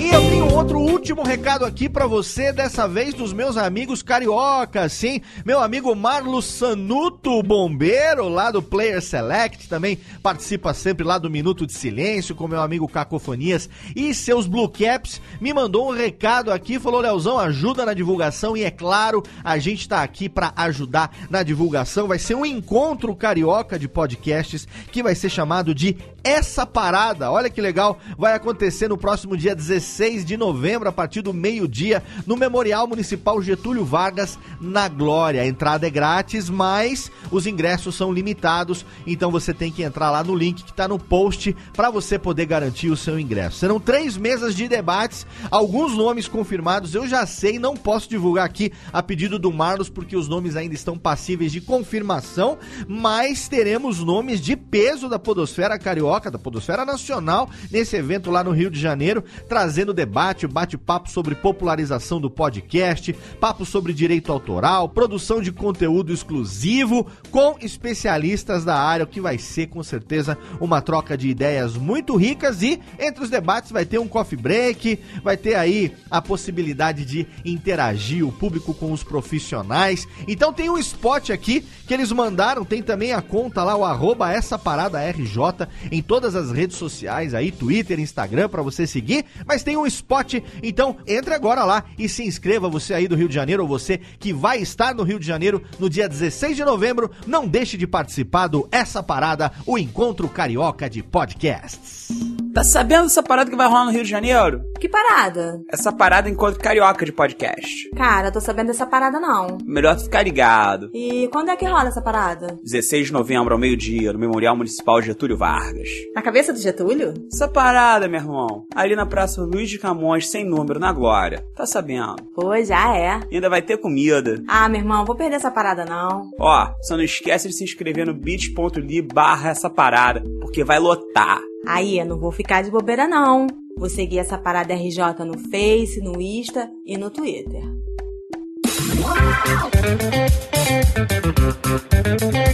E 0.00 0.08
eu 0.08 0.30
tenho 0.30 0.54
outro 0.54 0.78
último 0.78 1.22
recado 1.22 1.62
aqui 1.62 1.86
para 1.86 2.06
você, 2.06 2.54
dessa 2.54 2.88
vez 2.88 3.12
dos 3.12 3.34
meus 3.34 3.58
amigos 3.58 4.02
cariocas, 4.02 4.94
sim. 4.94 5.20
Meu 5.44 5.60
amigo 5.60 5.94
Marlos 5.94 6.46
Sanuto, 6.46 7.42
bombeiro 7.42 8.26
lá 8.26 8.50
do 8.50 8.62
Player 8.62 9.02
Select, 9.02 9.68
também 9.68 9.98
participa 10.22 10.72
sempre 10.72 11.04
lá 11.04 11.18
do 11.18 11.28
Minuto 11.28 11.66
de 11.66 11.74
Silêncio 11.74 12.34
com 12.34 12.48
meu 12.48 12.62
amigo 12.62 12.88
Cacofonias 12.88 13.68
e 13.94 14.14
seus 14.14 14.46
Blue 14.46 14.70
Caps, 14.70 15.20
me 15.38 15.52
mandou 15.52 15.90
um 15.90 15.94
recado 15.94 16.50
aqui, 16.50 16.80
falou: 16.80 17.02
Leozão, 17.02 17.38
ajuda 17.38 17.84
na 17.84 17.92
divulgação 17.92 18.56
e 18.56 18.64
é 18.64 18.70
claro, 18.70 19.22
a 19.44 19.58
gente 19.58 19.86
tá 19.86 20.02
aqui 20.02 20.30
para 20.30 20.54
ajudar 20.56 21.14
na 21.28 21.42
divulgação. 21.42 22.08
Vai 22.08 22.18
ser 22.18 22.34
um 22.34 22.46
encontro 22.46 23.14
carioca 23.14 23.78
de 23.78 23.86
podcasts 23.86 24.66
que 24.90 25.02
vai 25.02 25.14
ser 25.14 25.28
chamado 25.28 25.74
de 25.74 25.94
Essa 26.24 26.64
Parada. 26.64 27.30
Olha 27.30 27.50
que 27.50 27.60
legal, 27.60 27.98
vai 28.16 28.32
acontecer 28.32 28.88
no 28.88 28.96
próximo 28.96 29.36
dia 29.36 29.54
16 29.54 29.89
16 29.90 30.24
de 30.24 30.36
novembro, 30.36 30.88
a 30.88 30.92
partir 30.92 31.20
do 31.20 31.34
meio-dia, 31.34 32.02
no 32.26 32.36
Memorial 32.36 32.86
Municipal 32.86 33.42
Getúlio 33.42 33.84
Vargas, 33.84 34.38
na 34.60 34.88
Glória. 34.88 35.42
A 35.42 35.46
entrada 35.46 35.86
é 35.86 35.90
grátis, 35.90 36.48
mas 36.48 37.10
os 37.30 37.46
ingressos 37.46 37.96
são 37.96 38.12
limitados, 38.12 38.86
então 39.06 39.30
você 39.30 39.52
tem 39.52 39.72
que 39.72 39.82
entrar 39.82 40.10
lá 40.10 40.22
no 40.22 40.34
link 40.34 40.62
que 40.62 40.70
está 40.70 40.86
no 40.86 40.98
post 40.98 41.54
para 41.72 41.90
você 41.90 42.18
poder 42.18 42.46
garantir 42.46 42.88
o 42.88 42.96
seu 42.96 43.18
ingresso. 43.18 43.58
Serão 43.58 43.80
três 43.80 44.16
mesas 44.16 44.54
de 44.54 44.68
debates, 44.68 45.26
alguns 45.50 45.96
nomes 45.96 46.28
confirmados, 46.28 46.94
eu 46.94 47.06
já 47.06 47.26
sei, 47.26 47.58
não 47.58 47.76
posso 47.76 48.08
divulgar 48.08 48.46
aqui 48.46 48.72
a 48.92 49.02
pedido 49.02 49.38
do 49.38 49.52
Marlos, 49.52 49.88
porque 49.88 50.16
os 50.16 50.28
nomes 50.28 50.54
ainda 50.56 50.74
estão 50.74 50.96
passíveis 50.96 51.50
de 51.50 51.60
confirmação, 51.60 52.58
mas 52.86 53.48
teremos 53.48 53.98
nomes 53.98 54.40
de 54.40 54.56
peso 54.56 55.08
da 55.08 55.18
Podosfera 55.18 55.78
Carioca, 55.78 56.30
da 56.30 56.38
Podosfera 56.38 56.84
Nacional, 56.84 57.50
nesse 57.70 57.96
evento 57.96 58.30
lá 58.30 58.44
no 58.44 58.52
Rio 58.52 58.70
de 58.70 58.78
Janeiro, 58.78 59.24
trazendo 59.48 59.79
trazendo 59.80 59.94
debate, 59.94 60.46
bate-papo 60.46 61.08
sobre 61.08 61.34
popularização 61.34 62.20
do 62.20 62.28
podcast, 62.28 63.14
papo 63.40 63.64
sobre 63.64 63.94
direito 63.94 64.30
autoral, 64.30 64.90
produção 64.90 65.40
de 65.40 65.50
conteúdo 65.50 66.12
exclusivo 66.12 67.06
com 67.30 67.56
especialistas 67.60 68.62
da 68.62 68.76
área, 68.76 69.04
o 69.04 69.08
que 69.08 69.22
vai 69.22 69.38
ser 69.38 69.68
com 69.68 69.82
certeza 69.82 70.36
uma 70.60 70.82
troca 70.82 71.16
de 71.16 71.28
ideias 71.28 71.76
muito 71.76 72.14
ricas 72.14 72.62
e 72.62 72.78
entre 72.98 73.24
os 73.24 73.30
debates 73.30 73.72
vai 73.72 73.86
ter 73.86 73.98
um 73.98 74.06
coffee 74.06 74.38
break, 74.38 74.98
vai 75.22 75.38
ter 75.38 75.54
aí 75.54 75.92
a 76.10 76.20
possibilidade 76.20 77.06
de 77.06 77.26
interagir 77.42 78.26
o 78.26 78.32
público 78.32 78.74
com 78.74 78.92
os 78.92 79.02
profissionais. 79.02 80.06
Então 80.28 80.52
tem 80.52 80.68
um 80.68 80.76
spot 80.76 81.30
aqui 81.30 81.64
que 81.86 81.94
eles 81.94 82.12
mandaram, 82.12 82.66
tem 82.66 82.82
também 82.82 83.14
a 83.14 83.22
conta 83.22 83.64
lá, 83.64 83.74
o 83.74 83.84
arroba 83.84 84.30
essa 84.30 84.58
parada 84.58 85.00
RJ 85.00 85.66
em 85.90 86.02
todas 86.02 86.36
as 86.36 86.52
redes 86.52 86.76
sociais 86.76 87.32
aí, 87.32 87.50
Twitter, 87.50 87.98
Instagram, 87.98 88.48
para 88.48 88.60
você 88.60 88.86
seguir, 88.86 89.24
mas 89.46 89.62
tem 89.62 89.69
tem 89.70 89.76
um 89.76 89.86
spot. 89.86 90.34
Então, 90.64 90.96
entre 91.06 91.32
agora 91.32 91.62
lá 91.62 91.84
e 91.96 92.08
se 92.08 92.24
inscreva, 92.24 92.68
você 92.68 92.92
aí 92.92 93.06
do 93.06 93.14
Rio 93.14 93.28
de 93.28 93.34
Janeiro 93.34 93.62
ou 93.62 93.68
você 93.68 94.00
que 94.18 94.32
vai 94.32 94.58
estar 94.58 94.92
no 94.92 95.04
Rio 95.04 95.20
de 95.20 95.26
Janeiro 95.26 95.62
no 95.78 95.88
dia 95.88 96.08
16 96.08 96.56
de 96.56 96.64
novembro. 96.64 97.08
Não 97.24 97.46
deixe 97.46 97.76
de 97.76 97.86
participar 97.86 98.48
do 98.48 98.68
Essa 98.72 99.00
Parada, 99.00 99.52
o 99.64 99.78
encontro 99.78 100.28
carioca 100.28 100.90
de 100.90 101.04
podcasts. 101.04 102.08
Tá 102.52 102.64
sabendo 102.64 103.04
dessa 103.04 103.22
parada 103.22 103.48
que 103.48 103.56
vai 103.56 103.68
rolar 103.68 103.84
no 103.84 103.92
Rio 103.92 104.02
de 104.02 104.10
Janeiro? 104.10 104.64
Que 104.80 104.88
parada? 104.88 105.62
Essa 105.72 105.92
parada 105.92 106.28
encontro 106.28 106.58
carioca 106.58 107.04
de 107.04 107.12
podcast. 107.12 107.88
Cara, 107.90 108.32
tô 108.32 108.40
sabendo 108.40 108.68
dessa 108.68 108.84
parada 108.84 109.20
não. 109.20 109.58
Melhor 109.64 109.94
tu 109.94 110.02
ficar 110.02 110.24
ligado. 110.24 110.90
E 110.92 111.28
quando 111.28 111.50
é 111.50 111.56
que 111.56 111.64
rola 111.64 111.88
essa 111.88 112.02
parada? 112.02 112.58
16 112.64 113.06
de 113.06 113.12
novembro 113.12 113.54
ao 113.54 113.60
meio-dia, 113.60 114.12
no 114.12 114.18
Memorial 114.18 114.56
Municipal 114.56 115.00
Getúlio 115.00 115.36
Vargas. 115.36 115.88
Na 116.12 116.22
cabeça 116.22 116.52
do 116.52 116.58
Getúlio? 116.58 117.14
Essa 117.32 117.46
parada, 117.46 118.08
meu 118.08 118.18
irmão. 118.18 118.66
Ali 118.74 118.96
na 118.96 119.06
Praça 119.06 119.42
Luiz 119.42 119.59
de 119.68 119.78
Camões, 119.78 120.28
sem 120.28 120.44
número, 120.44 120.80
na 120.80 120.92
Glória. 120.92 121.44
Tá 121.54 121.66
sabendo? 121.66 122.16
Pô, 122.34 122.56
já 122.62 122.96
é. 122.96 123.20
E 123.30 123.34
ainda 123.34 123.50
vai 123.50 123.60
ter 123.60 123.76
comida. 123.78 124.42
Ah, 124.48 124.68
meu 124.68 124.80
irmão, 124.80 125.04
vou 125.04 125.16
perder 125.16 125.36
essa 125.36 125.50
parada 125.50 125.84
não. 125.84 126.30
Ó, 126.38 126.70
só 126.82 126.96
não 126.96 127.04
esquece 127.04 127.48
de 127.48 127.54
se 127.54 127.64
inscrever 127.64 128.06
no 128.06 128.14
bit.ly 128.14 129.02
barra 129.02 129.50
essa 129.50 129.68
parada, 129.68 130.22
porque 130.40 130.64
vai 130.64 130.78
lotar. 130.78 131.40
Aí, 131.66 131.98
eu 131.98 132.06
não 132.06 132.18
vou 132.18 132.32
ficar 132.32 132.62
de 132.62 132.70
bobeira 132.70 133.06
não. 133.06 133.46
Vou 133.76 133.88
seguir 133.88 134.18
essa 134.18 134.38
parada 134.38 134.74
RJ 134.74 135.24
no 135.24 135.38
Face, 135.50 136.00
no 136.00 136.20
Insta 136.20 136.70
e 136.86 136.96
no 136.96 137.10
Twitter. 137.10 137.62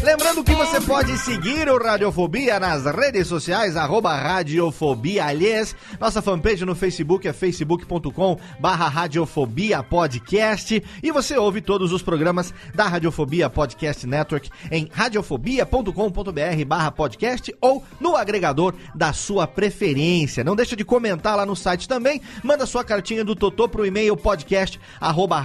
Lembrando 0.02 0.44
que 0.44 0.54
você 0.54 0.80
pode 0.80 1.18
seguir 1.18 1.68
o 1.68 1.82
Radiofobia 1.82 2.60
nas 2.60 2.84
redes 2.84 3.26
sociais, 3.26 3.76
arroba 3.76 4.14
Radiofobia. 4.14 5.26
Aliás, 5.26 5.74
nossa 6.00 6.22
fanpage 6.22 6.64
no 6.64 6.74
Facebook 6.74 7.26
é 7.26 7.32
facebook.com 7.32 8.38
barra 8.60 8.88
Radiofobia 8.88 9.82
Podcast. 9.82 10.82
E 11.02 11.10
você 11.10 11.36
ouve 11.36 11.60
todos 11.60 11.92
os 11.92 12.02
programas 12.02 12.54
da 12.74 12.86
Radiofobia 12.86 13.50
Podcast 13.50 14.06
Network 14.06 14.50
em 14.70 14.88
radiofobia.com.br 14.92 16.64
barra 16.66 16.90
podcast 16.90 17.54
ou 17.60 17.84
no 18.00 18.16
agregador 18.16 18.74
da 18.94 19.12
sua 19.12 19.46
preferência. 19.46 20.44
Não 20.44 20.56
deixa 20.56 20.76
de 20.76 20.84
comentar 20.84 21.36
lá 21.36 21.44
no 21.44 21.56
site 21.56 21.88
também. 21.88 22.20
Manda 22.42 22.66
sua 22.66 22.84
cartinha 22.84 23.24
do 23.24 23.34
Totô 23.34 23.68
pro 23.68 23.86
e-mail 23.86 24.16
podcast 24.16 24.80
arroba 25.00 25.40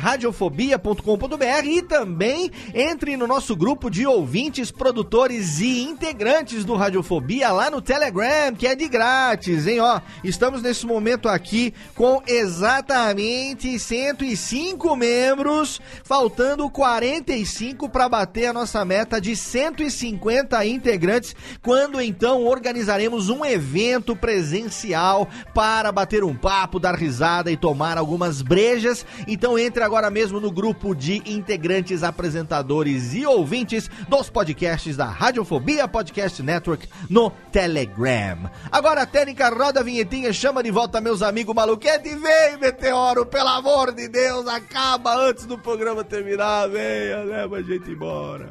radiofobia.com.br 0.91 1.65
e 1.65 1.81
também 1.81 2.51
entre 2.73 3.15
no 3.15 3.27
nosso 3.27 3.55
grupo 3.55 3.89
de 3.89 4.05
ouvintes, 4.05 4.71
produtores 4.71 5.59
e 5.59 5.83
integrantes 5.83 6.65
do 6.65 6.75
Radiofobia 6.75 7.51
lá 7.51 7.69
no 7.69 7.81
Telegram, 7.81 8.53
que 8.55 8.67
é 8.67 8.75
de 8.75 8.87
grátis, 8.87 9.67
hein? 9.67 9.79
Ó, 9.79 10.01
estamos 10.23 10.61
nesse 10.61 10.85
momento 10.85 11.29
aqui 11.29 11.73
com 11.95 12.21
exatamente 12.27 13.79
105 13.79 14.95
membros, 14.95 15.79
faltando 16.03 16.69
45 16.69 17.89
para 17.89 18.09
bater 18.09 18.47
a 18.47 18.53
nossa 18.53 18.83
meta 18.83 19.19
de 19.19 19.35
150 19.35 20.65
integrantes, 20.65 21.35
quando 21.61 22.01
então 22.01 22.45
organizaremos 22.45 23.29
um 23.29 23.45
evento 23.45 24.15
presencial 24.15 25.27
para 25.53 25.91
bater 25.91 26.23
um 26.23 26.35
papo, 26.35 26.79
dar 26.79 26.95
risada 26.95 27.51
e 27.51 27.57
tomar 27.57 27.97
algumas 27.97 28.41
brejas. 28.41 29.05
Então 29.27 29.57
entre 29.57 29.83
agora 29.83 30.09
mesmo 30.09 30.39
no 30.39 30.51
grupo 30.51 30.80
de 30.95 31.21
integrantes, 31.27 32.03
apresentadores 32.03 33.13
e 33.13 33.23
ouvintes 33.23 33.87
dos 34.09 34.31
podcasts 34.31 34.97
da 34.97 35.05
Radiofobia 35.05 35.87
Podcast 35.87 36.41
Network 36.41 36.89
no 37.07 37.31
Telegram. 37.51 38.49
Agora 38.71 39.03
a 39.03 39.05
técnica 39.05 39.49
roda 39.49 39.81
a 39.81 39.83
vinhetinha, 39.83 40.33
chama 40.33 40.63
de 40.63 40.71
volta 40.71 40.99
meus 40.99 41.21
amigos 41.21 41.53
maluquete 41.53 42.09
e 42.09 42.15
vem, 42.15 42.57
Meteoro, 42.59 43.27
pelo 43.27 43.49
amor 43.49 43.93
de 43.93 44.07
Deus, 44.07 44.47
acaba 44.47 45.15
antes 45.15 45.45
do 45.45 45.55
programa 45.57 46.03
terminar, 46.03 46.67
venha, 46.67 47.23
leva 47.23 47.57
a 47.57 47.61
gente 47.61 47.91
embora. 47.91 48.49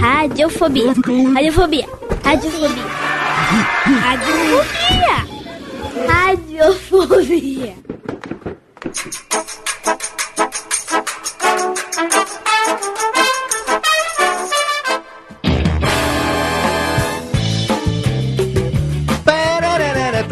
Radiofobia. 0.00 0.92
Radiofobia. 1.32 1.86
Radiofobia. 2.24 2.84
Radiofobia. 4.02 5.26
Radiofobia. 6.08 7.90
Pererere, 10.40 10.49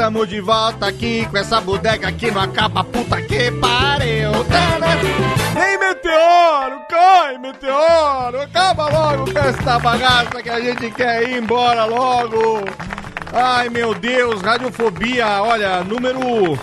Tamo 0.08 0.26
de 0.26 0.40
volta 0.40 0.86
aqui 0.86 1.28
com 1.30 1.36
essa 1.36 1.60
bodega 1.60 2.10
que 2.10 2.30
não 2.30 2.40
acaba, 2.40 2.82
puta 2.82 3.20
que 3.20 3.52
pariu. 3.52 4.30
Ei, 5.54 5.76
Meteoro, 5.76 6.80
cai, 6.88 7.36
Meteoro, 7.36 8.40
acaba 8.40 8.88
logo 8.88 9.30
com 9.30 9.38
essa 9.38 9.78
bagaça 9.78 10.42
que 10.42 10.48
a 10.48 10.60
gente 10.60 10.90
quer 10.92 11.28
ir 11.28 11.36
embora 11.36 11.84
logo. 11.84 12.64
Ai, 13.34 13.68
meu 13.68 13.92
Deus, 13.92 14.40
radiofobia, 14.40 15.42
olha, 15.42 15.84
número 15.84 16.58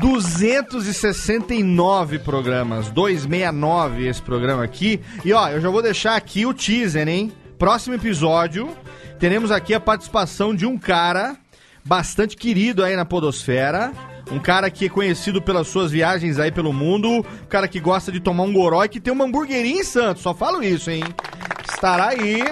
269 0.00 2.20
programas, 2.20 2.88
269 2.88 4.06
esse 4.06 4.22
programa 4.22 4.64
aqui. 4.64 5.02
E 5.22 5.34
ó, 5.34 5.50
eu 5.50 5.60
já 5.60 5.68
vou 5.68 5.82
deixar 5.82 6.16
aqui 6.16 6.46
o 6.46 6.54
teaser, 6.54 7.06
hein? 7.06 7.30
Próximo 7.58 7.94
episódio, 7.94 8.74
teremos 9.18 9.50
aqui 9.50 9.74
a 9.74 9.80
participação 9.80 10.54
de 10.54 10.64
um 10.64 10.78
cara 10.78 11.36
bastante 11.84 12.36
querido 12.36 12.84
aí 12.84 12.96
na 12.96 13.04
podosfera. 13.04 13.92
Um 14.30 14.38
cara 14.38 14.70
que 14.70 14.86
é 14.86 14.88
conhecido 14.88 15.42
pelas 15.42 15.66
suas 15.66 15.90
viagens 15.90 16.38
aí 16.38 16.52
pelo 16.52 16.72
mundo. 16.72 17.08
Um 17.08 17.46
cara 17.48 17.66
que 17.66 17.80
gosta 17.80 18.12
de 18.12 18.20
tomar 18.20 18.44
um 18.44 18.52
goró 18.52 18.84
e 18.84 18.88
que 18.88 19.00
tem 19.00 19.12
uma 19.12 19.24
hamburgueria 19.24 19.80
em 19.80 19.84
Santos. 19.84 20.22
Só 20.22 20.32
falo 20.34 20.62
isso, 20.62 20.90
hein? 20.90 21.02
Estará 21.68 22.08
aí 22.08 22.44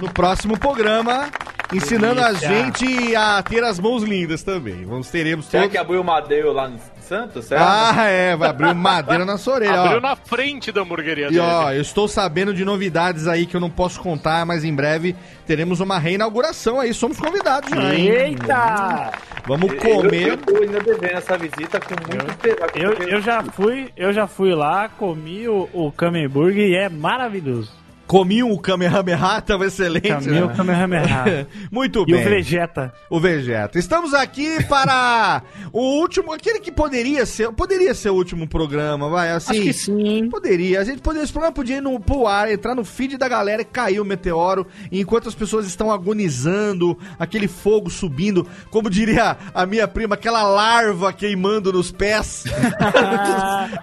no 0.00 0.10
próximo 0.12 0.58
programa 0.58 1.30
ensinando 1.72 2.20
a 2.20 2.32
Delícia. 2.32 2.48
gente 2.48 3.16
a 3.16 3.42
ter 3.42 3.62
as 3.62 3.78
mãos 3.78 4.02
lindas 4.02 4.42
também. 4.42 4.84
Vamos 4.84 5.08
teremos 5.10 5.46
Será 5.46 5.64
todos... 5.64 5.72
que 5.72 5.78
abriu 5.78 6.00
o 6.00 6.04
Madeiro 6.04 6.52
lá 6.52 6.68
em 6.68 6.78
Santos? 7.08 7.46
Será? 7.46 7.92
Ah, 7.96 8.04
é, 8.04 8.36
vai 8.36 8.50
abrir 8.50 8.74
madeira 8.74 9.24
na 9.24 9.38
sua 9.38 9.54
orelha, 9.54 9.80
ó. 9.80 9.84
Abriu 9.86 10.00
na 10.00 10.14
frente 10.14 10.70
da 10.70 10.82
hamburgueria 10.82 11.26
E 11.26 11.30
dele. 11.30 11.40
ó, 11.40 11.72
eu 11.72 11.80
estou 11.80 12.06
sabendo 12.06 12.52
de 12.54 12.64
novidades 12.64 13.26
aí 13.26 13.46
que 13.46 13.56
eu 13.56 13.60
não 13.60 13.70
posso 13.70 14.00
contar, 14.00 14.44
mas 14.44 14.62
em 14.64 14.74
breve 14.74 15.16
teremos 15.46 15.80
uma 15.80 15.98
reinauguração 15.98 16.78
aí. 16.78 16.92
Somos 16.92 17.18
convidados 17.18 17.72
hein? 17.72 18.08
Eita! 18.08 19.12
Vamos 19.46 19.72
Eu, 19.72 19.78
comer. 19.78 20.28
eu 20.28 20.36
tô 20.36 20.56
ainda 20.56 20.80
devendo 20.80 21.16
essa 21.16 21.38
visita 21.38 21.80
com 21.80 21.94
muito. 21.94 22.76
Eu, 22.76 22.92
eu 23.08 23.20
já 23.22 23.42
fui, 23.42 23.88
eu 23.96 24.12
já 24.12 24.26
fui 24.26 24.54
lá, 24.54 24.88
comi 24.90 25.48
o, 25.48 25.68
o 25.72 25.90
Camemburger 25.92 26.68
e 26.68 26.76
é 26.76 26.88
maravilhoso. 26.90 27.72
Comi 28.08 28.42
um 28.42 28.56
Kamehameha, 28.56 29.40
tava 29.46 29.66
excelente. 29.66 30.08
Comi 30.08 30.40
o 30.42 30.46
né? 30.48 30.54
Kamehameha. 30.56 31.46
Muito 31.70 32.02
E 32.08 32.12
bem. 32.12 32.26
o 32.26 32.28
Vegeta. 32.30 32.92
O 33.10 33.20
Vegeta. 33.20 33.78
Estamos 33.78 34.14
aqui 34.14 34.64
para 34.64 35.42
o 35.72 36.00
último, 36.00 36.32
aquele 36.32 36.58
que 36.58 36.72
poderia 36.72 37.26
ser, 37.26 37.52
poderia 37.52 37.94
ser 37.94 38.08
o 38.08 38.14
último 38.14 38.48
programa, 38.48 39.08
vai, 39.10 39.30
assim. 39.30 39.52
Acho 39.52 39.60
que 39.62 39.72
sim. 39.74 40.28
Poderia. 40.30 40.80
A 40.80 40.84
gente 40.84 41.02
poderia, 41.02 41.22
esse 41.24 41.32
programa 41.32 41.54
podia 41.54 41.76
ir 41.76 41.82
no, 41.82 42.00
pro 42.00 42.26
ar, 42.26 42.50
entrar 42.50 42.74
no 42.74 42.82
feed 42.84 43.18
da 43.18 43.28
galera 43.28 43.60
e 43.60 43.64
cair 43.66 44.00
o 44.00 44.04
meteoro, 44.04 44.66
e 44.90 45.00
enquanto 45.00 45.28
as 45.28 45.34
pessoas 45.34 45.66
estão 45.66 45.92
agonizando, 45.92 46.98
aquele 47.18 47.46
fogo 47.46 47.90
subindo, 47.90 48.46
como 48.70 48.88
diria 48.88 49.36
a 49.54 49.66
minha 49.66 49.86
prima, 49.86 50.14
aquela 50.14 50.42
larva 50.44 51.12
queimando 51.12 51.70
nos 51.72 51.92
pés. 51.92 52.44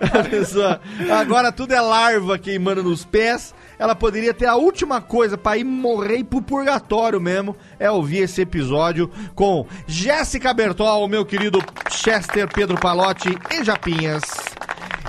A 0.02 0.24
pessoa- 0.30 0.82
Agora 1.12 1.52
tudo 1.52 1.74
é 1.74 1.82
larva 1.82 2.38
queimando 2.40 2.84
nos 2.84 3.06
pés. 3.06 3.54
Ela 3.78 3.96
poderia 3.96 4.34
ter 4.34 4.46
a 4.46 4.56
última 4.56 5.02
coisa 5.02 5.38
pra 5.38 5.58
ir 5.58 5.64
morrer 5.64 6.24
pro 6.24 6.42
purgatório 6.42 7.20
mesmo. 7.20 7.56
É 7.80 7.90
ouvir 7.90 8.20
esse 8.20 8.42
episódio 8.42 9.10
com 9.34 9.66
Jéssica 9.88 10.54
Bertol, 10.54 11.08
meu 11.08 11.26
querido 11.26 11.60
Chester 11.90 12.48
Pedro 12.52 12.80
Palotti 12.80 13.38
e 13.52 13.64
Japinhas. 13.64 14.24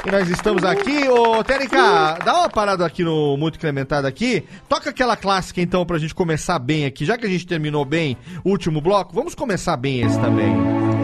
E 0.05 0.11
nós 0.11 0.29
estamos 0.29 0.63
aqui, 0.63 1.09
ô 1.09 1.43
Térica, 1.43 2.19
dá 2.25 2.39
uma 2.39 2.49
parada 2.49 2.87
aqui 2.87 3.03
no 3.03 3.37
Muito 3.37 3.57
Incrementado 3.57 4.07
aqui. 4.07 4.45
Toca 4.69 4.91
aquela 4.91 5.17
clássica 5.17 5.61
então 5.61 5.85
pra 5.85 5.99
gente 5.99 6.15
começar 6.15 6.59
bem 6.61 6.85
aqui. 6.85 7.05
Já 7.05 7.19
que 7.19 7.27
a 7.27 7.29
gente 7.29 7.47
terminou 7.47 7.85
bem 7.85 8.17
o 8.45 8.51
último 8.51 8.81
bloco, 8.81 9.13
vamos 9.13 9.35
começar 9.35 9.77
bem 9.77 10.03
esse 10.03 10.21
também. 10.21 10.96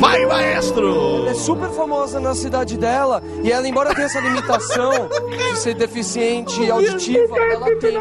Vai, 0.00 0.24
maestro! 0.26 1.18
Ela 1.22 1.30
é 1.30 1.34
super 1.34 1.70
famosa 1.70 2.20
na 2.20 2.34
cidade 2.34 2.76
dela 2.76 3.22
e 3.42 3.50
ela, 3.50 3.66
embora 3.66 3.94
tenha 3.94 4.06
essa 4.06 4.20
limitação 4.20 5.08
de 5.52 5.58
ser 5.58 5.74
deficiente 5.74 6.70
auditiva, 6.70 7.36
ela 7.38 7.66
tenta. 7.76 8.00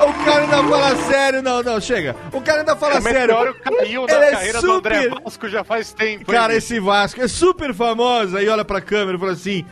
O 0.00 0.24
cara 0.24 0.42
ainda 0.42 0.56
fala 0.62 0.96
sério, 1.10 1.42
não, 1.42 1.62
não, 1.62 1.80
chega. 1.80 2.14
O 2.32 2.40
cara 2.40 2.60
ainda 2.60 2.76
fala 2.76 2.98
o 2.98 3.02
sério. 3.02 3.20
meteoro 3.20 3.54
caiu 3.60 4.06
da 4.06 4.14
Ele 4.16 4.24
é 4.26 4.30
carreira 4.30 4.60
do 4.60 4.72
André 4.72 5.02
super- 5.02 5.22
Vasco 5.24 5.48
já 5.48 5.64
faz 5.64 5.92
tempo. 5.92 6.26
Cara, 6.30 6.52
hein? 6.52 6.58
esse 6.58 6.78
Vasco 6.78 7.20
é 7.20 7.26
super 7.28 7.74
famoso. 7.74 8.36
Aí 8.36 8.48
olha 8.48 8.64
pra 8.64 8.80
câmera 8.80 9.16
e 9.16 9.20
fala 9.20 9.32
assim: 9.32 9.64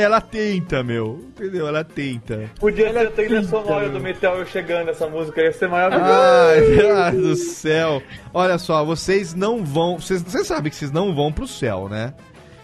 ela 0.00 0.20
tenta, 0.20 0.82
meu. 0.82 1.18
Entendeu? 1.36 1.66
Ela 1.66 1.84
tenta. 1.84 2.50
Podia 2.58 2.92
ser 2.92 3.06
a 3.06 3.10
trilha 3.10 3.42
sonora 3.42 3.88
do 3.88 4.00
Meteoro 4.00 4.46
chegando, 4.46 4.90
essa 4.90 5.08
música 5.08 5.42
ia 5.42 5.52
ser 5.52 5.68
maravilhosa. 5.68 6.12
Ai, 6.12 6.60
meu 6.68 7.10
Deus 7.10 7.26
do 7.26 7.36
céu. 7.36 8.02
Olha 8.32 8.58
só, 8.58 8.84
vocês 8.84 9.34
não 9.34 9.64
vão. 9.64 9.98
Vocês, 9.98 10.22
vocês 10.22 10.46
sabem 10.46 10.70
que 10.70 10.76
vocês 10.76 10.90
não 10.90 11.14
vão 11.14 11.32
pro 11.32 11.46
céu, 11.46 11.88
né? 11.88 12.14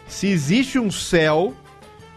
Se 0.07 0.27
existe 0.27 0.79
um 0.79 0.91
céu, 0.91 1.53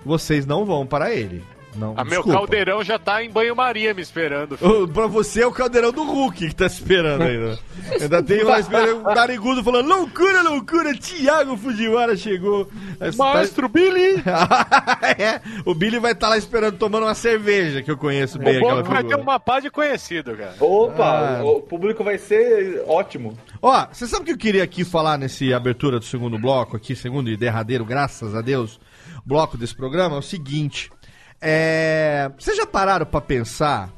vocês 0.04 0.46
não 0.46 0.64
vão 0.64 0.86
para 0.86 1.12
ele. 1.12 1.42
Não, 1.78 1.94
A 1.96 2.04
meu 2.04 2.24
caldeirão 2.24 2.82
já 2.82 2.98
tá 2.98 3.22
em 3.22 3.30
banho-maria 3.30 3.94
me 3.94 4.02
esperando. 4.02 4.56
filho. 4.58 4.88
Pra 4.88 5.06
você 5.06 5.42
é 5.42 5.46
o 5.46 5.52
caldeirão 5.52 5.92
do 5.92 6.02
Hulk 6.04 6.48
que 6.48 6.54
tá 6.54 6.66
esperando 6.66 7.22
ainda. 7.22 7.58
Ainda 8.00 8.22
tem 8.22 8.42
lá 8.42 8.58
esperando 8.58 9.00
o 9.06 9.14
narigudo 9.14 9.62
falando: 9.62 9.86
loucura, 9.88 10.42
loucura, 10.42 10.92
Thiago 10.96 11.56
Fujiwara 11.56 12.16
chegou. 12.16 12.68
Maestro 13.16 13.68
Billy! 13.68 14.22
é, 15.18 15.40
o 15.64 15.74
Billy 15.74 15.98
vai 15.98 16.12
estar 16.12 16.28
lá 16.28 16.36
esperando, 16.36 16.76
tomando 16.78 17.04
uma 17.04 17.14
cerveja, 17.14 17.82
que 17.82 17.90
eu 17.90 17.96
conheço 17.96 18.38
bem 18.38 18.56
O 18.56 18.58
aquela 18.58 18.82
povo 18.82 18.92
vai 18.94 19.04
ter 19.04 19.14
uma 19.16 19.38
pá 19.38 19.60
de 19.60 19.70
conhecido, 19.70 20.34
cara. 20.36 20.54
Opa, 20.60 21.38
Ah. 21.38 21.42
o, 21.44 21.58
o 21.58 21.62
público 21.62 22.02
vai 22.02 22.18
ser 22.18 22.82
ótimo. 22.86 23.36
Ó, 23.62 23.86
você 23.92 24.06
sabe 24.06 24.22
o 24.22 24.24
que 24.26 24.32
eu 24.32 24.38
queria 24.38 24.64
aqui 24.64 24.84
falar 24.84 25.16
nesse 25.18 25.52
abertura 25.54 25.98
do 25.98 26.04
segundo 26.04 26.38
bloco, 26.38 26.76
aqui, 26.76 26.94
segundo 26.96 27.30
e 27.30 27.36
derradeiro, 27.36 27.84
graças 27.84 28.34
a 28.34 28.40
Deus, 28.40 28.78
bloco 29.24 29.56
desse 29.56 29.74
programa? 29.74 30.16
É 30.16 30.18
o 30.18 30.22
seguinte. 30.22 30.90
É, 31.40 32.30
vocês 32.38 32.56
já 32.56 32.66
pararam 32.66 33.06
pra 33.06 33.20
pensar 33.20 33.90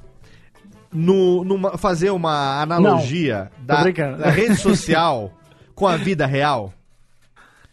no, 0.93 1.45
numa, 1.45 1.79
fazer 1.79 2.11
uma 2.11 2.61
analogia 2.61 3.51
Tô 3.57 3.65
da, 3.65 3.85
da 3.85 4.31
rede 4.31 4.57
social 4.57 5.33
com 5.75 5.87
a 5.87 5.97
vida 5.97 6.27
real? 6.27 6.73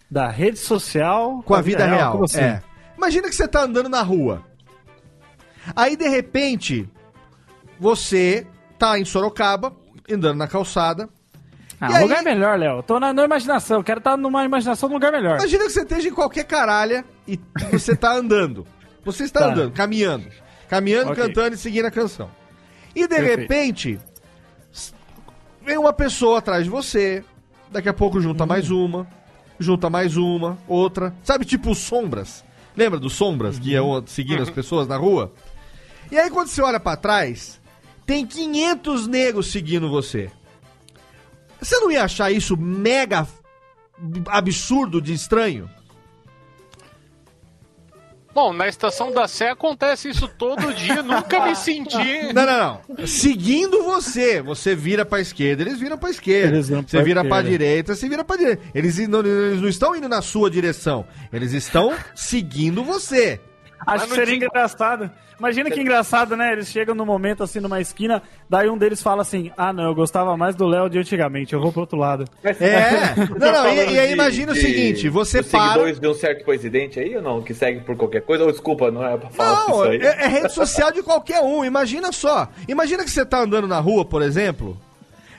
Da 0.09 0.29
rede 0.29 0.57
social 0.57 1.43
Com 1.43 1.53
a 1.53 1.61
vida 1.61 1.85
real. 1.85 2.13
Como 2.13 2.25
assim? 2.25 2.39
É. 2.39 2.61
Imagina 2.97 3.27
que 3.27 3.35
você 3.35 3.47
tá 3.47 3.63
andando 3.63 3.89
na 3.89 4.01
rua. 4.01 4.41
Aí, 5.75 5.97
de 5.97 6.07
repente, 6.07 6.89
você 7.79 8.47
tá 8.79 8.97
em 8.97 9.03
Sorocaba, 9.03 9.75
andando 10.09 10.37
na 10.37 10.47
calçada. 10.47 11.09
Ah, 11.79 11.91
um 11.91 11.95
aí- 11.95 12.03
lugar 12.03 12.23
melhor, 12.23 12.57
Léo. 12.57 12.81
Tô 12.81 12.99
na, 12.99 13.13
na 13.13 13.25
imaginação. 13.25 13.83
Quero 13.83 13.99
estar 13.99 14.17
numa 14.17 14.45
imaginação 14.45 14.87
num 14.89 14.95
lugar 14.95 15.11
melhor. 15.11 15.37
Imagina 15.37 15.65
que 15.65 15.71
você 15.71 15.81
esteja 15.81 16.07
em 16.07 16.13
qualquer 16.13 16.45
caralha 16.45 17.05
e 17.27 17.39
você 17.71 17.95
tá 17.95 18.13
andando. 18.13 18.65
Você 19.07 19.23
está 19.23 19.39
Tá. 19.39 19.45
andando, 19.47 19.71
caminhando. 19.71 20.27
Caminhando, 20.67 21.11
Ok. 21.11 21.23
cantando 21.23 21.55
e 21.55 21.57
seguindo 21.57 21.85
a 21.85 21.91
canção. 21.91 22.29
E 22.93 23.03
de 23.03 23.07
Perfeito. 23.07 23.39
repente, 23.39 23.99
vem 25.65 25.77
uma 25.77 25.93
pessoa 25.93 26.39
atrás 26.39 26.65
de 26.65 26.69
você. 26.69 27.23
Daqui 27.71 27.87
a 27.87 27.93
pouco 27.93 28.19
junta 28.19 28.43
Hum. 28.43 28.47
mais 28.47 28.69
uma. 28.69 29.07
Junta 29.57 29.89
mais 29.89 30.17
uma, 30.17 30.57
outra. 30.67 31.15
Sabe, 31.23 31.45
tipo 31.45 31.73
sombras? 31.73 32.43
Lembra 32.75 32.99
dos 32.99 33.13
sombras 33.13 33.57
que 33.57 33.77
Uhum. 33.79 33.95
iam 33.95 34.03
seguindo 34.07 34.43
as 34.43 34.49
pessoas 34.49 34.87
na 34.89 34.97
rua? 34.97 35.33
E 36.11 36.17
aí, 36.19 36.29
quando 36.29 36.49
você 36.49 36.61
olha 36.61 36.79
pra 36.79 36.97
trás, 36.97 37.61
tem 38.05 38.25
500 38.25 39.07
negros 39.07 39.47
seguindo 39.51 39.89
você. 39.89 40.29
Você 41.61 41.79
não 41.79 41.89
ia 41.89 42.03
achar 42.03 42.29
isso 42.29 42.55
mega 42.57 43.25
absurdo 44.27 45.01
de 45.01 45.13
estranho? 45.13 45.69
Bom, 48.37 48.53
na 48.53 48.67
estação 48.67 49.11
da 49.11 49.27
Sé 49.27 49.49
acontece 49.49 50.09
isso 50.09 50.27
todo 50.27 50.71
dia, 50.71 51.01
nunca 51.01 51.43
me 51.43 51.55
senti. 51.55 52.31
Não, 52.35 52.45
não, 52.45 52.83
não. 52.87 53.07
Seguindo 53.07 53.81
você, 53.81 54.43
você 54.43 54.75
vira 54.75 55.03
pra 55.03 55.19
esquerda, 55.19 55.63
eles 55.63 55.79
viram 55.79 55.97
pra 55.97 56.11
esquerda. 56.11 56.61
Você 56.61 56.97
pra 56.97 57.01
vira 57.01 57.21
pra 57.25 57.39
esquerda. 57.39 57.49
direita, 57.49 57.95
você 57.95 58.07
vira 58.07 58.23
pra 58.23 58.35
direita. 58.35 58.61
Eles 58.75 58.95
não, 59.07 59.21
eles 59.21 59.59
não 59.59 59.67
estão 59.67 59.95
indo 59.95 60.07
na 60.07 60.21
sua 60.21 60.51
direção, 60.51 61.03
eles 61.33 61.51
estão 61.51 61.91
seguindo 62.13 62.83
você. 62.83 63.41
Acho 63.87 64.07
que 64.07 64.13
seria 64.13 64.35
engraçado. 64.35 65.09
Imagina 65.39 65.69
que 65.69 65.79
engraçado, 65.79 66.35
né? 66.35 66.51
Eles 66.51 66.67
chegam 66.67 66.95
no 66.95 67.05
momento 67.05 67.43
assim 67.43 67.59
numa 67.59 67.79
esquina, 67.79 68.23
daí 68.49 68.67
um 68.69 68.77
deles 68.77 69.01
fala 69.03 69.21
assim: 69.21 69.51
Ah, 69.55 69.71
não, 69.71 69.83
eu 69.83 69.93
gostava 69.93 70.35
mais 70.35 70.55
do 70.55 70.65
Léo 70.65 70.89
de 70.89 70.97
antigamente, 70.97 71.53
eu 71.53 71.61
vou 71.61 71.71
pro 71.71 71.81
outro 71.81 71.97
lado. 71.97 72.25
É. 72.43 73.15
Não, 73.39 73.51
não, 73.51 73.69
e, 73.71 73.93
e 73.93 73.99
aí 73.99 74.07
De- 74.07 74.13
imagina 74.13 74.51
o 74.51 74.55
de- 74.55 74.61
seguinte, 74.61 75.09
você 75.09 75.41
dos 75.41 75.51
para. 75.51 75.61
seguidores 75.73 75.99
de 75.99 76.07
um 76.07 76.13
certo 76.15 76.43
presidente 76.43 76.99
aí 76.99 77.15
ou 77.15 77.21
não? 77.21 77.41
Que 77.43 77.53
segue 77.53 77.81
por 77.81 77.95
qualquer 77.95 78.21
coisa? 78.21 78.43
Ou 78.45 78.51
desculpa, 78.51 78.89
não 78.89 79.05
é 79.05 79.15
pra 79.15 79.29
falar 79.29 79.59
Não, 79.59 79.65
disso 79.67 79.83
aí. 79.83 79.97
é, 80.01 80.23
é 80.23 80.27
rede 80.27 80.51
social 80.51 80.91
de 80.91 81.03
qualquer 81.03 81.41
um. 81.41 81.63
Imagina 81.63 82.11
só. 82.11 82.47
Imagina 82.67 83.03
que 83.03 83.11
você 83.11 83.23
tá 83.25 83.39
andando 83.39 83.67
na 83.67 83.79
rua, 83.79 84.03
por 84.03 84.23
exemplo, 84.23 84.75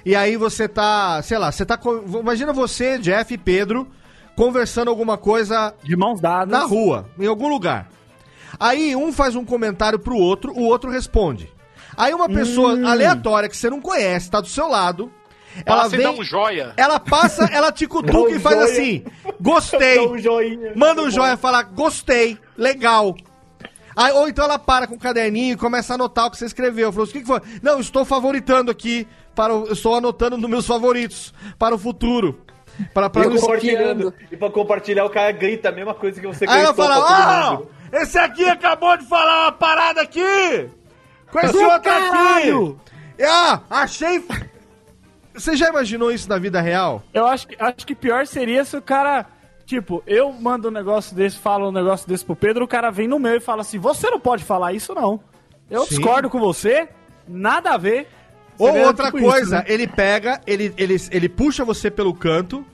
e 0.07 0.15
aí 0.15 0.37
você 0.37 0.69
tá, 0.69 1.21
sei 1.23 1.39
lá, 1.39 1.51
você 1.51 1.67
tá. 1.67 1.77
Imagina 2.21 2.53
você, 2.53 2.99
Jeff 2.99 3.35
e 3.35 3.39
Pedro, 3.39 3.85
conversando 4.37 4.89
alguma 4.91 5.19
coisa. 5.19 5.75
De 5.83 5.97
mãos 5.97 6.21
dadas. 6.21 6.49
Na 6.57 6.65
rua, 6.65 7.09
em 7.19 7.27
algum 7.27 7.49
lugar. 7.49 7.89
Aí 8.59 8.95
um 8.97 9.13
faz 9.13 9.37
um 9.37 9.45
comentário 9.45 9.99
pro 9.99 10.17
outro, 10.17 10.53
o 10.53 10.65
outro 10.65 10.91
responde. 10.91 11.53
Aí 11.97 12.13
uma 12.15 12.29
pessoa 12.29 12.75
Hum. 12.75 12.87
aleatória 12.87 13.49
que 13.49 13.57
você 13.57 13.69
não 13.71 13.81
conhece, 13.81 14.31
tá 14.31 14.41
do 14.41 14.49
seu 14.49 14.69
lado. 14.69 15.13
Ela 15.67 15.89
se 15.91 15.97
vem, 15.97 16.07
dá 16.07 16.13
um 16.13 16.23
joia. 16.23 16.73
ela 16.77 17.01
passa, 17.01 17.45
ela 17.53 17.73
te 17.73 17.87
cutuca 17.87 18.19
um 18.33 18.37
e 18.37 18.39
faz 18.39 18.57
joia. 18.59 18.71
assim: 18.71 19.05
gostei. 19.41 19.99
Um 20.07 20.19
joinha. 20.19 20.73
Manda 20.77 21.03
um 21.03 21.11
joia 21.11 21.33
e 21.35 21.37
fala, 21.37 21.63
gostei, 21.63 22.39
legal. 22.57 23.17
Aí, 23.97 24.13
ou 24.13 24.29
então 24.29 24.45
ela 24.45 24.59
para 24.61 24.87
com 24.87 24.95
o 24.95 24.99
caderninho 24.99 25.55
e 25.55 25.57
começa 25.57 25.93
a 25.93 25.97
anotar 25.97 26.27
o 26.27 26.31
que 26.31 26.37
você 26.37 26.45
escreveu. 26.47 26.93
Falou, 26.93 27.09
o 27.09 27.11
que, 27.11 27.21
que 27.21 27.27
foi? 27.27 27.41
Não, 27.61 27.81
estou 27.81 28.05
favoritando 28.05 28.71
aqui, 28.71 29.09
para 29.35 29.53
o- 29.53 29.73
estou 29.73 29.97
anotando 29.97 30.37
nos 30.39 30.49
meus 30.49 30.67
favoritos 30.67 31.35
para 31.59 31.75
o 31.75 31.79
futuro. 31.79 32.41
Para, 32.95 33.11
para 33.11 33.27
E 33.27 33.41
compartilhando. 33.41 34.15
E 34.31 34.37
pra 34.37 34.51
compartilhar, 34.51 35.05
o 35.05 35.11
cara 35.11 35.33
grita 35.33 35.71
a 35.71 35.73
mesma 35.73 35.95
coisa 35.95 36.21
que 36.21 36.27
você 36.29 36.45
Aí 36.49 36.61
ela 36.61 36.73
fala, 36.73 37.51
mundo. 37.57 37.69
Esse 37.93 38.19
aqui 38.19 38.45
acabou 38.49 38.97
de 38.97 39.05
falar 39.07 39.45
uma 39.45 39.53
parada 39.53 40.01
aqui, 40.03 40.69
com 41.31 41.41
esse 41.41 41.53
Do 41.53 41.63
outro 41.63 41.83
caralho. 41.83 42.81
aqui. 42.87 43.25
Ah, 43.25 43.61
achei... 43.71 44.25
Você 45.35 45.55
já 45.57 45.69
imaginou 45.69 46.11
isso 46.11 46.29
na 46.29 46.39
vida 46.39 46.61
real? 46.61 47.03
Eu 47.15 47.27
acho 47.27 47.47
que, 47.47 47.57
acho 47.63 47.87
que 47.87 47.95
pior 47.95 48.27
seria 48.27 48.65
se 48.65 48.77
o 48.77 48.83
cara. 48.83 49.27
Tipo, 49.65 50.03
eu 50.07 50.33
mando 50.33 50.69
um 50.69 50.71
negócio 50.71 51.15
desse, 51.15 51.39
falo 51.39 51.69
um 51.69 51.73
negócio 51.73 52.09
desse 52.09 52.25
pro 52.25 52.35
Pedro, 52.35 52.65
o 52.65 52.69
cara 52.69 52.91
vem 52.91 53.07
no 53.07 53.19
meu 53.21 53.37
e 53.37 53.41
fala 53.41 53.61
assim: 53.61 53.79
Você 53.79 54.11
não 54.11 54.19
pode 54.19 54.43
falar 54.43 54.73
isso, 54.73 54.95
não. 54.95 55.21
Eu 55.71 55.83
Sim. 55.83 55.91
discordo 55.91 56.29
com 56.29 56.41
você, 56.41 56.89
nada 57.29 57.71
a 57.75 57.77
ver. 57.77 58.09
Ou 58.59 58.73
Seria 58.73 58.87
outra 58.89 59.05
tipo 59.07 59.21
coisa, 59.21 59.41
isso, 59.43 59.51
né? 59.55 59.65
ele 59.69 59.87
pega, 59.87 60.41
ele, 60.45 60.75
ele, 60.77 60.97
ele 61.13 61.29
puxa 61.29 61.65
você 61.65 61.89
pelo 61.91 62.13
canto 62.13 62.67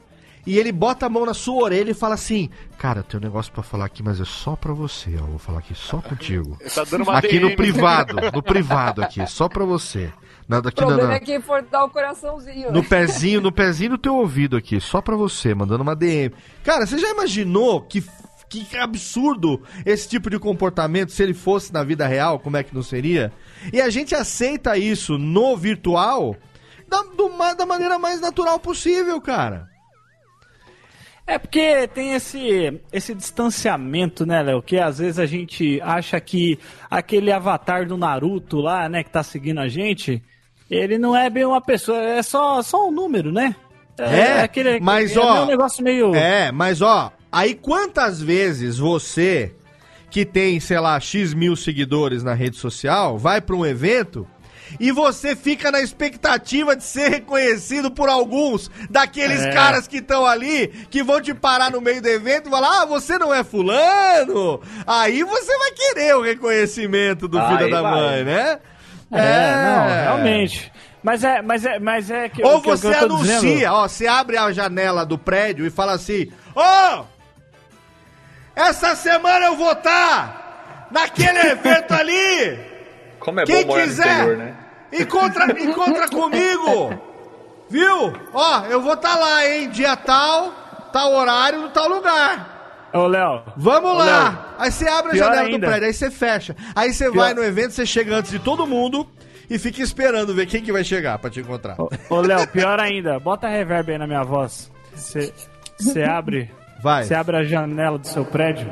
e 0.46 0.58
ele 0.58 0.70
bota 0.72 1.06
a 1.06 1.08
mão 1.08 1.24
na 1.26 1.34
sua 1.34 1.62
orelha 1.64 1.90
e 1.90 1.94
fala 1.94 2.14
assim: 2.14 2.50
Cara, 2.78 3.02
tem 3.02 3.18
um 3.18 3.22
negócio 3.22 3.52
pra 3.52 3.62
falar 3.62 3.86
aqui, 3.86 4.02
mas 4.02 4.20
é 4.20 4.24
só 4.24 4.54
pra 4.56 4.72
você, 4.72 5.16
ó. 5.20 5.24
Vou 5.26 5.38
falar 5.38 5.58
aqui 5.60 5.74
só 5.74 5.98
contigo. 6.00 6.58
Tá 6.74 6.84
dando 6.84 7.02
uma 7.02 7.18
Aqui 7.18 7.40
no 7.40 7.46
DM. 7.48 7.56
privado, 7.56 8.16
no 8.32 8.42
privado 8.42 9.02
aqui, 9.02 9.26
só 9.26 9.48
pra 9.48 9.64
você. 9.64 10.12
Nada 10.46 10.66
O 10.66 10.68
aqui 10.68 10.80
na, 10.82 10.86
problema 10.86 11.08
na- 11.10 11.14
é 11.16 11.20
quem 11.20 11.40
for 11.40 11.62
dar 11.62 11.84
o 11.84 11.88
coraçãozinho. 11.90 12.70
no 12.70 12.84
pezinho, 12.84 13.40
no 13.40 13.50
pezinho 13.50 13.90
do 13.90 13.98
teu 13.98 14.14
ouvido 14.16 14.56
aqui, 14.56 14.78
só 14.80 15.00
pra 15.00 15.16
você, 15.16 15.54
mandando 15.54 15.82
uma 15.82 15.96
DM. 15.96 16.34
Cara, 16.62 16.86
você 16.86 16.98
já 16.98 17.08
imaginou 17.10 17.80
que, 17.80 18.04
que 18.50 18.76
absurdo 18.76 19.62
esse 19.86 20.06
tipo 20.06 20.28
de 20.28 20.38
comportamento, 20.38 21.12
se 21.12 21.22
ele 21.22 21.32
fosse 21.32 21.72
na 21.72 21.82
vida 21.82 22.06
real, 22.06 22.38
como 22.38 22.58
é 22.58 22.62
que 22.62 22.74
não 22.74 22.82
seria? 22.82 23.32
E 23.72 23.80
a 23.80 23.88
gente 23.88 24.14
aceita 24.14 24.76
isso 24.76 25.16
no 25.16 25.56
virtual 25.56 26.36
da, 26.86 27.00
do 27.02 27.30
da 27.56 27.64
maneira 27.64 27.98
mais 27.98 28.20
natural 28.20 28.60
possível, 28.60 29.18
cara. 29.22 29.66
É 31.26 31.38
porque 31.38 31.88
tem 31.88 32.12
esse, 32.12 32.80
esse 32.92 33.14
distanciamento, 33.14 34.26
né, 34.26 34.42
Léo? 34.42 34.62
Que 34.62 34.78
às 34.78 34.98
vezes 34.98 35.18
a 35.18 35.24
gente 35.24 35.80
acha 35.82 36.20
que 36.20 36.59
aquele 36.90 37.32
avatar 37.32 37.86
do 37.86 37.96
Naruto 37.96 38.60
lá, 38.60 38.88
né, 38.88 39.02
que 39.02 39.10
tá 39.10 39.22
seguindo 39.22 39.59
a 39.59 39.68
gente, 39.68 40.22
ele 40.70 40.98
não 40.98 41.16
é 41.16 41.30
bem 41.30 41.44
uma 41.44 41.62
pessoa, 41.62 41.98
é 41.98 42.22
só, 42.22 42.60
só 42.62 42.88
um 42.88 42.90
número, 42.90 43.32
né? 43.32 43.56
É, 43.96 44.80
mas 44.80 45.16
ó, 45.16 45.36
É 45.36 45.40
um 45.42 45.46
negócio 45.46 45.82
meio. 45.82 46.14
É, 46.14 46.52
mas 46.52 46.82
ó, 46.82 47.12
aí 47.32 47.55
quantas 47.55 48.20
vezes 48.20 48.76
você 48.76 49.55
que 50.10 50.24
tem, 50.24 50.60
sei 50.60 50.78
lá, 50.78 50.98
X 51.01 51.32
mil 51.32 51.56
seguidores 51.56 52.22
na 52.22 52.34
rede 52.34 52.56
social, 52.56 53.18
vai 53.18 53.40
pra 53.40 53.56
um 53.56 53.64
evento 53.64 54.26
e 54.81 54.91
você 54.93 55.35
fica 55.36 55.70
na 55.70 55.81
expectativa 55.81 56.74
de 56.77 56.85
ser 56.85 57.09
reconhecido 57.11 57.91
por 57.91 58.09
alguns 58.09 58.70
daqueles 58.91 59.43
É. 59.43 59.53
caras 59.53 59.86
que 59.86 59.99
estão 59.99 60.24
ali, 60.27 60.69
que 60.91 61.03
vão 61.03 61.20
te 61.20 61.32
parar 61.35 61.70
no 61.70 61.81
meio 61.81 62.01
do 62.03 62.09
evento 62.09 62.49
e 62.49 62.51
falar: 62.51 62.82
"Ah, 62.82 62.85
você 62.86 63.19
não 63.19 63.32
é 63.32 63.43
fulano?". 63.45 64.61
Aí 64.86 65.23
você 65.23 65.59
vai 65.59 65.70
querer 65.73 66.16
o 66.16 66.23
reconhecimento 66.23 67.28
do 67.28 67.39
Aí 67.39 67.57
filho 67.59 67.70
da 67.70 67.82
vai. 67.82 67.93
mãe, 67.93 68.24
né? 68.24 68.59
É, 69.12 69.65
não, 69.65 69.86
realmente. 70.19 70.73
Mas 71.03 71.23
é, 71.23 71.43
mas 71.43 71.65
é, 71.66 71.78
mas 71.78 72.11
é 72.11 72.28
que 72.31 72.43
Ou 72.43 72.62
que- 72.62 72.70
que 72.70 72.77
você 72.78 72.91
tô 72.95 73.05
anuncia, 73.05 73.39
dizendo- 73.41 73.73
ó, 73.74 73.86
você 73.86 74.07
abre 74.07 74.39
a 74.39 74.51
janela 74.53 75.05
do 75.05 75.19
prédio 75.19 75.66
e 75.66 75.70
fala 75.70 75.93
assim: 75.93 76.32
Ô! 76.57 77.05
essa 78.57 78.95
semana 78.97 79.47
eu 79.47 79.57
vou 79.57 79.73
estar 79.73 80.89
naquele 80.91 81.39
evento 81.51 81.93
ali! 81.93 82.73
Como 83.24 83.40
é 83.40 83.44
Quem 83.44 83.62
bom 83.62 83.68
morar 83.72 83.82
quiser, 83.84 84.06
no 84.06 84.12
interior, 84.32 84.36
né? 84.36 84.55
encontra, 84.92 85.44
encontra 85.62 86.09
comigo! 86.09 86.98
Viu? 87.70 88.12
Ó, 88.32 88.64
eu 88.66 88.80
vou 88.82 88.94
estar 88.94 89.16
lá, 89.18 89.46
hein? 89.48 89.68
Dia 89.70 89.96
tal, 89.96 90.52
tal 90.92 91.12
horário, 91.14 91.60
no 91.62 91.70
tal 91.70 91.88
lugar. 91.88 92.90
Ô, 92.92 93.06
Léo. 93.06 93.42
Vamos 93.56 93.90
Ô, 93.90 93.94
lá! 93.94 94.05
Léo, 94.05 94.38
Aí 94.59 94.70
você 94.70 94.86
abre 94.86 95.10
a 95.10 95.14
pior 95.14 95.24
janela 95.24 95.48
do 95.48 95.55
ainda. 95.55 95.66
prédio, 95.66 95.86
aí 95.88 95.94
você 95.94 96.10
fecha. 96.10 96.55
Aí 96.76 96.92
você 96.92 97.10
Pior- 97.10 97.24
vai 97.24 97.34
no 97.34 97.42
evento, 97.42 97.72
você 97.72 97.84
chega 97.86 98.14
antes 98.14 98.30
de 98.30 98.38
todo 98.38 98.66
mundo 98.66 99.05
e 99.51 99.59
fica 99.59 99.82
esperando 99.82 100.32
ver 100.34 100.46
quem 100.46 100.62
que 100.62 100.70
vai 100.70 100.84
chegar 100.84 101.18
pra 101.18 101.28
te 101.30 101.40
encontrar. 101.40 101.76
Ô, 102.09 102.20
Léo, 102.20 102.46
pior 102.48 102.78
ainda, 102.78 103.18
bota 103.18 103.48
reverb 103.48 103.90
aí 103.92 103.98
na 103.98 104.06
minha 104.06 104.22
voz. 104.22 104.70
Você 104.94 106.02
abre. 106.02 106.51
Vai. 106.82 107.02
Você 107.05 107.14
abre 107.14 107.36
a 107.38 107.42
janela 107.42 107.98
do 107.98 108.06
seu 108.06 108.24
prédio 108.24 108.70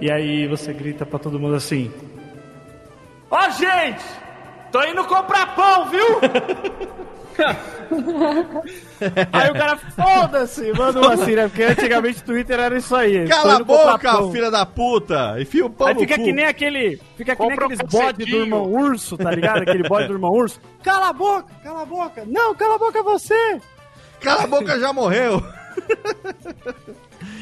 e 0.00 0.10
aí 0.10 0.46
você 0.48 0.72
grita 0.72 1.06
pra 1.06 1.18
todo 1.18 1.38
mundo 1.38 1.54
assim: 1.54 1.90
Ó, 3.32 3.48
gente! 3.48 4.04
Tô 4.70 4.84
indo 4.84 5.02
comprar 5.06 5.54
pão, 5.54 5.86
viu? 5.86 6.04
aí 9.32 9.50
o 9.50 9.54
cara, 9.54 9.78
foda-se, 9.78 10.70
manda 10.74 11.00
uma 11.00 11.14
assim, 11.14 11.34
né? 11.34 11.48
Porque 11.48 11.62
antigamente 11.62 12.20
o 12.20 12.24
Twitter 12.24 12.60
era 12.60 12.76
isso 12.76 12.94
aí. 12.94 13.26
Cala 13.26 13.56
a 13.56 13.64
boca, 13.64 14.30
filha 14.30 14.50
da 14.50 14.66
puta! 14.66 15.40
Enfia 15.40 15.64
o 15.64 15.70
pão 15.70 15.86
Aí 15.86 15.94
fica 15.94 16.16
cu. 16.16 16.24
que 16.24 16.32
nem 16.32 16.44
aquele. 16.44 17.00
Fica 17.16 17.34
que 17.34 17.40
nem 17.40 17.50
Compra 17.50 17.68
um 17.68 17.72
aqueles 17.72 17.90
bode 17.90 18.26
do 18.26 18.36
irmão 18.36 18.70
urso, 18.70 19.16
tá 19.16 19.30
ligado? 19.30 19.62
Aquele 19.62 19.88
bode 19.88 20.08
do 20.08 20.12
irmão 20.12 20.30
urso. 20.30 20.60
Cala 20.84 21.08
a 21.08 21.12
boca, 21.14 21.46
cala 21.64 21.82
a 21.82 21.86
boca. 21.86 22.24
Não, 22.26 22.54
cala 22.54 22.74
a 22.74 22.78
boca 22.78 23.02
você. 23.02 23.58
Cala 24.20 24.44
a 24.44 24.46
boca, 24.46 24.78
já 24.78 24.92
morreu! 24.92 25.42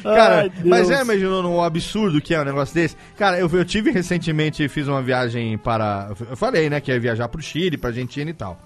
Cara, 0.02 0.42
Ai, 0.42 0.52
mas 0.64 0.88
já 0.88 1.02
imaginou 1.02 1.42
no 1.42 1.62
absurdo 1.62 2.20
que 2.20 2.34
é 2.34 2.40
um 2.40 2.44
negócio 2.44 2.74
desse? 2.74 2.96
Cara, 3.16 3.38
eu, 3.38 3.48
eu 3.52 3.64
tive 3.64 3.90
recentemente, 3.90 4.66
fiz 4.68 4.88
uma 4.88 5.02
viagem 5.02 5.58
para. 5.58 6.10
Eu 6.28 6.36
falei, 6.36 6.70
né, 6.70 6.80
que 6.80 6.90
ia 6.90 6.98
viajar 6.98 7.28
pro 7.28 7.42
Chile, 7.42 7.76
pra 7.76 7.90
Argentina 7.90 8.30
e 8.30 8.34
tal. 8.34 8.58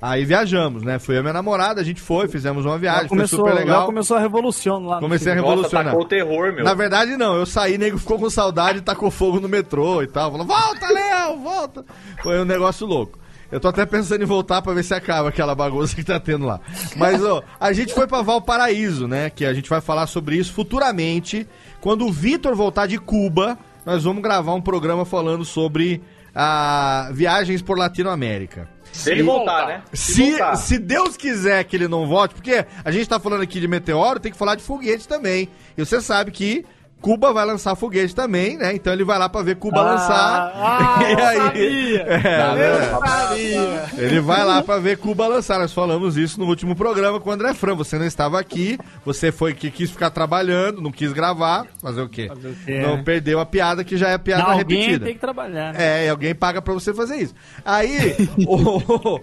Aí 0.00 0.24
viajamos, 0.24 0.82
né? 0.82 0.98
Fui 0.98 1.14
eu 1.14 1.20
e 1.20 1.22
minha 1.22 1.32
namorada, 1.32 1.80
a 1.80 1.84
gente 1.84 2.00
foi, 2.00 2.26
fizemos 2.28 2.64
uma 2.64 2.76
viagem, 2.76 3.08
começou, 3.08 3.38
foi 3.40 3.50
super 3.50 3.60
legal. 3.60 3.86
começou 3.86 4.16
a 4.16 4.20
revolução 4.20 4.84
lá 4.84 4.96
no 4.96 5.02
Comecei 5.02 5.30
a 5.30 5.34
revolucionar. 5.36 5.84
tacou 5.86 6.02
o 6.02 6.08
terror, 6.08 6.52
meu. 6.52 6.64
Na 6.64 6.74
verdade, 6.74 7.16
não, 7.16 7.36
eu 7.36 7.46
saí, 7.46 7.78
nego 7.78 7.98
ficou 7.98 8.18
com 8.18 8.28
saudade 8.28 8.78
e 8.78 8.82
tacou 8.82 9.10
fogo 9.10 9.38
no 9.38 9.48
metrô 9.48 10.02
e 10.02 10.06
tal. 10.08 10.32
Falou, 10.32 10.46
volta, 10.46 10.88
Léo, 10.88 11.38
volta! 11.38 11.84
Foi 12.22 12.40
um 12.40 12.44
negócio 12.44 12.86
louco. 12.86 13.21
Eu 13.52 13.60
tô 13.60 13.68
até 13.68 13.84
pensando 13.84 14.22
em 14.22 14.26
voltar 14.26 14.62
pra 14.62 14.72
ver 14.72 14.82
se 14.82 14.94
acaba 14.94 15.28
aquela 15.28 15.54
bagunça 15.54 15.94
que 15.94 16.02
tá 16.02 16.18
tendo 16.18 16.46
lá. 16.46 16.58
Mas, 16.96 17.22
ó, 17.22 17.42
a 17.60 17.70
gente 17.74 17.92
foi 17.92 18.06
pra 18.06 18.22
Valparaíso, 18.22 19.06
né? 19.06 19.28
Que 19.28 19.44
a 19.44 19.52
gente 19.52 19.68
vai 19.68 19.82
falar 19.82 20.06
sobre 20.06 20.36
isso 20.36 20.54
futuramente. 20.54 21.46
Quando 21.78 22.06
o 22.06 22.10
Vitor 22.10 22.56
voltar 22.56 22.86
de 22.86 22.96
Cuba, 22.96 23.58
nós 23.84 24.04
vamos 24.04 24.22
gravar 24.22 24.54
um 24.54 24.60
programa 24.62 25.04
falando 25.04 25.44
sobre 25.44 26.02
ah, 26.34 27.10
viagens 27.12 27.60
por 27.60 27.76
Latinoamérica. 27.76 28.66
Se 28.90 29.10
ele 29.10 29.22
voltar, 29.22 29.66
né? 29.66 29.82
Se, 29.92 30.30
voltar. 30.30 30.56
se 30.56 30.78
Deus 30.78 31.16
quiser 31.18 31.62
que 31.64 31.76
ele 31.76 31.88
não 31.88 32.06
volte, 32.06 32.34
porque 32.34 32.64
a 32.82 32.90
gente 32.90 33.06
tá 33.06 33.20
falando 33.20 33.42
aqui 33.42 33.60
de 33.60 33.68
meteoro, 33.68 34.18
tem 34.18 34.32
que 34.32 34.38
falar 34.38 34.54
de 34.54 34.62
foguete 34.62 35.06
também. 35.06 35.50
E 35.76 35.84
você 35.84 36.00
sabe 36.00 36.30
que 36.30 36.64
Cuba 37.02 37.32
vai 37.32 37.44
lançar 37.44 37.74
foguete 37.74 38.14
também, 38.14 38.56
né? 38.56 38.74
Então 38.74 38.92
ele 38.92 39.02
vai 39.04 39.18
lá 39.18 39.28
pra 39.28 39.42
ver 39.42 39.56
Cuba 39.56 39.80
Ah, 39.80 39.82
lançar. 39.82 40.52
ah, 40.54 40.98
e 41.02 41.20
aí, 41.20 41.36
sabia. 41.36 42.02
É, 42.02 42.50
Eu 42.50 42.54
né? 42.54 42.90
sabia. 42.90 43.84
Ele 44.04 44.20
vai 44.20 44.44
lá 44.44 44.62
pra 44.62 44.78
ver 44.78 44.96
Cuba 44.98 45.26
lançar. 45.26 45.58
Nós 45.58 45.72
falamos 45.72 46.16
isso 46.16 46.38
no 46.38 46.46
último 46.46 46.76
programa 46.76 47.18
com 47.18 47.28
o 47.28 47.32
André 47.32 47.52
Fran. 47.54 47.74
Você 47.74 47.98
não 47.98 48.06
estava 48.06 48.38
aqui, 48.38 48.78
você 49.04 49.32
foi 49.32 49.52
que 49.52 49.68
quis 49.70 49.90
ficar 49.90 50.10
trabalhando, 50.10 50.80
não 50.80 50.92
quis 50.92 51.12
gravar. 51.12 51.66
Fazer 51.82 52.02
o 52.02 52.08
quê? 52.08 52.28
Fazer 52.28 52.48
o 52.48 52.54
quê, 52.64 52.80
Não 52.80 52.96
né? 52.98 53.02
perdeu 53.04 53.40
a 53.40 53.44
piada 53.46 53.82
que 53.82 53.96
já 53.96 54.08
é 54.10 54.16
piada 54.16 54.44
Não, 54.44 54.50
alguém 54.52 54.78
repetida. 54.78 55.04
tem 55.04 55.14
que 55.14 55.20
trabalhar. 55.20 55.74
É, 55.78 56.06
e 56.06 56.08
alguém 56.08 56.34
paga 56.34 56.62
pra 56.62 56.72
você 56.72 56.94
fazer 56.94 57.16
isso. 57.16 57.34
Aí, 57.64 58.14
o, 58.46 58.56
o, 58.56 59.20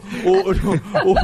o, 1.07 1.15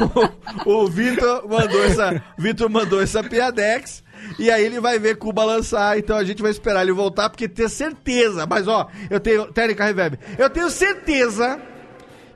o, 0.64 0.84
o 0.84 0.88
Vitor 0.88 1.46
mandou 1.48 1.84
essa, 1.84 2.22
Vitor 2.38 2.70
mandou 2.70 3.02
essa 3.02 3.22
piadex. 3.22 4.02
E 4.38 4.50
aí 4.50 4.64
ele 4.64 4.80
vai 4.80 4.98
ver 4.98 5.16
Cuba 5.16 5.44
lançar, 5.44 5.98
então 5.98 6.16
a 6.16 6.24
gente 6.24 6.42
vai 6.42 6.50
esperar 6.50 6.82
ele 6.82 6.92
voltar, 6.92 7.30
porque 7.30 7.48
ter 7.48 7.68
certeza, 7.68 8.46
mas 8.46 8.68
ó, 8.68 8.88
eu 9.10 9.20
tenho, 9.20 9.52
Técnica 9.52 9.84
Reverb, 9.84 10.18
eu 10.38 10.50
tenho 10.50 10.70
certeza 10.70 11.60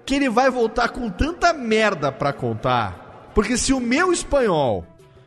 que 0.05 0.15
ele 0.15 0.29
vai 0.29 0.51
voltar 0.51 0.89
com 0.89 1.09
tanta 1.11 1.53
merda 1.53 2.11
pra 2.11 2.33
contar, 2.33 3.31
porque 3.35 3.57
se 3.57 3.73
o 3.73 3.81
meu 3.81 4.13
espanhol, 4.13 4.85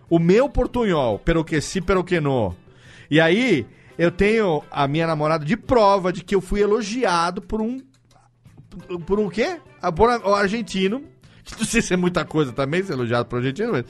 o 0.10 0.20
meu 0.20 0.50
portunhol, 0.50 1.20
pero 1.20 1.44
que 1.44 1.62
si, 1.62 1.82
pero 1.82 2.04
que 2.04 2.20
no, 2.20 2.56
e 3.10 3.20
aí 3.20 3.66
eu 3.98 4.12
tenho 4.12 4.64
a 4.72 4.88
minha 4.88 5.06
namorada 5.06 5.46
de 5.46 5.56
prova 5.56 6.12
de 6.12 6.24
que 6.24 6.34
eu 6.34 6.42
fui 6.42 6.62
elogiado 6.62 7.42
por 7.42 7.62
um 7.62 7.80
por 9.06 9.20
um 9.20 9.30
quê? 9.30 9.60
Por 9.96 10.10
um 10.10 10.34
argentino. 10.34 11.04
Não 11.57 11.65
sei 11.65 11.82
se 11.82 11.94
é 11.94 11.98
muita 11.98 12.26
coisa 12.26 12.52
também, 12.52 12.84
ser 12.84 12.94
elogiado 12.94 13.26
por 13.26 13.38
argentino, 13.38 13.72
mas. 13.72 13.86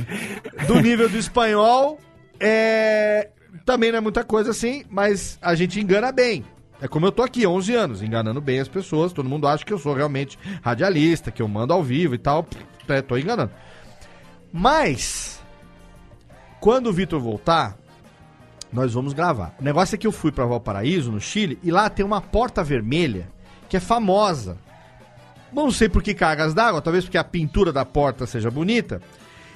do 0.66 0.80
nível 0.80 1.08
do 1.08 1.16
espanhol, 1.16 2.00
é. 2.40 3.30
Também 3.64 3.90
não 3.90 3.98
é 3.98 4.00
muita 4.00 4.22
coisa 4.22 4.50
assim, 4.50 4.84
mas 4.88 5.38
a 5.42 5.54
gente 5.54 5.80
engana 5.80 6.12
bem. 6.12 6.44
É 6.80 6.86
como 6.86 7.06
eu 7.06 7.12
tô 7.12 7.22
aqui, 7.22 7.46
11 7.46 7.74
anos, 7.74 8.02
enganando 8.02 8.40
bem 8.40 8.60
as 8.60 8.68
pessoas. 8.68 9.12
Todo 9.12 9.28
mundo 9.28 9.48
acha 9.48 9.64
que 9.64 9.72
eu 9.72 9.78
sou 9.78 9.94
realmente 9.94 10.38
radialista, 10.62 11.30
que 11.30 11.40
eu 11.40 11.48
mando 11.48 11.72
ao 11.72 11.82
vivo 11.82 12.14
e 12.14 12.18
tal. 12.18 12.46
É, 12.86 13.00
tô 13.00 13.16
enganando. 13.16 13.50
Mas, 14.52 15.42
quando 16.60 16.88
o 16.88 16.92
Vitor 16.92 17.18
voltar, 17.18 17.76
nós 18.72 18.92
vamos 18.92 19.12
gravar. 19.12 19.54
O 19.58 19.64
negócio 19.64 19.94
é 19.94 19.98
que 19.98 20.06
eu 20.06 20.12
fui 20.12 20.30
pra 20.30 20.44
Valparaíso, 20.44 21.10
no 21.10 21.20
Chile, 21.20 21.58
e 21.62 21.70
lá 21.70 21.88
tem 21.88 22.04
uma 22.04 22.20
porta 22.20 22.62
vermelha 22.62 23.28
que 23.68 23.76
é 23.76 23.80
famosa. 23.80 24.58
Não 25.52 25.70
sei 25.70 25.88
por 25.88 26.02
que 26.02 26.14
cargas 26.14 26.52
d'água, 26.54 26.82
talvez 26.82 27.04
porque 27.04 27.18
a 27.18 27.24
pintura 27.24 27.72
da 27.72 27.84
porta 27.84 28.26
seja 28.26 28.50
bonita. 28.50 29.00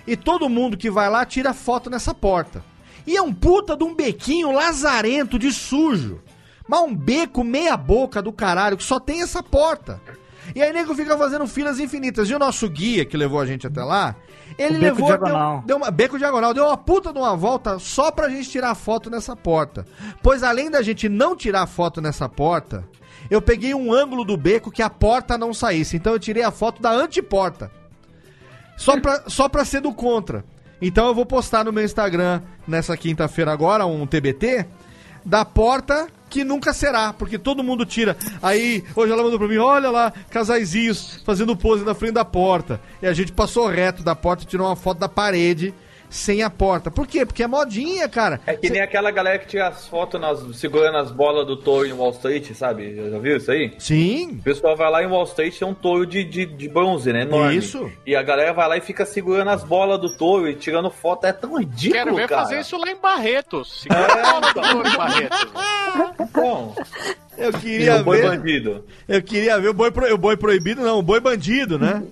E 0.07 0.17
todo 0.17 0.49
mundo 0.49 0.77
que 0.77 0.91
vai 0.91 1.11
lá 1.11 1.25
tira 1.25 1.53
foto 1.53 1.91
nessa 1.91 2.15
porta. 2.15 2.65
E 3.07 3.17
é 3.17 3.23
um 3.23 3.33
puta 3.33 3.77
de 3.77 3.85
um 3.85 3.95
bequinho 3.95 4.53
lazarento 4.53 5.39
de 5.39 5.53
sujo. 5.53 6.21
Mas 6.69 6.81
um 6.81 6.95
beco 6.95 7.43
meia 7.43 7.77
boca 7.77 8.23
do 8.23 8.33
caralho 8.33 8.77
que 8.77 8.85
só 8.85 9.01
tem 9.01 9.23
essa 9.23 9.43
porta. 9.43 10.01
E 10.55 10.63
aí 10.63 10.73
nego 10.73 10.95
fica 10.95 11.17
fazendo 11.17 11.47
filas 11.47 11.79
infinitas. 11.79 12.29
E 12.29 12.35
o 12.35 12.39
nosso 12.39 12.69
guia 12.69 13.05
que 13.05 13.17
levou 13.17 13.41
a 13.41 13.47
gente 13.47 13.67
até 13.67 13.83
lá, 13.83 14.17
ele 14.59 14.77
O 14.77 14.81
levou 14.81 15.07
diagonal. 15.07 15.59
Deu, 15.59 15.67
deu 15.67 15.77
uma 15.77 15.91
beco 15.91 16.19
diagonal, 16.19 16.55
deu 16.55 16.67
uma 16.67 16.77
puta 16.77 17.13
de 17.13 17.19
uma 17.19 17.37
volta 17.37 17.79
só 17.79 18.11
pra 18.11 18.29
gente 18.29 18.49
tirar 18.49 18.75
foto 18.75 19.11
nessa 19.11 19.37
porta. 19.37 19.85
Pois 20.23 20.43
além 20.43 20.71
da 20.71 20.83
gente 20.83 21.09
não 21.09 21.37
tirar 21.37 21.67
foto 21.67 22.01
nessa 22.01 22.29
porta, 22.29 22.85
eu 23.31 23.41
peguei 23.41 23.75
um 23.75 23.93
ângulo 23.93 24.25
do 24.25 24.37
beco 24.37 24.71
que 24.71 24.83
a 24.83 24.91
porta 24.91 25.39
não 25.39 25.55
saísse. 25.55 25.97
Então 25.97 26.13
eu 26.13 26.19
tirei 26.19 26.43
a 26.43 26.51
foto 26.51 26.83
da 26.83 26.91
anteporta. 26.91 27.71
Só 28.77 28.99
pra, 29.01 29.23
só 29.29 29.49
pra 29.49 29.65
ser 29.65 29.81
do 29.81 29.93
contra. 29.95 30.45
Então 30.83 31.07
eu 31.07 31.15
vou 31.15 31.25
postar 31.25 31.65
no 31.65 31.73
meu 31.73 31.85
Instagram 31.85 32.43
nessa 32.67 32.97
quinta-feira 32.97 33.53
agora 33.53 33.87
um 33.87 34.07
TBT 34.07 34.67
da 35.25 35.45
porta 35.45 36.09
que 36.31 36.45
nunca 36.45 36.73
será, 36.73 37.13
porque 37.13 37.37
todo 37.37 37.63
mundo 37.63 37.85
tira. 37.85 38.17
Aí, 38.41 38.85
hoje 38.95 39.13
ela 39.13 39.23
mandou 39.23 39.39
pra 39.39 39.49
mim, 39.49 39.57
olha 39.57 39.91
lá, 39.91 40.13
casaizinhos 40.31 41.21
fazendo 41.25 41.57
pose 41.57 41.85
na 41.85 41.93
frente 41.93 42.13
da 42.13 42.25
porta. 42.25 42.81
E 43.03 43.07
a 43.07 43.13
gente 43.13 43.33
passou 43.33 43.67
reto 43.67 44.03
da 44.03 44.15
porta 44.15 44.45
e 44.45 44.47
tirou 44.47 44.67
uma 44.69 44.77
foto 44.77 44.99
da 44.99 45.09
parede 45.09 45.75
sem 46.11 46.43
a 46.43 46.51
porta. 46.51 46.91
Por 46.91 47.07
quê? 47.07 47.25
Porque 47.25 47.43
é 47.43 47.47
modinha, 47.47 48.09
cara. 48.09 48.41
É 48.45 48.55
que 48.55 48.69
nem 48.69 48.83
aquela 48.83 49.11
galera 49.13 49.39
que 49.39 49.47
tira 49.47 49.69
as 49.69 49.87
fotos 49.87 50.21
nas, 50.21 50.41
segurando 50.59 50.99
as 50.99 51.11
bolas 51.13 51.47
do 51.47 51.57
touro 51.57 51.87
em 51.87 51.93
Wall 51.93 52.11
Street, 52.11 52.53
sabe? 52.53 52.97
Já 53.11 53.19
viu 53.19 53.37
isso 53.37 53.51
aí? 53.51 53.73
Sim. 53.79 54.33
O 54.41 54.43
pessoal 54.43 54.77
vai 54.77 54.91
lá 54.91 55.03
em 55.03 55.07
Wall 55.07 55.25
Street 55.25 55.57
tem 55.57 55.67
um 55.67 55.73
touro 55.73 56.05
de, 56.05 56.25
de, 56.25 56.45
de 56.45 56.69
bronze, 56.69 57.13
né? 57.13 57.23
Enorme. 57.23 57.57
Isso. 57.57 57.91
E 58.05 58.17
a 58.17 58.23
galera 58.23 58.53
vai 58.53 58.69
lá 58.69 58.77
e 58.77 58.81
fica 58.81 59.07
segurando 59.07 59.49
as 59.51 59.63
bolas 59.63 60.01
do 60.01 60.15
touro 60.17 60.49
e 60.49 60.55
tirando 60.57 60.91
foto. 60.91 61.27
É 61.27 61.33
tão 61.33 61.57
ridículo, 61.59 61.93
Quero 62.05 62.15
ver 62.17 62.29
cara. 62.29 62.43
fazer 62.43 62.61
isso 62.61 62.77
lá 62.77 62.91
em 62.91 62.97
Barretos. 62.97 63.83
Segura 63.83 64.05
a 64.13 64.33
bola 64.33 64.41
do 64.41 64.55
touro 64.55 64.89
em 64.89 64.97
Barretos. 64.97 65.47
Bom, 66.33 66.75
Eu 67.39 67.51
e 67.51 67.53
queria 67.55 67.97
o 67.97 68.05
boi 68.05 68.21
ver. 68.21 68.29
bandido. 68.29 68.85
Eu 69.09 69.23
queria 69.23 69.59
ver 69.61 69.69
o 69.69 69.75
boi, 69.75 69.91
pro- 69.91 70.13
o 70.13 70.19
boi 70.19 70.37
proibido, 70.37 70.83
não, 70.83 70.99
o 70.99 71.03
boi 71.03 71.21
bandido, 71.21 71.79
né? 71.79 72.03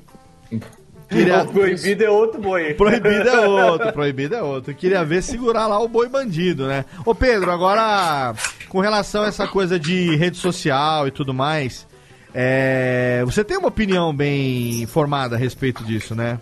Queria- 1.08 1.44
proibido 1.44 2.04
é 2.04 2.10
outro 2.10 2.40
boi. 2.40 2.74
Proibido 2.74 3.28
é 3.28 3.40
outro, 3.46 3.92
proibido 3.92 4.34
é 4.34 4.42
outro. 4.42 4.74
Queria 4.74 5.04
ver 5.04 5.22
segurar 5.22 5.66
lá 5.66 5.78
o 5.80 5.88
boi 5.88 6.08
bandido, 6.08 6.66
né? 6.66 6.84
Ô 7.04 7.14
Pedro, 7.14 7.50
agora 7.50 8.34
com 8.68 8.80
relação 8.80 9.22
a 9.24 9.28
essa 9.28 9.46
coisa 9.46 9.78
de 9.80 10.14
rede 10.16 10.36
social 10.36 11.06
e 11.08 11.10
tudo 11.10 11.32
mais, 11.32 11.86
é, 12.34 13.22
você 13.24 13.42
tem 13.42 13.56
uma 13.56 13.68
opinião 13.68 14.14
bem 14.14 14.86
formada 14.86 15.36
a 15.36 15.38
respeito 15.38 15.82
disso, 15.84 16.14
né? 16.14 16.38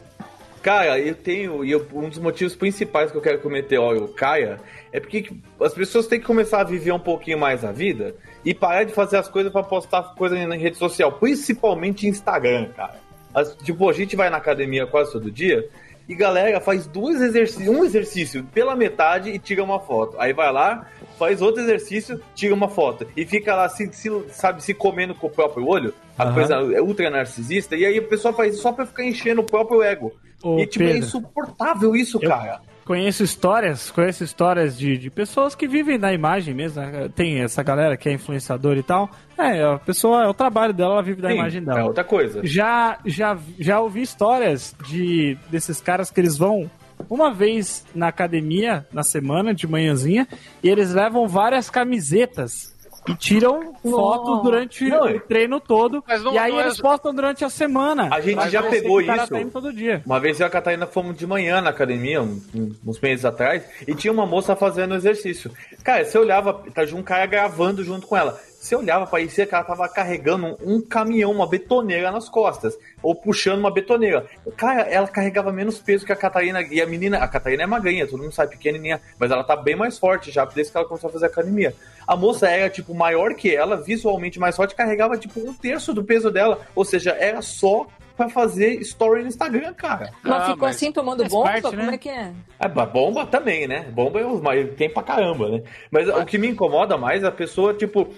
Cara, 0.63 0.99
eu 0.99 1.15
tenho. 1.15 1.65
E 1.65 1.71
eu- 1.71 1.87
um 1.95 2.09
dos 2.09 2.19
motivos 2.19 2.57
principais 2.57 3.13
que 3.13 3.17
eu 3.17 3.21
quero 3.23 3.39
que 3.39 3.47
o 3.47 3.51
Meteoro 3.51 4.09
caia 4.09 4.59
é 4.93 4.99
porque 4.99 5.31
as 5.61 5.73
pessoas 5.73 6.09
têm 6.09 6.19
que 6.19 6.27
começar 6.27 6.63
a 6.63 6.65
viver 6.65 6.91
um 6.91 6.99
pouquinho 6.99 7.39
mais 7.39 7.65
a 7.65 7.71
vida 7.71 8.17
e 8.45 8.53
parar 8.53 8.83
de 8.83 8.93
fazer 8.93 9.17
as 9.17 9.29
coisas 9.29 9.53
pra 9.53 9.63
postar 9.63 10.03
coisa 10.17 10.35
na 10.45 10.57
rede 10.57 10.77
social, 10.77 11.13
principalmente 11.13 12.09
Instagram, 12.09 12.71
cara. 12.77 13.06
As- 13.37 13.55
tipo, 13.63 13.89
a 13.89 13.93
gente 13.93 14.17
vai 14.17 14.31
na 14.31 14.39
academia 14.39 14.87
quase 14.87 15.13
todo 15.13 15.31
dia 15.31 15.69
e 16.09 16.15
galera 16.15 16.59
faz 16.61 16.87
dois 16.87 17.21
exercícios, 17.21 17.69
um 17.69 17.85
exercício 17.85 18.43
pela 18.55 18.75
metade 18.75 19.29
e 19.31 19.39
tira 19.39 19.63
uma 19.63 19.79
foto. 19.79 20.17
Aí 20.19 20.33
vai 20.33 20.51
lá, 20.51 20.87
faz 21.19 21.43
outro 21.43 21.61
exercício, 21.61 22.19
tira 22.35 22.55
uma 22.55 22.69
foto 22.69 23.07
e 23.17 23.27
fica 23.27 23.55
lá, 23.55 23.69
se, 23.69 23.93
se- 23.93 24.25
sabe, 24.31 24.63
se 24.65 24.73
comendo 24.73 25.15
com 25.15 25.27
o 25.27 25.31
próprio 25.31 25.67
olho, 25.69 25.93
a 26.17 26.25
Aham. 26.25 26.33
coisa 26.35 26.55
é 26.75 26.81
ultra 26.81 27.11
narcisista, 27.11 27.77
e 27.77 27.85
aí 27.85 27.99
o 27.99 28.09
pessoal 28.09 28.33
faz 28.33 28.55
isso 28.55 28.63
só 28.63 28.73
pra 28.73 28.87
ficar 28.87 29.05
enchendo 29.05 29.43
o 29.43 29.45
próprio 29.45 29.83
ego. 29.83 30.13
Ô, 30.43 30.59
e 30.61 30.67
tipo, 30.67 30.85
é 30.85 30.89
Pedro. 30.93 31.07
insuportável 31.07 31.95
isso, 31.97 32.19
cara. 32.21 32.61
Conheço 32.87 33.25
histórias, 33.25 33.91
conheço 33.91 34.23
histórias 34.23 34.79
de, 34.79 34.97
de 34.97 35.11
pessoas 35.11 35.57
que 35.57 35.67
vivem 35.67 35.99
da 35.99 36.13
imagem 36.13 36.55
mesmo. 36.55 36.81
né? 36.81 37.11
Tem 37.13 37.41
essa 37.41 37.61
galera 37.61 37.97
que 37.97 38.09
é 38.09 38.13
influenciador 38.13 38.77
e 38.77 38.83
tal. 38.83 39.11
É, 39.37 39.61
a 39.65 39.77
pessoa, 39.77 40.23
é 40.23 40.29
o 40.29 40.33
trabalho 40.33 40.73
dela, 40.73 40.93
ela 40.93 41.03
vive 41.03 41.21
da 41.21 41.29
Sim, 41.31 41.35
imagem 41.35 41.65
dela. 41.65 41.81
é 41.81 41.83
outra 41.83 42.05
coisa. 42.05 42.43
Já, 42.45 42.97
já, 43.05 43.37
já 43.59 43.81
ouvi 43.81 44.03
histórias 44.03 44.73
de 44.89 45.37
desses 45.51 45.81
caras 45.81 46.13
que 46.13 46.21
eles 46.21 46.39
vão 46.39 46.71
uma 47.11 47.35
vez 47.35 47.85
na 47.93 48.07
academia 48.07 48.87
na 48.93 49.03
semana, 49.03 49.53
de 49.53 49.67
manhãzinha, 49.67 50.29
e 50.63 50.69
eles 50.69 50.95
levam 50.95 51.27
várias 51.27 51.69
camisetas 51.69 52.73
E 53.09 53.15
tiram 53.15 53.75
fotos 53.83 54.43
durante 54.43 54.89
Não, 54.89 55.07
o 55.07 55.21
treino 55.21 55.61
todo. 55.61 56.03
não- 56.23 56.33
e 56.35 56.39
aí 56.39 56.53
é- 56.53 56.61
eles 56.61 56.81
postam 56.81 57.15
durante 57.15 57.45
a 57.45 57.49
semana. 57.49 58.09
A 58.13 58.21
gente 58.21 58.49
já 58.51 58.63
pegou 58.63 59.01
isso. 59.01 59.07
tá 59.07 59.27
dia. 59.73 60.03
Uma 60.05 60.19
vez 60.21 60.41
eu 60.41 60.45
e 60.45 60.49
a 60.49 60.51
Catarina 60.51 60.87
fomos 60.87 61.17
de 61.17 61.27
manhã 61.27 61.61
na 61.61 61.71
academia, 61.71 62.23
uns 62.23 63.01
meses 63.01 63.25
atrás, 63.25 63.63
e 63.87 63.95
tinha 63.95 64.13
uma 64.13 64.27
moça 64.27 64.57
fazendo 64.57 64.95
exercício. 64.95 65.51
Cara, 65.85 66.05
você 66.05 66.19
olhava, 66.19 66.63
tá 66.75 66.85
um 66.95 67.03
cara 67.03 67.27
gravando 67.27 67.85
junto 67.85 68.07
com 68.07 68.17
ela. 68.17 68.39
Você 68.67 68.75
olhava, 68.75 69.07
parecia 69.07 69.47
que 69.47 69.55
ela 69.55 69.63
tava 69.63 69.89
carregando 69.89 70.59
um 70.61 70.81
caminhão, 70.81 71.31
uma 71.31 71.47
betoneira 71.47 72.11
nas 72.11 72.29
costas, 72.29 72.77
ou 73.01 73.15
puxando 73.15 73.61
uma 73.61 73.71
betoneira. 73.71 74.27
Cara, 74.57 74.81
ela 74.83 75.07
carregava 75.07 75.53
menos 75.53 75.79
peso 75.79 76.05
que 76.05 76.11
a 76.11 76.17
Catarina, 76.17 76.61
e 76.63 76.83
a 76.83 76.87
menina, 76.87 77.19
a 77.19 77.29
Catarina 77.29 77.63
é 77.63 77.67
magrinha, 77.67 78.09
todo 78.09 78.25
mundo 78.25 78.33
sabe, 78.33 78.57
pequenininha, 78.57 79.01
mas 79.21 79.31
ela 79.31 79.45
tá 79.45 79.55
bem 79.55 79.77
mais 79.77 80.01
forte 80.01 80.33
já, 80.33 80.45
desde 80.45 80.73
que 80.73 80.79
ela 80.79 80.85
começou 80.89 81.09
a 81.09 81.13
fazer 81.13 81.27
academia. 81.27 81.77
A 82.05 82.17
moça 82.17 82.49
era, 82.49 82.69
tipo, 82.69 82.93
maior 82.93 83.35
que 83.35 83.55
ela, 83.55 83.77
visualmente 83.77 84.41
mais 84.41 84.57
forte, 84.57 84.75
carregava, 84.75 85.17
tipo, 85.17 85.39
um 85.39 85.55
terço 85.55 85.95
do 85.95 86.03
peso 86.03 86.29
dela, 86.29 86.67
ou 86.75 86.85
seja, 86.85 87.13
era 87.13 87.43
só 87.43 87.87
pra 88.17 88.29
fazer 88.29 88.81
story 88.81 89.23
no 89.23 89.29
Instagram, 89.29 89.73
cara. 89.75 90.11
Mas 90.23 90.47
ficou 90.47 90.67
assim 90.69 90.91
tomando 90.91 91.25
bomba? 91.29 91.51
parte, 91.51 91.63
Como 91.63 91.77
né? 91.77 91.95
é 91.95 91.99
que 91.99 92.09
é? 92.09 92.33
É, 92.59 92.67
ba- 92.69 92.87
bomba 92.87 93.27
também, 93.27 93.67
né? 93.69 93.87
Bomba 93.91 94.21
é 94.21 94.25
os 94.25 94.41
mais- 94.41 94.75
tem 94.75 94.89
pra 94.89 95.03
caramba, 95.03 95.49
né? 95.51 95.63
Mas 95.91 96.09
o 96.09 96.25
que 96.25 96.39
me 96.39 96.49
incomoda 96.49 96.97
mais 96.97 97.23
é 97.23 97.27
a 97.27 97.31
pessoa, 97.33 97.75
tipo, 97.75 98.09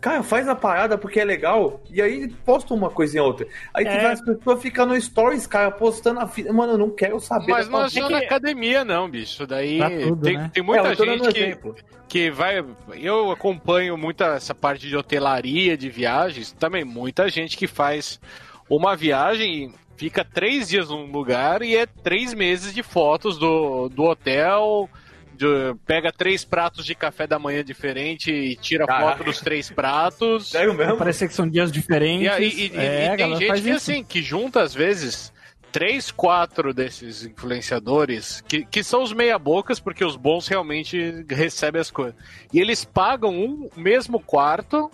cara, 0.00 0.22
faz 0.22 0.46
a 0.48 0.54
parada 0.54 0.96
porque 0.96 1.18
é 1.18 1.24
legal, 1.24 1.80
e 1.90 2.00
aí 2.00 2.28
posta 2.44 2.72
uma 2.72 2.88
coisinha 2.90 3.22
ou 3.22 3.28
outra. 3.30 3.46
Aí 3.74 3.84
É. 3.84 4.06
as 4.06 4.20
pessoas 4.20 4.62
ficando 4.62 4.94
no 4.94 5.00
stories, 5.00 5.46
cara, 5.46 5.70
postando 5.70 6.20
a 6.20 6.24
vida. 6.24 6.52
Mano, 6.52 6.74
eu 6.74 6.78
não 6.78 6.90
quero 6.90 7.18
saber. 7.18 7.50
Mas 7.52 7.68
não 7.68 7.84
é 7.84 7.88
só 7.88 8.02
vida. 8.06 8.10
na 8.10 8.18
academia, 8.18 8.84
não, 8.84 9.08
bicho. 9.10 9.46
Daí 9.46 9.78
Pra 9.78 9.90
tudo, 9.90 10.22
tem, 10.22 10.36
né? 10.38 10.50
tem 10.54 10.62
muita 10.62 10.88
É, 10.88 10.92
eu 10.92 10.96
gente 10.96 11.32
que, 11.32 11.40
exemplo. 11.40 11.76
que 12.08 12.30
vai. 12.30 12.64
Eu 12.94 13.30
acompanho 13.32 13.96
muita 13.98 14.26
essa 14.36 14.54
parte 14.54 14.86
de 14.88 14.96
hotelaria, 14.96 15.76
de 15.76 15.90
viagens. 15.90 16.52
Também 16.52 16.84
muita 16.84 17.28
gente 17.28 17.56
que 17.56 17.66
faz 17.66 18.20
uma 18.68 18.94
viagem, 18.96 19.72
fica 19.96 20.24
três 20.24 20.68
dias 20.68 20.88
num 20.90 21.10
lugar 21.10 21.62
e 21.62 21.76
é 21.76 21.86
três 21.86 22.34
meses 22.34 22.72
de 22.74 22.82
fotos 22.82 23.38
do, 23.38 23.88
do 23.88 24.04
hotel. 24.04 24.88
de- 25.36 25.72
pega 25.86 26.10
três 26.12 26.44
pratos 26.44 26.84
de 26.84 26.96
café 26.96 27.24
da 27.24 27.38
manhã 27.38 27.62
diferente 27.62 28.28
e 28.30 28.56
tira 28.56 28.84
Caraca. 28.86 29.06
foto 29.18 29.24
dos 29.24 29.40
três 29.40 29.70
pratos. 29.70 30.48
Sério 30.50 30.74
mesmo? 30.74 30.96
Parece 30.96 31.28
que 31.28 31.32
são 31.34 31.48
dias 31.48 31.70
diferentes. 31.70 32.28
E, 32.38 32.42
e- 32.42 32.66
e- 32.72 32.76
É, 32.76 33.06
e 33.06 33.08
a 33.12 33.16
tem 33.16 33.36
gente 33.36 33.62
que, 33.62 33.70
assim, 33.70 34.02
que 34.04 34.20
junta, 34.20 34.60
às 34.62 34.74
vezes, 34.74 35.32
três, 35.70 36.10
quatro 36.10 36.74
desses 36.74 37.24
influenciadores, 37.24 38.40
que, 38.48 38.64
que 38.64 38.82
são 38.82 39.00
os 39.02 39.12
meia-bocas, 39.12 39.78
porque 39.78 40.04
os 40.04 40.16
bons 40.16 40.48
realmente 40.48 41.24
recebem 41.30 41.80
as 41.80 41.90
coisas. 41.90 42.16
E 42.52 42.58
eles 42.60 42.84
pagam 42.84 43.30
um 43.32 43.68
mesmo 43.76 44.18
quarto, 44.18 44.90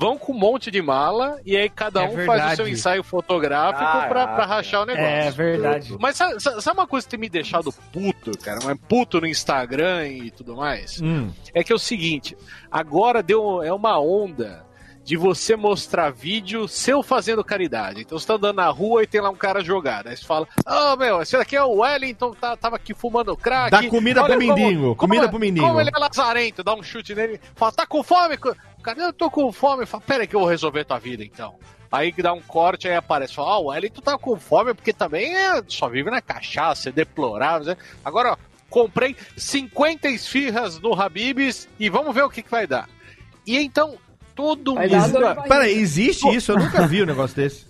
vão 0.00 0.16
com 0.16 0.32
um 0.32 0.38
monte 0.38 0.70
de 0.70 0.80
mala, 0.80 1.38
e 1.44 1.54
aí 1.54 1.68
cada 1.68 2.00
É 2.00 2.04
um 2.08 2.12
faz 2.12 2.18
o 2.26 2.26
verdade. 2.30 2.56
seu 2.56 2.66
ensaio 2.68 3.04
fotográfico 3.04 3.84
Caraca. 3.84 4.08
pra, 4.08 4.26
pra 4.28 4.46
rachar 4.46 4.80
o 4.82 4.86
negócio. 4.86 5.06
É 5.10 5.30
verdade. 5.30 5.94
Mas 6.00 6.16
sabe, 6.16 6.40
sabe 6.40 6.78
uma 6.80 6.86
coisa 6.86 7.06
que 7.06 7.10
tem 7.10 7.20
me 7.20 7.28
deixado 7.28 7.70
puto, 7.92 8.30
cara? 8.38 8.60
Mas 8.64 8.78
puto 8.88 9.20
no 9.20 9.26
Instagram 9.26 10.08
e 10.08 10.30
tudo 10.30 10.56
mais? 10.56 11.00
Hum. 11.02 11.30
É 11.54 11.62
que 11.62 11.70
é 11.70 11.74
o 11.76 11.78
seguinte, 11.78 12.34
agora 12.70 13.22
deu 13.22 13.62
é 13.62 13.72
uma 13.72 14.00
onda 14.00 14.64
de 15.02 15.16
você 15.16 15.56
mostrar 15.56 16.10
vídeo 16.10 16.68
seu 16.68 17.02
fazendo 17.02 17.42
caridade. 17.42 18.02
Então 18.02 18.18
você 18.18 18.26
tá 18.26 18.34
andando 18.34 18.56
na 18.56 18.68
rua 18.68 19.02
e 19.02 19.06
tem 19.06 19.20
lá 19.20 19.30
um 19.30 19.34
cara 19.34 19.64
jogado. 19.64 20.06
Aí 20.08 20.16
você 20.16 20.24
fala, 20.24 20.46
ô 20.64 20.94
meu, 20.96 21.20
esse 21.22 21.36
daqui 21.36 21.56
é 21.56 21.62
o 21.64 21.78
Wellington, 21.80 22.32
tá, 22.34 22.54
tava 22.56 22.76
aqui 22.76 22.94
fumando 22.94 23.34
crack. 23.36 23.70
Dá 23.70 23.82
comida 23.88 24.22
Olha 24.22 24.36
pro 24.36 24.46
como- 24.46 24.56
mendigo, 24.58 24.82
como 24.82 24.96
comida 24.96 25.24
é- 25.24 25.28
pro 25.28 25.38
mendigo." 25.40 25.66
Como 25.66 25.80
ele 25.80 25.90
é 25.92 25.98
lazarento, 25.98 26.62
dá 26.62 26.74
um 26.74 26.82
chute 26.82 27.14
nele, 27.14 27.40
fala, 27.56 27.72
tá 27.72 27.86
com 27.86 28.02
fome? 28.02 28.36
Cara, 28.82 29.00
eu 29.02 29.12
tô 29.12 29.30
com 29.30 29.50
fome. 29.52 29.86
Fala, 29.86 30.02
pera 30.06 30.22
aí 30.22 30.26
que 30.26 30.34
eu 30.34 30.40
vou 30.40 30.48
resolver 30.48 30.84
tua 30.84 30.98
vida 30.98 31.24
então. 31.24 31.54
Aí 31.90 32.12
que 32.12 32.22
dá 32.22 32.32
um 32.32 32.40
corte, 32.40 32.86
aí 32.86 32.94
aparece, 32.94 33.34
fala, 33.34 33.54
ah, 33.54 33.58
o 33.58 33.64
Wellington 33.66 34.00
tá 34.00 34.16
com 34.16 34.38
fome 34.38 34.72
porque 34.74 34.92
também 34.92 35.36
é, 35.36 35.60
só 35.66 35.88
vive 35.88 36.08
na 36.08 36.20
cachaça, 36.22 36.88
é 36.88 36.92
deplorável. 36.92 37.66
né? 37.66 37.76
Agora, 38.04 38.32
ó, 38.32 38.36
comprei 38.68 39.16
50 39.36 40.08
esfirras 40.08 40.78
no 40.78 40.94
Habibs 40.94 41.68
e 41.80 41.88
vamos 41.88 42.14
ver 42.14 42.22
o 42.22 42.30
que, 42.30 42.42
que 42.42 42.50
vai 42.50 42.64
dar. 42.66 42.88
E 43.44 43.58
então, 43.58 43.98
todo 44.36 44.76
mundo. 44.76 44.80
Peraí, 45.48 45.76
existe 45.76 46.28
isso? 46.32 46.52
Eu 46.52 46.58
nunca 46.58 46.86
vi 46.86 47.02
um 47.02 47.06
negócio 47.06 47.34
desse. 47.34 47.69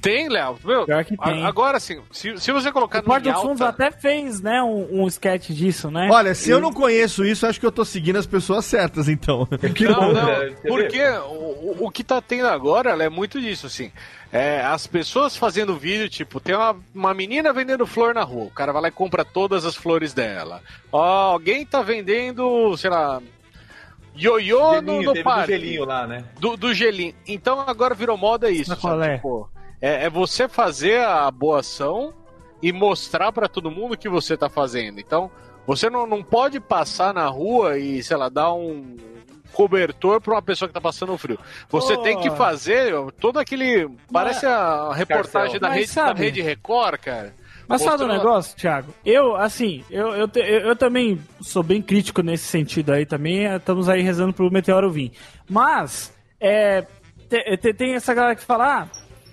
Tem, 0.00 0.28
Léo. 0.28 0.56
Meu, 0.64 0.86
tem. 0.86 1.42
a- 1.44 1.48
agora 1.48 1.80
sim, 1.80 2.00
se, 2.12 2.38
se 2.38 2.52
você 2.52 2.70
colocar 2.70 3.00
O 3.00 3.02
Porto 3.02 3.24
no 3.26 3.32
dos 3.32 3.42
Fundos 3.42 3.60
alta, 3.60 3.86
até 3.86 3.90
fez, 3.96 4.40
né, 4.40 4.62
um, 4.62 5.02
um 5.02 5.06
sketch 5.08 5.50
disso, 5.50 5.90
né? 5.90 6.08
Olha, 6.10 6.34
se 6.34 6.50
eu 6.50 6.60
não 6.60 6.72
conheço 6.72 7.24
isso, 7.24 7.46
acho 7.46 7.58
que 7.58 7.66
eu 7.66 7.72
tô 7.72 7.84
seguindo 7.84 8.16
as 8.16 8.26
pessoas 8.26 8.64
certas, 8.64 9.08
então. 9.08 9.48
não, 9.80 10.12
não, 10.12 10.54
porque 10.66 11.02
o, 11.02 11.84
o- 11.86 11.90
que 11.90 12.04
tá 12.04 12.20
tendo 12.22 12.46
agora 12.46 12.90
é 13.02 13.08
muito 13.08 13.40
disso, 13.40 13.66
assim. 13.66 13.90
É, 14.30 14.60
as 14.60 14.86
pessoas 14.86 15.36
fazendo 15.36 15.74
vídeo, 15.76 16.08
tipo, 16.08 16.38
tem 16.38 16.54
uma, 16.54 16.76
uma 16.94 17.14
menina 17.14 17.52
vendendo 17.52 17.86
flor 17.86 18.14
na 18.14 18.22
rua, 18.22 18.44
o 18.44 18.50
cara 18.50 18.72
vai 18.72 18.82
lá 18.82 18.88
e 18.88 18.92
compra 18.92 19.24
todas 19.24 19.64
as 19.64 19.74
flores 19.74 20.12
dela. 20.12 20.62
Ó, 20.92 21.32
alguém 21.32 21.64
tá 21.66 21.80
vendendo, 21.82 22.76
sei 22.76 22.90
lá, 22.90 23.20
ioiô 24.16 24.80
no, 24.82 25.02
no 25.02 25.12
teve 25.12 25.22
do 25.22 25.24
parque. 25.24 25.52
gelinho 25.52 25.84
lá, 25.84 26.06
né? 26.06 26.24
Do, 26.38 26.56
do 26.56 26.74
gelinho. 26.74 27.14
Então 27.26 27.60
agora 27.60 27.94
virou 27.94 28.16
moda 28.16 28.50
isso. 28.50 28.74
Sabe? 28.76 29.06
é? 29.06 29.14
Tipo, 29.16 29.48
é, 29.80 30.04
é 30.04 30.10
você 30.10 30.48
fazer 30.48 31.00
a 31.00 31.30
boa 31.30 31.60
ação 31.60 32.12
e 32.62 32.72
mostrar 32.72 33.30
pra 33.32 33.48
todo 33.48 33.70
mundo 33.70 33.94
o 33.94 33.98
que 33.98 34.08
você 34.08 34.36
tá 34.36 34.48
fazendo. 34.48 34.98
Então, 35.00 35.30
você 35.66 35.88
não, 35.90 36.06
não 36.06 36.22
pode 36.22 36.58
passar 36.60 37.12
na 37.14 37.26
rua 37.28 37.78
e, 37.78 38.02
sei 38.02 38.16
lá, 38.16 38.28
dar 38.28 38.52
um 38.52 38.96
cobertor 39.52 40.20
pra 40.20 40.34
uma 40.34 40.42
pessoa 40.42 40.68
que 40.68 40.74
tá 40.74 40.80
passando 40.80 41.16
frio. 41.18 41.38
Você 41.70 41.94
Oh. 41.94 42.02
tem 42.02 42.18
que 42.20 42.30
fazer 42.30 42.92
todo 43.20 43.38
aquele. 43.38 43.88
Parece 44.12 44.46
a 44.46 44.92
reportagem 44.92 45.58
da 45.58 45.68
Mas 45.68 45.78
rede, 45.80 45.94
da 45.94 46.12
rede 46.12 46.42
Record, 46.42 47.00
cara. 47.00 47.34
Mas 47.66 47.82
sabe 47.82 47.96
o 47.96 48.06
Mostrando- 48.06 48.18
negócio, 48.24 48.56
Thiago? 48.56 48.94
Eu, 49.04 49.36
assim, 49.36 49.84
eu, 49.90 50.08
eu, 50.14 50.26
te- 50.28 50.40
eu, 50.40 50.60
eu 50.60 50.76
também 50.76 51.20
sou 51.40 51.62
bem 51.62 51.82
crítico 51.82 52.22
nesse 52.22 52.44
sentido 52.44 52.92
aí 52.92 53.04
também. 53.04 53.46
eh, 53.46 53.56
Estamos 53.56 53.88
aí 53.90 54.00
rezando 54.00 54.32
pro 54.32 54.50
meteoro 54.50 54.90
vir. 54.90 55.12
Mas, 55.48 56.10
é, 56.40 56.82
te- 57.28 57.56
te- 57.58 57.74
tem 57.74 57.94
essa 57.94 58.14
galera 58.14 58.34
que 58.36 58.42
fala, 58.44 58.82
ah, 58.82 58.88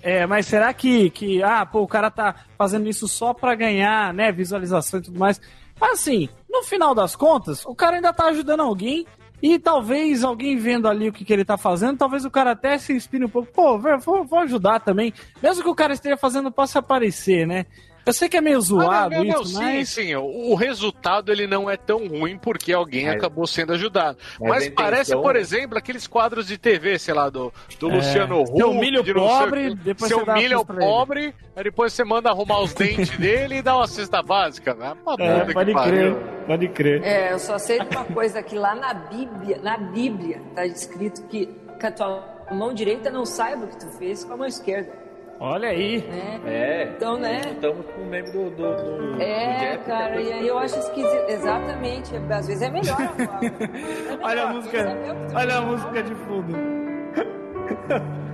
é, 0.06 0.24
mas 0.24 0.46
será 0.46 0.72
que, 0.72 1.10
que, 1.10 1.42
ah, 1.42 1.66
pô, 1.66 1.80
o 1.80 1.88
cara 1.88 2.12
tá 2.12 2.32
fazendo 2.56 2.88
isso 2.88 3.08
só 3.08 3.34
pra 3.34 3.56
ganhar, 3.56 4.14
né, 4.14 4.30
visualização 4.30 5.00
e 5.00 5.02
tudo 5.02 5.18
mais. 5.18 5.40
Mas, 5.80 5.94
assim, 5.94 6.28
no 6.48 6.62
final 6.62 6.94
das 6.94 7.16
contas, 7.16 7.66
o 7.66 7.74
cara 7.74 7.96
ainda 7.96 8.12
tá 8.12 8.26
ajudando 8.26 8.60
alguém 8.60 9.04
e 9.42 9.58
talvez 9.58 10.22
alguém 10.22 10.56
vendo 10.56 10.86
ali 10.86 11.08
o 11.08 11.12
que, 11.12 11.24
que 11.24 11.32
ele 11.32 11.44
tá 11.44 11.58
fazendo, 11.58 11.98
talvez 11.98 12.24
o 12.24 12.30
cara 12.30 12.52
até 12.52 12.78
se 12.78 12.92
inspire 12.92 13.24
um 13.24 13.28
pouco. 13.28 13.50
Pô, 13.52 13.80
vou, 13.98 14.24
vou 14.24 14.38
ajudar 14.38 14.78
também. 14.78 15.12
Mesmo 15.42 15.64
que 15.64 15.68
o 15.68 15.74
cara 15.74 15.92
esteja 15.92 16.16
fazendo 16.16 16.52
pra 16.52 16.68
se 16.68 16.78
aparecer, 16.78 17.44
né? 17.44 17.66
Eu 18.06 18.12
sei 18.12 18.28
que 18.28 18.36
é 18.36 18.40
meio 18.40 18.60
zoado 18.60 19.14
Ah, 19.16 19.18
não, 19.18 19.24
não, 19.24 19.42
isso, 19.42 19.56
sim, 19.56 19.62
mas... 19.62 19.88
sim. 19.88 20.14
O, 20.14 20.52
o 20.52 20.54
resultado 20.54 21.32
ele 21.32 21.46
não 21.48 21.68
é 21.68 21.76
tão 21.76 22.06
ruim 22.06 22.38
porque 22.38 22.72
alguém 22.72 23.06
Mas- 23.06 23.16
acabou 23.16 23.46
sendo 23.48 23.72
ajudado. 23.72 24.16
mas 24.40 24.48
Mas, 24.48 24.62
intenção- 24.66 24.84
parece, 24.84 25.12
por 25.16 25.34
exemplo, 25.34 25.76
aqueles 25.76 26.06
quadros 26.06 26.46
de 26.46 26.56
TV, 26.56 26.98
sei 27.00 27.12
lá, 27.14 27.28
do, 27.28 27.52
do 27.80 27.90
É. 27.90 27.94
Luciano 27.96 28.42
Huck. 28.42 28.56
Seu 28.56 28.72
milho 28.72 29.02
de 29.02 29.12
pobre, 29.12 29.70
quê. 29.70 29.78
depois 29.82 30.08
Seu 30.08 30.24
você 30.24 30.32
milho 30.34 30.64
pobre, 30.64 31.34
aí 31.56 31.64
depois 31.64 31.92
você 31.92 32.04
manda 32.04 32.30
arrumar 32.30 32.60
os 32.60 32.72
dentes 32.74 33.10
dele 33.18 33.56
e 33.56 33.62
dá 33.62 33.76
uma 33.76 33.88
cesta 33.88 34.22
básica. 34.22 34.72
Né? 34.72 34.94
Uma 35.04 35.16
É, 35.18 35.52
pode 35.52 35.74
crer, 35.74 36.16
pode 36.46 36.68
crer. 36.68 37.02
É, 37.02 37.32
eu 37.32 37.38
só 37.40 37.58
sei 37.58 37.80
de 37.80 37.88
uma 37.88 38.04
coisa, 38.04 38.40
que 38.40 38.54
lá 38.56 38.74
na 38.76 38.94
Bíblia, 38.94 39.58
na 39.62 39.76
Bíblia, 39.78 40.40
tá 40.54 40.64
escrito 40.64 41.22
que, 41.24 41.46
que 41.80 41.86
a 41.86 41.90
tua 41.90 42.22
mão 42.52 42.72
direita 42.72 43.10
não 43.10 43.26
saiba 43.26 43.64
o 43.64 43.68
que 43.68 43.78
tu 43.80 43.88
fez 43.98 44.22
com 44.22 44.34
a 44.34 44.36
mão 44.36 44.46
esquerda. 44.46 45.05
Olha 45.38 45.68
aí. 45.68 45.98
Né? 46.08 46.40
É. 46.46 46.92
Então, 46.96 47.18
né? 47.18 47.40
Estamos 47.52 47.84
com 47.86 48.00
o 48.02 48.06
meme 48.06 48.30
do, 48.30 48.50
do, 48.50 48.56
do- 48.76 49.12
do 49.16 49.22
É, 49.22 49.58
Jeff, 49.72 49.84
cara, 49.84 50.20
e 50.20 50.32
aí 50.32 50.46
eu 50.48 50.58
acho 50.58 50.78
esquisito. 50.78 51.28
Exatamente. 51.28 52.12
Às 52.30 52.46
vezes 52.46 52.62
é 52.62 52.70
melhor. 52.70 52.96
Olha 54.22 54.42
a 54.44 54.52
música, 54.52 54.96
olha 55.34 55.56
a 55.58 55.60
música 55.60 56.02
de 56.02 56.14
fundo. 56.14 56.52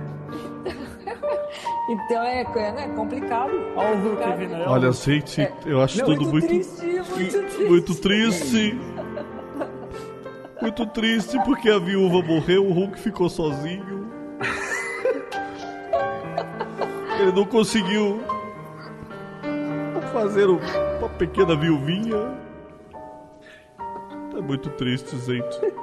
Então 1.89 2.23
é, 2.23 2.41
é 2.41 2.71
né, 2.71 2.87
complicado. 2.95 3.51
Olha 3.75 3.95
o 3.95 4.01
Hulk 4.01 4.37
vindo. 4.37 4.55
Olha, 4.67 4.91
gente, 4.93 5.47
eu 5.65 5.81
acho 5.81 5.99
Não, 5.99 6.05
tudo 6.05 6.29
muito, 6.31 6.47
triste, 6.47 6.85
muito 6.85 7.11
triste. 7.13 7.63
muito 7.65 7.95
triste. 8.01 8.79
Muito 10.61 10.85
triste 10.87 11.37
porque 11.43 11.69
a 11.69 11.77
viúva 11.79 12.25
morreu, 12.25 12.65
o 12.65 12.71
Hulk 12.73 12.97
ficou 12.99 13.29
sozinho. 13.29 14.07
Ele 17.23 17.31
não 17.31 17.45
conseguiu 17.45 18.21
fazer 20.11 20.47
um- 20.49 20.59
uma 20.99 21.07
pequena 21.09 21.55
viuvinha. 21.55 22.37
É 24.37 24.41
muito 24.41 24.69
triste, 24.71 25.15
gente. 25.19 25.73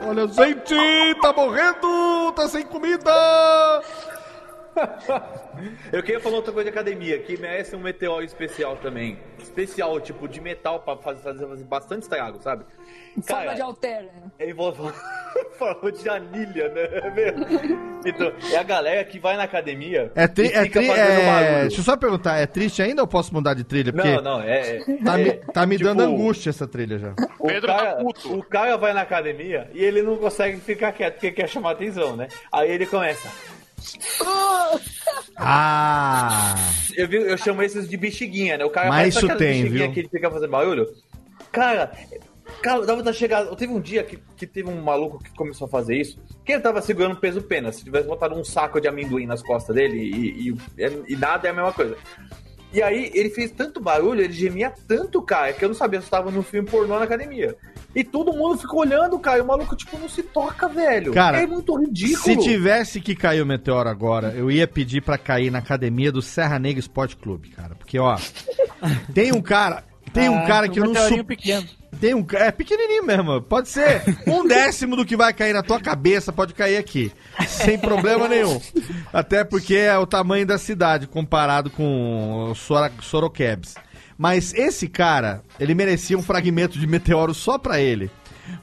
Olha, 0.00 0.28
gente, 0.28 0.74
tá 1.22 1.32
morrendo, 1.32 2.32
tá 2.36 2.46
sem 2.48 2.64
comida. 2.66 3.10
Eu 5.92 6.02
queria 6.02 6.20
falar 6.20 6.36
outra 6.36 6.52
coisa 6.52 6.70
de 6.70 6.76
academia, 6.76 7.18
que 7.18 7.36
merece 7.36 7.74
um 7.74 7.80
meteoro 7.80 8.24
especial 8.24 8.76
também. 8.76 9.18
Especial, 9.38 10.00
tipo, 10.00 10.28
de 10.28 10.40
metal 10.40 10.80
pra 10.80 10.96
fazer, 10.96 11.22
fazer, 11.22 11.64
bastante 11.64 12.02
estrago, 12.02 12.40
sabe? 12.42 12.64
Forma 13.26 13.54
de 13.54 13.60
alter, 13.60 14.02
né? 14.02 14.10
Ele 14.38 14.54
falou, 14.54 14.92
falou 15.58 15.90
de 15.90 16.08
anilha, 16.08 16.68
né? 16.68 17.10
Meu? 17.10 17.78
Então, 18.06 18.32
é 18.52 18.56
a 18.56 18.62
galera 18.62 19.04
que 19.04 19.18
vai 19.18 19.36
na 19.36 19.42
academia 19.42 20.12
É, 20.14 20.28
tri, 20.28 20.48
e 20.48 20.52
é, 20.52 20.62
fica 20.62 20.80
tri, 20.80 20.88
fazendo 20.88 21.20
é... 21.20 21.60
Deixa 21.62 21.80
eu 21.80 21.84
só 21.84 21.96
perguntar, 21.96 22.38
é 22.38 22.46
triste 22.46 22.80
ainda 22.80 23.02
ou 23.02 23.08
posso 23.08 23.34
mudar 23.34 23.54
de 23.54 23.64
trilha? 23.64 23.92
Porque 23.92 24.08
Não, 24.16 24.22
não, 24.22 24.40
é. 24.42 24.78
tá, 25.04 25.18
é, 25.18 25.24
me, 25.24 25.32
tá 25.32 25.66
me 25.66 25.76
tipo, 25.76 25.88
dando 25.88 26.02
angústia 26.02 26.50
essa 26.50 26.66
trilha 26.66 26.98
já. 26.98 27.14
O 27.38 27.60
cara, 27.60 27.98
o 28.02 28.42
cara 28.42 28.76
vai 28.76 28.92
na 28.92 29.02
academia 29.02 29.68
e 29.74 29.82
ele 29.82 30.02
não 30.02 30.16
consegue 30.16 30.58
ficar 30.60 30.92
quieto 30.92 31.14
porque 31.14 31.32
quer 31.32 31.48
chamar 31.48 31.72
atenção, 31.72 32.16
né? 32.16 32.28
Aí 32.52 32.70
ele 32.70 32.86
começa. 32.86 33.28
Ah! 35.36 36.54
Eu, 36.96 37.08
vi, 37.08 37.16
eu 37.16 37.38
chamo 37.38 37.62
esses 37.62 37.88
de 37.88 37.96
bexiguinha, 37.96 38.58
né? 38.58 38.64
O 38.64 38.70
cara 38.70 38.88
Mas 38.88 39.14
isso 39.14 39.26
tem, 39.28 39.62
bexiguinha 39.62 39.84
viu? 39.84 39.92
que 39.92 40.00
ele 40.00 40.08
fica 40.08 40.30
fazendo 40.30 40.50
barulho. 40.50 40.86
Cara, 41.52 41.92
cara, 42.62 42.84
dá 42.84 42.94
vontade 42.94 43.12
de 43.12 43.18
chegar. 43.18 43.44
Teve 43.56 43.72
um 43.72 43.80
dia 43.80 44.02
que, 44.02 44.18
que 44.36 44.46
teve 44.46 44.68
um 44.68 44.82
maluco 44.82 45.22
que 45.22 45.30
começou 45.34 45.66
a 45.66 45.70
fazer 45.70 45.96
isso, 45.96 46.18
que 46.44 46.52
ele 46.52 46.62
tava 46.62 46.82
segurando 46.82 47.16
peso 47.16 47.42
pena. 47.42 47.72
Se 47.72 47.84
tivesse 47.84 48.06
botado 48.06 48.34
um 48.34 48.44
saco 48.44 48.80
de 48.80 48.88
amendoim 48.88 49.26
nas 49.26 49.42
costas 49.42 49.74
dele 49.74 49.98
e, 49.98 50.50
e, 50.50 50.56
e 51.08 51.16
nada 51.16 51.46
é 51.48 51.50
a 51.50 51.54
mesma 51.54 51.72
coisa. 51.72 51.96
E 52.72 52.82
aí 52.82 53.10
ele 53.14 53.30
fez 53.30 53.50
tanto 53.50 53.80
barulho, 53.80 54.20
ele 54.20 54.32
gemia 54.32 54.72
tanto, 54.86 55.22
cara, 55.22 55.52
que 55.52 55.64
eu 55.64 55.68
não 55.68 55.74
sabia 55.76 56.00
se 56.00 56.06
eu 56.06 56.10
tava 56.10 56.30
num 56.30 56.42
filme 56.42 56.68
pornô 56.68 56.98
na 56.98 57.04
academia. 57.04 57.56
E 57.94 58.04
todo 58.04 58.32
mundo 58.32 58.58
ficou 58.58 58.80
olhando, 58.80 59.18
cara, 59.18 59.38
e 59.38 59.40
o 59.40 59.46
maluco, 59.46 59.74
tipo, 59.74 59.98
não 59.98 60.08
se 60.08 60.22
toca, 60.22 60.68
velho. 60.68 61.12
Cara, 61.12 61.40
é 61.40 61.46
muito 61.46 61.74
ridículo. 61.74 62.22
Se 62.22 62.36
tivesse 62.36 63.00
que 63.00 63.16
cair 63.16 63.40
o 63.40 63.46
meteoro 63.46 63.88
agora, 63.88 64.34
eu 64.36 64.50
ia 64.50 64.68
pedir 64.68 65.00
pra 65.00 65.16
cair 65.16 65.50
na 65.50 65.58
academia 65.58 66.12
do 66.12 66.20
Serra 66.20 66.58
Negra 66.58 66.80
Esporte 66.80 67.16
Clube, 67.16 67.48
cara. 67.48 67.74
Porque, 67.74 67.98
ó, 67.98 68.18
tem 69.14 69.32
um 69.32 69.40
cara. 69.40 69.87
Tem 70.12 70.28
um 70.28 70.38
Ah, 70.38 70.46
cara 70.46 70.68
que 70.68 70.80
um 70.80 70.84
eu 70.86 70.92
não 70.92 71.08
sou. 71.08 71.24
pequeno. 71.24 71.66
Tem 72.00 72.14
um 72.14 72.24
É 72.32 72.50
pequenininho 72.50 73.04
mesmo. 73.04 73.40
Pode 73.42 73.68
ser 73.68 74.02
um 74.26 74.46
décimo 74.48 74.94
do 74.96 75.04
que 75.06 75.16
vai 75.16 75.32
cair 75.32 75.52
na 75.52 75.62
tua 75.62 75.80
cabeça, 75.80 76.32
pode 76.32 76.54
cair 76.54 76.76
aqui. 76.76 77.10
Sem 77.46 77.78
problema 77.78 78.28
nenhum. 78.28 78.60
Até 79.12 79.42
porque 79.44 79.74
é 79.74 79.96
o 79.98 80.06
tamanho 80.06 80.46
da 80.46 80.58
cidade 80.58 81.06
comparado 81.06 81.70
com 81.70 82.50
o 82.50 82.54
Sora, 82.54 82.92
Sorocabs. 83.00 83.74
Mas 84.16 84.52
esse 84.54 84.88
cara, 84.88 85.42
ele 85.60 85.74
merecia 85.74 86.18
um 86.18 86.22
fragmento 86.22 86.78
de 86.78 86.86
meteoro 86.86 87.32
só 87.32 87.56
pra 87.58 87.80
ele. 87.80 88.10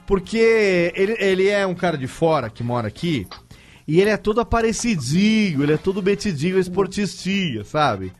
Porque 0.06 0.92
ele, 0.94 1.16
ele 1.18 1.48
é 1.48 1.66
um 1.66 1.74
cara 1.74 1.96
de 1.96 2.06
fora 2.06 2.50
que 2.50 2.62
mora 2.62 2.88
aqui. 2.88 3.26
E 3.88 4.00
ele 4.00 4.10
é 4.10 4.16
todo 4.16 4.40
aparecidinho, 4.40 5.62
ele 5.62 5.72
é 5.72 5.76
todo 5.76 6.02
metidinho, 6.02 6.58
esportistinha, 6.58 7.64
sabe? 7.64 8.12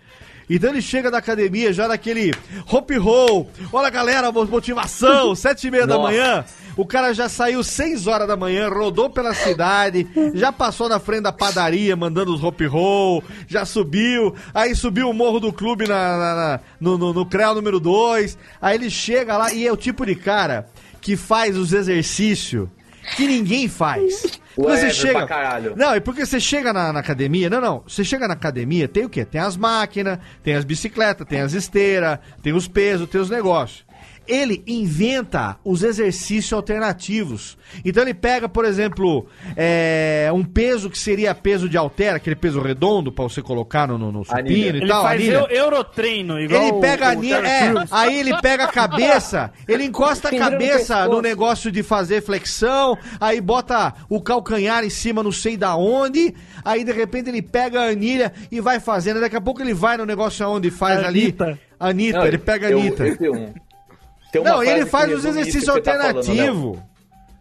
Então 0.48 0.70
ele 0.70 0.81
chega 0.81 1.10
da 1.10 1.18
academia 1.18 1.73
já 1.73 1.89
naquele 1.89 2.32
hop 2.73 2.90
roll, 2.98 3.51
olha 3.73 3.90
galera, 3.90 4.31
mo- 4.31 4.44
motivação, 4.47 5.35
sete 5.36 5.66
e 5.66 5.70
meia 5.70 5.86
da 5.86 5.97
Nossa. 5.97 6.09
manhã. 6.09 6.44
O 6.77 6.85
cara 6.86 7.12
já 7.14 7.27
saiu 7.28 7.64
seis 7.64 8.06
horas 8.06 8.28
da 8.28 8.36
manhã, 8.36 8.68
rodou 8.68 9.09
pela 9.09 9.32
cidade, 9.35 10.06
já 10.35 10.52
passou 10.52 10.89
na 10.90 11.01
frente 11.01 11.23
da 11.23 11.32
padaria 11.32 11.97
mandando 11.97 12.35
os 12.35 12.44
hop 12.44 12.60
roll, 12.68 13.24
já 13.48 13.64
subiu, 13.64 14.35
aí 14.55 14.74
subiu 14.77 15.09
o 15.09 15.14
morro 15.14 15.40
do 15.40 15.51
clube 15.52 15.89
na, 15.89 16.16
na- 16.18 16.35
na- 16.35 16.60
no, 16.78 16.98
no, 16.98 17.12
no 17.14 17.24
CREA 17.27 17.55
número 17.55 17.81
2. 17.81 18.36
Aí 18.60 18.74
ele 18.77 18.90
chega 18.90 19.36
lá 19.39 19.52
e 19.52 19.66
é 19.66 19.73
o 19.73 19.77
tipo 19.77 20.05
de 20.05 20.14
cara 20.14 20.66
que 21.01 21.16
faz 21.16 21.56
os 21.56 21.73
exercícios 21.73 22.68
que 23.14 23.26
ninguém 23.26 23.68
faz. 23.68 24.40
Quando 24.56 24.78
você 24.78 24.90
chega. 24.90 25.26
Não, 25.76 25.92
é 25.92 26.00
porque 26.00 26.24
você 26.24 26.40
chega 26.40 26.72
na, 26.72 26.90
na 26.92 27.00
academia. 27.00 27.50
Não, 27.50 27.60
não. 27.60 27.82
Você 27.86 28.02
chega 28.02 28.26
na 28.26 28.32
academia, 28.32 28.88
tem 28.88 29.04
o 29.04 29.08
quê? 29.08 29.22
Tem 29.22 29.40
as 29.40 29.54
máquinas, 29.54 30.18
tem 30.42 30.54
as 30.54 30.64
bicicletas, 30.64 31.26
tem 31.26 31.42
as 31.42 31.52
esteiras, 31.52 32.18
tem 32.42 32.54
os 32.54 32.66
pesos, 32.66 33.08
tem 33.08 33.20
os 33.20 33.28
negócios. 33.28 33.84
Ele 34.28 34.62
inventa 34.66 35.57
os 35.65 35.82
exercícios 35.82 36.53
alternativos. 36.53 37.57
Então 37.85 38.03
ele 38.03 38.15
pega, 38.15 38.48
por 38.48 38.65
exemplo, 38.65 39.27
é, 39.57 40.31
um 40.32 40.44
peso 40.44 40.89
que 40.90 40.98
seria 40.98 41.35
peso 41.35 41.69
de 41.69 41.77
altera, 41.77 42.16
aquele 42.16 42.36
peso 42.36 42.61
redondo 42.61 43.11
pra 43.12 43.24
você 43.24 43.43
colocar 43.43 43.86
no, 43.89 43.98
no, 43.98 44.12
no 44.12 44.24
supino 44.24 44.48
e 44.48 44.65
Ele 44.65 44.86
tal. 44.89 45.03
faz 45.03 45.20
anilha. 45.20 45.35
eu, 45.35 45.47
Eurotreino, 45.48 46.39
igual 46.40 46.62
Ele 46.62 46.81
pega 46.81 47.05
o, 47.05 47.09
a 47.09 47.09
o 47.09 47.12
anilha, 47.12 47.36
é, 47.36 47.73
aí 47.90 48.19
ele 48.20 48.36
pega 48.40 48.65
a 48.65 48.69
cabeça, 48.69 49.53
ele 49.69 49.85
encosta 49.85 50.28
a 50.28 50.32
no 50.32 50.39
cabeça 50.39 51.07
no 51.09 51.20
negócio 51.20 51.70
de 51.73 51.82
fazer 51.82 52.23
flexão, 52.23 52.97
aí 53.20 53.40
bota 53.40 53.94
o 54.09 54.20
calcanhar 54.20 54.85
em 54.85 54.90
cima 54.90 55.23
não 55.23 55.32
sei 55.32 55.57
da 55.57 55.77
onde, 55.77 56.35
aí 56.65 56.85
de 56.85 56.93
repente 56.93 57.28
ele 57.31 57.43
pega 57.43 57.81
a 57.82 57.89
anilha 57.90 58.32
e 58.51 58.61
vai 58.61 58.81
fazendo, 58.81 59.20
daqui 59.20 59.36
a 59.36 59.40
pouco 59.40 59.61
ele 59.62 59.74
vai 59.74 59.97
no 59.97 60.05
negócio 60.07 60.44
aonde 60.44 60.70
faz 60.70 61.05
Anitta. 61.05 61.44
ali. 61.44 61.59
Anitta, 61.78 62.19
Não, 62.20 62.27
ele 62.27 62.39
pega 62.39 62.69
a 62.69 62.70
eu- 62.70 62.81
Anitta. 62.81 63.05
eu 63.20 63.32
um- 63.35 63.53
tem 64.32 64.40
uma 64.40 64.51
Não, 64.51 64.62
ele 64.62 64.86
faz 64.86 65.12
os 65.12 65.24
exercícios 65.24 65.65
que 65.65 65.70
você 65.70 65.81
tá 65.81 65.93
alternativos. 65.93 66.77
Léo. 66.77 66.82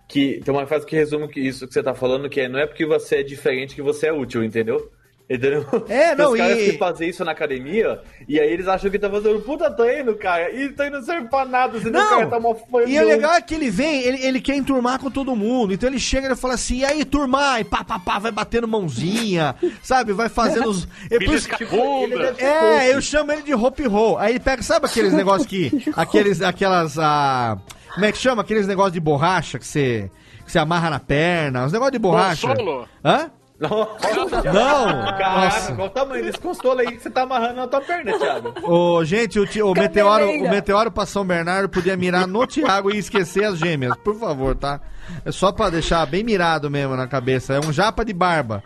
que 0.07 0.41
tem 0.43 0.53
uma 0.53 0.65
frase 0.65 0.85
que 0.85 0.95
resume 0.95 1.29
isso 1.35 1.67
que 1.67 1.73
você 1.73 1.83
tá 1.83 1.93
falando, 1.93 2.29
que 2.29 2.41
é 2.41 2.47
não 2.47 2.59
é 2.59 2.65
porque 2.65 2.85
você 2.85 3.17
é 3.17 3.23
diferente 3.23 3.75
que 3.75 3.81
você 3.81 4.07
é 4.07 4.13
útil, 4.13 4.43
entendeu? 4.43 4.91
Entendeu? 5.27 5.65
É, 5.89 6.13
não, 6.15 6.33
Os 6.33 6.37
caras 6.37 6.59
e- 6.59 6.71
que 6.71 6.77
fazem 6.77 7.09
isso 7.09 7.25
na 7.25 7.31
academia, 7.31 7.99
e 8.27 8.39
aí 8.39 8.47
eles 8.47 8.67
acham 8.67 8.91
que 8.91 8.99
tá 8.99 9.09
fazendo 9.09 9.39
puta 9.41 9.71
treino, 9.71 10.13
cara, 10.15 10.51
e 10.51 10.69
treino 10.69 10.97
não 10.97 11.03
serve 11.03 11.27
pra 11.29 11.43
nada, 11.45 11.79
senão 11.79 11.99
o 11.99 12.09
cara 12.09 12.21
Não, 12.21 12.29
tá 12.29 12.39
mofando. 12.39 12.87
e 12.87 12.99
o 12.99 13.07
legal 13.07 13.33
é 13.33 13.41
que 13.41 13.55
ele 13.55 13.71
vem, 13.71 14.03
ele, 14.03 14.23
ele 14.23 14.39
quer 14.39 14.55
enturmar 14.55 14.99
com 14.99 15.09
todo 15.09 15.35
mundo. 15.35 15.73
Então 15.73 15.89
ele 15.89 15.97
chega 15.97 16.27
e 16.27 16.29
ele 16.29 16.35
fala 16.35 16.53
assim: 16.53 16.77
e 16.77 16.85
aí, 16.85 17.03
turmar? 17.03 17.59
E 17.59 17.63
pá, 17.63 17.83
pá, 17.83 17.97
pá, 17.97 18.19
vai 18.19 18.31
batendo 18.31 18.67
mãozinha, 18.67 19.55
sabe? 19.81 20.13
Vai 20.13 20.29
fazendo 20.29 20.69
os. 20.69 20.87
É, 21.09 21.17
por 21.17 21.33
isso 21.33 21.49
que- 21.49 21.65
Belisca-bunda. 21.65 22.35
é, 22.37 22.93
eu 22.93 23.01
chamo 23.01 23.31
ele 23.31 23.41
de 23.41 23.53
hope 23.55 23.81
roll. 23.87 24.19
Aí 24.19 24.33
ele 24.33 24.39
pega, 24.39 24.61
sabe 24.61 24.85
aqueles 24.85 25.11
negócios 25.17 25.47
que. 25.47 25.71
Aqueles, 25.95 26.39
aquelas. 26.43 26.99
Ah, 26.99 27.57
como 27.95 28.05
é 28.05 28.11
que 28.11 28.17
chama? 28.19 28.43
Aqueles 28.43 28.67
negócios 28.67 28.93
de 28.93 28.99
borracha 28.99 29.57
que 29.57 29.65
você, 29.65 30.11
que 30.45 30.51
você 30.51 30.59
amarra 30.59 30.91
na 30.91 30.99
perna, 30.99 31.65
os 31.65 31.71
negócios 31.71 31.93
de 31.93 31.99
borracha. 31.99 32.47
Consolo? 32.47 32.87
Hã? 33.03 33.31
Não! 33.59 33.85
Caraca, 33.95 35.29
Nossa. 35.29 35.75
qual 35.75 35.87
o 35.87 35.89
tamanho 35.89 36.23
desse 36.25 36.37
consolo 36.39 36.79
aí 36.81 36.87
que 36.91 36.99
você 37.01 37.09
tá 37.09 37.21
amarrando 37.21 37.55
na 37.55 37.67
tua 37.67 37.81
perna, 37.81 38.17
Thiago? 38.17 38.53
Ô, 38.63 39.03
gente, 39.05 39.39
o, 39.39 39.45
ti- 39.47 39.61
o 39.61 39.73
meteoro, 39.73 40.29
o 40.29 40.49
meteoro 40.49 40.91
pra 40.91 41.05
São 41.05 41.25
Bernardo 41.25 41.69
podia 41.69 41.95
mirar 41.95 42.27
no 42.27 42.45
Thiago 42.45 42.91
e 42.93 42.97
esquecer 42.97 43.45
as 43.45 43.57
gêmeas, 43.57 43.95
por 44.03 44.15
favor, 44.19 44.55
tá? 44.55 44.81
É 45.23 45.31
só 45.31 45.51
pra 45.51 45.69
deixar 45.69 46.05
bem 46.05 46.23
mirado 46.23 46.69
mesmo 46.69 46.95
na 46.95 47.07
cabeça. 47.07 47.53
É 47.53 47.59
um 47.59 47.71
japa 47.71 48.03
de 48.03 48.13
barba. 48.13 48.63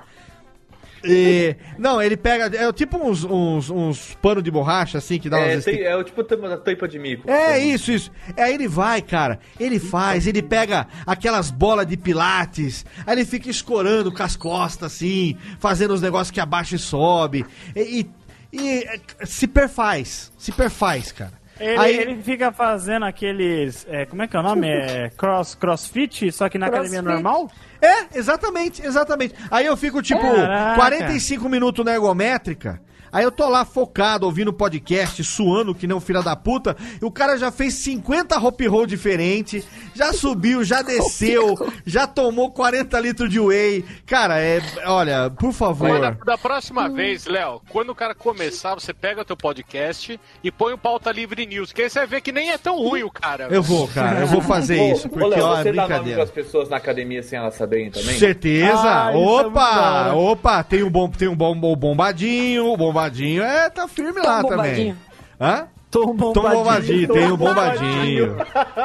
E, 1.03 1.55
não, 1.77 2.01
ele 2.01 2.17
pega. 2.17 2.45
É 2.55 2.71
tipo 2.73 2.97
uns, 2.97 3.23
uns, 3.23 3.69
uns 3.69 4.17
panos 4.21 4.43
de 4.43 4.51
borracha, 4.51 4.97
assim, 4.97 5.17
que 5.19 5.29
dá 5.29 5.39
É, 5.39 5.53
umas 5.55 5.65
tem- 5.65 5.81
é 5.83 6.03
tipo 6.03 6.23
da 6.23 6.57
tampa 6.57 6.87
de 6.87 6.99
mico. 6.99 7.29
é 7.29 7.57
isso, 7.59 7.91
isso. 7.91 8.11
Aí 8.37 8.53
ele 8.53 8.67
vai, 8.67 9.01
cara. 9.01 9.39
Ele 9.59 9.79
faz, 9.79 10.27
ele 10.27 10.41
pega 10.41 10.87
aquelas 11.05 11.49
bolas 11.51 11.87
de 11.87 11.95
pilates, 11.95 12.85
aí 13.07 13.15
ele 13.15 13.25
fica 13.25 13.49
escorando 13.49 14.11
com 14.11 14.23
as 14.23 14.35
costas, 14.35 14.93
assim, 14.93 15.37
fazendo 15.59 15.93
os 15.93 16.01
negócios 16.01 16.31
que 16.31 16.39
abaixa 16.39 16.75
e 16.75 16.79
sobe. 16.79 17.45
E, 17.75 17.99
e- 18.01 18.19
e, 18.51 18.69
é, 18.83 18.99
se 19.25 19.47
perfaz, 19.47 20.31
se 20.37 20.51
perfaz, 20.51 21.11
cara. 21.11 21.38
Ele, 21.59 21.77
aí, 21.77 21.97
ele 21.97 22.23
fica 22.23 22.51
fazendo 22.51 23.05
aqueles. 23.05 23.85
é, 23.89 24.05
como 24.05 24.21
é 24.21 24.27
que 24.27 24.35
é 24.35 24.39
o 24.39 24.43
nome? 24.43 24.67
É 24.67 25.11
cross, 25.17 25.55
crossfit, 25.55 26.31
só 26.31 26.47
que 26.47 26.57
na 26.57 26.67
academia 26.67 27.01
normal? 27.01 27.51
É, 27.81 28.17
exatamente, 28.17 28.81
exatamente. 28.85 29.35
Aí 29.51 29.65
eu 29.65 29.75
fico, 29.75 30.01
tipo, 30.01 30.21
Caraca. 30.21 30.75
45 30.75 31.49
minutos 31.49 31.83
na 31.83 31.93
ergométrica. 31.93 32.81
Aí 33.11 33.23
eu 33.23 33.31
tô 33.31 33.47
lá 33.49 33.65
focado, 33.65 34.25
ouvindo 34.25 34.53
podcast, 34.53 35.23
suando 35.23 35.73
que 35.73 35.87
nem 35.87 35.95
um 35.95 35.99
filho 35.99 36.21
da 36.21 36.35
puta. 36.35 36.75
E 37.01 37.05
o 37.05 37.11
cara 37.11 37.37
já 37.37 37.51
fez 37.51 37.73
50 37.75 38.37
hop 38.39 38.61
roll 38.67 38.85
diferente, 38.85 39.63
já 39.95 40.13
subiu, 40.13 40.63
já 40.63 40.81
desceu, 40.81 41.55
já 41.85 42.05
tomou 42.07 42.51
40 42.51 42.99
litros 42.99 43.29
de 43.29 43.39
whey. 43.39 43.83
Cara, 44.05 44.39
é. 44.39 44.61
Olha, 44.85 45.29
por 45.29 45.53
favor. 45.53 45.99
da, 45.99 46.11
da 46.11 46.37
próxima 46.37 46.89
vez, 46.89 47.25
Léo, 47.25 47.61
quando 47.69 47.89
o 47.89 47.95
cara 47.95 48.13
começar, 48.13 48.75
você 48.75 48.93
pega 48.93 49.21
o 49.21 49.25
teu 49.25 49.37
podcast 49.37 50.19
e 50.43 50.51
põe 50.51 50.73
o 50.73 50.77
Pauta 50.77 51.11
Livre 51.11 51.45
News, 51.45 51.71
que 51.73 51.81
aí 51.81 51.89
você 51.89 51.99
vai 51.99 52.07
ver 52.07 52.21
que 52.21 52.31
nem 52.31 52.51
é 52.51 52.57
tão 52.57 52.77
ruim 52.77 53.03
o 53.03 53.11
cara. 53.11 53.47
Eu 53.49 53.63
vou, 53.63 53.87
cara, 53.87 54.21
eu 54.21 54.27
vou 54.27 54.41
fazer 54.41 54.91
isso, 54.91 55.07
ô, 55.07 55.09
porque, 55.09 55.27
Léo, 55.29 55.45
ó, 55.45 55.57
é 55.59 55.63
você 55.63 55.71
dá 55.71 55.81
nome 55.81 55.87
brincadeira. 55.87 56.17
pras 56.17 56.31
pessoas 56.31 56.69
na 56.69 56.77
academia 56.77 57.23
sem 57.23 57.37
elas 57.39 57.55
saberem 57.55 57.89
também? 57.91 58.17
Certeza! 58.17 59.05
Ah, 59.07 59.11
é 59.13 59.15
opa! 59.17 59.69
hora. 59.69 60.15
opa! 60.15 60.63
Tem 60.63 60.83
um 60.83 60.89
bom, 60.89 61.09
tem 61.09 61.27
um 61.27 61.35
bom, 61.35 61.55
bom 61.55 61.75
bombadinho, 61.75 62.65
o 62.65 62.77
bombadinho 62.99 63.43
é, 63.43 63.69
tá 63.69 63.87
firme 63.87 64.19
lá 64.19 64.41
Tom 64.41 64.49
também. 64.49 64.71
Bombadinho. 64.71 64.97
Hã? 65.39 65.67
Tom 65.91 66.15
Tom 66.15 66.33
Bombadinho, 66.33 67.07
tem 67.11 67.31
o 67.31 67.37
Bombadinho. 67.37 68.35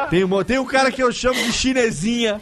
Tem, 0.08 0.24
um, 0.24 0.42
tem 0.44 0.58
um 0.58 0.64
cara 0.64 0.90
que 0.90 1.02
eu 1.02 1.12
chamo 1.12 1.34
de 1.34 1.52
chinesinha. 1.52 2.40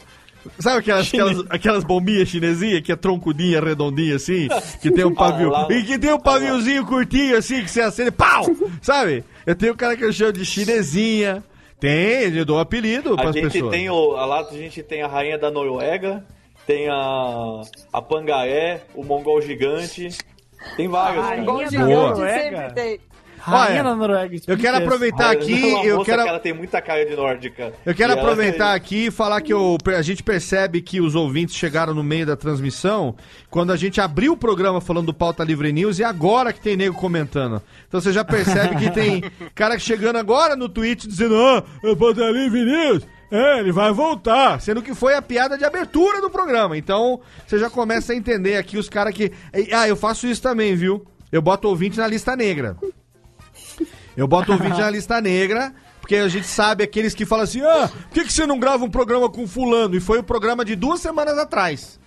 Sabe 0.59 0.79
aquelas, 0.79 1.07
aquelas, 1.09 1.45
aquelas 1.51 1.85
bombinhas 1.85 2.29
chinesinhas 2.29 2.81
que 2.81 2.91
é 2.91 2.97
troncudinha, 2.97 3.61
redondinha 3.61 4.17
assim? 4.17 4.49
Que 4.81 4.91
tem 4.91 5.05
um 5.05 5.15
pavio. 5.15 5.55
Ah, 5.55 5.67
lá. 5.67 5.73
E 5.73 5.83
que 5.85 5.99
tem 5.99 6.13
um 6.13 6.19
paviozinho 6.19 6.85
curtinho 6.87 7.37
assim 7.37 7.63
que 7.63 7.71
você 7.71 7.81
acende, 7.81 8.11
pau! 8.11 8.45
Sabe? 8.83 9.25
Eu 9.47 9.55
tenho 9.55 9.73
um 9.73 9.77
cara 9.77 9.97
que 9.97 10.05
eu 10.05 10.13
chamo 10.13 10.33
de 10.33 10.45
chinesinha. 10.45 11.43
Tem, 11.79 12.33
eu 12.33 12.45
dou 12.45 12.59
um 12.59 12.61
apelido 12.61 13.15
A 13.15 13.17
pras 13.17 13.35
gente 13.35 13.53
pessoas. 13.53 13.71
tem 13.73 13.91
o. 13.91 14.17
a 14.17 14.25
Lá 14.25 14.41
a 14.49 14.53
gente 14.53 14.83
tem 14.83 15.03
a 15.03 15.09
rainha 15.09 15.37
da 15.37 15.51
Noruega, 15.51 16.25
tem 16.67 16.89
a. 16.89 17.61
a 17.93 18.01
Pangaré, 18.03 18.83
o 18.95 19.03
Mongol 19.05 19.43
gigante. 19.43 20.09
Tem 20.77 20.89
vagas. 20.89 21.25
Rainha 21.25 21.43
Igual 21.43 21.57
o 21.59 21.67
gigante 21.69 22.21
sempre 22.21 22.73
tem. 22.73 23.01
Rainha 23.45 23.81
Olha, 23.81 23.91
da 23.91 23.97
Noruega. 23.97 24.37
Eu 24.47 24.57
quero 24.57 24.77
aproveitar 24.77 25.31
aqui, 25.33 25.61
eu 25.85 25.97
moça 25.97 26.11
quero 26.11 26.23
que 26.23 26.29
ela 26.29 26.39
tem 26.39 26.53
muita 26.53 26.81
cara 26.81 27.05
de 27.05 27.17
nórdica. 27.17 27.73
Eu 27.85 27.93
quero 27.93 28.13
E 28.13 28.15
ela- 28.15 28.23
aproveitar 28.23 28.73
aqui 28.75 29.07
e 29.07 29.11
falar 29.11 29.41
que 29.41 29.53
eu- 29.53 29.77
a 29.97 30.03
gente 30.03 30.23
percebe 30.23 30.81
que 30.81 31.01
os 31.01 31.17
ouvintes 31.17 31.57
chegaram 31.57 31.93
no 31.93 32.05
meio 32.05 32.25
da 32.25 32.37
transmissão 32.37 33.17
quando 33.51 33.73
a 33.73 33.77
gente 33.77 34.01
abriu 34.01 34.35
o 34.35 34.37
programa 34.37 34.81
falando 34.81 35.07
do 35.07 35.15
Pauta 35.15 35.43
Livre 35.43 35.73
News 35.73 35.99
e 35.99 36.05
agora 36.05 36.53
que 36.53 36.61
tem 36.61 36.77
nego 36.77 36.95
comentando. 36.95 37.61
Então 37.89 38.01
você 38.01 38.13
já 38.13 38.25
percebe 38.25 38.77
que 38.77 38.91
tem 38.93 39.25
cara 39.57 39.77
chegando 39.79 40.17
agora 40.17 40.55
no 40.55 40.69
Twitch 40.69 41.05
dizendo: 41.07 41.35
Ah, 41.37 41.65
é 41.83 41.95
Pauta 41.97 42.31
Livre 42.31 42.65
News. 42.65 43.07
É, 43.29 43.59
ele 43.61 43.73
vai 43.73 43.91
voltar, 43.93 44.61
sendo 44.61 44.83
que 44.83 44.95
foi 44.95 45.15
a 45.15 45.23
piada 45.23 45.57
de 45.57 45.65
abertura 45.65 46.21
do 46.21 46.29
programa. 46.29 46.77
Então, 46.77 47.19
você 47.47 47.59
já 47.59 47.71
começa 47.71 48.13
a 48.13 48.17
entender 48.17 48.57
aqui 48.59 48.77
os 48.77 48.89
caras 48.91 49.15
que. 49.15 49.33
Ah, 49.73 49.89
eu 49.89 49.97
faço 49.97 50.27
isso 50.27 50.43
também, 50.43 50.77
viu? 50.77 51.05
Eu 51.33 51.41
boto 51.41 51.67
ouvinte 51.67 51.97
na 51.99 52.07
lista 52.07 52.37
negra. 52.37 52.77
Eu 54.17 54.27
boto 54.29 54.53
ouvinte 54.53 54.79
na 54.79 54.91
lista 54.91 55.21
negra, 55.21 55.73
porque 56.01 56.17
a 56.17 56.29
gente 56.29 56.47
sabe 56.47 56.85
aqueles 56.85 57.15
que 57.15 57.25
falam 57.25 57.45
assim: 57.45 57.63
ah, 57.63 57.89
por 57.89 58.11
que, 58.11 58.25
que 58.25 58.33
você 58.33 58.47
não 58.47 58.59
grava 58.59 58.85
um 58.85 58.91
programa 58.91 59.29
com 59.31 59.47
fulano? 59.47 59.97
E 59.97 60.01
foi 60.01 60.19
o 60.19 60.23
programa 60.23 60.65
de 60.65 60.77
duas 60.77 61.01
semanas 61.01 61.39
atrás. 61.39 61.99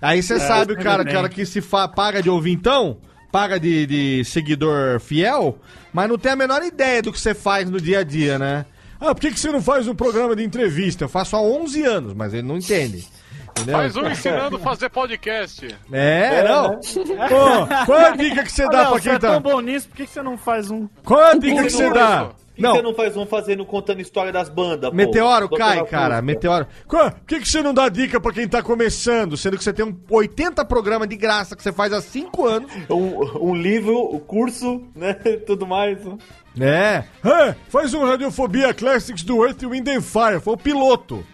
Aí 0.00 0.22
você 0.22 0.34
É, 0.34 0.38
sabe 0.38 0.72
o 0.72 0.76
tudo 0.76 0.84
cara, 0.84 1.04
cara 1.04 1.28
que 1.28 1.44
se 1.44 1.60
paga 1.94 2.22
de 2.22 2.30
ouvintão, 2.30 2.98
paga 3.30 3.58
de, 3.60 3.86
de 3.86 4.24
seguidor 4.24 4.98
fiel, 5.00 5.58
mas 5.92 6.08
não 6.08 6.16
tem 6.16 6.32
a 6.32 6.36
menor 6.36 6.62
ideia 6.62 7.02
do 7.02 7.12
que 7.12 7.20
você 7.20 7.34
faz 7.34 7.68
no 7.68 7.80
dia 7.80 7.98
a 8.00 8.02
dia, 8.02 8.38
né? 8.38 8.64
Ah, 9.00 9.14
por 9.14 9.20
que, 9.20 9.30
que 9.30 9.40
você 9.40 9.50
não 9.50 9.62
faz 9.62 9.88
um 9.88 9.94
programa 9.94 10.36
de 10.36 10.44
entrevista? 10.44 11.04
Eu 11.04 11.08
faço 11.08 11.34
há 11.36 11.40
11 11.42 11.82
anos, 11.84 12.14
mas 12.14 12.32
ele 12.34 12.46
não 12.46 12.58
entende. 12.58 13.06
Entendeu? 13.62 13.76
Faz 13.76 13.96
um 13.96 14.06
ensinando 14.08 14.56
a 14.56 14.60
fazer 14.60 14.90
podcast. 14.90 15.76
É, 15.92 16.42
não. 16.48 16.78
Pô, 17.28 17.84
qual 17.86 17.98
é 17.98 18.08
a 18.08 18.16
dica 18.16 18.42
que 18.42 18.52
você 18.52 18.64
dá 18.70 18.82
Léo, 18.82 18.90
pra 18.90 18.98
você 18.98 19.02
quem 19.08 19.12
é 19.12 19.18
tá? 19.18 19.28
tão 19.32 19.40
bom 19.40 19.60
nisso, 19.60 19.88
por 19.88 19.96
que 19.96 20.06
que 20.06 20.12
você 20.12 20.22
não 20.22 20.36
faz 20.38 20.70
um... 20.70 20.88
Qual 21.04 21.20
é 21.20 21.30
a 21.32 21.34
dica 21.34 21.62
que 21.64 21.70
você 21.70 21.90
dá? 21.90 22.24
Por 22.26 22.54
que 22.56 22.62
Não. 22.62 22.74
você 22.74 22.82
não 22.82 22.94
faz 22.94 23.16
um 23.16 23.24
fazendo, 23.26 23.64
contando 23.64 24.00
história 24.00 24.30
das 24.30 24.48
bandas, 24.50 24.90
pô? 24.90 24.96
Meteoro 24.96 25.48
Tocando 25.48 25.66
cai, 25.66 25.86
cara. 25.86 26.08
música. 26.16 26.22
Meteoro. 26.22 26.66
Por 26.86 27.12
que, 27.26 27.40
que 27.40 27.48
você 27.48 27.62
não 27.62 27.72
dá 27.72 27.88
dica 27.88 28.20
pra 28.20 28.32
quem 28.32 28.46
tá 28.46 28.62
começando, 28.62 29.36
sendo 29.36 29.56
que 29.56 29.64
você 29.64 29.72
tem 29.72 29.84
um 29.86 29.98
80 30.10 30.62
programas 30.66 31.08
de 31.08 31.16
graça 31.16 31.56
que 31.56 31.62
você 31.62 31.72
faz 31.72 31.92
há 31.92 32.00
5 32.02 32.46
anos? 32.46 32.70
Um, 32.90 33.48
um 33.50 33.54
livro, 33.54 33.96
o 33.98 34.20
curso, 34.20 34.82
né? 34.94 35.14
Tudo 35.46 35.66
mais. 35.66 35.98
É. 36.60 37.04
É, 37.24 37.54
faz 37.68 37.94
um 37.94 38.04
Radiofobia 38.04 38.74
Classics 38.74 39.22
do 39.22 39.44
Earth, 39.44 39.62
Wind 39.62 39.88
and 39.88 40.02
Fire. 40.02 40.40
Foi 40.40 40.54
o 40.54 40.58
piloto. 40.58 41.24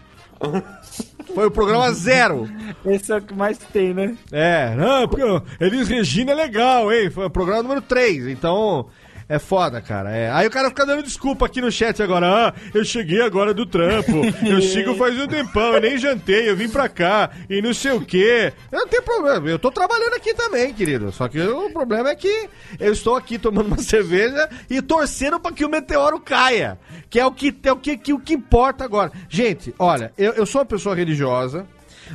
Foi 1.33 1.47
o 1.47 1.51
programa 1.51 1.91
zero. 1.91 2.49
Esse 2.85 3.11
é 3.11 3.17
o 3.17 3.21
que 3.21 3.33
mais 3.33 3.57
tem, 3.57 3.93
né? 3.93 4.17
É, 4.31 4.73
não, 4.75 5.07
porque 5.07 5.23
Elis 5.59 5.87
Regina 5.87 6.31
é 6.31 6.35
legal, 6.35 6.91
hein? 6.91 7.09
Foi 7.09 7.25
o 7.25 7.29
programa 7.29 7.63
número 7.63 7.81
3, 7.81 8.27
então 8.27 8.87
é 9.29 9.39
foda, 9.39 9.81
cara. 9.81 10.15
É. 10.15 10.31
Aí 10.31 10.47
o 10.47 10.51
cara 10.51 10.69
fica 10.69 10.85
dando 10.85 11.03
desculpa 11.03 11.45
aqui 11.45 11.59
no 11.59 11.71
chat 11.71 12.01
agora. 12.01 12.27
Ah, 12.27 12.53
eu 12.73 12.85
cheguei 12.85 13.21
agora 13.21 13.53
do 13.53 13.65
trampo, 13.65 14.21
eu 14.45 14.61
sigo 14.63 14.95
faz 14.95 15.19
um 15.19 15.27
tempão, 15.27 15.73
eu 15.73 15.81
nem 15.81 15.97
jantei, 15.97 16.49
eu 16.49 16.55
vim 16.55 16.69
pra 16.69 16.87
cá 16.87 17.31
e 17.49 17.61
não 17.61 17.73
sei 17.73 17.91
o 17.91 18.01
quê. 18.01 18.53
Eu 18.71 18.79
não 18.79 18.87
tem 18.87 19.01
problema, 19.01 19.49
eu 19.49 19.59
tô 19.59 19.69
trabalhando 19.69 20.13
aqui 20.13 20.33
também, 20.33 20.73
querido. 20.73 21.11
Só 21.11 21.27
que 21.27 21.41
o 21.41 21.69
problema 21.71 22.09
é 22.09 22.15
que 22.15 22.49
eu 22.79 22.93
estou 22.93 23.15
aqui 23.15 23.37
tomando 23.37 23.67
uma 23.67 23.79
cerveja 23.83 24.49
e 24.69 24.81
torcendo 24.81 25.39
pra 25.39 25.51
que 25.51 25.65
o 25.65 25.69
meteoro 25.69 26.19
caia. 26.19 26.79
Que 27.09 27.19
é 27.19 27.25
o 27.25 27.31
que, 27.31 27.55
é 27.63 27.71
o 27.71 27.77
que, 27.77 27.97
que, 27.97 28.13
o 28.13 28.19
que 28.19 28.33
importa 28.33 28.83
agora. 28.83 29.11
Gente, 29.29 29.73
olha, 29.77 30.11
eu, 30.17 30.33
eu 30.33 30.45
sou 30.45 30.61
uma 30.61 30.65
pessoa 30.65 30.95
religiosa. 30.95 31.65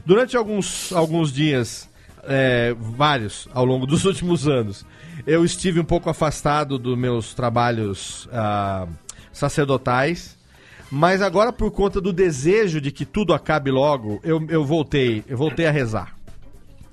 Durante 0.07 0.37
alguns, 0.37 0.91
alguns 0.93 1.31
dias, 1.31 1.89
é, 2.25 2.75
vários 2.79 3.49
ao 3.53 3.65
longo 3.65 3.87
dos 3.87 4.05
últimos 4.07 4.49
anos, 4.49 4.87
eu 5.27 5.45
estive 5.45 5.81
um 5.81 5.85
pouco 5.85 6.11
afastado 6.11 6.79
dos 6.79 6.97
meus 6.97 7.35
trabalhos 7.35 8.29
ah, 8.33 8.87
sacerdotais. 9.33 10.39
Mas 10.91 11.23
agora, 11.23 11.53
por 11.53 11.71
conta 11.71 12.01
do 12.01 12.13
desejo 12.13 12.81
de 12.81 12.93
que 12.93 13.07
tudo 13.07 13.33
acabe 13.33 13.71
logo, 13.71 14.21
eu, 14.23 14.45
eu 14.51 14.65
voltei, 14.65 15.25
eu 15.27 15.39
voltei 15.39 15.67
a 15.67 15.71
rezar. 15.71 16.15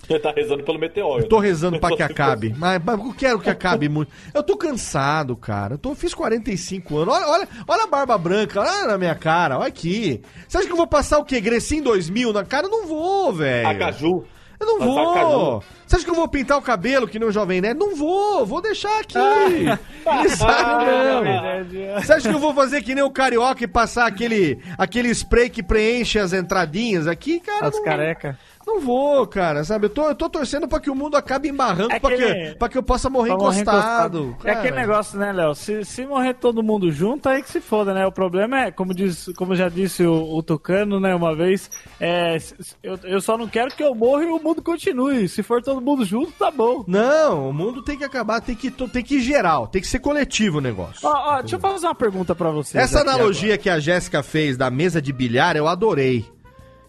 Você 0.10 0.18
tá 0.18 0.31
rezando 0.31 0.64
pelo 0.64 0.80
meteoro. 0.80 1.23
Eu 1.23 1.30
tô 1.30 1.38
rezando 1.38 1.80
pra 1.80 1.95
que 1.95 2.01
acabe. 2.03 2.56
Mas, 2.57 2.81
mas 2.84 2.97
eu 2.97 3.14
quero 3.14 3.39
que 3.39 3.49
acabe 3.49 3.88
muito. 3.88 4.11
Eu 4.34 4.41
tô 4.41 4.57
cansado, 4.57 5.35
cara. 5.35 5.76
Eu, 5.76 5.77
tô, 5.77 5.91
eu 5.91 5.95
fiz 5.95 6.15
45 6.15 6.97
anos. 6.97 7.14
Olha, 7.14 7.27
olha, 7.27 7.47
olha 7.68 7.84
a 7.84 7.88
barba 7.88 8.18
branca, 8.18 8.60
olha 8.60 8.88
na 8.88 8.97
minha 8.97 9.14
cara, 9.14 9.60
olha 9.60 9.68
aqui. 9.68 10.22
Você 10.47 10.57
acha 10.57 10.65
que 10.65 10.73
eu 10.73 10.77
vou 10.77 10.88
passar 10.88 11.19
o 11.19 11.26
quê? 11.26 11.39
Grecinho 11.39 11.84
2000 11.84 12.34
na 12.34 12.43
cara? 12.43 12.65
Eu 12.65 12.72
não 12.72 12.88
vou, 12.88 13.34
velho. 13.34 13.68
A 13.68 13.76
caju. 13.76 14.26
Eu 14.60 14.65
não 14.68 14.80
vou. 14.80 15.64
Você 15.88 15.95
acha 15.95 16.06
que 16.06 16.11
eu 16.11 16.15
vou 16.15 16.27
pintar 16.27 16.57
o 16.57 16.61
cabelo 16.61 17.07
que 17.07 17.18
nem 17.18 17.27
o 17.27 17.31
Jovem 17.31 17.61
Nerd? 17.61 17.80
Não 17.80 17.95
vou, 17.95 18.45
vou 18.45 18.61
deixar 18.61 18.99
aqui. 18.99 19.18
Ele 19.18 20.30
sabe 20.30 20.86
mesmo. 20.86 21.94
Você 22.02 22.14
acha 22.14 22.30
que 22.30 22.36
eu 22.36 22.40
vou 22.40 22.53
fazer 22.53 22.81
que 22.81 22.94
nem 22.94 23.03
o 23.03 23.10
Carioca 23.10 23.64
e 23.64 23.68
passar 23.68 24.06
aquele, 24.06 24.60
aquele 24.77 25.10
spray 25.10 25.49
que 25.49 25.64
preenche 25.64 26.19
as 26.19 26.34
entradinhas 26.34 27.07
aqui, 27.07 27.40
cara? 27.40 27.68
As 27.68 27.76
não- 27.76 27.84
careca. 27.84 28.38
Não 28.69 28.79
vou, 28.79 29.25
cara, 29.25 29.63
sabe? 29.63 29.87
Eu 29.87 29.89
tô, 29.89 30.07
eu 30.09 30.15
tô 30.15 30.29
torcendo 30.29 30.67
pra 30.67 30.79
que 30.79 30.91
o 30.91 30.95
mundo 30.95 31.17
acabe 31.17 31.49
embarrando, 31.49 31.91
É 31.91 31.99
pra, 31.99 32.15
que, 32.15 32.55
pra 32.59 32.69
que 32.69 32.77
eu 32.77 32.83
possa 32.83 33.09
morrer 33.09 33.31
morrer 33.35 33.61
encostado. 33.61 34.37
É 34.43 34.51
aquele 34.51 34.75
negócio, 34.75 35.17
né, 35.17 35.31
Léo? 35.31 35.55
Se, 35.55 35.83
se 35.83 36.05
morrer 36.05 36.35
todo 36.35 36.61
mundo 36.61 36.91
junto, 36.91 37.27
aí 37.27 37.41
que 37.41 37.49
se 37.49 37.59
foda, 37.59 37.95
né? 37.95 38.05
O 38.05 38.11
problema 38.11 38.65
é, 38.65 38.71
como, 38.71 38.93
diz, 38.93 39.31
como 39.35 39.55
já 39.55 39.69
disse 39.69 40.05
o, 40.05 40.35
o 40.35 40.43
Tucano, 40.43 40.99
né, 40.99 41.15
uma 41.15 41.35
vez, 41.35 41.69
é, 41.99 42.37
eu, 42.83 42.99
eu 43.03 43.19
só 43.19 43.37
não 43.37 43.47
quero 43.47 43.71
que 43.71 43.83
eu 43.83 43.95
morra 43.95 44.23
e 44.23 44.27
o 44.27 44.39
mundo 44.39 44.61
continue. 44.61 45.27
Se 45.27 45.41
for 45.41 45.63
todo 45.63 45.81
mundo 45.81 46.05
junto, 46.05 46.31
tá 46.33 46.51
bom. 46.51 46.83
Não, 46.87 47.49
o 47.49 47.53
mundo 47.53 47.83
tem 47.83 47.97
que 47.97 48.03
acabar, 48.03 48.39
tem 48.39 48.55
que, 48.55 48.69
tem 48.69 49.03
que 49.03 49.15
ir 49.15 49.21
geral, 49.21 49.67
tem 49.67 49.81
que 49.81 49.87
ser 49.87 49.99
coletivo 49.99 50.59
o 50.59 50.61
negócio. 50.61 51.07
Ó, 51.07 51.11
ó, 51.11 51.39
deixa 51.39 51.55
eu 51.55 51.59
fazer 51.59 51.87
uma 51.87 51.95
pergunta 51.95 52.35
pra 52.35 52.51
vocês. 52.51 52.83
Essa 52.83 53.01
analogia 53.01 53.57
que 53.57 53.69
a 53.69 53.79
Jéssica 53.79 54.21
fez 54.21 54.55
da 54.57 54.69
mesa 54.69 55.01
de 55.01 55.11
bilhar, 55.11 55.55
eu 55.55 55.67
adorei. 55.67 56.25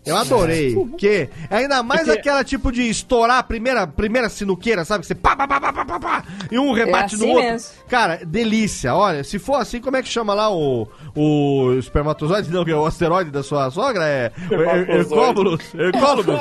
Eu 0.04 0.16
adorei. 0.16 0.74
Porque 0.74 1.28
ainda 1.50 1.82
mais 1.82 2.02
Porque- 2.04 2.18
aquela 2.18 2.42
tipo 2.42 2.72
de 2.72 2.88
estourar 2.88 3.38
a 3.38 3.42
primeira, 3.42 3.86
primeira 3.86 4.28
sinuqueira, 4.30 4.84
sabe? 4.84 5.02
Que 5.02 5.06
você 5.08 5.14
pá, 5.14 5.36
pá, 5.36 5.46
pá, 5.46 5.60
pá, 5.60 5.84
pá, 5.84 6.00
pá, 6.00 6.24
e 6.50 6.58
um 6.58 6.72
rebate 6.72 7.16
no 7.16 7.24
assim 7.24 7.30
outro. 7.34 7.50
mesmo. 7.50 7.68
Cara, 7.88 8.20
delícia. 8.24 8.94
Olha, 8.94 9.22
se 9.22 9.38
for 9.38 9.56
assim, 9.56 9.80
como 9.80 9.96
é 9.98 10.02
que 10.02 10.08
chama 10.08 10.32
lá 10.32 10.50
o, 10.50 10.88
o 11.14 11.74
espermatozoide? 11.78 12.50
Não, 12.50 12.64
que 12.64 12.70
é 12.70 12.74
o 12.76 12.86
asteroide 12.86 13.30
da 13.30 13.42
sua 13.42 13.70
sogra? 13.70 14.04
É 14.06 14.32
Hercóbulos? 14.88 15.60
Hercólobos? 15.74 16.40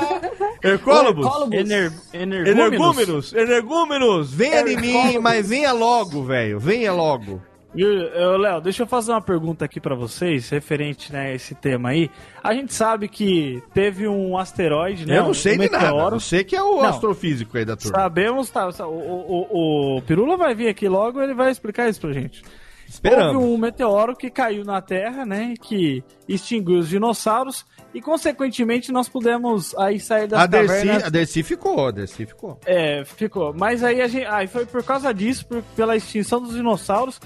Hercólobos? 0.64 1.28
Ener, 1.54 1.92
energúmenos. 2.14 2.48
Energúmenos? 2.48 3.34
Energúmenos? 3.34 4.34
Venha 4.34 4.62
em 4.62 4.78
mim, 4.78 5.18
mas 5.20 5.50
venha 5.50 5.72
logo, 5.74 6.24
velho. 6.24 6.60
Venha 6.60 6.92
logo. 6.94 7.42
Léo, 7.74 8.62
deixa 8.62 8.84
eu 8.84 8.88
fazer 8.88 9.12
uma 9.12 9.22
pergunta 9.22 9.66
aqui 9.66 9.80
pra 9.80 9.94
vocês, 9.96 10.50
referente 10.50 11.14
né, 11.14 11.28
a 11.32 11.34
esse 11.36 11.54
tema 11.54 11.90
aí. 11.90 12.10
A 12.44 12.54
gente 12.54 12.74
sabe 12.74 13.08
que 13.08 13.62
teve 13.74 14.08
um 14.08 14.38
asteroide, 14.38 15.06
né? 15.06 15.20
eu 15.20 15.24
não 15.26 15.34
sei 15.34 15.56
um 15.56 15.60
de 15.60 15.70
nada. 15.70 15.86
meteoro. 15.86 16.16
Eu 16.16 16.20
sei 16.20 16.44
que 16.44 16.56
é 16.56 16.64
o 16.64 16.78
Não. 16.78 16.86
astrofísico 16.86 17.58
aí 17.58 17.66
da 17.66 17.76
turma. 17.76 17.98
Sabemos, 18.00 18.50
tá, 18.50 18.68
o, 18.68 18.92
o, 18.92 19.48
o, 19.50 19.98
o 19.98 20.02
Pirula 20.02 20.36
vai 20.36 20.56
vir 20.56 20.68
aqui 20.68 20.88
logo, 20.88 21.22
ele 21.22 21.34
vai 21.34 21.52
explicar 21.52 21.88
isso 21.90 22.02
pra 22.02 22.12
gente. 22.12 22.42
Esperamos. 22.88 23.36
Houve 23.36 23.48
um 23.54 23.56
meteoro 23.58 24.16
que 24.16 24.32
caiu 24.32 24.66
na 24.66 24.82
Terra, 24.82 25.24
né, 25.24 25.54
que 25.62 26.04
extinguiu 26.28 26.80
os 26.80 26.90
dinossauros 26.90 27.64
e, 27.94 28.02
consequentemente, 28.02 28.92
nós 28.92 29.08
pudemos 29.08 29.78
aí 29.78 30.00
sair 30.00 30.26
das 30.28 30.40
A 30.40 30.46
Dercy, 30.48 30.68
cavernas. 30.76 31.04
a 31.04 31.10
Dercy 31.10 31.44
ficou, 31.44 31.88
a 31.88 31.92
Dercy 31.92 32.26
ficou. 32.26 32.60
É, 32.66 33.04
ficou. 33.06 33.54
Mas 33.54 33.84
aí 33.84 34.02
a 34.02 34.08
gente, 34.08 34.26
aí 34.26 34.48
foi 34.48 34.66
por 34.66 34.84
causa 34.84 35.14
disso, 35.14 35.46
por- 35.46 35.62
pela 35.76 35.96
extinção 35.96 36.42
dos 36.42 36.56
dinossauros, 36.56 37.20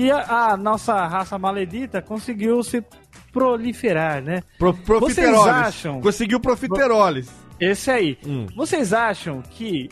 que 0.00 0.10
a, 0.10 0.52
a 0.52 0.56
nossa 0.56 1.06
raça 1.06 1.38
maledita 1.38 2.00
conseguiu 2.00 2.62
se 2.62 2.82
proliferar, 3.30 4.22
né? 4.22 4.42
Pro, 4.58 4.72
Vocês 4.98 5.28
acham? 5.28 6.00
Conseguiu 6.00 6.40
profiteroles. 6.40 7.30
Esse 7.60 7.90
aí. 7.90 8.18
Hum. 8.26 8.46
Vocês 8.56 8.94
acham 8.94 9.42
que 9.42 9.90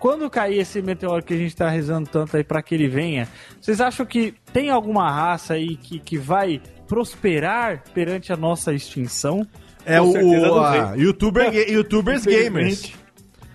quando 0.00 0.28
cair 0.28 0.58
esse 0.58 0.82
meteoro 0.82 1.22
que 1.22 1.32
a 1.32 1.36
gente 1.36 1.54
tá 1.54 1.68
rezando 1.68 2.10
tanto 2.10 2.36
aí 2.36 2.42
pra 2.42 2.60
que 2.60 2.74
ele 2.74 2.88
venha, 2.88 3.28
vocês 3.60 3.80
acham 3.80 4.04
que 4.04 4.34
tem 4.52 4.68
alguma 4.68 5.08
raça 5.08 5.54
aí 5.54 5.76
que, 5.76 6.00
que 6.00 6.18
vai 6.18 6.60
prosperar 6.88 7.84
perante 7.94 8.32
a 8.32 8.36
nossa 8.36 8.74
extinção? 8.74 9.46
É 9.84 10.00
Com 10.00 10.06
o, 10.06 10.56
o 10.56 10.60
a, 10.60 10.94
YouTuber, 10.96 11.54
YouTubers 11.70 12.26
Gamers. 12.26 12.92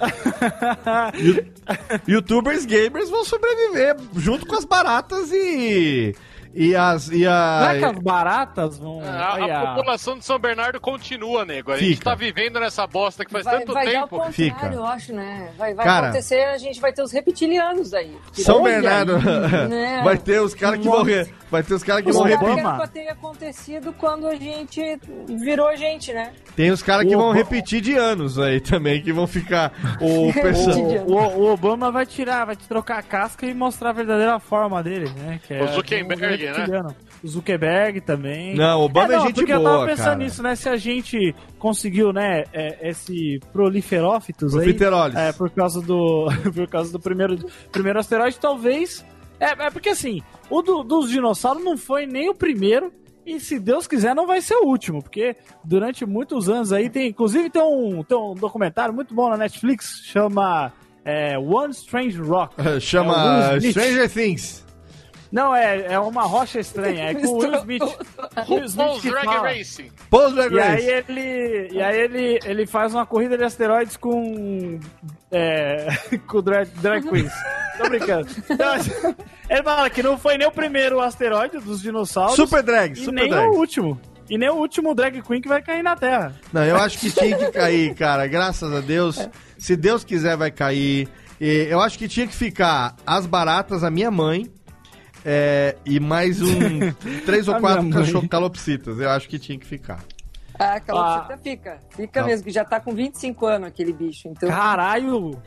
YouTubers 2.08 2.66
Gamers 2.66 3.10
vão 3.10 3.26
sobreviver 3.26 3.98
junto 4.16 4.46
com 4.46 4.56
as 4.56 4.66
baratas 4.66 5.32
e. 5.32 6.16
E 6.54 6.76
as. 6.76 7.08
E 7.10 7.26
a, 7.26 7.60
Será 7.62 7.80
que 7.80 7.86
as 7.98 8.04
baratas 8.04 8.78
vão. 8.78 9.02
A, 9.02 9.10
a 9.10 9.62
a- 9.72 9.76
população 9.76 10.18
de 10.18 10.26
São 10.26 10.38
Bernardo 10.38 10.80
continua, 10.82 11.46
nego. 11.46 11.72
A 11.72 11.78
gente 11.78 11.96
Fica. 11.96 12.10
tá 12.10 12.16
vivendo 12.16 12.60
nessa 12.60 12.86
bosta 12.86 13.24
que 13.24 13.32
faz 13.32 13.46
Vai, 13.46 13.60
tanto 13.60 13.74
vai 13.74 13.86
dar 13.86 13.90
o 13.92 13.94
tempo. 13.94 14.08
contrário, 14.10 14.34
Fica. 14.34 14.68
eu 14.68 14.86
acho, 14.86 15.14
né? 15.14 15.50
Vai, 15.58 15.74
vai 15.74 15.86
Cara. 15.86 16.08
acontecer, 16.08 16.44
a 16.46 16.58
gente 16.58 16.80
vai 16.82 16.92
ter 16.92 17.02
os 17.04 17.12
reptilianos 17.12 17.94
aí. 17.94 18.16
São 18.34 18.62
Olha 18.62 18.74
Bernardo 18.82 19.16
aí, 19.16 19.68
né? 19.70 20.02
vai 20.04 20.18
ter 20.18 20.42
os 20.42 20.54
caras 20.54 20.80
que 20.80 20.88
vão 20.88 21.06
Vai 21.50 21.64
ter 21.64 21.74
os 21.74 21.84
caras 21.84 22.04
que 22.06 22.12
vão 22.14 22.24
repetir. 22.24 22.88
ter 22.94 23.08
acontecido 23.10 23.94
quando 23.94 24.26
a 24.28 24.36
gente 24.36 25.00
virou 25.28 25.76
gente, 25.76 26.14
né? 26.14 26.32
Tem 26.56 26.72
os 26.72 26.82
caras 26.82 27.06
que 27.06 27.14
O 27.16 27.18
vão 27.20 27.30
Obama- 27.30 27.44
repetir 27.44 27.82
de 27.82 27.96
anos 27.96 28.40
aí 28.40 28.62
também, 28.62 29.02
que 29.02 29.12
vão 29.12 29.28
ficar 29.28 29.74
o 30.00 30.32
pessoal. 30.34 30.78
O, 31.08 31.14
o- 31.14 31.40
o 31.42 31.52
Obama 31.54 31.92
vai 31.92 32.06
tirar, 32.06 32.46
vai 32.46 32.56
te 32.56 32.68
trocar 32.68 33.00
a 33.00 33.04
casca 33.04 33.46
e 33.46 33.54
mostrar 33.54 33.90
a 33.90 33.94
verdadeira 33.94 34.40
forma 34.40 34.82
dele, 34.82 35.10
né? 35.18 35.40
Que 35.46 35.54
é 35.56 35.64
O 35.64 35.68
Zuckerberg, 35.68 36.41
um 36.46 36.54
reptiliano. 36.54 36.96
O 37.24 37.28
Zuckerberg 37.28 38.02
também. 38.02 38.56
Não, 38.56 38.82
o 38.82 38.86
Obama 38.86 39.14
é 39.14 39.20
gente 39.20 39.34
porque 39.36 39.54
eu 39.54 39.60
boa, 39.60 39.72
tava 39.72 39.86
pensando 39.88 40.06
cara. 40.06 40.16
nisso, 40.18 40.42
né? 40.44 40.56
Se 40.56 40.70
a 40.70 40.76
gente 40.78 41.36
conseguiu, 41.60 42.12
né, 42.12 42.44
é, 42.52 42.90
esse 42.90 43.40
proliferófitos 43.54 44.58
aí, 44.58 44.76
é, 45.16 45.32
por 45.32 45.50
causa 45.50 45.82
do 45.82 46.28
por 46.54 46.68
causa 46.68 46.92
do 46.92 47.00
primeiro 47.00 47.38
primeiro 47.72 48.00
asteroide, 48.00 48.40
talvez 48.40 49.06
é, 49.40 49.66
é 49.66 49.70
porque 49.70 49.90
assim, 49.90 50.22
o 50.50 50.62
do- 50.62 50.84
dos 50.84 51.10
dinossauros 51.10 51.64
não 51.64 51.78
foi 51.78 52.06
nem 52.06 52.30
o 52.30 52.34
primeiro 52.36 52.92
e 53.26 53.40
se 53.40 53.60
Deus 53.60 53.86
quiser 53.88 54.16
não 54.16 54.26
vai 54.26 54.42
ser 54.42 54.56
o 54.56 54.66
último, 54.66 55.02
porque 55.02 55.36
durante 55.64 56.06
muitos 56.06 56.50
anos 56.50 56.74
aí 56.74 56.90
tem, 56.90 57.10
inclusive 57.10 57.50
tem 57.50 57.62
um, 57.62 58.04
tem 58.04 58.18
um 58.18 58.34
documentário 58.34 58.94
muito 58.94 59.14
bom 59.14 59.30
na 59.30 59.38
Netflix, 59.38 60.02
chama 60.06 60.72
é, 61.06 61.38
One 61.38 61.72
Strange 61.72 62.20
Rock. 62.20 62.56
É 62.62 62.80
Chama 62.80 63.58
Smith. 63.58 63.72
Stranger 63.72 64.10
Things. 64.12 64.66
Não, 65.32 65.56
é, 65.56 65.94
é 65.94 66.00
uma 66.00 66.24
rocha 66.24 66.60
estranha, 66.60 67.12
é 67.12 67.14
com 67.14 67.28
o 67.28 67.38
Will 67.38 67.56
Smith. 67.56 67.84
Will 68.50 68.66
Smith 68.66 69.02
Drag. 69.02 69.28
Racing. 69.28 69.92
Paul's 70.10 70.34
Drag 70.36 70.54
E 70.54 70.60
aí 70.60 70.86
ele, 70.88 71.70
e 71.72 71.82
aí 71.82 72.00
ele, 72.00 72.40
ele 72.44 72.68
faz 72.68 72.94
uma 72.94 73.06
corrida 73.06 73.38
de 73.38 73.44
asteroides 73.44 73.96
com 73.96 74.80
é, 75.32 75.88
com 76.28 76.42
drag, 76.42 76.70
drag 76.82 77.10
queens. 77.10 77.32
Tô 77.78 77.88
brincando. 77.88 78.28
Então, 78.50 78.74
ele 79.50 79.64
fala 79.64 79.90
que 79.90 80.04
não 80.04 80.18
foi 80.18 80.38
nem 80.38 80.48
o 80.48 80.52
primeiro 80.52 81.00
asteroide 81.00 81.58
dos 81.60 81.82
dinossauros. 81.82 82.36
Super 82.36 82.62
drag, 82.62 82.94
e 82.94 82.96
super 82.98 83.14
nem 83.14 83.30
drag. 83.30 83.48
o 83.48 83.58
último. 83.58 84.00
E 84.30 84.38
nem 84.38 84.50
o 84.50 84.56
último 84.56 84.94
drag 84.94 85.22
queen 85.22 85.42
que 85.42 85.48
vai 85.48 85.62
cair 85.62 85.84
na 85.84 85.96
Terra. 85.96 86.36
Não, 86.54 86.64
eu 86.64 86.76
acho 86.78 87.00
que 87.00 87.12
tinha 87.12 87.38
que 87.38 87.52
cair, 87.52 87.94
cara. 87.96 88.28
Graças 88.28 88.72
a 88.72 88.80
Deus. 88.80 89.30
Se 89.58 89.76
Deus 89.76 90.04
quiser, 90.04 90.38
vai 90.38 90.52
cair. 90.52 91.10
E 91.40 91.68
eu 91.70 91.82
acho 91.82 91.98
que 91.98 92.08
tinha 92.08 92.28
que 92.28 92.36
ficar 92.36 92.96
as 93.06 93.26
baratas, 93.26 93.84
a 93.84 93.90
minha 93.90 94.12
mãe. 94.12 94.50
É, 95.26 95.76
e 95.86 96.00
mais 96.00 96.42
um. 96.42 96.80
três 97.26 97.48
ou 97.48 97.60
quatro 97.60 97.90
cachorro 97.90 98.28
calopsitas. 98.28 99.00
Eu 99.00 99.10
acho 99.10 99.28
que 99.28 99.38
tinha 99.38 99.58
que 99.58 99.66
ficar. 99.66 100.04
Ah, 100.58 100.74
aquela 100.74 101.18
ah. 101.18 101.38
fica. 101.38 101.80
Fica 101.90 102.24
mesmo, 102.24 102.46
que 102.46 102.52
já 102.52 102.64
tá 102.64 102.80
com 102.80 102.94
25 102.94 103.46
anos 103.46 103.68
aquele 103.68 103.94
bicho. 103.94 104.28
Então, 104.28 104.50
Caralho! 104.50 105.42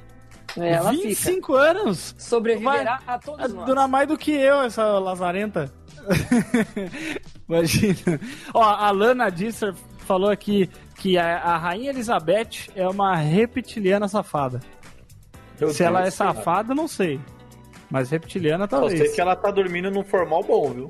é, 0.58 0.72
ela 0.72 0.90
25 0.90 1.52
fica. 1.52 1.70
anos? 1.70 2.14
Sobreviverá 2.18 3.00
Vai- 3.04 3.14
a 3.14 3.18
todos 3.18 3.52
nós. 3.52 3.66
Dura 3.66 3.88
mais 3.88 4.08
do 4.08 4.16
que 4.16 4.32
eu, 4.32 4.62
essa 4.62 4.98
lazarenta. 4.98 5.72
Imagina. 7.48 8.20
Ó, 8.52 8.62
a 8.62 8.90
Lana 8.90 9.30
Disser 9.30 9.74
falou 9.98 10.30
aqui 10.30 10.68
que 10.96 11.18
a, 11.18 11.38
a 11.38 11.56
Rainha 11.56 11.90
Elizabeth 11.90 12.70
é 12.74 12.86
uma 12.88 13.16
reptiliana 13.16 14.08
safada. 14.08 14.60
Meu 15.60 15.70
Se 15.70 15.82
ela 15.82 16.02
é 16.02 16.10
safada, 16.10 16.74
não 16.74 16.88
sei. 16.88 17.20
Mas 17.90 18.10
reptiliana 18.10 18.64
Só 18.64 18.80
talvez. 18.80 18.98
sei 18.98 19.08
que 19.10 19.20
ela 19.20 19.36
tá 19.36 19.50
dormindo 19.50 19.90
num 19.90 20.02
formal 20.04 20.42
bom, 20.42 20.70
viu? 20.72 20.88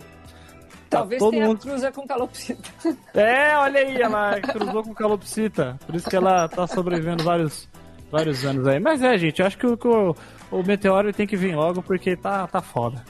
Talvez 0.88 1.18
todo 1.18 1.32
tenha 1.32 1.46
mundo- 1.46 1.58
cruza 1.60 1.90
com 1.90 2.06
calopsita. 2.06 2.70
É, 3.14 3.56
olha 3.56 3.80
aí, 3.80 4.00
ela 4.00 4.40
cruzou 4.40 4.82
com 4.82 4.94
calopsita. 4.94 5.78
Por 5.86 5.94
isso 5.96 6.08
que 6.08 6.16
ela 6.16 6.48
tá 6.48 6.66
sobrevivendo 6.66 7.24
vários, 7.24 7.68
vários 8.10 8.44
anos 8.44 8.66
aí. 8.66 8.78
Mas 8.78 9.02
é, 9.02 9.16
gente, 9.18 9.40
eu 9.40 9.46
acho 9.46 9.58
que 9.58 9.66
o, 9.66 9.76
o, 9.82 10.16
o 10.58 10.62
meteoro 10.62 11.12
tem 11.12 11.26
que 11.26 11.36
vir 11.36 11.56
logo 11.56 11.82
porque 11.82 12.16
tá, 12.16 12.46
tá 12.46 12.60
foda. 12.62 13.02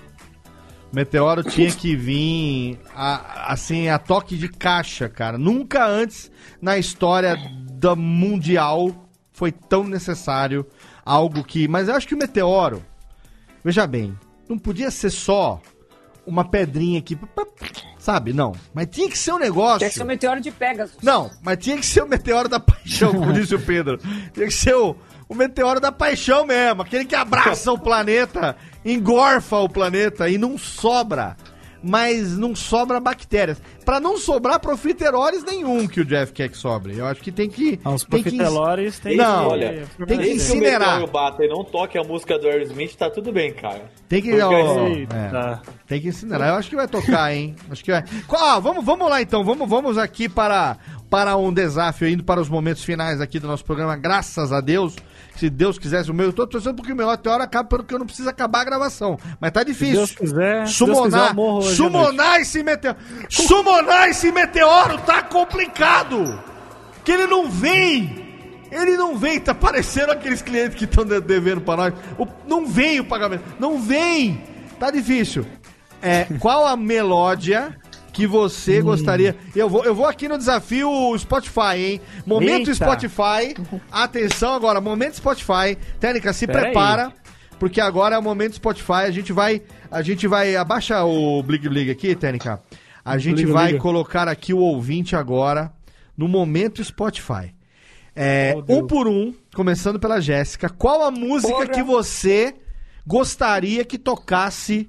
Meteoro 0.93 1.43
tinha 1.43 1.71
que 1.73 1.97
vir 1.97 2.79
a- 2.95 3.53
assim 3.53 3.89
a 3.89 3.99
toque 3.99 4.37
de 4.37 4.49
caixa, 4.49 5.09
cara. 5.09 5.37
Nunca 5.37 5.85
antes 5.85 6.31
na 6.63 6.79
história 6.79 7.37
da 7.73 7.95
mundial 7.97 8.91
foi 9.33 9.51
tão 9.51 9.83
necessário 9.85 10.65
algo 11.05 11.43
que. 11.43 11.67
Mas 11.67 11.89
eu 11.89 11.97
acho 11.97 12.07
que 12.07 12.15
o 12.15 12.19
meteoro, 12.19 12.81
veja 13.65 13.87
bem, 13.87 14.17
não 14.49 14.59
podia 14.59 14.91
ser 14.91 15.11
só 15.11 15.61
uma 16.27 16.45
pedrinha 16.45 16.99
aqui, 16.99 17.19
sabe? 17.99 18.33
Não. 18.33 18.53
Mas 18.73 18.89
tinha 18.91 19.09
que 19.09 19.19
ser 19.19 19.33
um 19.33 19.39
negócio. 19.39 19.79
Tinha 19.79 19.91
que 19.91 19.97
ser 19.97 20.03
o 20.03 20.07
meteoro 20.07 20.41
de 20.41 20.51
Pegasus. 20.51 20.97
Não, 21.03 21.31
mas 21.43 21.59
tinha 21.59 21.77
que 21.77 21.87
ser 21.87 22.03
o 22.03 22.09
meteoro 22.09 22.49
da 22.49 22.61
paixão, 22.61 23.13
como 23.13 23.33
disse 23.35 23.55
o 23.55 23.61
Pedro. 23.61 23.99
Tinha 24.33 24.47
que 24.47 24.55
ser 24.55 24.75
o, 24.75 24.97
o 25.29 25.35
meteoro 25.35 25.81
da 25.81 25.91
paixão 25.93 26.47
mesmo, 26.47 26.83
aquele 26.83 27.05
que 27.05 27.15
abraça 27.15 27.73
o 27.73 27.79
planeta, 27.79 28.57
engorfa 28.85 29.57
o 29.57 29.69
planeta 29.69 30.29
e 30.29 30.39
não 30.39 30.59
sobra. 30.59 31.37
Mas 31.87 32.39
não 32.39 32.57
sobra 32.57 32.99
bactérias. 32.99 33.61
Pra 33.85 34.01
não 34.01 34.17
sobrar 34.17 34.59
profiteroles 34.59 35.45
nenhum 35.45 35.87
que 35.87 36.01
o 36.01 36.05
Jeff 36.05 36.33
quer 36.33 36.49
que 36.49 36.57
sobre. 36.57 36.97
Eu 36.99 37.05
acho 37.07 37.21
que 37.21 37.31
tem 37.31 37.51
que. 37.51 37.79
Ah, 37.85 37.91
os 37.93 38.03
tem 38.05 38.23
que 38.23 38.31
profiteroles 38.31 38.99
tem 38.99 39.17
Não, 39.19 39.45
que- 39.49 39.53
Olha, 39.53 39.69
tem 39.69 40.07
que 40.07 40.07
desde 40.07 40.25
que 40.25 40.31
o 40.31 40.37
incinerar. 40.37 41.07
bata 41.09 41.45
e 41.45 41.49
não 41.49 41.63
toque 41.63 41.99
a 41.99 42.03
música 42.03 42.39
do 42.39 42.47
Aerosmith, 42.49 42.95
tá 42.97 43.11
tudo 43.11 43.31
bem, 43.31 43.53
cara. 43.53 43.83
Tem 44.09 44.23
que. 44.23 44.41
Ó, 44.41 44.53
é, 44.53 45.59
tem 45.87 46.01
que 46.01 46.09
incinerar. 46.09 46.49
Eu 46.49 46.55
acho 46.55 46.71
que 46.71 46.77
vai 46.77 46.89
tocar, 46.89 47.35
hein? 47.35 47.55
Acho 47.71 47.85
que 47.85 47.91
vai. 47.91 48.03
Ah, 48.31 48.59
vamos, 48.59 48.85
vamos 48.85 49.09
lá 49.11 49.21
então. 49.21 49.45
Vamos, 49.45 49.69
vamos 49.69 49.99
aqui 49.99 50.29
para, 50.29 50.79
para 51.11 51.37
um 51.37 51.53
desafio, 51.53 52.09
indo 52.09 52.25
para 52.25 52.41
os 52.41 52.49
momentos 52.49 52.83
finais 52.83 53.21
aqui 53.21 53.39
do 53.39 53.47
nosso 53.47 53.65
programa. 53.65 53.95
Graças 53.97 54.53
a 54.53 54.61
Deus. 54.63 54.97
Se 55.37 55.51
Deus 55.51 55.79
quisesse 55.79 56.11
o 56.11 56.15
meu, 56.15 56.27
eu 56.27 56.33
tô 56.33 56.47
torcendo 56.47 56.77
porque 56.77 56.93
o 56.93 56.97
meu 56.97 57.09
meteoro 57.09 57.43
acaba 57.43 57.69
porque 57.69 57.93
eu 57.95 57.99
não 57.99 58.07
preciso 58.07 58.29
acabar 58.29 58.61
a 58.61 58.65
gravação. 58.65 59.19
Mas 59.41 59.51
tá 59.51 59.65
difícil. 59.65 59.97
Deus 59.97 60.13
quiser, 60.13 60.67
se 60.69 60.85
Deus 60.85 61.01
quiser, 61.03 61.29
Sumonar, 61.29 61.39
hoje 61.39 61.69
à 61.73 61.75
sumonar 61.77 62.41
esse 62.41 62.63
meteoro. 62.63 62.97
Sumonar 63.29 64.09
esse 64.09 64.31
meteoro 64.31 64.99
tá 64.99 65.23
complicado. 65.23 66.41
Que 67.05 67.13
ele 67.13 67.27
não 67.27 67.51
vem. 67.51 68.23
Ele 68.71 68.97
não 68.97 69.17
vem, 69.17 69.39
tá 69.41 69.55
parecendo 69.55 70.13
aqueles 70.13 70.41
clientes 70.43 70.77
que 70.77 70.85
estão 70.85 71.05
devendo 71.05 71.61
pra 71.61 71.77
nós. 71.77 71.95
O- 72.19 72.27
não 72.47 72.67
vem 72.67 73.01
o 73.01 73.05
pagamento. 73.05 73.43
Não 73.59 73.81
vem. 73.81 74.43
Tá 74.79 74.91
difícil. 74.91 75.45
É, 76.03 76.27
qual 76.39 76.67
a 76.67 76.77
melódia 76.77 77.77
que 78.15 78.27
você 78.27 78.81
Hum. 78.81 78.85
gostaria? 78.85 79.37
Eu 79.55 79.69
vou, 79.69 79.85
eu 79.85 79.95
vou 79.95 80.07
aqui 80.07 80.29
no 80.29 80.39
desafio 80.39 80.89
Spotify, 81.19 81.77
hein? 81.77 82.01
Momento 82.25 82.71
Eita. 82.71 82.75
Spotify. 82.75 83.55
Atenção 83.93 84.55
agora, 84.55 84.81
momento 84.81 85.17
Spotify. 85.17 85.77
Técnica, 86.01 86.33
se 86.33 86.47
Pera 86.47 86.61
aí. 86.61 86.65
prepara. 86.67 87.13
Porque 87.59 87.81
agora 87.81 88.15
é 88.17 88.19
o 88.19 88.23
momento 88.23 88.55
Spotify. 88.55 89.05
A 89.07 89.11
gente 89.11 89.33
vai. 89.33 89.63
A 89.91 90.01
gente 90.03 90.27
vai. 90.27 90.55
Abaixa 90.57 91.05
o 91.05 91.43
Blig 91.43 91.69
Blig 91.69 91.91
aqui, 91.91 92.15
Técnica. 92.15 92.63
A 93.05 93.19
gente 93.19 93.39
Liga, 93.43 93.53
vai 93.53 93.67
liga. 93.73 93.79
colocar 93.81 94.29
aqui 94.29 94.55
o 94.55 94.59
ouvinte 94.59 95.15
agora 95.15 95.73
no 96.17 96.27
momento 96.27 96.83
Spotify. 96.83 97.55
É, 98.17 98.55
um 98.69 98.87
por 98.87 99.07
um, 99.09 99.35
começando 99.55 99.99
pela 99.99 100.21
Jéssica. 100.21 100.69
Qual 100.69 101.03
a 101.03 101.11
música 101.11 101.53
Porra. 101.53 101.67
que 101.69 101.83
você 101.83 102.55
gostaria 103.07 103.85
que 103.85 103.99
tocasse 103.99 104.89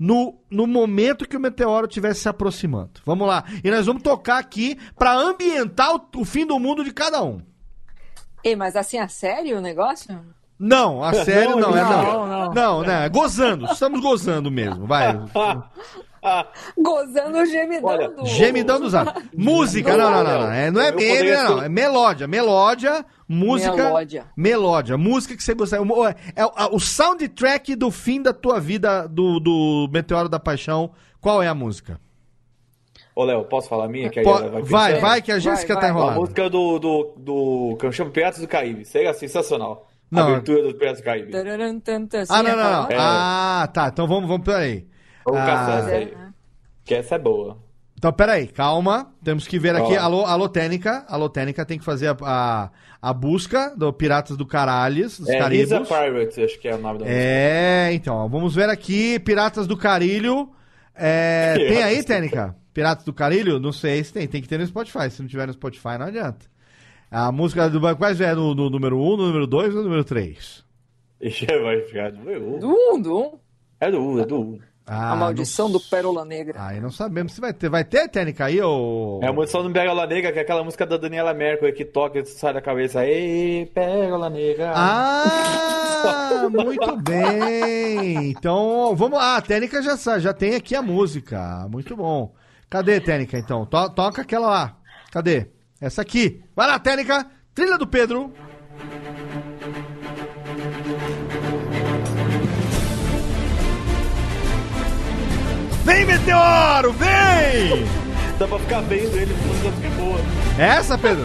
no, 0.00 0.40
no 0.50 0.66
momento 0.66 1.28
que 1.28 1.36
o 1.36 1.40
meteoro 1.40 1.86
estivesse 1.86 2.20
se 2.20 2.28
aproximando? 2.28 3.02
Vamos 3.04 3.28
lá. 3.28 3.44
E 3.62 3.70
nós 3.70 3.84
vamos 3.84 4.02
tocar 4.02 4.38
aqui 4.38 4.78
pra 4.96 5.14
ambientar 5.14 5.94
o, 5.94 6.00
o 6.16 6.24
fim 6.24 6.46
do 6.46 6.58
mundo 6.58 6.82
de 6.82 6.90
cada 6.90 7.22
um. 7.22 7.42
Ei, 8.42 8.56
mas 8.56 8.74
assim, 8.76 8.98
a 8.98 9.06
sério 9.06 9.58
o 9.58 9.60
negócio? 9.60 10.18
Não, 10.58 11.04
a 11.04 11.12
sério 11.24 11.56
não, 11.56 11.70
Não, 11.70 11.76
é 11.76 11.82
não. 11.82 12.26
não, 12.26 12.26
Não, 12.26 12.52
não. 12.54 12.82
né? 12.82 13.08
Gozando, 13.10 13.66
estamos 13.66 14.00
gozando 14.00 14.50
mesmo, 14.50 14.86
vai. 14.86 15.12
Gozando 16.78 17.38
o 17.38 17.46
gemidão 17.46 17.88
Olha, 17.90 18.08
do... 18.10 18.26
Gemidão 18.26 18.80
do 18.80 18.90
zap. 18.90 19.22
Música, 19.36 19.96
não, 19.96 20.10
não, 20.10 20.24
não, 20.24 20.40
não. 20.42 20.52
É, 20.52 20.70
não 20.70 20.80
é 20.80 20.92
meme, 20.92 21.08
poderia 21.08 21.44
não. 21.44 21.62
É 21.62 21.68
melódia, 21.68 22.26
melódia, 22.26 23.04
música. 23.28 23.74
Melódia. 23.76 24.24
Melódia, 24.36 24.98
música 24.98 25.36
que 25.36 25.42
você 25.42 25.54
gostaria. 25.54 25.84
o- 25.84 26.06
É, 26.06 26.14
é 26.36 26.44
o- 26.70 26.78
soundtrack 26.78 27.74
do 27.74 27.90
fim 27.90 28.20
da 28.22 28.32
tua 28.32 28.60
vida 28.60 29.06
do, 29.08 29.40
do 29.40 29.88
Meteoro 29.92 30.28
da 30.28 30.38
Paixão. 30.38 30.90
Qual 31.20 31.42
é 31.42 31.48
a 31.48 31.54
música? 31.54 31.98
Ô, 33.14 33.24
Léo, 33.24 33.44
posso 33.44 33.68
falar 33.68 33.84
a 33.86 33.88
minha? 33.88 34.08
Que 34.08 34.20
aí 34.20 34.24
vai 34.24 34.62
vai, 34.62 35.00
vai, 35.00 35.22
que 35.22 35.32
a 35.32 35.38
Jéssica 35.38 35.74
tá 35.78 35.86
A 35.86 35.90
enrolada. 35.90 36.18
música 36.18 36.48
do, 36.48 36.78
do, 36.78 37.14
do 37.18 37.76
que 37.78 37.84
eu 37.86 37.92
chamo 37.92 38.10
Piratas 38.10 38.40
do 38.40 38.48
Caribe. 38.48 38.84
Seria 38.84 39.12
sensacional. 39.12 39.88
Não. 40.10 40.28
Abertura 40.28 40.62
dos 40.62 40.72
Piratas 40.74 41.00
do 41.00 41.04
Caribe. 41.04 41.32
Ah, 42.28 42.42
não, 42.42 42.56
não, 42.56 42.82
não. 42.82 42.88
É. 42.90 42.96
Ah, 42.98 43.68
tá. 43.72 43.88
Então 43.88 44.06
vamos, 44.06 44.28
vamos, 44.28 44.44
peraí. 44.44 44.86
Vamos 45.24 45.40
Ah, 45.40 45.46
caçar 45.46 45.78
essa 45.80 45.90
É, 45.90 45.96
aí. 45.96 46.14
Que 46.84 46.94
essa 46.94 47.14
é 47.14 47.18
boa. 47.18 47.58
Então, 47.96 48.12
peraí, 48.12 48.46
calma. 48.46 49.12
Temos 49.22 49.46
que 49.46 49.58
ver 49.58 49.76
aqui. 49.76 49.94
Alô, 49.94 50.24
alô, 50.24 50.48
Técnica. 50.48 51.04
Alô, 51.06 51.28
Técnica 51.28 51.66
tem 51.66 51.78
que 51.78 51.84
fazer 51.84 52.08
a, 52.08 52.16
a, 52.22 52.70
a 53.02 53.12
busca 53.12 53.74
do 53.76 53.92
Piratas 53.92 54.36
do 54.38 54.46
Caralhos, 54.46 55.18
dos 55.20 55.28
É 55.28 55.38
Caribos. 55.38 55.70
Lisa 55.70 55.80
Pirates, 55.84 56.38
acho 56.38 56.58
que 56.58 56.66
é 56.68 56.74
o 56.74 56.78
nome 56.78 56.98
da 57.00 57.04
música. 57.04 57.20
É, 57.22 57.90
então, 57.92 58.16
ó, 58.16 58.26
vamos 58.26 58.54
ver 58.54 58.70
aqui, 58.70 59.18
Piratas 59.18 59.66
do 59.66 59.76
Carilho. 59.76 60.50
É, 60.94 61.54
tem 61.68 61.82
aí, 61.82 62.02
Técnica? 62.02 62.56
Piratas 62.72 63.04
do 63.04 63.12
Carilho? 63.12 63.60
Não 63.60 63.72
sei 63.72 64.02
se 64.02 64.12
tem, 64.14 64.26
tem 64.26 64.40
que 64.40 64.48
ter 64.48 64.58
no 64.58 64.66
Spotify. 64.66 65.10
Se 65.10 65.20
não 65.20 65.28
tiver 65.28 65.46
no 65.46 65.52
Spotify, 65.52 65.98
não 65.98 66.06
adianta. 66.06 66.46
A 67.10 67.30
música 67.30 67.68
do 67.68 67.80
Quais 67.96 68.18
é 68.20 68.34
no, 68.34 68.54
no 68.54 68.70
número 68.70 68.98
1, 68.98 69.16
no 69.16 69.26
número 69.26 69.46
2 69.46 69.74
ou 69.74 69.78
no 69.78 69.84
número 69.84 70.04
3? 70.04 70.64
Ixi, 71.20 71.44
vai 71.46 71.80
ficar 71.82 72.12
do 72.12 72.20
U. 72.22 72.58
Do 72.58 72.68
um, 72.70 73.02
do 73.02 73.18
um. 73.18 73.38
É 73.78 73.90
do 73.90 74.02
U, 74.02 74.20
é 74.20 74.24
do 74.24 74.40
U. 74.40 74.60
Ah, 74.92 75.12
a 75.12 75.16
maldição 75.16 75.70
do 75.70 75.78
Pérola 75.78 76.24
Negra. 76.24 76.60
Aí 76.60 76.80
não 76.80 76.90
sabemos 76.90 77.32
se 77.32 77.40
vai 77.40 77.52
ter. 77.52 77.68
Vai 77.70 77.84
ter, 77.84 78.08
Técnica, 78.08 78.46
aí, 78.46 78.60
ou... 78.60 79.20
É 79.22 79.28
a 79.28 79.32
música 79.32 79.62
do 79.62 79.70
Pérola 79.70 80.04
Negra, 80.04 80.32
que 80.32 80.38
é 80.40 80.42
aquela 80.42 80.64
música 80.64 80.84
da 80.84 80.96
Daniela 80.96 81.32
Mercury 81.32 81.72
que 81.72 81.84
toca 81.84 82.18
e 82.18 82.26
sai 82.26 82.52
da 82.54 82.60
cabeça. 82.60 83.06
Ei, 83.06 83.66
Pérola 83.66 84.28
Negra. 84.28 84.72
Ah, 84.74 86.48
muito 86.50 86.96
bem. 86.96 88.30
Então, 88.30 88.96
vamos 88.96 89.16
lá. 89.16 89.36
A 89.36 89.40
Técnica 89.40 89.80
já, 89.80 90.18
já 90.18 90.34
tem 90.34 90.56
aqui 90.56 90.74
a 90.74 90.82
música. 90.82 91.68
Muito 91.70 91.96
bom. 91.96 92.34
Cadê, 92.68 93.00
Técnica, 93.00 93.38
então? 93.38 93.64
To- 93.66 93.90
toca 93.90 94.22
aquela 94.22 94.48
lá. 94.48 94.76
Cadê? 95.12 95.46
Essa 95.80 96.02
aqui. 96.02 96.42
Vai 96.56 96.66
lá, 96.66 96.78
Técnica. 96.80 97.26
Trilha 97.54 97.78
do 97.78 97.86
Pedro. 97.86 98.32
Vem, 105.84 106.04
Meteoro, 106.04 106.92
vem! 106.92 107.86
Dá 108.38 108.46
pra 108.46 108.58
ficar 108.58 108.80
vendo 108.82 109.16
ele 109.16 109.34
música 109.46 109.70
que 109.80 109.88
boa. 110.00 110.18
Essa, 110.58 110.96
Pedro? 110.98 111.24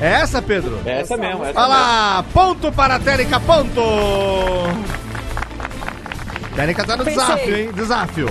Essa, 0.00 0.40
Pedro? 0.42 0.80
É 0.84 1.00
essa 1.00 1.16
mesmo, 1.16 1.44
essa 1.44 1.58
Olha 1.58 1.68
lá, 1.68 2.24
ponto 2.32 2.70
para 2.72 2.96
a 2.96 2.98
Técnica, 3.00 3.40
ponto! 3.40 3.80
Técnica 6.54 6.84
tá 6.84 6.96
no 6.96 7.04
Pensei. 7.04 7.20
desafio, 7.20 7.56
hein? 7.56 7.70
Desafio. 7.72 8.28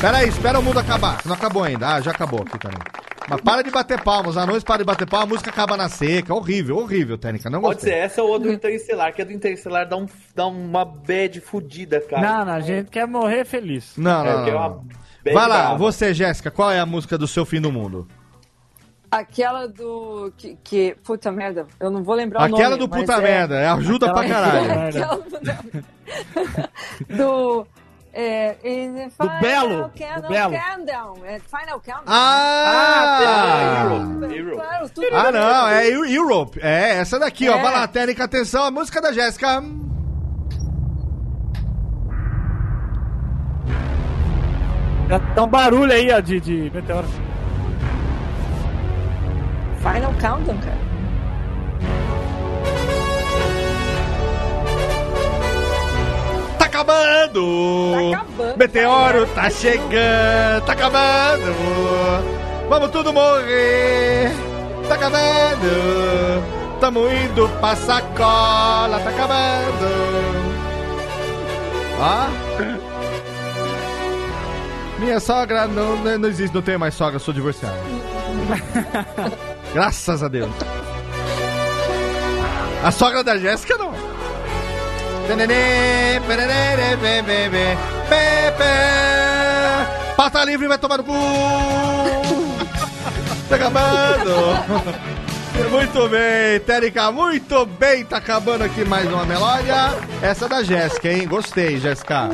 Pera 0.00 0.18
aí, 0.18 0.28
espera 0.28 0.58
o 0.58 0.62
mundo 0.62 0.78
acabar. 0.78 1.18
Não 1.24 1.34
acabou 1.34 1.62
ainda. 1.64 1.94
Ah, 1.94 2.00
já 2.00 2.10
acabou 2.10 2.42
aqui 2.42 2.58
também. 2.58 2.78
Mas 3.28 3.40
para 3.40 3.62
de 3.62 3.70
bater 3.70 4.00
palmas, 4.02 4.32
os 4.32 4.36
anões 4.36 4.62
param 4.62 4.78
de 4.78 4.84
bater 4.84 5.06
palmas, 5.08 5.28
a 5.28 5.32
música 5.32 5.50
acaba 5.50 5.76
na 5.76 5.88
seca. 5.88 6.32
Horrível, 6.32 6.76
horrível, 6.78 7.18
Técnica. 7.18 7.50
Não 7.50 7.60
Pode 7.60 7.74
gostei. 7.76 7.92
ser 7.92 7.98
essa 7.98 8.22
ou 8.22 8.34
a 8.34 8.38
do 8.38 8.52
Interestelar, 8.52 9.12
que 9.12 9.20
a 9.22 9.24
do 9.24 9.32
Interestelar 9.32 9.88
dá, 9.88 9.96
um, 9.96 10.06
dá 10.34 10.46
uma 10.46 10.84
bad 10.84 11.40
fudida, 11.40 12.00
cara. 12.00 12.22
Não, 12.38 12.44
não, 12.44 12.52
a 12.52 12.60
gente 12.60 12.88
quer 12.90 13.06
morrer 13.06 13.44
feliz. 13.44 13.94
Não, 13.96 14.24
É, 14.24 14.32
não, 14.32 14.46
é 14.46 14.50
não. 14.52 14.58
uma 14.58 14.68
não. 14.68 14.84
Vai 15.24 15.34
lá, 15.48 15.58
brava. 15.62 15.76
você, 15.76 16.14
Jéssica, 16.14 16.52
qual 16.52 16.70
é 16.70 16.78
a 16.78 16.86
música 16.86 17.18
do 17.18 17.26
seu 17.26 17.44
fim 17.44 17.60
do 17.60 17.72
mundo? 17.72 18.06
Aquela 19.10 19.66
do. 19.66 20.32
Que, 20.36 20.56
que- 20.62 20.96
Puta 21.02 21.32
merda, 21.32 21.66
eu 21.80 21.90
não 21.90 22.02
vou 22.04 22.14
lembrar 22.14 22.42
o 22.42 22.44
Aquela 22.44 22.70
nome. 22.76 22.86
do 22.86 22.88
mas 22.88 23.00
puta 23.00 23.14
é- 23.14 23.20
merda, 23.20 23.54
é 23.56 23.68
ajuda 23.68 24.12
pra 24.12 24.28
caralho. 24.28 24.88
Aquela 24.88 25.16
do. 27.16 27.66
do 28.16 28.22
é, 28.22 29.10
final 29.10 29.40
Belo, 29.40 29.90
Countdown, 29.90 30.20
do 30.22 30.28
Belo. 30.28 30.54
Countdown, 30.58 31.14
é 31.26 31.38
Final 31.38 31.80
Countdown. 31.80 32.04
Ah! 32.06 33.18
Claro, 34.54 34.88
tudo 34.88 35.06
Ah, 35.12 35.30
não, 35.30 35.68
é 35.68 35.86
Eu- 35.88 36.06
Europe. 36.06 36.58
É, 36.62 36.98
essa 36.98 37.18
daqui, 37.18 37.46
ó. 37.48 37.58
É. 37.58 37.62
Vai 37.62 37.72
lá, 37.74 37.86
Técnica, 37.86 38.24
atenção, 38.24 38.64
a 38.64 38.70
música 38.70 39.02
da 39.02 39.12
Jéssica. 39.12 39.62
Já 45.08 45.20
tá 45.34 45.44
um 45.44 45.48
barulho 45.48 45.92
aí, 45.92 46.10
ó, 46.10 46.18
de, 46.20 46.40
de 46.40 46.70
meteoro. 46.74 47.06
Final 49.78 50.12
Countdown, 50.20 50.58
cara. 50.58 50.85
Acabando! 56.76 57.92
Tá 57.92 58.18
acabando, 58.18 58.58
Meteoro 58.58 59.26
tá 59.28 59.50
chegando! 59.50 60.64
Tá 60.66 60.72
acabando! 60.72 61.54
Vamos 62.68 62.90
tudo 62.90 63.12
morrer! 63.12 64.30
Tá 64.88 64.94
acabando! 64.94 66.42
Tamo 66.80 67.08
indo 67.10 67.48
pra 67.60 67.76
sacola! 67.76 69.00
Tá 69.00 69.10
acabando! 69.10 69.86
Ó! 71.98 72.26
Minha 74.98 75.20
sogra 75.20 75.66
não, 75.66 75.96
não 75.96 76.28
existe, 76.28 76.54
não 76.54 76.62
tenho 76.62 76.80
mais 76.80 76.94
sogra, 76.94 77.18
sou 77.18 77.32
divorciado. 77.32 77.76
Graças 79.72 80.22
a 80.22 80.28
Deus. 80.28 80.50
A 82.82 82.90
sogra 82.90 83.24
da 83.24 83.36
Jéssica 83.36 83.76
não. 83.76 83.95
Pata 90.16 90.44
livre 90.44 90.68
vai 90.68 90.78
tomar 90.78 90.98
no 90.98 91.04
cu. 91.04 91.12
Tá 93.48 93.56
acabando. 93.56 94.36
Muito 95.70 96.08
bem, 96.08 96.60
Térica, 96.60 97.10
muito 97.10 97.66
bem. 97.66 98.04
Tá 98.04 98.18
acabando 98.18 98.62
aqui 98.64 98.84
mais 98.84 99.10
uma 99.10 99.24
melódia. 99.24 99.94
Essa 100.22 100.44
é 100.44 100.48
da 100.48 100.62
Jéssica, 100.62 101.10
hein? 101.10 101.26
Gostei, 101.26 101.78
Jéssica. 101.78 102.28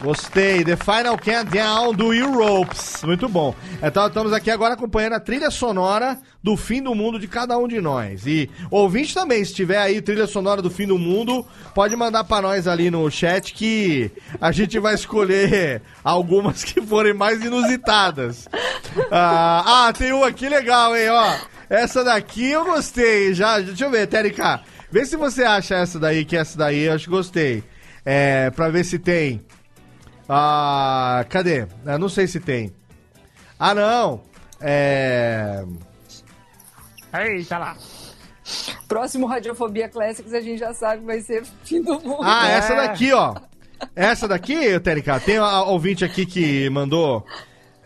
Gostei. 0.00 0.64
The 0.64 0.76
Final 0.76 1.16
Countdown 1.18 1.94
do 1.94 2.12
Europes. 2.12 3.02
Muito 3.04 3.28
bom. 3.28 3.54
Então 3.82 4.06
estamos 4.06 4.32
aqui 4.32 4.50
agora 4.50 4.74
acompanhando 4.74 5.14
a 5.14 5.20
trilha 5.20 5.50
sonora 5.50 6.18
do 6.42 6.56
fim 6.56 6.82
do 6.82 6.94
mundo 6.94 7.18
de 7.18 7.26
cada 7.26 7.56
um 7.56 7.66
de 7.66 7.80
nós. 7.80 8.26
E 8.26 8.50
ouvinte 8.70 9.14
também, 9.14 9.44
se 9.44 9.54
tiver 9.54 9.78
aí 9.78 10.02
trilha 10.02 10.26
sonora 10.26 10.60
do 10.60 10.70
fim 10.70 10.86
do 10.86 10.98
mundo, 10.98 11.46
pode 11.74 11.96
mandar 11.96 12.24
pra 12.24 12.42
nós 12.42 12.66
ali 12.66 12.90
no 12.90 13.10
chat 13.10 13.54
que 13.54 14.10
a 14.40 14.52
gente 14.52 14.78
vai 14.78 14.94
escolher 14.94 15.80
algumas 16.02 16.64
que 16.64 16.80
forem 16.82 17.14
mais 17.14 17.42
inusitadas. 17.42 18.48
Ah, 19.10 19.86
ah, 19.88 19.92
tem 19.92 20.12
uma 20.12 20.28
aqui 20.28 20.48
legal, 20.48 20.96
hein, 20.96 21.08
ó. 21.08 21.34
Essa 21.68 22.04
daqui 22.04 22.50
eu 22.50 22.64
gostei. 22.64 23.32
Já, 23.32 23.58
deixa 23.58 23.84
eu 23.84 23.90
ver, 23.90 24.06
Térica. 24.06 24.60
Vê 24.90 25.04
se 25.06 25.16
você 25.16 25.44
acha 25.44 25.76
essa 25.76 25.98
daí, 25.98 26.24
que 26.24 26.36
essa 26.36 26.58
daí 26.58 26.82
eu 26.82 26.92
acho 26.92 27.04
que 27.04 27.10
gostei. 27.10 27.64
É, 28.04 28.50
pra 28.50 28.68
ver 28.68 28.84
se 28.84 28.98
tem. 28.98 29.40
Ah, 30.28 31.24
cadê? 31.28 31.66
Eu 31.84 31.98
não 31.98 32.08
sei 32.08 32.26
se 32.26 32.40
tem. 32.40 32.72
Ah, 33.58 33.74
não. 33.74 34.20
É. 34.60 35.64
Eita 37.12 37.58
lá. 37.58 37.76
Próximo 38.88 39.26
Radiofobia 39.26 39.88
Classics 39.88 40.32
a 40.32 40.40
gente 40.40 40.58
já 40.58 40.72
sabe 40.74 41.00
que 41.00 41.06
vai 41.06 41.20
ser 41.20 41.44
fim 41.64 41.82
do 41.82 41.98
mundo. 42.00 42.22
Ah, 42.22 42.48
É. 42.48 42.52
essa 42.54 42.74
daqui, 42.74 43.12
ó. 43.12 43.34
Essa 43.94 44.28
daqui, 44.28 44.78
Térica, 44.80 45.18
tem 45.20 45.38
a, 45.38 45.44
a 45.44 45.64
ouvinte 45.64 46.04
aqui 46.04 46.24
que 46.26 46.68
mandou. 46.70 47.24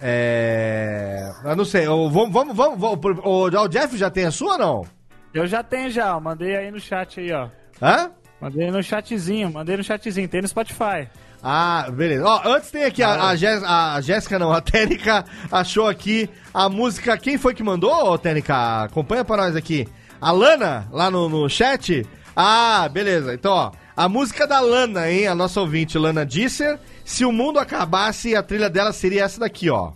É. 0.00 1.32
Eu 1.44 1.56
não 1.56 1.64
sei. 1.64 1.86
Vamos, 1.86 2.12
vamos, 2.32 2.56
vamos. 2.56 2.78
vamos 2.78 3.18
o, 3.24 3.44
o 3.48 3.68
Jeff 3.68 3.96
já 3.96 4.10
tem 4.10 4.24
a 4.26 4.30
sua 4.30 4.52
ou 4.52 4.58
não? 4.58 4.86
Eu 5.34 5.46
já 5.46 5.62
tenho 5.62 5.90
já, 5.90 6.16
ó, 6.16 6.20
mandei 6.20 6.56
aí 6.56 6.70
no 6.70 6.80
chat 6.80 7.20
aí, 7.20 7.32
ó. 7.32 7.48
Hã? 7.82 8.10
Mandei 8.40 8.70
no 8.70 8.82
chatzinho, 8.82 9.52
mandei 9.52 9.76
no 9.76 9.82
chatzinho, 9.84 10.28
tem 10.28 10.40
no 10.40 10.48
Spotify. 10.48 11.08
Ah, 11.42 11.86
beleza. 11.92 12.24
Ó, 12.24 12.40
antes 12.48 12.70
tem 12.70 12.84
aqui 12.84 13.02
a, 13.02 13.28
a, 13.28 13.36
Jés- 13.36 13.62
a 13.62 14.00
Jéssica, 14.00 14.38
não, 14.38 14.52
a 14.52 14.60
Tênica 14.60 15.24
achou 15.50 15.86
aqui 15.86 16.28
a 16.52 16.68
música. 16.68 17.16
Quem 17.16 17.38
foi 17.38 17.54
que 17.54 17.62
mandou, 17.62 17.92
ô, 17.92 18.18
Tênica? 18.18 18.82
Acompanha 18.84 19.24
pra 19.24 19.36
nós 19.36 19.54
aqui. 19.56 19.86
A 20.20 20.32
Lana, 20.32 20.88
lá 20.90 21.10
no, 21.10 21.28
no 21.28 21.48
chat. 21.48 22.04
Ah, 22.34 22.88
beleza. 22.90 23.32
Então, 23.34 23.52
ó, 23.52 23.70
a 23.96 24.08
música 24.08 24.46
da 24.46 24.58
Lana, 24.60 25.08
hein? 25.10 25.26
A 25.28 25.34
nossa 25.34 25.60
ouvinte, 25.60 25.96
Lana 25.96 26.26
Disser. 26.26 26.78
Se 27.04 27.24
o 27.24 27.32
mundo 27.32 27.58
acabasse, 27.58 28.34
a 28.34 28.42
trilha 28.42 28.68
dela 28.68 28.92
seria 28.92 29.24
essa 29.24 29.38
daqui, 29.40 29.70
ó. 29.70 29.92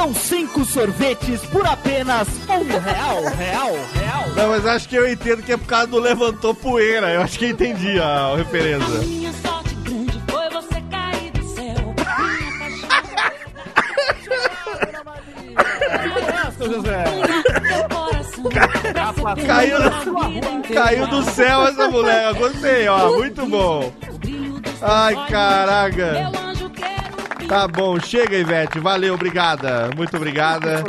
São 0.00 0.14
cinco 0.14 0.64
sorvetes 0.64 1.42
por 1.52 1.66
apenas 1.66 2.26
um 2.48 2.64
real, 2.64 3.22
real, 3.36 3.70
real. 3.92 4.28
Não, 4.34 4.48
mas 4.48 4.64
acho 4.64 4.88
que 4.88 4.96
eu 4.96 5.06
entendo 5.06 5.42
que 5.42 5.52
é 5.52 5.58
por 5.58 5.66
causa 5.66 5.88
do 5.88 5.98
levantou 5.98 6.54
poeira. 6.54 7.10
Eu 7.10 7.20
acho 7.20 7.38
que 7.38 7.44
eu 7.44 7.50
entendi 7.50 8.00
a 8.00 8.34
referência. 8.34 8.88
Minha 9.00 9.30
sorte 9.30 9.74
grande 9.74 10.22
foi 10.26 10.48
você 10.48 10.80
cair 10.90 11.30
do 11.32 11.44
céu. 11.54 11.94
Caiu, 19.46 19.76
a 19.76 20.72
caiu 20.72 21.06
do 21.08 21.22
céu 21.24 21.66
essa 21.66 21.88
mulher. 21.90 22.28
Eu 22.30 22.34
gostei, 22.36 22.88
ó. 22.88 23.12
Muito 23.18 23.44
bom. 23.44 23.92
Ai, 24.80 25.14
caraca. 25.28 26.39
Tá 27.50 27.66
bom, 27.66 27.98
chega, 27.98 28.38
Ivete. 28.38 28.78
Valeu, 28.78 29.14
obrigada. 29.14 29.90
Muito 29.96 30.16
obrigada. 30.16 30.84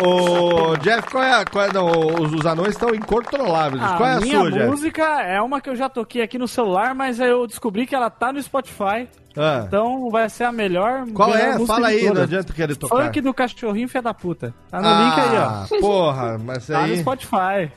Ô, 0.00 0.76
Jeff, 0.76 1.10
qual 1.10 1.24
é 1.24 1.40
a. 1.40 1.44
Qual 1.44 1.64
é, 1.64 1.72
não, 1.72 1.90
os, 1.90 2.32
os 2.34 2.46
anões 2.46 2.68
estão 2.68 2.94
incontroláveis. 2.94 3.82
A 3.82 3.96
qual 3.96 4.08
é 4.08 4.12
a 4.14 4.20
minha 4.20 4.38
sua, 4.38 4.52
Jeff? 4.52 4.66
música 4.68 5.22
é 5.22 5.42
uma 5.42 5.60
que 5.60 5.68
eu 5.68 5.74
já 5.74 5.88
toquei 5.88 6.22
aqui 6.22 6.38
no 6.38 6.46
celular, 6.46 6.94
mas 6.94 7.18
eu 7.18 7.48
descobri 7.48 7.84
que 7.84 7.96
ela 7.96 8.08
tá 8.08 8.32
no 8.32 8.40
Spotify. 8.40 9.08
Ah. 9.36 9.64
Então 9.66 10.08
vai 10.08 10.30
ser 10.30 10.44
a 10.44 10.52
melhor. 10.52 11.04
Qual 11.12 11.30
melhor 11.30 11.60
é? 11.60 11.66
Fala 11.66 11.88
aí, 11.88 12.08
não 12.12 12.22
adianta 12.22 12.52
querer 12.52 12.76
tocar. 12.76 13.06
Funk 13.06 13.20
do 13.20 13.34
cachorrinho 13.34 13.88
fé 13.88 14.00
da 14.00 14.14
puta. 14.14 14.54
Tá 14.70 14.80
no 14.80 14.86
ah, 14.86 15.02
link 15.02 15.20
aí, 15.20 15.36
ó. 15.36 15.80
Porra, 15.80 16.38
mas 16.38 16.64
Tá 16.64 16.86
no 16.86 16.92
aí. 16.92 16.98
Spotify. 17.00 17.72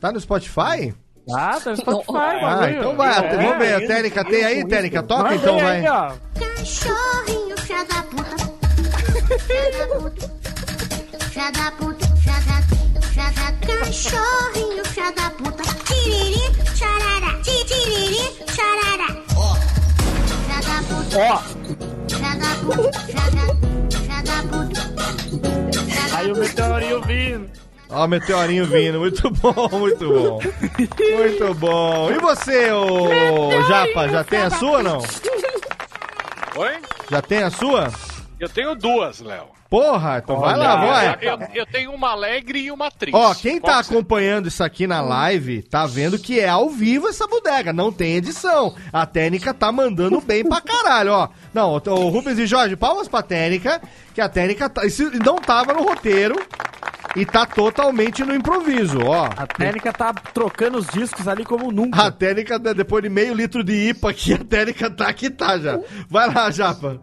Tá 0.00 0.10
no 0.10 0.18
Spotify? 0.18 0.92
Ah, 1.32 1.60
tá 1.62 1.70
no 1.70 1.76
Spotify, 1.76 2.12
Ah, 2.16 2.40
bagulho. 2.56 2.78
então 2.78 2.96
vai. 2.96 3.18
É. 3.24 3.36
Vamos 3.36 3.58
ver. 3.58 3.74
A 3.74 3.86
técnica 3.86 4.24
tem 4.24 4.44
aí, 4.44 4.64
técnica? 4.66 5.02
Toca 5.02 5.34
então, 5.34 5.54
aí, 5.56 5.62
vai. 5.82 5.88
ó. 5.88 6.12
Cachorrinho, 6.38 7.56
filha 7.58 7.84
da 7.84 8.02
puta. 8.02 8.36
Filha 9.38 9.70
da 9.78 9.86
puta. 10.00 10.30
Filha 11.30 11.50
da 11.52 11.70
puta. 11.72 12.06
xadá, 13.14 13.52
cachorrinho, 13.66 14.84
filha 14.86 15.10
da 15.12 15.30
puta. 15.30 15.62
Tiriri, 15.84 16.40
ti- 17.42 17.64
tiriri, 17.64 18.24
xarará. 18.54 19.08
Filha 20.46 20.60
da 20.66 20.76
puta. 20.88 21.10
Filha 22.08 22.32
da 22.36 22.50
puta, 22.64 22.98
filha 23.00 23.26
da- 23.30 24.22
da 24.22 24.38
puta. 24.48 24.80
Aí 26.16 26.32
o 26.32 26.36
meteorinho 26.36 27.02
vindo. 27.02 27.59
Ó, 27.90 28.04
o 28.04 28.08
meteorinho 28.08 28.66
vindo. 28.66 28.98
Muito 29.00 29.30
bom, 29.30 29.68
muito 29.72 30.08
bom. 30.08 30.40
Muito 31.18 31.54
bom. 31.54 32.10
E 32.12 32.18
você, 32.18 32.70
ô 32.72 33.62
Japa, 33.68 34.08
já 34.08 34.24
tem 34.24 34.40
a 34.40 34.50
sua 34.50 34.78
ou 34.78 34.82
não? 34.82 34.98
Oi? 36.56 36.78
Já 37.10 37.22
tem 37.22 37.42
a 37.42 37.50
sua? 37.50 37.90
Eu 38.38 38.48
tenho 38.48 38.74
duas, 38.74 39.20
Léo. 39.20 39.46
Porra, 39.68 40.18
então 40.22 40.40
vai 40.40 40.56
lá, 40.56 40.74
vai. 40.76 41.18
Eu, 41.20 41.38
eu 41.54 41.66
tenho 41.66 41.92
uma 41.92 42.10
alegre 42.10 42.58
e 42.58 42.72
uma 42.72 42.90
triste. 42.90 43.14
Ó, 43.16 43.32
quem 43.34 43.60
tá 43.60 43.80
você- 43.80 43.92
acompanhando 43.92 44.48
isso 44.48 44.64
aqui 44.64 44.84
na 44.84 45.00
live, 45.00 45.62
tá 45.62 45.86
vendo 45.86 46.18
que 46.18 46.40
é 46.40 46.48
ao 46.48 46.68
vivo 46.70 47.06
essa 47.08 47.24
bodega, 47.28 47.72
não 47.72 47.92
tem 47.92 48.16
edição. 48.16 48.74
A 48.92 49.06
técnica 49.06 49.54
tá 49.54 49.70
mandando 49.70 50.20
bem 50.20 50.42
pra 50.44 50.60
caralho, 50.60 51.12
ó. 51.12 51.28
Não, 51.54 51.70
o 51.74 51.90
o 51.90 52.08
Rubens 52.08 52.36
e 52.40 52.46
Jorge, 52.46 52.74
palmas 52.74 53.06
pra 53.06 53.22
técnica, 53.22 53.80
que 54.12 54.20
a 54.20 54.28
técnica 54.28 54.68
tá, 54.68 54.84
isso 54.84 55.08
não 55.24 55.36
tava 55.36 55.72
no 55.72 55.84
roteiro 55.84 56.34
e 57.16 57.26
tá 57.26 57.44
totalmente 57.44 58.24
no 58.24 58.34
improviso, 58.34 58.98
ó. 59.04 59.24
A 59.36 59.46
técnica 59.46 59.92
tá 59.92 60.12
trocando 60.12 60.78
os 60.78 60.86
discos 60.86 61.26
ali 61.26 61.44
como 61.44 61.72
nunca. 61.72 62.02
A 62.02 62.10
técnica, 62.10 62.58
depois 62.58 63.02
de 63.02 63.08
meio 63.08 63.34
litro 63.34 63.64
de 63.64 63.90
IPA 63.90 64.10
aqui, 64.10 64.34
a 64.34 64.38
técnica 64.38 64.90
tá 64.90 65.12
que 65.12 65.30
tá 65.30 65.58
já. 65.58 65.78
Vai 66.08 66.32
lá, 66.32 66.50
Japa. 66.50 67.00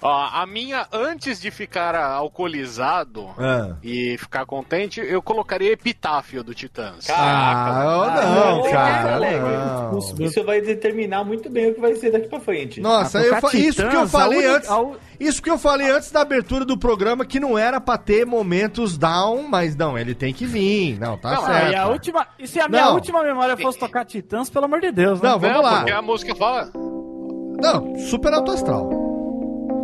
Ó, 0.00 0.28
a 0.32 0.46
minha, 0.46 0.86
antes 0.92 1.40
de 1.40 1.50
ficar 1.50 1.94
alcoolizado 1.96 3.28
Ah. 3.36 3.74
e 3.82 4.16
ficar 4.18 4.46
contente, 4.46 5.00
eu 5.00 5.20
colocaria 5.20 5.72
Epitáfio 5.72 6.44
do 6.44 6.54
Titãs. 6.54 7.08
Ah, 7.10 8.14
não, 8.62 8.70
cara, 8.70 9.18
não. 9.18 9.98
Isso 10.20 10.44
vai 10.44 10.60
determinar 10.60 11.24
muito 11.24 11.50
bem 11.50 11.70
o 11.70 11.74
que 11.74 11.80
vai 11.80 11.96
ser 11.96 12.12
daqui 12.12 12.28
pra 12.28 12.38
frente. 12.38 12.80
Nossa, 12.80 13.20
eu 13.20 13.36
fa- 13.40 13.56
isso 13.56 13.88
que 13.88 13.96
eu 13.96 14.08
falei 14.08 14.46
antes. 14.46 14.68
Isso 15.18 15.42
que 15.42 15.50
eu 15.50 15.58
falei 15.58 15.90
antes 15.90 16.12
da 16.12 16.20
abertura 16.20 16.64
do 16.64 16.78
programa, 16.78 17.24
que 17.26 17.40
não 17.40 17.58
era 17.58 17.80
pra 17.80 17.98
ter 17.98 18.24
momentos 18.24 18.96
down, 18.96 19.48
mas 19.48 19.74
não, 19.74 19.98
ele 19.98 20.14
tem 20.14 20.32
que 20.32 20.46
vir. 20.46 20.96
Não, 21.00 21.18
tá 21.18 21.32
Não, 21.34 21.44
certo. 21.46 21.72
E, 21.72 21.74
a 21.74 21.88
última, 21.88 22.26
e 22.38 22.46
se 22.46 22.60
a 22.60 22.68
minha 22.68 22.84
Não. 22.86 22.94
última 22.94 23.22
memória 23.24 23.56
fosse 23.56 23.78
tocar 23.78 24.04
Titãs, 24.04 24.48
pelo 24.48 24.66
amor 24.66 24.80
de 24.80 24.92
Deus, 24.92 25.20
né? 25.20 25.28
Não, 25.30 25.38
vamos 25.40 25.60
lá. 25.62 25.76
Porque 25.78 25.90
a 25.90 26.02
música 26.02 26.34
fala. 26.36 26.70
Não, 27.60 27.98
super 27.98 28.32
alto 28.32 28.52
astral. 28.52 29.07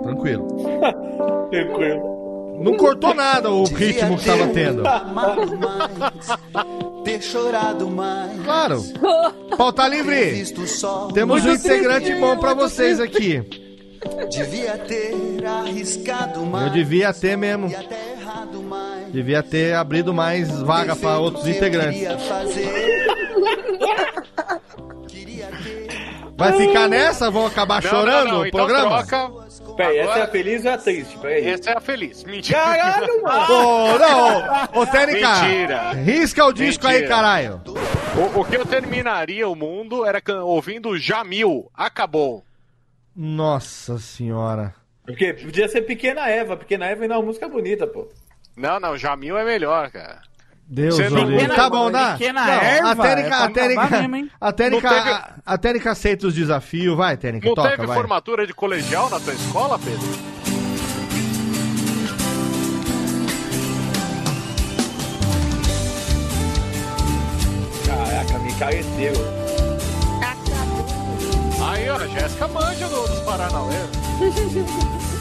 Tranquilo. 0.04 0.46
Tranquilo. 1.50 2.14
Não 2.62 2.76
cortou 2.76 3.12
nada 3.14 3.50
o 3.50 3.64
ritmo 3.64 4.16
que 4.16 4.24
tava 4.24 4.46
tendo. 4.48 4.82
Mais, 4.82 6.28
ter 7.04 7.20
chorado 7.20 7.90
mais. 7.90 8.40
Claro. 8.44 8.82
Pauta 9.56 9.88
livre. 9.88 10.44
Temos 11.12 11.44
um 11.44 11.52
integrante 11.52 12.14
bom 12.14 12.36
pra 12.36 12.54
vocês 12.54 13.00
aqui. 13.00 13.42
Devia 14.30 14.78
ter 14.78 15.44
arriscado 15.46 16.46
mais. 16.46 16.66
Eu 16.68 16.72
devia 16.72 17.12
ter 17.12 17.36
mesmo. 17.36 17.68
Devia 19.10 19.42
ter 19.42 19.74
abrido 19.74 20.14
mais 20.14 20.50
vaga 20.62 20.94
pra 20.94 21.18
outros 21.18 21.46
integrantes. 21.48 22.06
Vai 26.36 26.52
ficar 26.52 26.88
nessa? 26.88 27.30
Vão 27.30 27.46
acabar 27.46 27.82
Não, 27.82 27.90
chorando 27.90 28.24
não, 28.26 28.32
não, 28.34 28.40
o 28.40 28.46
então 28.46 28.58
programa? 28.60 29.04
troca. 29.04 29.43
Peraí, 29.76 29.98
essa 29.98 30.08
é 30.10 30.12
Agora- 30.12 30.24
a 30.24 30.28
feliz 30.28 30.64
ou 30.64 30.70
é 30.70 30.74
a 30.74 30.78
triste? 30.78 31.18
Peraí. 31.18 31.48
Essa 31.48 31.70
é 31.70 31.76
a 31.76 31.80
feliz. 31.80 32.24
Mentira. 32.24 32.58
Caralho, 32.60 33.22
mano. 33.22 33.54
Ô, 33.54 33.98
não, 33.98 34.82
ô, 34.82 34.86
Tênica, 34.86 35.28
Mentira. 35.42 35.92
risca 35.92 36.44
o 36.44 36.52
disco 36.52 36.86
aí, 36.86 37.00
Mentira. 37.00 37.14
caralho. 37.14 37.62
O, 38.36 38.40
o 38.40 38.44
que 38.44 38.56
eu 38.56 38.64
terminaria 38.64 39.48
o 39.48 39.56
mundo 39.56 40.04
era 40.06 40.22
ouvindo 40.44 40.96
Jamil. 40.98 41.68
Acabou. 41.74 42.44
Nossa 43.16 43.98
senhora. 43.98 44.74
Porque 45.04 45.34
podia 45.34 45.68
ser 45.68 45.82
Pequena 45.82 46.28
Eva. 46.28 46.56
Pequena 46.56 46.86
Eva 46.86 47.02
ainda 47.02 47.14
é 47.14 47.18
uma 47.18 47.26
música 47.26 47.48
bonita, 47.48 47.86
pô. 47.86 48.08
Não, 48.56 48.78
não, 48.80 48.96
Jamil 48.96 49.36
é 49.36 49.44
melhor, 49.44 49.90
cara. 49.90 50.22
Deus 50.66 50.96
Você 50.96 51.10
não-. 51.10 51.48
Tá 51.54 51.68
bom, 51.68 51.90
dá. 51.90 52.12
Pequena 52.12 52.46
Não, 52.46 52.52
erva, 52.52 52.90
a 52.90 52.96
Tênica, 52.96 53.28
é 53.28 53.32
a 53.34 53.50
Tênica, 53.50 54.08
mesmo, 54.08 54.30
a 54.40 54.52
Tênica, 54.52 54.90
Não 54.90 54.96
teve- 54.98 55.10
a, 55.10 55.34
a 55.46 55.58
Tênica 55.58 55.90
aceita 55.90 56.26
os 56.26 56.34
desafios, 56.34 56.96
vai, 56.96 57.16
Tênica, 57.16 57.46
Não 57.46 57.54
toca, 57.54 57.70
teve 57.70 57.86
vai. 57.86 57.96
formatura 57.96 58.46
de 58.46 58.54
colegial 58.54 59.10
na 59.10 59.20
tua 59.20 59.34
escola, 59.34 59.78
Pedro? 59.78 60.08
Caraca, 67.86 68.38
me 68.38 68.52
careceu. 68.54 69.12
Aí, 71.66 71.88
ó, 71.88 71.96
a 71.96 72.06
Jéssica 72.06 72.48
manja 72.48 72.88
do- 72.88 73.06
dos 73.06 73.20
Paranauê. 73.20 73.74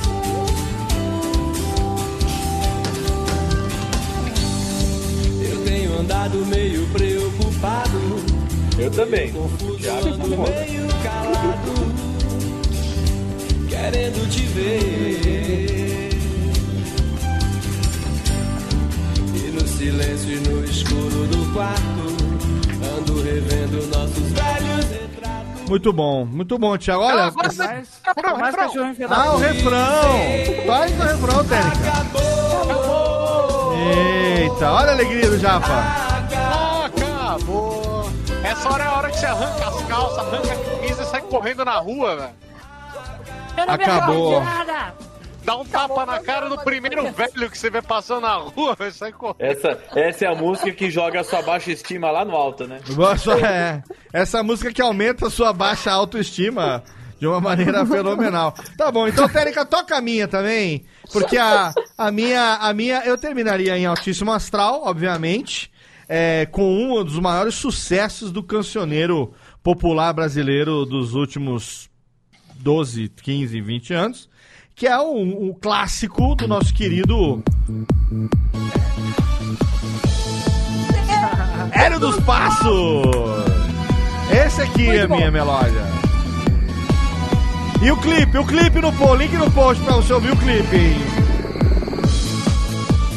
tenho 5.94 6.00
andado 6.00 6.46
meio 6.48 6.86
preocupado. 6.88 8.00
Eu 8.78 8.90
também. 8.92 9.32
Confuso, 9.32 9.78
meio 9.78 10.88
calado. 11.04 11.74
Querendo 13.70 14.30
te 14.30 14.42
ver. 14.42 16.10
E 19.36 19.52
no 19.52 19.68
silêncio 19.68 20.32
e 20.32 20.40
no 20.50 20.64
escuro 20.66 21.28
do 21.28 21.54
quarto. 21.54 21.84
Ando 22.98 23.22
revendo 23.22 23.86
nossos 23.88 24.32
velhos 24.32 24.86
retratos. 24.90 25.70
Muito 25.70 25.94
bom, 25.94 26.26
muito 26.26 26.58
bom, 26.58 26.78
Thiago. 26.78 27.04
Olha, 27.04 27.32
Mais, 27.32 27.58
mais 28.40 28.56
cachorro 28.56 28.90
enfiado. 28.90 29.14
ah, 29.14 29.36
o 29.36 29.38
refrão. 29.38 30.20
Faz 30.68 30.92
o 31.00 31.04
refrão, 31.04 31.46
Tênica. 31.46 32.13
Eita, 33.84 34.72
olha 34.72 34.90
a 34.90 34.94
alegria 34.94 35.30
do 35.30 35.38
Japa. 35.38 35.84
Acabou. 36.86 38.10
Essa 38.44 38.70
hora 38.70 38.84
é 38.84 38.88
a 38.88 38.94
hora 38.94 39.10
que 39.10 39.18
você 39.18 39.26
arranca 39.26 39.68
as 39.68 39.82
calças, 39.84 40.20
arranca 40.20 40.54
a 40.54 40.56
camisa 40.56 41.04
e 41.04 41.06
sai 41.06 41.22
correndo 41.22 41.66
na 41.66 41.78
rua, 41.78 42.16
velho. 42.16 42.34
Acabou. 43.68 44.42
Dá 45.44 45.58
um 45.58 45.66
tapa 45.66 46.06
na 46.06 46.20
cara 46.20 46.48
do 46.48 46.58
primeiro 46.60 47.12
velho 47.12 47.50
que 47.50 47.58
você 47.58 47.70
vê 47.70 47.82
passando 47.82 48.22
na 48.22 48.36
rua, 48.36 48.76
vai 48.80 48.92
sair 48.92 49.12
correndo. 49.12 49.36
Essa, 49.40 49.78
essa 49.94 50.26
é 50.26 50.28
a 50.30 50.36
música 50.36 50.72
que 50.72 50.90
joga 50.90 51.20
a 51.20 51.24
sua 51.24 51.42
baixa 51.42 51.72
estima 51.72 52.10
lá 52.12 52.24
no 52.24 52.36
alto, 52.36 52.66
né? 52.66 52.80
Nossa, 52.96 53.34
é. 53.34 53.84
Essa 54.14 54.42
música 54.42 54.72
que 54.72 54.82
aumenta 54.82 55.28
a 55.28 55.30
sua 55.30 55.52
baixa 55.52 55.92
autoestima 55.92 56.82
de 57.20 57.28
uma 57.28 57.42
maneira 57.42 57.86
fenomenal. 57.86 58.54
Tá 58.78 58.92
bom, 58.92 59.08
então, 59.08 59.28
Tênica, 59.28 59.66
toca 59.66 59.98
a 59.98 60.02
minha 60.02 60.28
também. 60.28 60.86
Porque 61.12 61.38
a, 61.38 61.74
a, 62.04 62.12
minha, 62.12 62.56
a 62.56 62.74
minha 62.74 63.02
eu 63.06 63.18
terminaria 63.18 63.78
em 63.78 63.86
Altíssimo 63.86 64.32
Astral, 64.32 64.82
obviamente, 64.84 65.72
é, 66.08 66.46
com 66.52 66.64
um 66.64 67.04
dos 67.04 67.18
maiores 67.18 67.56
sucessos 67.56 68.32
do 68.32 68.44
cancioneiro 68.44 69.34
popular 69.64 70.12
brasileiro 70.14 70.86
dos 70.86 71.14
últimos 71.14 71.90
12, 72.58 73.10
15, 73.10 73.62
20 73.62 73.94
anos, 73.94 74.30
que 74.76 74.86
é 74.86 75.00
o, 75.00 75.50
o 75.50 75.56
clássico 75.56 76.36
do 76.36 76.46
nosso 76.46 76.74
querido 76.74 77.42
Hélio 81.72 82.00
dos 82.00 82.20
Passos. 82.22 83.06
Esse 84.46 84.62
aqui 84.62 84.90
é 84.90 85.02
a 85.04 85.08
minha 85.08 85.32
melódia. 85.32 85.84
E 87.82 87.92
o 87.92 87.98
clipe, 87.98 88.38
o 88.38 88.46
clipe 88.46 88.82
no 88.82 88.92
post, 88.94 89.18
link 89.18 89.38
no 89.38 89.50
post 89.52 89.82
pra 89.84 89.96
você 89.96 90.14
ouvir 90.14 90.32
o 90.32 90.38
clipe. 90.38 90.76
hein? 90.76 91.33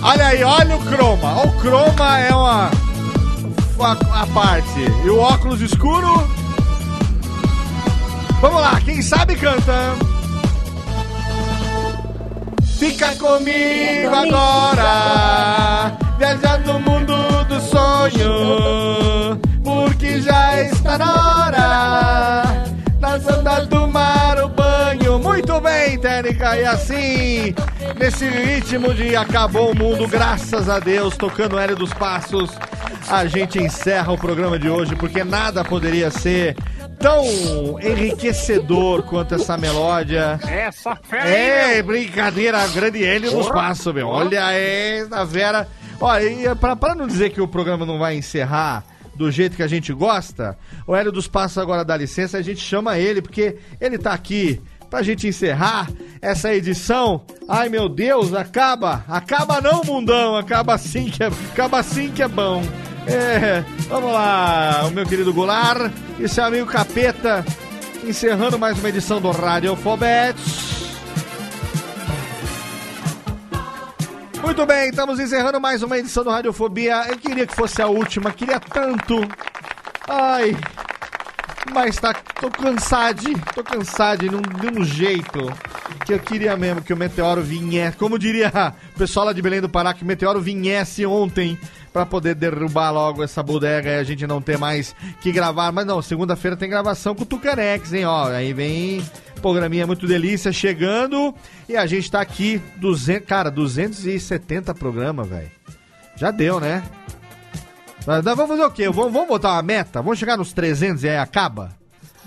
Olha 0.09 0.27
aí, 0.29 0.45
olha 0.45 0.77
o 0.77 0.85
croma. 0.85 1.43
O 1.43 1.53
croma 1.59 2.19
é 2.21 2.33
uma 2.33 2.71
a, 3.81 4.23
a 4.23 4.27
parte. 4.29 4.81
E 5.05 5.11
o 5.11 5.19
óculos 5.19 5.61
escuro. 5.61 6.31
Vamos 8.41 8.61
lá, 8.61 8.81
quem 8.83 9.03
sabe 9.03 9.35
canta. 9.35 9.97
Fica 12.79 13.17
comigo 13.17 14.15
agora, 14.15 15.97
viajar 16.19 16.59
e 26.59 26.65
assim, 26.65 27.55
nesse 27.99 28.27
ritmo 28.29 28.95
de 28.95 29.15
acabou 29.15 29.73
o 29.73 29.77
mundo, 29.77 30.09
graças 30.09 30.69
a 30.69 30.79
Deus, 30.79 31.17
tocando 31.17 31.59
Hélio 31.59 31.77
dos 31.77 31.93
Passos, 31.93 32.51
a 33.09 33.27
gente 33.27 33.59
encerra 33.59 34.13
o 34.13 34.19
programa 34.19 34.59
de 34.59 34.69
hoje, 34.69 34.97
porque 34.97 35.23
nada 35.23 35.65
poderia 35.65 36.11
ser 36.11 36.57
tão 36.99 37.25
enriquecedor 37.81 39.03
quanto 39.03 39.35
essa 39.35 39.59
melódia. 39.59 40.41
Essa 40.49 40.97
fera 40.97 41.29
É, 41.29 41.83
brincadeira, 41.83 42.67
grande 42.69 43.05
Hélio 43.05 43.33
dos. 43.33 43.49
Passos, 43.49 43.93
meu. 43.95 44.09
Olha 44.09 44.51
essa 44.53 45.27
fera. 45.27 45.69
Olha, 46.01 46.25
e 46.25 46.55
pra, 46.55 46.75
pra 46.75 46.95
não 46.95 47.07
dizer 47.07 47.31
que 47.31 47.41
o 47.41 47.49
programa 47.49 47.85
não 47.85 47.99
vai 47.99 48.17
encerrar 48.17 48.83
do 49.15 49.31
jeito 49.31 49.57
que 49.57 49.63
a 49.63 49.69
gente 49.69 49.93
gosta, 49.93 50.59
o 50.87 50.95
Hélio 50.95 51.11
dos 51.11 51.27
Passos 51.27 51.59
agora 51.59 51.85
dá 51.85 51.97
licença, 51.97 52.37
a 52.37 52.43
gente 52.43 52.61
chama 52.61 52.99
ele, 52.99 53.23
porque 53.23 53.57
ele 53.81 53.97
tá 53.97 54.13
aqui 54.13 54.61
pra 54.89 55.03
gente 55.03 55.27
encerrar 55.27 55.89
essa 56.21 56.53
edição. 56.55 57.25
Ai 57.49 57.69
meu 57.69 57.89
Deus, 57.89 58.35
acaba! 58.35 59.05
Acaba 59.09 59.61
não, 59.61 59.83
mundão! 59.85 60.37
Acaba 60.37 60.75
assim 60.75 61.11
que 61.11 61.23
é, 61.23 61.27
acaba 61.27 61.79
assim 61.79 62.11
que 62.11 62.23
é 62.23 62.29
bom. 62.29 62.63
É, 63.07 63.63
vamos 63.89 64.13
lá, 64.13 64.85
o 64.87 64.91
meu 64.91 65.07
querido 65.07 65.33
Goulart 65.33 65.93
e 66.19 66.27
seu 66.27 66.45
amigo 66.45 66.67
Capeta, 66.67 67.45
encerrando 68.05 68.59
mais 68.59 68.77
uma 68.79 68.89
edição 68.89 69.21
do 69.21 69.31
Radiofobets. 69.31 70.77
Muito 74.43 74.67
bem, 74.67 74.91
estamos 74.91 75.21
encerrando 75.21 75.61
mais 75.61 75.83
uma 75.83 75.99
edição 75.99 76.25
do 76.25 76.31
Radiofobia. 76.31 77.05
Eu 77.09 77.19
queria 77.19 77.47
que 77.47 77.55
fosse 77.55 77.81
a 77.81 77.87
última, 77.87 78.33
queria 78.33 78.59
tanto. 78.59 79.21
Ai, 80.09 80.57
mas 81.73 81.97
tá, 81.97 82.13
tô 82.13 82.51
cansado, 82.51 83.23
tô 83.55 83.63
cansado 83.63 84.21
de 84.21 84.29
de 84.29 84.79
um 84.79 84.85
jeito 84.85 85.53
que 86.05 86.13
eu 86.13 86.19
queria 86.19 86.57
mesmo 86.57 86.83
que 86.83 86.93
o 86.93 86.97
meteoro 86.97 87.43
viesse. 87.43 87.97
Como 87.97 88.19
diria 88.19 88.51
o 88.95 88.99
pessoal 88.99 89.27
lá 89.27 89.33
de 89.33 89.43
Belém 89.43 89.61
do 89.61 89.69
Pará, 89.69 89.95
que 89.95 90.03
o 90.03 90.07
meteoro 90.07 90.41
viesse 90.41 91.05
ontem 91.07 91.59
pra 91.93 92.05
poder 92.05 92.35
derrubar 92.35 92.91
logo 92.91 93.25
essa 93.25 93.43
bodega 93.43 93.91
e 93.91 93.99
a 93.99 94.05
gente 94.05 94.27
não 94.27 94.41
ter 94.41 94.59
mais 94.59 94.95
que 95.21 95.33
gravar. 95.33 95.73
Mas 95.73 95.87
não, 95.87 96.03
segunda-feira 96.03 96.57
tem 96.57 96.69
gravação 96.69 97.15
com 97.15 97.23
o 97.23 97.27
Tucanex, 97.27 97.93
hein? 97.93 98.05
Ó, 98.05 98.29
aí 98.29 98.53
vem 98.53 99.03
programinha 99.41 99.87
muito 99.87 100.07
delícia 100.07 100.53
chegando 100.53 101.35
e 101.69 101.77
a 101.77 101.87
gente 101.87 102.11
tá 102.11 102.21
aqui, 102.21 102.61
200, 102.77 103.27
cara, 103.27 103.51
270 103.51 104.75
programa, 104.75 105.25
velho. 105.25 105.51
Já 106.17 106.31
deu, 106.31 106.61
né? 106.61 106.83
Vamos 108.07 108.49
fazer 108.49 108.65
o 108.65 108.71
quê? 108.71 108.89
Vamos, 108.89 109.13
vamos 109.13 109.29
botar 109.29 109.55
uma 109.55 109.63
meta? 109.63 110.01
Vamos 110.01 110.19
chegar 110.19 110.37
nos 110.37 110.53
300 110.53 111.03
e 111.03 111.09
aí 111.09 111.19
acaba? 111.19 111.73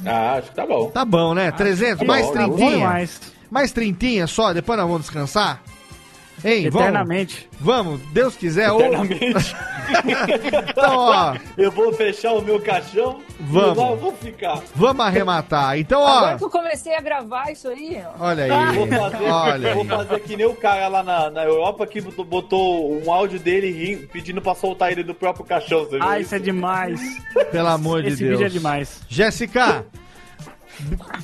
Ah, 0.05 0.33
acho 0.33 0.49
que 0.49 0.55
tá 0.55 0.65
bom. 0.65 0.89
Tá 0.89 1.05
bom, 1.05 1.33
né? 1.33 1.51
300, 1.51 1.99
tá 1.99 2.05
mais 2.05 2.25
bom, 2.25 2.33
tá 2.33 2.47
bom 2.47 2.55
trintinha. 2.55 2.77
demais. 2.77 3.21
Mais 3.49 3.71
trintinha 3.71 4.27
só, 4.27 4.53
depois 4.53 4.77
nós 4.77 4.87
vamos 4.87 5.01
descansar? 5.03 5.61
Hein, 6.43 6.69
vamos? 6.69 6.87
Eternamente. 6.87 7.49
Vamos, 7.59 8.01
Deus 8.13 8.35
quiser. 8.35 8.71
ou- 8.71 8.79
Eternamente. 8.81 9.55
então, 10.69 10.95
ó, 10.97 11.35
Eu 11.57 11.71
vou 11.71 11.91
fechar 11.93 12.33
o 12.33 12.41
meu 12.41 12.59
caixão 12.61 13.19
Vamos. 13.39 13.77
e 13.77 13.79
lá 13.81 13.89
eu 13.91 13.97
vou 13.97 14.13
ficar. 14.13 14.61
vamos 14.75 15.05
arrematar. 15.05 15.77
Então, 15.77 16.05
Agora 16.05 16.35
ó, 16.35 16.37
que 16.37 16.43
eu 16.43 16.49
comecei 16.49 16.95
a 16.95 17.01
gravar 17.01 17.51
isso 17.51 17.67
aí, 17.67 18.01
ó. 18.19 18.25
olha 18.25 18.43
aí. 18.45 18.75
Vou 18.75 18.87
fazer, 18.87 19.23
Olha 19.29 19.73
vou 19.73 19.83
aí. 19.83 19.89
fazer 19.89 20.19
que 20.21 20.37
nem 20.37 20.45
o 20.45 20.55
cara 20.55 20.87
lá 20.87 21.03
na, 21.03 21.29
na 21.29 21.43
Europa 21.43 21.85
que 21.87 21.99
botou, 22.01 23.01
um 23.03 23.11
áudio 23.11 23.39
dele 23.39 23.71
rindo, 23.71 24.07
pedindo 24.07 24.41
pra 24.41 24.55
soltar 24.55 24.91
ele 24.91 25.03
do 25.03 25.13
próprio 25.13 25.45
caixão. 25.45 25.85
Você 25.85 25.97
Ah, 26.01 26.19
isso 26.19 26.35
é 26.35 26.39
demais. 26.39 26.99
Pelo 27.51 27.67
amor 27.67 28.01
de 28.03 28.09
Esse 28.09 28.17
Deus. 28.23 28.31
vídeo 28.39 28.45
é 28.45 28.49
demais. 28.49 29.01
Jéssica, 29.09 29.85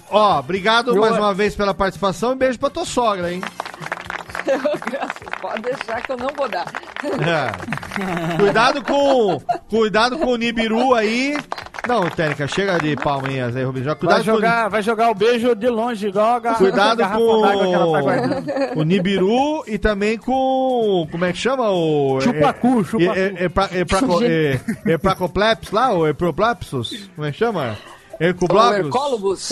ó, 0.10 0.40
obrigado 0.40 0.96
Eu- 0.96 1.02
mais 1.02 1.18
uma 1.18 1.34
vez 1.34 1.56
pela 1.56 1.74
participação 1.74 2.34
e 2.34 2.36
beijo 2.36 2.60
pra 2.60 2.70
tua 2.70 2.86
sogra, 2.86 3.32
hein? 3.32 3.42
Pode 5.42 5.62
deixar 5.62 6.02
que 6.02 6.12
eu 6.12 6.18
não 6.18 6.30
vou 6.36 6.48
dar. 6.48 6.66
É. 7.04 8.38
Cuidado 8.38 8.84
com, 8.84 9.42
cuidado 9.70 10.18
com 10.18 10.28
o 10.32 10.36
Nibiru 10.36 10.94
aí. 10.94 11.38
Não, 11.88 12.10
Técnica, 12.10 12.48
chega 12.48 12.80
de 12.80 12.96
palminhas 12.96 13.56
aí, 13.56 13.64
Rubinho. 13.64 13.86
Já 13.86 13.92
Vai 13.92 14.00
Cuidado 14.00 14.20
com 14.20 14.24
jogar, 14.32 14.70
vai 14.70 14.82
jogar 14.82 15.12
o 15.12 15.14
beijo 15.16 15.54
de 15.56 15.70
longe, 15.70 16.08
igual 16.08 16.38
a 16.38 16.56
Cuidado 16.56 16.98
garrafa 16.98 17.20
com 17.20 17.42
d'água 17.42 17.68
que 17.68 17.74
ela 17.74 17.92
tá 17.92 18.02
guardando. 18.02 18.80
o 18.80 18.84
Nibiru 18.84 19.64
e 19.68 19.78
também 19.78 20.18
com. 20.18 21.08
Como 21.12 21.26
é 21.26 21.32
que 21.32 21.38
chama? 21.38 21.70
O. 21.70 22.20
Chupacu, 22.22 22.84
chupacu. 22.84 23.12
É, 23.14 23.20
é, 23.20 23.36
é, 23.46 23.50
pra- 23.50 23.70
é, 23.72 23.86
praco- 23.86 24.24
é, 24.24 24.60
é 24.88 24.98
Pracopleps 24.98 25.70
lá, 25.72 25.94
o 25.94 26.08
Eproplapsus? 26.08 27.10
Como 27.16 27.28
é 27.28 27.32
que 27.32 27.38
chama? 27.38 27.62
Hercublóculos? 27.68 27.78
Hercólobus, 27.78 27.95
Herblóculos, 28.20 29.52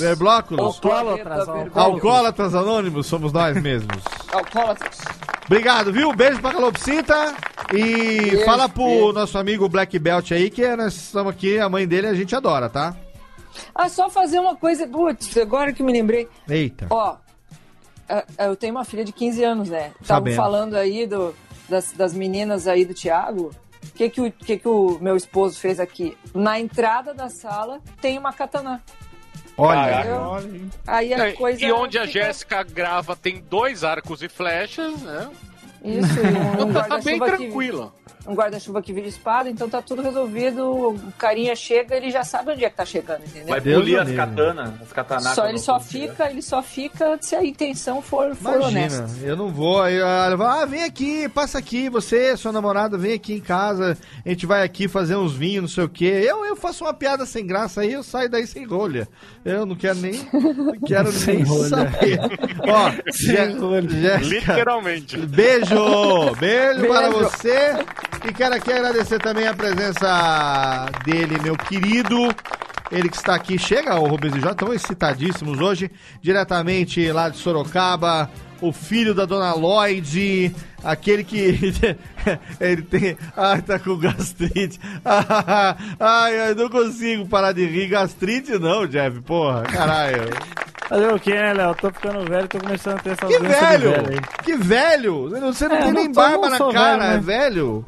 Herblóculos. 0.00 0.74
Alcoólatras, 0.76 1.48
Alcoólatras 1.74 2.54
Anônimos, 2.54 3.06
somos 3.06 3.32
nós 3.32 3.60
mesmos. 3.60 4.02
Alcoólatras. 4.32 4.98
Obrigado, 5.46 5.92
viu? 5.92 6.12
Beijo 6.12 6.40
pra 6.40 6.52
Calopsita. 6.52 7.34
E 7.72 7.82
Beijo, 7.82 8.44
fala 8.44 8.68
pro 8.68 8.84
beijo. 8.84 9.12
nosso 9.12 9.38
amigo 9.38 9.68
Black 9.68 9.98
Belt 9.98 10.32
aí 10.32 10.50
que 10.50 10.76
nós 10.76 10.94
estamos 10.94 11.32
aqui, 11.32 11.58
a 11.58 11.68
mãe 11.68 11.86
dele 11.86 12.06
a 12.08 12.14
gente 12.14 12.34
adora, 12.34 12.68
tá? 12.68 12.96
Ah, 13.74 13.88
só 13.88 14.10
fazer 14.10 14.38
uma 14.38 14.56
coisa. 14.56 14.86
Putz, 14.86 15.36
agora 15.36 15.72
que 15.72 15.82
me 15.82 15.92
lembrei. 15.92 16.28
Eita. 16.48 16.86
Ó, 16.90 17.16
é, 18.08 18.24
é, 18.38 18.46
eu 18.46 18.56
tenho 18.56 18.74
uma 18.74 18.84
filha 18.84 19.04
de 19.04 19.12
15 19.12 19.44
anos, 19.44 19.68
né? 19.68 19.92
Estavam 20.00 20.32
falando 20.32 20.74
aí 20.74 21.06
do, 21.06 21.34
das, 21.68 21.92
das 21.92 22.14
meninas 22.14 22.66
aí 22.66 22.84
do 22.84 22.94
Thiago. 22.94 23.50
O 23.98 24.00
que, 24.00 24.10
que, 24.10 24.20
o, 24.20 24.30
que, 24.30 24.56
que 24.58 24.68
o 24.68 24.96
meu 25.00 25.16
esposo 25.16 25.58
fez 25.58 25.80
aqui? 25.80 26.16
Na 26.32 26.60
entrada 26.60 27.12
da 27.12 27.28
sala 27.28 27.80
tem 28.00 28.16
uma 28.16 28.32
katana. 28.32 28.80
Olha. 29.56 29.98
Entendeu? 30.02 30.70
Aí 30.86 31.12
a 31.12 31.26
É, 31.30 31.32
coisa. 31.32 31.64
e 31.64 31.72
onde 31.72 31.98
a 31.98 32.06
fica- 32.06 32.26
Jéssica 32.26 32.62
grava 32.62 33.16
tem 33.16 33.40
dois 33.50 33.82
arcos 33.82 34.22
e 34.22 34.28
flechas, 34.28 35.02
né? 35.02 35.28
Isso, 35.84 36.12
e 36.16 36.62
um 36.62 36.72
Tá 36.72 36.98
bem 37.00 37.18
que- 37.18 37.24
tranquila. 37.26 37.92
Um 38.26 38.34
guarda-chuva 38.34 38.82
que 38.82 38.92
vira 38.92 39.06
espada, 39.06 39.48
então 39.48 39.68
tá 39.68 39.80
tudo 39.80 40.02
resolvido. 40.02 40.64
O 40.70 41.12
carinha 41.18 41.54
chega, 41.56 41.96
ele 41.96 42.10
já 42.10 42.24
sabe 42.24 42.52
onde 42.52 42.64
é 42.64 42.70
que 42.70 42.76
tá 42.76 42.84
chegando, 42.84 43.20
entendeu? 43.24 43.48
Vai 43.48 43.60
polir 43.60 43.98
as 44.00 44.10
katanas, 44.10 44.72
as 44.82 44.92
katanacas. 44.92 45.34
Só, 45.34 45.46
ele 45.48 45.58
só 45.58 45.78
tirar. 45.78 46.08
fica, 46.08 46.30
ele 46.30 46.42
só 46.42 46.62
fica 46.62 47.18
se 47.20 47.34
a 47.36 47.44
intenção 47.44 48.02
for, 48.02 48.34
for 48.34 48.56
Imagina, 48.56 48.66
honesta. 48.80 49.06
eu 49.22 49.36
não 49.36 49.48
vou. 49.48 49.80
Aí 49.82 49.98
fala, 49.98 50.62
ah, 50.62 50.66
vem 50.66 50.82
aqui, 50.84 51.28
passa 51.28 51.58
aqui, 51.58 51.88
você, 51.88 52.36
sua 52.36 52.52
namorada, 52.52 52.98
vem 52.98 53.12
aqui 53.14 53.34
em 53.34 53.40
casa, 53.40 53.96
a 54.24 54.28
gente 54.28 54.46
vai 54.46 54.62
aqui 54.62 54.88
fazer 54.88 55.16
uns 55.16 55.32
vinhos, 55.34 55.62
não 55.62 55.68
sei 55.68 55.84
o 55.84 55.88
quê. 55.88 56.24
Eu, 56.26 56.44
eu 56.44 56.56
faço 56.56 56.84
uma 56.84 56.92
piada 56.94 57.24
sem 57.24 57.46
graça 57.46 57.80
aí, 57.82 57.92
eu 57.92 58.02
saio 58.02 58.28
daí 58.28 58.46
sem 58.46 58.64
rolha. 58.64 59.08
Eu 59.44 59.64
não 59.64 59.74
quero 59.76 59.98
nem. 59.98 60.12
Não 60.32 60.78
quero 60.86 61.10
Sem 61.18 61.36
nem 61.36 61.44
rolha. 61.44 61.68
saber. 61.68 62.20
Ó, 62.68 62.90
Jé- 63.12 63.50
Jéssica, 63.88 64.18
Literalmente. 64.18 65.16
Beijo! 65.18 65.74
Beijo, 66.38 66.86
para 66.86 67.08
Beijo. 67.10 67.18
você. 67.18 67.76
E 68.24 68.32
quero 68.32 68.54
aqui 68.54 68.72
agradecer 68.72 69.18
também 69.20 69.46
a 69.46 69.54
presença 69.54 70.86
dele, 71.04 71.38
meu 71.42 71.56
querido. 71.56 72.28
Ele 72.90 73.08
que 73.08 73.16
está 73.16 73.34
aqui. 73.34 73.58
Chega, 73.58 73.98
o 73.98 74.06
Rubens 74.06 74.34
e 74.34 74.40
J, 74.40 74.50
estão 74.52 74.72
excitadíssimos 74.72 75.60
hoje. 75.60 75.90
Diretamente 76.22 77.10
lá 77.12 77.28
de 77.28 77.36
Sorocaba. 77.38 78.30
O 78.60 78.72
filho 78.72 79.14
da 79.14 79.24
dona 79.24 79.54
Lloyd. 79.54 80.54
Aquele 80.82 81.22
que. 81.22 81.74
ele 82.60 82.82
tem. 82.82 83.16
Ai, 83.36 83.62
tá 83.62 83.78
com 83.78 83.96
gastrite. 83.96 84.80
Ai, 86.00 86.50
eu 86.50 86.54
não 86.56 86.68
consigo 86.68 87.26
parar 87.28 87.52
de 87.52 87.64
rir. 87.66 87.88
Gastrite 87.88 88.58
não, 88.58 88.86
Jeff, 88.86 89.20
porra. 89.20 89.62
Caralho. 89.62 90.24
Fazer 90.88 91.12
o 91.12 91.20
que, 91.20 91.30
né, 91.34 91.52
Léo? 91.52 91.74
Tô 91.74 91.90
ficando 91.92 92.24
velho, 92.24 92.48
tô 92.48 92.58
começando 92.58 92.96
a 92.96 93.00
ter 93.02 93.10
essa 93.10 93.26
Que 93.26 93.38
velho! 93.38 93.90
aí. 93.94 94.20
Que 94.42 94.56
velho! 94.56 95.28
Você 95.42 95.68
não, 95.68 95.76
É, 95.76 95.82
tem 95.82 95.92
nem 95.92 96.10
barba 96.12 96.48
na 96.48 96.58
cara, 96.58 96.72
velho, 96.72 97.02
é 97.02 97.14
né? 97.14 97.18
velho? 97.18 97.84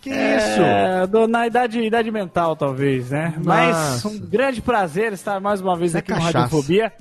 Que 0.00 0.10
isso? 0.10 0.60
É, 0.62 1.06
do- 1.06 1.26
na 1.26 1.46
idade, 1.46 1.80
idade 1.80 2.10
mental, 2.10 2.54
talvez, 2.54 3.10
né? 3.10 3.34
Mas 3.44 3.76
Nossa. 3.76 4.08
um 4.08 4.18
grande 4.18 4.60
prazer 4.62 5.12
estar 5.12 5.40
mais 5.40 5.60
uma 5.60 5.76
vez 5.76 5.90
Isso 5.90 5.96
é 5.96 6.00
aqui 6.00 6.10
no 6.12 6.18
cachaça. 6.18 6.38
Radiofobia. 6.38 6.92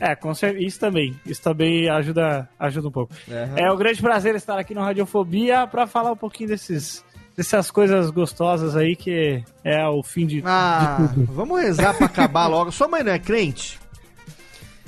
É, 0.00 0.14
com 0.14 0.32
cer- 0.32 0.60
isso 0.62 0.78
também. 0.78 1.18
Isso 1.26 1.42
também 1.42 1.88
ajuda, 1.90 2.48
ajuda 2.58 2.86
um 2.88 2.92
pouco. 2.92 3.12
É 3.56 3.70
um 3.72 3.76
grande 3.76 4.00
prazer 4.00 4.36
estar 4.36 4.56
aqui 4.58 4.72
no 4.72 4.80
Radiofobia 4.82 5.66
para 5.66 5.88
falar 5.88 6.12
um 6.12 6.16
pouquinho 6.16 6.50
desses, 6.50 7.04
dessas 7.36 7.68
coisas 7.68 8.08
gostosas 8.10 8.76
aí 8.76 8.94
que 8.94 9.42
é 9.64 9.84
o 9.88 10.00
fim 10.04 10.24
de, 10.24 10.40
Ah, 10.46 10.98
de 11.00 11.14
tudo. 11.14 11.32
vamos 11.32 11.60
rezar 11.60 11.94
pra 11.94 12.06
acabar 12.06 12.46
logo. 12.48 12.70
Sua 12.70 12.86
mãe 12.86 13.02
não 13.02 13.10
é 13.10 13.18
crente? 13.18 13.80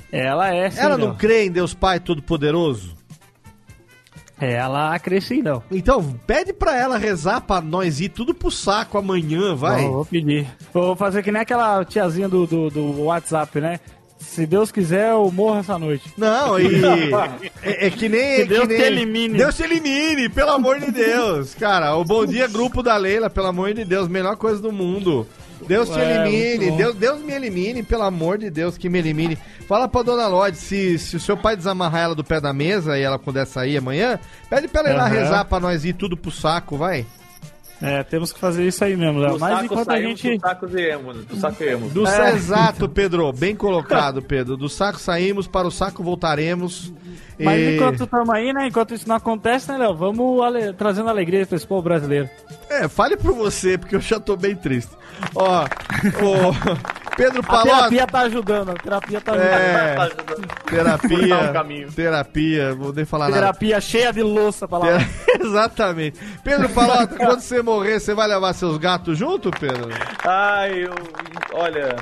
Ela 0.09 0.53
é, 0.55 0.69
sim, 0.69 0.79
Ela 0.79 0.97
não 0.97 1.07
Léo. 1.09 1.15
crê 1.17 1.45
em 1.45 1.51
Deus 1.51 1.73
Pai 1.73 1.99
Todo-Poderoso? 1.99 2.95
Ela 4.41 4.99
sim, 5.21 5.41
não. 5.41 5.61
Então, 5.71 6.03
pede 6.25 6.51
pra 6.51 6.75
ela 6.75 6.97
rezar 6.97 7.41
pra 7.41 7.61
nós 7.61 7.99
ir 7.99 8.09
tudo 8.09 8.33
pro 8.33 8.49
saco 8.49 8.97
amanhã, 8.97 9.55
vai. 9.55 9.83
Vou, 9.83 9.93
vou 9.93 10.05
pedir. 10.05 10.47
Vou 10.73 10.95
fazer 10.95 11.21
que 11.21 11.31
nem 11.31 11.41
aquela 11.41 11.85
tiazinha 11.85 12.27
do, 12.27 12.47
do, 12.47 12.69
do 12.69 13.03
WhatsApp, 13.03 13.61
né? 13.61 13.79
Se 14.17 14.45
Deus 14.45 14.71
quiser, 14.71 15.11
eu 15.11 15.31
morro 15.31 15.59
essa 15.59 15.77
noite. 15.77 16.11
Não, 16.17 16.59
e. 16.59 16.67
é, 17.61 17.87
é 17.87 17.89
que 17.89 18.07
nem. 18.07 18.35
Que 18.35 18.41
é 18.41 18.45
Deus 18.45 18.67
nem- 18.67 18.77
te 18.77 18.83
elimine. 18.83 19.37
Deus 19.37 19.55
te 19.55 19.63
elimine, 19.63 20.29
pelo 20.29 20.51
amor 20.51 20.79
de 20.79 20.91
Deus. 20.91 21.55
Cara, 21.55 21.95
o 21.95 22.03
Bom 22.05 22.25
Dia 22.25 22.47
Grupo 22.47 22.81
da 22.83 22.95
Leila, 22.97 23.29
pelo 23.29 23.47
amor 23.47 23.73
de 23.73 23.83
Deus, 23.83 24.07
melhor 24.07 24.37
coisa 24.37 24.61
do 24.61 24.71
mundo. 24.71 25.27
Deus 25.67 25.89
te 25.89 25.99
É, 25.99 26.25
elimine. 26.25 26.77
Deus, 26.77 26.95
Deus 26.95 27.21
me 27.21 27.33
elimine, 27.33 27.83
pelo 27.83 28.03
amor 28.03 28.37
de 28.37 28.49
Deus, 28.49 28.77
que 28.77 28.89
me 28.89 28.99
elimine. 28.99 29.37
Fala 29.67 29.87
pra 29.87 30.01
dona 30.01 30.27
Lloyd, 30.27 30.57
se, 30.57 30.97
se 30.99 31.15
o 31.15 31.19
seu 31.19 31.37
pai 31.37 31.55
desamarrar 31.55 32.01
ela 32.01 32.15
do 32.15 32.23
pé 32.23 32.41
da 32.41 32.51
mesa 32.53 32.97
e 32.97 33.01
ela 33.01 33.17
puder 33.19 33.45
sair 33.47 33.77
amanhã, 33.77 34.19
pede 34.49 34.67
pra 34.67 34.81
ela 34.81 34.89
ir 34.89 34.95
lá 34.97 35.05
Aham. 35.05 35.13
rezar 35.13 35.45
pra 35.45 35.59
nós 35.59 35.85
ir 35.85 35.93
tudo 35.93 36.17
pro 36.17 36.31
saco, 36.31 36.77
vai. 36.77 37.05
É, 37.81 38.03
temos 38.03 38.31
que 38.31 38.39
fazer 38.39 38.65
isso 38.67 38.83
aí 38.83 38.95
mesmo, 38.95 39.19
Léo. 39.19 39.33
Do 39.33 39.39
Mas 39.39 39.53
saco 39.53 39.65
enquanto 39.65 39.89
a 39.91 39.99
gente. 40.01 40.35
Do 40.37 40.41
saco 40.41 40.67
viemos. 40.67 41.25
Do 41.25 41.35
saco 41.35 41.55
viemos. 41.59 41.91
Do 41.93 42.07
É. 42.07 42.31
Exato, 42.33 42.87
Pedro. 42.87 43.31
Bem 43.33 43.55
colocado, 43.55 44.21
Pedro. 44.21 44.55
Do 44.55 44.69
saco 44.69 44.99
saímos, 44.99 45.47
para 45.47 45.67
o 45.67 45.71
saco 45.71 46.03
voltaremos. 46.03 46.93
Mas 47.39 47.59
E- 47.59 47.75
enquanto 47.75 48.03
estamos 48.03 48.29
aí, 48.29 48.53
né? 48.53 48.67
Enquanto 48.67 48.93
isso 48.93 49.07
não 49.09 49.15
acontece, 49.15 49.71
né, 49.71 49.77
Léo? 49.79 49.95
Vamos 49.95 50.43
ale- 50.43 50.73
trazendo 50.73 51.09
alegria 51.09 51.45
pra 51.45 51.55
esse 51.57 51.65
povo 51.65 51.81
brasileiro. 51.81 52.29
É, 52.69 52.87
fale 52.87 53.17
por 53.17 53.33
você, 53.33 53.77
porque 53.79 53.95
eu 53.95 54.01
já 54.01 54.19
tô 54.19 54.35
bem 54.35 54.55
triste. 54.55 54.91
Ó, 55.35 55.63
o 55.63 57.15
Pedro 57.15 57.41
A 57.41 57.43
Palocci. 57.47 57.69
terapia 57.75 58.07
tá 58.07 58.19
ajudando, 58.21 58.69
a 58.69 58.73
terapia 58.73 59.21
tá 59.21 59.31
ajudando. 59.33 59.51
É, 59.53 59.95
Tá 59.95 60.03
ajudando. 60.03 60.47
terapia, 60.65 61.37
o 61.49 61.53
caminho. 61.53 61.91
terapia, 61.91 62.73
vou 62.75 62.93
nem 62.93 63.05
falar 63.05 63.25
nada. 63.25 63.39
Terapia 63.41 63.81
cheia 63.81 64.13
de 64.13 64.23
louça 64.23 64.67
pra 64.67 64.77
lá. 64.79 64.87
Exatamente. 65.39 66.19
Pedro 66.43 66.69
Palota, 66.69 67.15
quando 67.15 67.39
você 67.41 67.61
morrer, 67.75 67.99
você 67.99 68.13
vai 68.13 68.27
levar 68.27 68.53
seus 68.53 68.77
gatos 68.77 69.17
junto, 69.17 69.49
Pedro? 69.51 69.89
Ai, 70.25 70.85
eu. 70.85 70.93
Olha, 71.53 71.95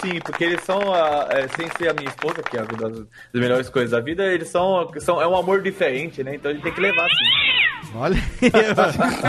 sim, 0.00 0.18
porque 0.24 0.44
eles 0.44 0.62
são, 0.64 0.94
a- 0.94 1.26
é, 1.30 1.48
sem 1.48 1.68
ser 1.78 1.88
a 1.90 1.94
minha 1.94 2.08
esposa, 2.08 2.42
que 2.42 2.56
é 2.56 2.62
uma 2.62 2.88
das, 2.88 2.98
das 3.00 3.06
melhores 3.34 3.68
coisas 3.68 3.90
da 3.92 4.00
vida, 4.00 4.24
eles 4.24 4.48
são, 4.48 4.88
são. 4.98 5.20
É 5.20 5.26
um 5.26 5.36
amor 5.36 5.62
diferente, 5.62 6.22
né? 6.22 6.34
Então 6.34 6.50
a 6.50 6.54
gente 6.54 6.62
tem 6.62 6.72
que 6.72 6.80
levar 6.80 7.08
sim. 7.08 7.49
Olha, 7.94 8.16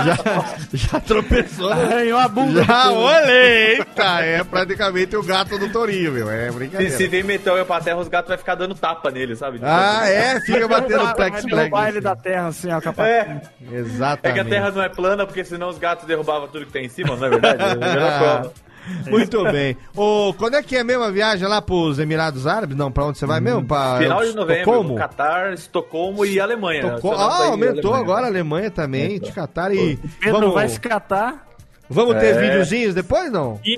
já, 0.06 0.46
já 0.74 1.00
tropeçou. 1.00 1.74
né? 1.76 1.84
Arranhou 1.84 2.20
a 2.20 2.28
bunda. 2.28 2.64
Já 2.64 2.92
olhei, 2.92 3.78
eita, 3.78 4.20
é 4.22 4.44
praticamente 4.44 5.16
o 5.16 5.24
gato 5.24 5.58
do 5.58 5.70
Torinho, 5.70 6.12
meu, 6.12 6.30
é 6.30 6.50
Se, 6.52 6.56
brincadeira. 6.58 6.96
se 6.98 7.08
vem 7.08 7.24
meteoro 7.24 7.66
pra 7.66 7.82
terra, 7.82 7.98
os 7.98 8.08
gatos 8.08 8.30
vão 8.30 8.38
ficar 8.38 8.56
dando 8.56 8.76
tapa 8.76 9.10
nele, 9.10 9.36
sabe? 9.36 9.60
Ah, 9.64 10.08
é? 10.08 10.40
Fica 10.42 10.68
batendo 10.68 11.04
Vai 11.04 11.14
plex 11.16 11.44
derrubar 11.44 11.70
plex. 11.70 11.88
ele 11.90 12.02
da 12.02 12.16
terra, 12.16 12.48
assim, 12.48 12.72
ó, 12.72 12.80
capaz. 12.80 13.10
É. 13.10 13.42
Exatamente. 13.72 14.28
É 14.28 14.32
que 14.32 14.40
a 14.40 14.46
terra 14.46 14.72
não 14.72 14.84
é 14.84 14.90
plana, 14.90 15.26
porque 15.26 15.44
senão 15.44 15.70
os 15.70 15.78
gatos 15.80 16.06
derrubavam 16.06 16.48
tudo 16.48 16.66
que 16.66 16.72
tem 16.72 16.86
em 16.86 16.90
cima, 16.90 17.16
não 17.16 17.26
é 17.26 17.30
verdade? 17.30 17.64
Plano. 17.78 18.52
Muito 19.08 19.44
bem. 19.52 19.78
Ô, 19.96 20.34
quando 20.38 20.56
é 20.56 20.64
que 20.64 20.76
é 20.76 20.84
mesmo 20.84 21.04
a 21.04 21.12
viagem 21.12 21.48
lá 21.48 21.62
pros 21.62 22.00
Emirados 22.00 22.48
Árabes? 22.48 22.76
Não, 22.76 22.92
pra 22.92 23.06
onde 23.06 23.18
você 23.18 23.26
vai 23.26 23.40
mesmo? 23.40 23.64
Pra 23.66 23.98
Final 24.00 24.22
de 24.26 24.36
novembro, 24.36 24.54
Estocolmo? 24.62 24.96
Catar, 24.96 25.54
Estocolmo 25.54 26.26
e 26.26 26.40
Alemanha. 26.40 26.98
Ah, 27.04 27.46
aumentou 27.48 27.92
Alemanha. 27.94 27.98
agora 28.04 28.26
a 28.26 28.30
Alemanha 28.30 28.72
também, 28.72 29.20
de 29.20 29.32
Catar 29.32 29.74
e. 29.74 29.98
Pedro 30.20 30.40
vamos, 30.40 30.54
vai 30.54 30.68
se 30.70 30.80
catar. 30.80 31.48
vamos 31.90 32.16
ter 32.16 32.36
É. 32.36 32.42
videozinhos 32.42 32.96
depois, 32.96 33.32
não? 33.32 33.60
E 33.64 33.78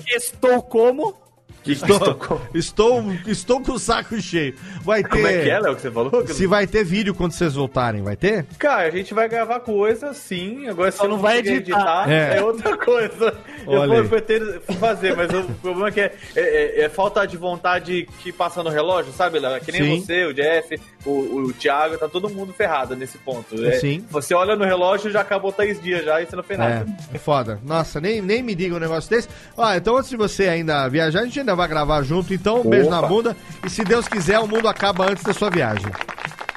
estou 1.72 2.16
como? 2.16 2.42
Estou, 2.54 3.00
estou, 3.00 3.32
estou 3.32 3.62
com 3.62 3.74
o 3.74 3.80
saco 3.80 4.20
cheio. 4.22 4.56
Vai 4.82 5.04
ter. 5.04 5.10
Como 5.10 5.28
é 5.28 5.44
que 5.44 5.50
é, 5.50 5.60
Léo, 5.60 5.76
que 5.76 5.82
você 5.82 5.92
falou? 5.92 6.28
Se 6.28 6.46
vai 6.48 6.68
ter 6.68 6.84
vídeo 6.84 7.14
quando 7.14 7.32
vocês 7.32 7.54
voltarem, 7.54 8.02
vai 8.02 8.16
ter? 8.16 8.46
Cara, 8.58 8.88
a 8.88 8.92
gente 8.92 9.14
vai 9.14 9.30
gravar 9.30 9.60
coisa, 9.62 10.14
sim. 10.14 10.68
Agora 10.68 10.92
se 10.92 10.98
Só 10.98 11.06
eu 11.06 11.10
não 11.10 11.16
não 11.16 11.22
vai 11.22 11.38
conseguir 11.38 11.58
editar. 11.58 12.12
É. 12.12 12.38
é. 12.38 12.44
outra 12.44 12.78
coisa. 12.78 13.34
Olha 13.66 13.96
eu 13.96 14.02
vou 14.02 14.10
pretendo 14.10 14.62
fazer, 14.80 15.16
mas 15.16 15.32
o 15.34 15.44
problema 15.62 15.88
é 15.88 15.92
que 15.92 16.00
é, 16.02 16.16
é- 16.36 16.82
é- 16.82 16.82
é 16.82 16.90
falta 16.90 17.26
de 17.26 17.38
vontade 17.38 18.08
que 18.20 18.32
passa 18.32 18.64
no 18.64 18.70
relógio, 18.70 19.14
sabe, 19.14 19.40
Léo? 19.40 19.56
É 19.56 19.60
que 19.60 19.72
nem 19.72 19.82
Sim. 19.82 20.02
você, 20.02 20.26
o 20.26 20.34
Jeff, 20.34 20.82
o, 21.06 21.12
o 21.12 21.54
Thiago, 21.54 21.98
tá 21.98 22.08
todo 22.08 22.30
mundo 22.30 22.54
ferrado 22.54 22.96
nesse 22.96 23.18
ponto. 23.18 23.64
É, 23.64 23.74
Sim. 23.74 24.06
Você 24.10 24.34
olha 24.34 24.56
no 24.56 24.66
relógio 24.66 25.12
já 25.12 25.22
acabou 25.22 25.52
três 25.52 25.82
dias 25.82 26.04
já 26.04 26.22
e 26.22 26.26
você 26.26 26.36
não 26.36 26.44
fez 26.44 26.60
nada. 26.60 26.86
É, 27.12 27.16
é 27.16 27.20
foda. 27.20 27.60
Nossa, 27.64 28.02
nem, 28.02 28.22
nem 28.22 28.42
me 28.42 28.56
diga 28.56 28.76
um 28.76 28.80
negócio 28.80 29.10
desse. 29.10 29.30
Ó, 29.56 29.74
então 29.74 29.98
antes 29.98 30.10
de 30.10 30.18
você 30.18 30.48
ainda 30.48 30.88
viajar, 30.88 31.22
a 31.22 31.26
gente 31.26 31.40
ainda 31.40 31.53
vai 31.56 31.68
gravar 31.68 32.04
junto. 32.04 32.34
Então, 32.34 32.62
um 32.62 32.70
beijo 32.70 32.90
na 32.90 33.02
bunda. 33.02 33.36
E 33.66 33.70
se 33.70 33.84
Deus 33.84 34.08
quiser, 34.08 34.40
o 34.40 34.48
mundo 34.48 34.68
acaba 34.68 35.10
antes 35.10 35.24
da 35.24 35.34
sua 35.34 35.50
viagem. 35.50 35.92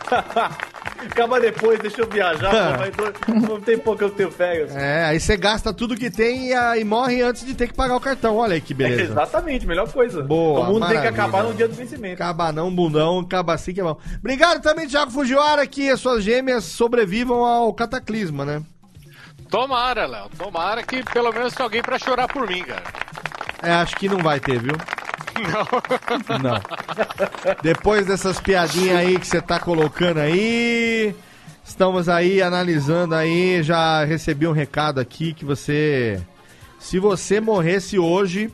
Acaba 0.98 1.40
depois, 1.40 1.78
deixa 1.78 2.00
eu 2.00 2.08
viajar, 2.08 2.50
pô, 2.50 2.56
mas 3.36 3.48
não, 3.48 3.60
tem 3.60 3.78
pouco 3.78 4.02
eu 4.02 4.10
tenho 4.10 4.30
férias. 4.30 4.74
É, 4.74 5.04
aí 5.04 5.20
você 5.20 5.36
gasta 5.36 5.72
tudo 5.72 5.96
que 5.96 6.10
tem 6.10 6.48
e, 6.48 6.54
aí 6.54 6.84
morre 6.84 7.22
antes 7.22 7.44
de 7.44 7.54
ter 7.54 7.68
que 7.68 7.74
pagar 7.74 7.96
o 7.96 8.00
cartão. 8.00 8.36
Olha 8.36 8.54
aí 8.54 8.60
que 8.60 8.74
beleza. 8.74 9.12
Exatamente, 9.12 9.66
melhor 9.66 9.90
coisa. 9.90 10.22
Boa, 10.22 10.60
o 10.60 10.64
mundo 10.72 10.86
tem 10.86 10.88
que 10.88 10.94
maravilha. 10.94 11.10
acabar 11.10 11.42
no 11.44 11.54
dia 11.54 11.68
do 11.68 11.74
vencimento. 11.74 12.22
Acaba 12.22 12.52
não, 12.52 12.74
bundão, 12.74 13.20
acaba 13.20 13.54
assim 13.54 13.72
que 13.72 13.80
é 13.80 13.84
bom. 13.84 13.96
Obrigado 14.18 14.62
também, 14.62 14.88
Thiago 14.88 15.10
Fujiwara, 15.10 15.66
que 15.66 15.90
as 15.90 16.00
suas 16.00 16.24
gêmeas 16.24 16.64
sobrevivam 16.64 17.44
ao 17.44 17.72
cataclisma, 17.72 18.44
né? 18.44 18.62
Tomara, 19.50 20.06
Léo. 20.06 20.28
Tomara 20.36 20.82
que 20.82 21.04
pelo 21.04 21.32
menos 21.32 21.54
tenha 21.54 21.66
alguém 21.66 21.82
pra 21.82 21.98
chorar 21.98 22.26
por 22.26 22.48
mim, 22.48 22.64
cara. 22.64 22.82
É, 23.62 23.72
acho 23.72 23.96
que 23.96 24.08
não 24.08 24.18
vai 24.18 24.38
ter, 24.40 24.60
viu? 24.60 24.76
Não. 26.42 26.60
Depois 27.62 28.06
dessas 28.06 28.40
piadinhas 28.40 28.96
aí 28.98 29.18
que 29.18 29.26
você 29.26 29.40
tá 29.40 29.58
colocando 29.60 30.18
aí, 30.18 31.14
estamos 31.64 32.08
aí 32.08 32.40
analisando 32.40 33.14
aí, 33.14 33.62
já 33.62 34.04
recebi 34.04 34.46
um 34.46 34.52
recado 34.52 34.98
aqui 35.00 35.34
que 35.34 35.44
você 35.44 36.20
se 36.78 36.98
você 36.98 37.40
morresse 37.40 37.98
hoje, 37.98 38.50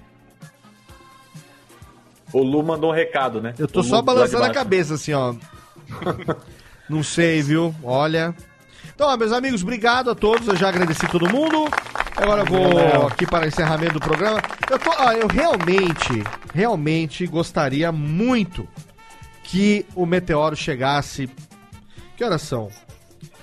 O 2.33 2.43
Lu 2.43 2.63
mandou 2.63 2.91
um 2.91 2.95
recado, 2.95 3.41
né? 3.41 3.55
eu 3.59 3.69
tô 3.69 3.81
O 3.81 3.83
Lu 3.83 3.89
só 3.89 4.01
de 4.01 4.07
balançando 4.07 4.45
a 4.45 4.51
cabeça 4.51 4.95
assim, 4.95 5.13
ó. 5.13 5.35
Não 6.89 7.03
sei, 7.03 7.43
viu? 7.43 7.75
Olha. 7.83 8.35
Então, 8.95 9.07
ó, 9.09 9.17
meus 9.17 9.33
amigos, 9.33 9.63
obrigado 9.63 10.11
a 10.11 10.15
todos. 10.15 10.49
Eu 10.49 10.57
já 10.57 10.69
agradeci 10.69 11.07
todo 11.09 11.29
mundo. 11.29 11.69
Agora 12.23 12.43
eu 12.43 12.47
vou 12.47 13.07
aqui 13.09 13.27
para 13.27 13.45
o 13.45 13.49
encerramento 13.49 13.95
do 13.95 14.01
programa. 14.01 14.41
Eu, 14.71 14.79
tô, 14.79 14.91
ó, 14.91 15.11
eu 15.11 15.27
realmente, 15.27 16.23
realmente 16.55 17.27
gostaria 17.27 17.91
muito 17.91 18.69
que 19.43 19.85
o 19.97 20.07
meteoro 20.07 20.55
chegasse. 20.55 21.29
Que 22.17 22.23
horas 22.23 22.43
são? 22.43 22.71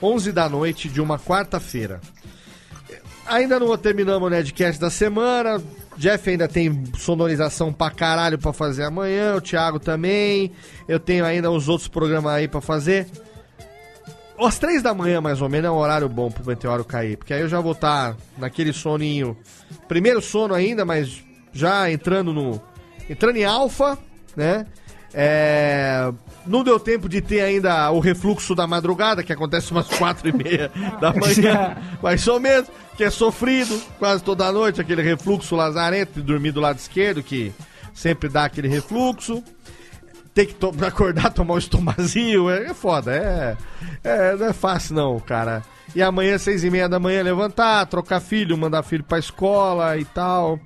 11 0.02 0.32
da 0.32 0.48
noite 0.48 0.88
de 0.88 1.02
uma 1.02 1.20
quarta-feira. 1.20 2.00
Ainda 3.28 3.60
não 3.60 3.78
terminamos 3.78 4.26
o 4.26 4.30
Nedcast 4.30 4.80
da 4.80 4.90
semana. 4.90 5.62
Jeff 5.98 6.30
ainda 6.30 6.48
tem 6.48 6.86
sonorização 6.98 7.74
pra 7.74 7.92
caralho 7.92 8.40
pra 8.40 8.54
fazer 8.54 8.86
amanhã. 8.86 9.36
O 9.36 9.42
Thiago 9.42 9.78
também. 9.78 10.54
Eu 10.88 11.02
tenho 11.02 11.26
ainda 11.26 11.52
os 11.52 11.68
outros 11.68 11.90
programas 11.90 12.32
aí 12.32 12.48
pra 12.48 12.62
fazer. 12.62 13.08
Às 14.40 14.58
três 14.60 14.82
da 14.82 14.94
manhã, 14.94 15.20
mais 15.22 15.42
ou 15.42 15.50
menos, 15.50 15.68
é 15.68 15.72
um 15.72 15.78
horário 15.78 16.08
bom 16.08 16.30
pro 16.32 16.46
meteoro 16.46 16.84
cair. 16.86 17.18
Porque 17.18 17.34
aí 17.34 17.42
eu 17.42 17.50
já 17.50 17.60
vou 17.60 17.74
estar 17.74 18.16
naquele 18.38 18.72
soninho. 18.74 19.38
Primeiro 19.88 20.22
sono 20.22 20.54
ainda, 20.54 20.86
mas 20.86 21.24
já 21.52 21.92
entrando 21.92 22.34
no. 22.34 22.62
Entrando 23.10 23.38
em 23.38 23.44
alfa, 23.46 23.98
né? 24.36 24.66
É, 25.14 26.12
Não 26.46 26.64
deu 26.64 26.80
tempo 26.80 27.10
de 27.10 27.20
ter 27.22 27.42
ainda 27.42 27.90
o 27.92 28.00
refluxo 28.00 28.54
da 28.54 28.68
madrugada, 28.68 29.24
que 29.24 29.34
acontece 29.34 29.72
umas 29.72 29.88
quatro 29.88 30.30
e 30.30 30.32
meia 30.32 30.72
da 31.02 31.12
manhã. 31.14 31.76
mais 32.02 32.28
ou 32.28 32.40
menos, 32.40 32.70
que 32.96 33.04
é 33.04 33.10
sofrido 33.10 33.82
quase 33.98 34.24
toda 34.24 34.52
noite, 34.52 34.80
aquele 34.80 35.02
refluxo 35.02 35.56
lazarento 35.56 36.14
de 36.14 36.22
dormir 36.22 36.52
do 36.52 36.62
lado 36.62 36.78
esquerdo, 36.78 37.24
que 37.24 37.52
sempre 37.94 38.30
dá 38.30 38.46
aquele 38.46 38.68
refluxo 38.68 39.44
ter 40.40 40.46
que 40.46 40.54
to- 40.56 40.74
acordar, 40.86 41.32
tomar 41.34 41.56
um 41.56 41.58
estomazio, 41.58 42.50
é, 42.50 42.68
é 42.68 42.74
foda, 42.74 43.14
é, 43.14 43.58
é, 44.04 44.36
não 44.38 44.48
é 44.48 44.54
fácil 44.54 44.96
não, 44.96 45.20
cara. 45.20 45.62
E 45.94 46.02
amanhã, 46.02 46.38
seis 46.38 46.64
e 46.64 46.70
meia 46.70 46.88
da 46.88 47.00
manhã, 47.00 47.22
levantar, 47.24 47.86
trocar 47.88 48.20
filho, 48.22 48.58
mandar 48.58 48.84
filho 48.84 49.04
pra 49.04 49.18
escola 49.20 49.98
e 49.98 50.06
tal. 50.06 50.60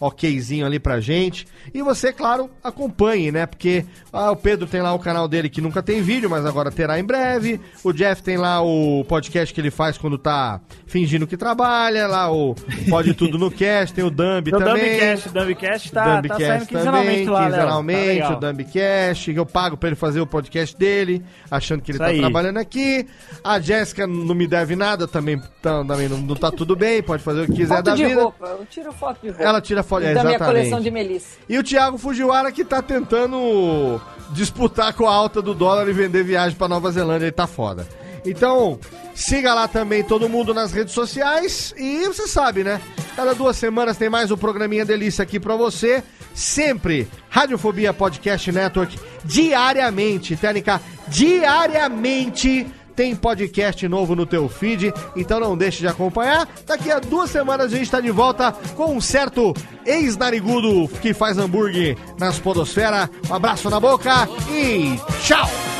okzinho 0.00 0.64
ali 0.64 0.78
pra 0.80 0.98
gente. 1.00 1.46
E 1.74 1.82
você, 1.82 2.12
claro, 2.12 2.50
acompanhe, 2.64 3.30
né? 3.30 3.44
Porque 3.46 3.84
ah, 4.12 4.30
o 4.30 4.36
Pedro 4.36 4.66
tem 4.66 4.80
lá 4.80 4.94
o 4.94 4.98
canal 4.98 5.28
dele 5.28 5.48
que 5.50 5.60
nunca 5.60 5.82
tem 5.82 6.00
vídeo, 6.02 6.30
mas 6.30 6.46
agora 6.46 6.70
terá 6.70 6.98
em 6.98 7.04
breve. 7.04 7.60
O 7.84 7.92
Jeff 7.92 8.22
tem 8.22 8.36
lá 8.38 8.62
o 8.62 9.04
podcast 9.04 9.52
que 9.54 9.60
ele 9.60 9.70
faz 9.70 9.98
quando 9.98 10.16
tá 10.16 10.60
fingindo 10.86 11.26
que 11.26 11.36
trabalha, 11.36 12.06
lá 12.06 12.32
o 12.32 12.54
Pode 12.88 13.12
Tudo 13.14 13.36
no 13.38 13.50
Cast, 13.50 13.94
tem 13.94 14.02
o 14.04 14.10
Dumb 14.10 14.48
O 14.52 14.58
também. 14.58 14.90
Dumbcast, 14.98 15.28
o 15.28 15.32
Dumbcast 15.32 15.92
tá, 15.92 16.02
tá 16.02 16.10
saindo 16.10 16.22
Dumbcast 16.28 16.66
quinzenalmente 16.68 17.10
também, 17.10 17.28
lá, 17.28 17.44
quinzenalmente, 17.44 18.20
Tá 18.22 18.36
o 18.36 18.40
Dumbcast, 18.40 19.32
que 19.32 19.38
eu 19.38 19.46
pago 19.46 19.76
pra 19.76 19.88
ele 19.90 19.96
fazer 19.96 20.20
o 20.20 20.26
podcast 20.26 20.76
dele, 20.76 21.22
achando 21.50 21.82
que 21.82 21.90
ele 21.90 21.96
Isso 21.98 22.04
tá 22.04 22.10
aí. 22.10 22.18
trabalhando 22.20 22.56
aqui. 22.58 23.06
A 23.44 23.60
Jéssica 23.60 24.06
não 24.06 24.34
me 24.34 24.46
deve 24.46 24.74
nada, 24.74 25.06
também, 25.06 25.38
tá- 25.60 25.84
também 25.84 26.08
não, 26.08 26.18
não 26.18 26.34
tá 26.34 26.50
tudo 26.50 26.74
bem, 26.74 27.02
pode 27.02 27.22
fazer 27.22 27.42
o 27.42 27.46
que 27.46 27.52
quiser 27.52 27.76
Foto 27.76 27.84
da 27.84 27.94
de 27.94 28.04
vida. 28.06 28.22
roupa, 28.22 28.46
eu 28.46 28.66
tiro 28.66 28.92
foto 28.92 29.20
de 29.22 29.28
roupa. 29.28 29.42
Ela 29.44 29.60
tira 29.60 29.82
foto, 29.90 30.04
é, 30.04 30.14
da 30.14 30.22
minha 30.22 30.36
exatamente. 30.36 30.56
coleção 30.56 30.80
de 30.80 30.90
Melissa. 30.90 31.36
E 31.48 31.58
o 31.58 31.62
Thiago 31.62 31.98
Fujiwara 31.98 32.52
que 32.52 32.64
tá 32.64 32.80
tentando 32.80 34.00
disputar 34.32 34.92
com 34.94 35.06
a 35.06 35.12
alta 35.12 35.42
do 35.42 35.52
dólar 35.52 35.88
e 35.88 35.92
vender 35.92 36.22
viagem 36.22 36.56
pra 36.56 36.68
Nova 36.68 36.90
Zelândia, 36.92 37.26
ele 37.26 37.32
tá 37.32 37.46
foda. 37.46 37.86
Então, 38.24 38.78
siga 39.14 39.52
lá 39.54 39.66
também 39.66 40.04
todo 40.04 40.28
mundo 40.28 40.54
nas 40.54 40.72
redes 40.72 40.94
sociais 40.94 41.74
e 41.76 42.06
você 42.06 42.28
sabe, 42.28 42.62
né? 42.62 42.80
Cada 43.16 43.34
duas 43.34 43.56
semanas 43.56 43.96
tem 43.96 44.08
mais 44.08 44.30
um 44.30 44.36
programinha 44.36 44.84
delícia 44.84 45.22
aqui 45.22 45.40
pra 45.40 45.56
você. 45.56 46.02
Sempre 46.34 47.08
Radiofobia 47.28 47.92
Podcast 47.92 48.52
Network 48.52 48.98
diariamente, 49.24 50.36
técnica 50.36 50.80
diariamente 51.08 52.66
tem 52.94 53.14
podcast 53.14 53.86
novo 53.88 54.14
no 54.14 54.26
teu 54.26 54.48
feed, 54.48 54.92
então 55.16 55.40
não 55.40 55.56
deixe 55.56 55.80
de 55.80 55.88
acompanhar. 55.88 56.48
Daqui 56.66 56.90
a 56.90 56.98
duas 56.98 57.30
semanas 57.30 57.66
a 57.66 57.76
gente 57.76 57.84
está 57.86 58.00
de 58.00 58.10
volta 58.10 58.52
com 58.76 58.94
um 58.94 59.00
certo 59.00 59.54
ex-narigudo 59.86 60.88
que 61.00 61.14
faz 61.14 61.38
hambúrguer 61.38 61.96
nas 62.18 62.38
podosfera. 62.38 63.08
Um 63.28 63.34
abraço 63.34 63.70
na 63.70 63.80
boca 63.80 64.28
e 64.50 64.98
tchau! 65.22 65.79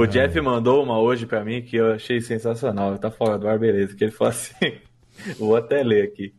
O 0.00 0.06
Jeff 0.06 0.40
mandou 0.40 0.82
uma 0.82 0.98
hoje 0.98 1.26
pra 1.26 1.44
mim 1.44 1.60
que 1.60 1.76
eu 1.76 1.92
achei 1.92 2.22
sensacional. 2.22 2.96
Tá 2.96 3.10
fora 3.10 3.36
do 3.36 3.46
ar, 3.46 3.58
beleza. 3.58 3.94
Que 3.94 4.04
ele 4.04 4.10
falou 4.10 4.30
assim. 4.30 4.78
Vou 5.38 5.54
até 5.54 5.82
ler 5.82 6.04
aqui. 6.04 6.32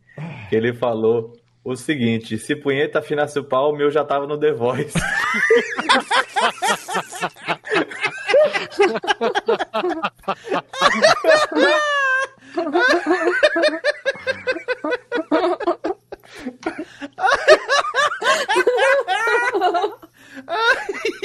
Que 0.50 0.56
ele 0.56 0.74
falou 0.74 1.38
o 1.64 1.76
seguinte: 1.76 2.40
se 2.40 2.56
punheta 2.56 2.98
afinasse 2.98 3.38
o 3.38 3.44
pau, 3.44 3.72
o 3.72 3.76
meu 3.76 3.92
já 3.92 4.04
tava 4.04 4.26
no 4.26 4.36
The 4.36 4.52
Voice. 4.52 4.98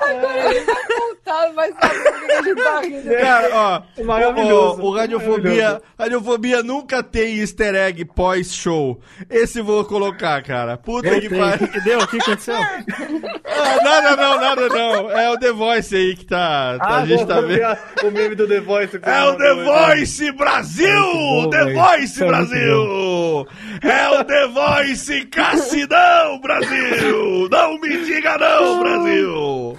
Agora 0.00 0.54
ele 0.54 0.64
vai 0.64 0.84
contar, 0.98 1.52
vai 1.52 1.72
saber 1.72 2.04
por 2.12 2.26
que 2.26 2.32
a 2.32 2.42
gente 2.42 2.62
tá 2.62 2.80
rindo. 2.80 3.10
Cara, 3.10 3.50
ó, 3.98 4.02
Maravilhoso. 4.04 4.82
O, 4.82 4.86
o 4.86 4.94
Radiofobia, 4.94 5.40
Maravilhoso. 5.64 5.82
Radiofobia 5.98 6.62
nunca 6.62 7.02
tem 7.02 7.38
easter 7.38 7.74
egg 7.74 8.04
pós-show. 8.04 9.00
Esse 9.30 9.60
eu 9.60 9.64
vou 9.64 9.84
colocar, 9.84 10.42
cara. 10.42 10.76
Puta 10.76 11.08
Eu 11.08 11.20
que. 11.20 11.26
O 11.28 11.38
pariu. 11.38 11.58
que, 11.58 11.68
que 11.68 11.80
deu? 11.80 11.98
O 12.00 12.06
que 12.06 12.18
aconteceu? 12.18 12.54
Ah, 13.56 13.82
nada 13.84 14.16
não, 14.16 14.40
nada 14.40 14.68
não. 14.68 15.10
É 15.10 15.30
o 15.30 15.38
The 15.38 15.52
Voice 15.52 15.94
aí 15.94 16.16
que 16.16 16.24
tá. 16.24 16.76
tá- 16.78 16.96
a 16.98 17.06
gente 17.06 17.26
tá 17.26 17.40
vendo. 17.40 17.76
O 18.02 18.10
meme 18.10 18.34
do 18.34 18.46
The 18.46 18.60
Voice. 18.60 18.98
É 19.02 19.22
o 19.24 19.36
The? 19.36 19.54
Voice 19.64 20.32
Brasil! 20.32 21.02
bom, 21.02 21.50
The. 21.50 21.72
Voice 21.72 22.22
é 22.22 22.26
Brasil! 22.26 23.46
É 23.82 24.08
o 24.20 24.24
The 24.24 24.46
Voice 24.48 25.24
Cassidão 25.26 26.40
Brasil! 26.40 27.48
Não 27.50 27.78
me 27.78 28.04
diga 28.04 28.36
não, 28.38 28.80
Brasil! 28.80 29.78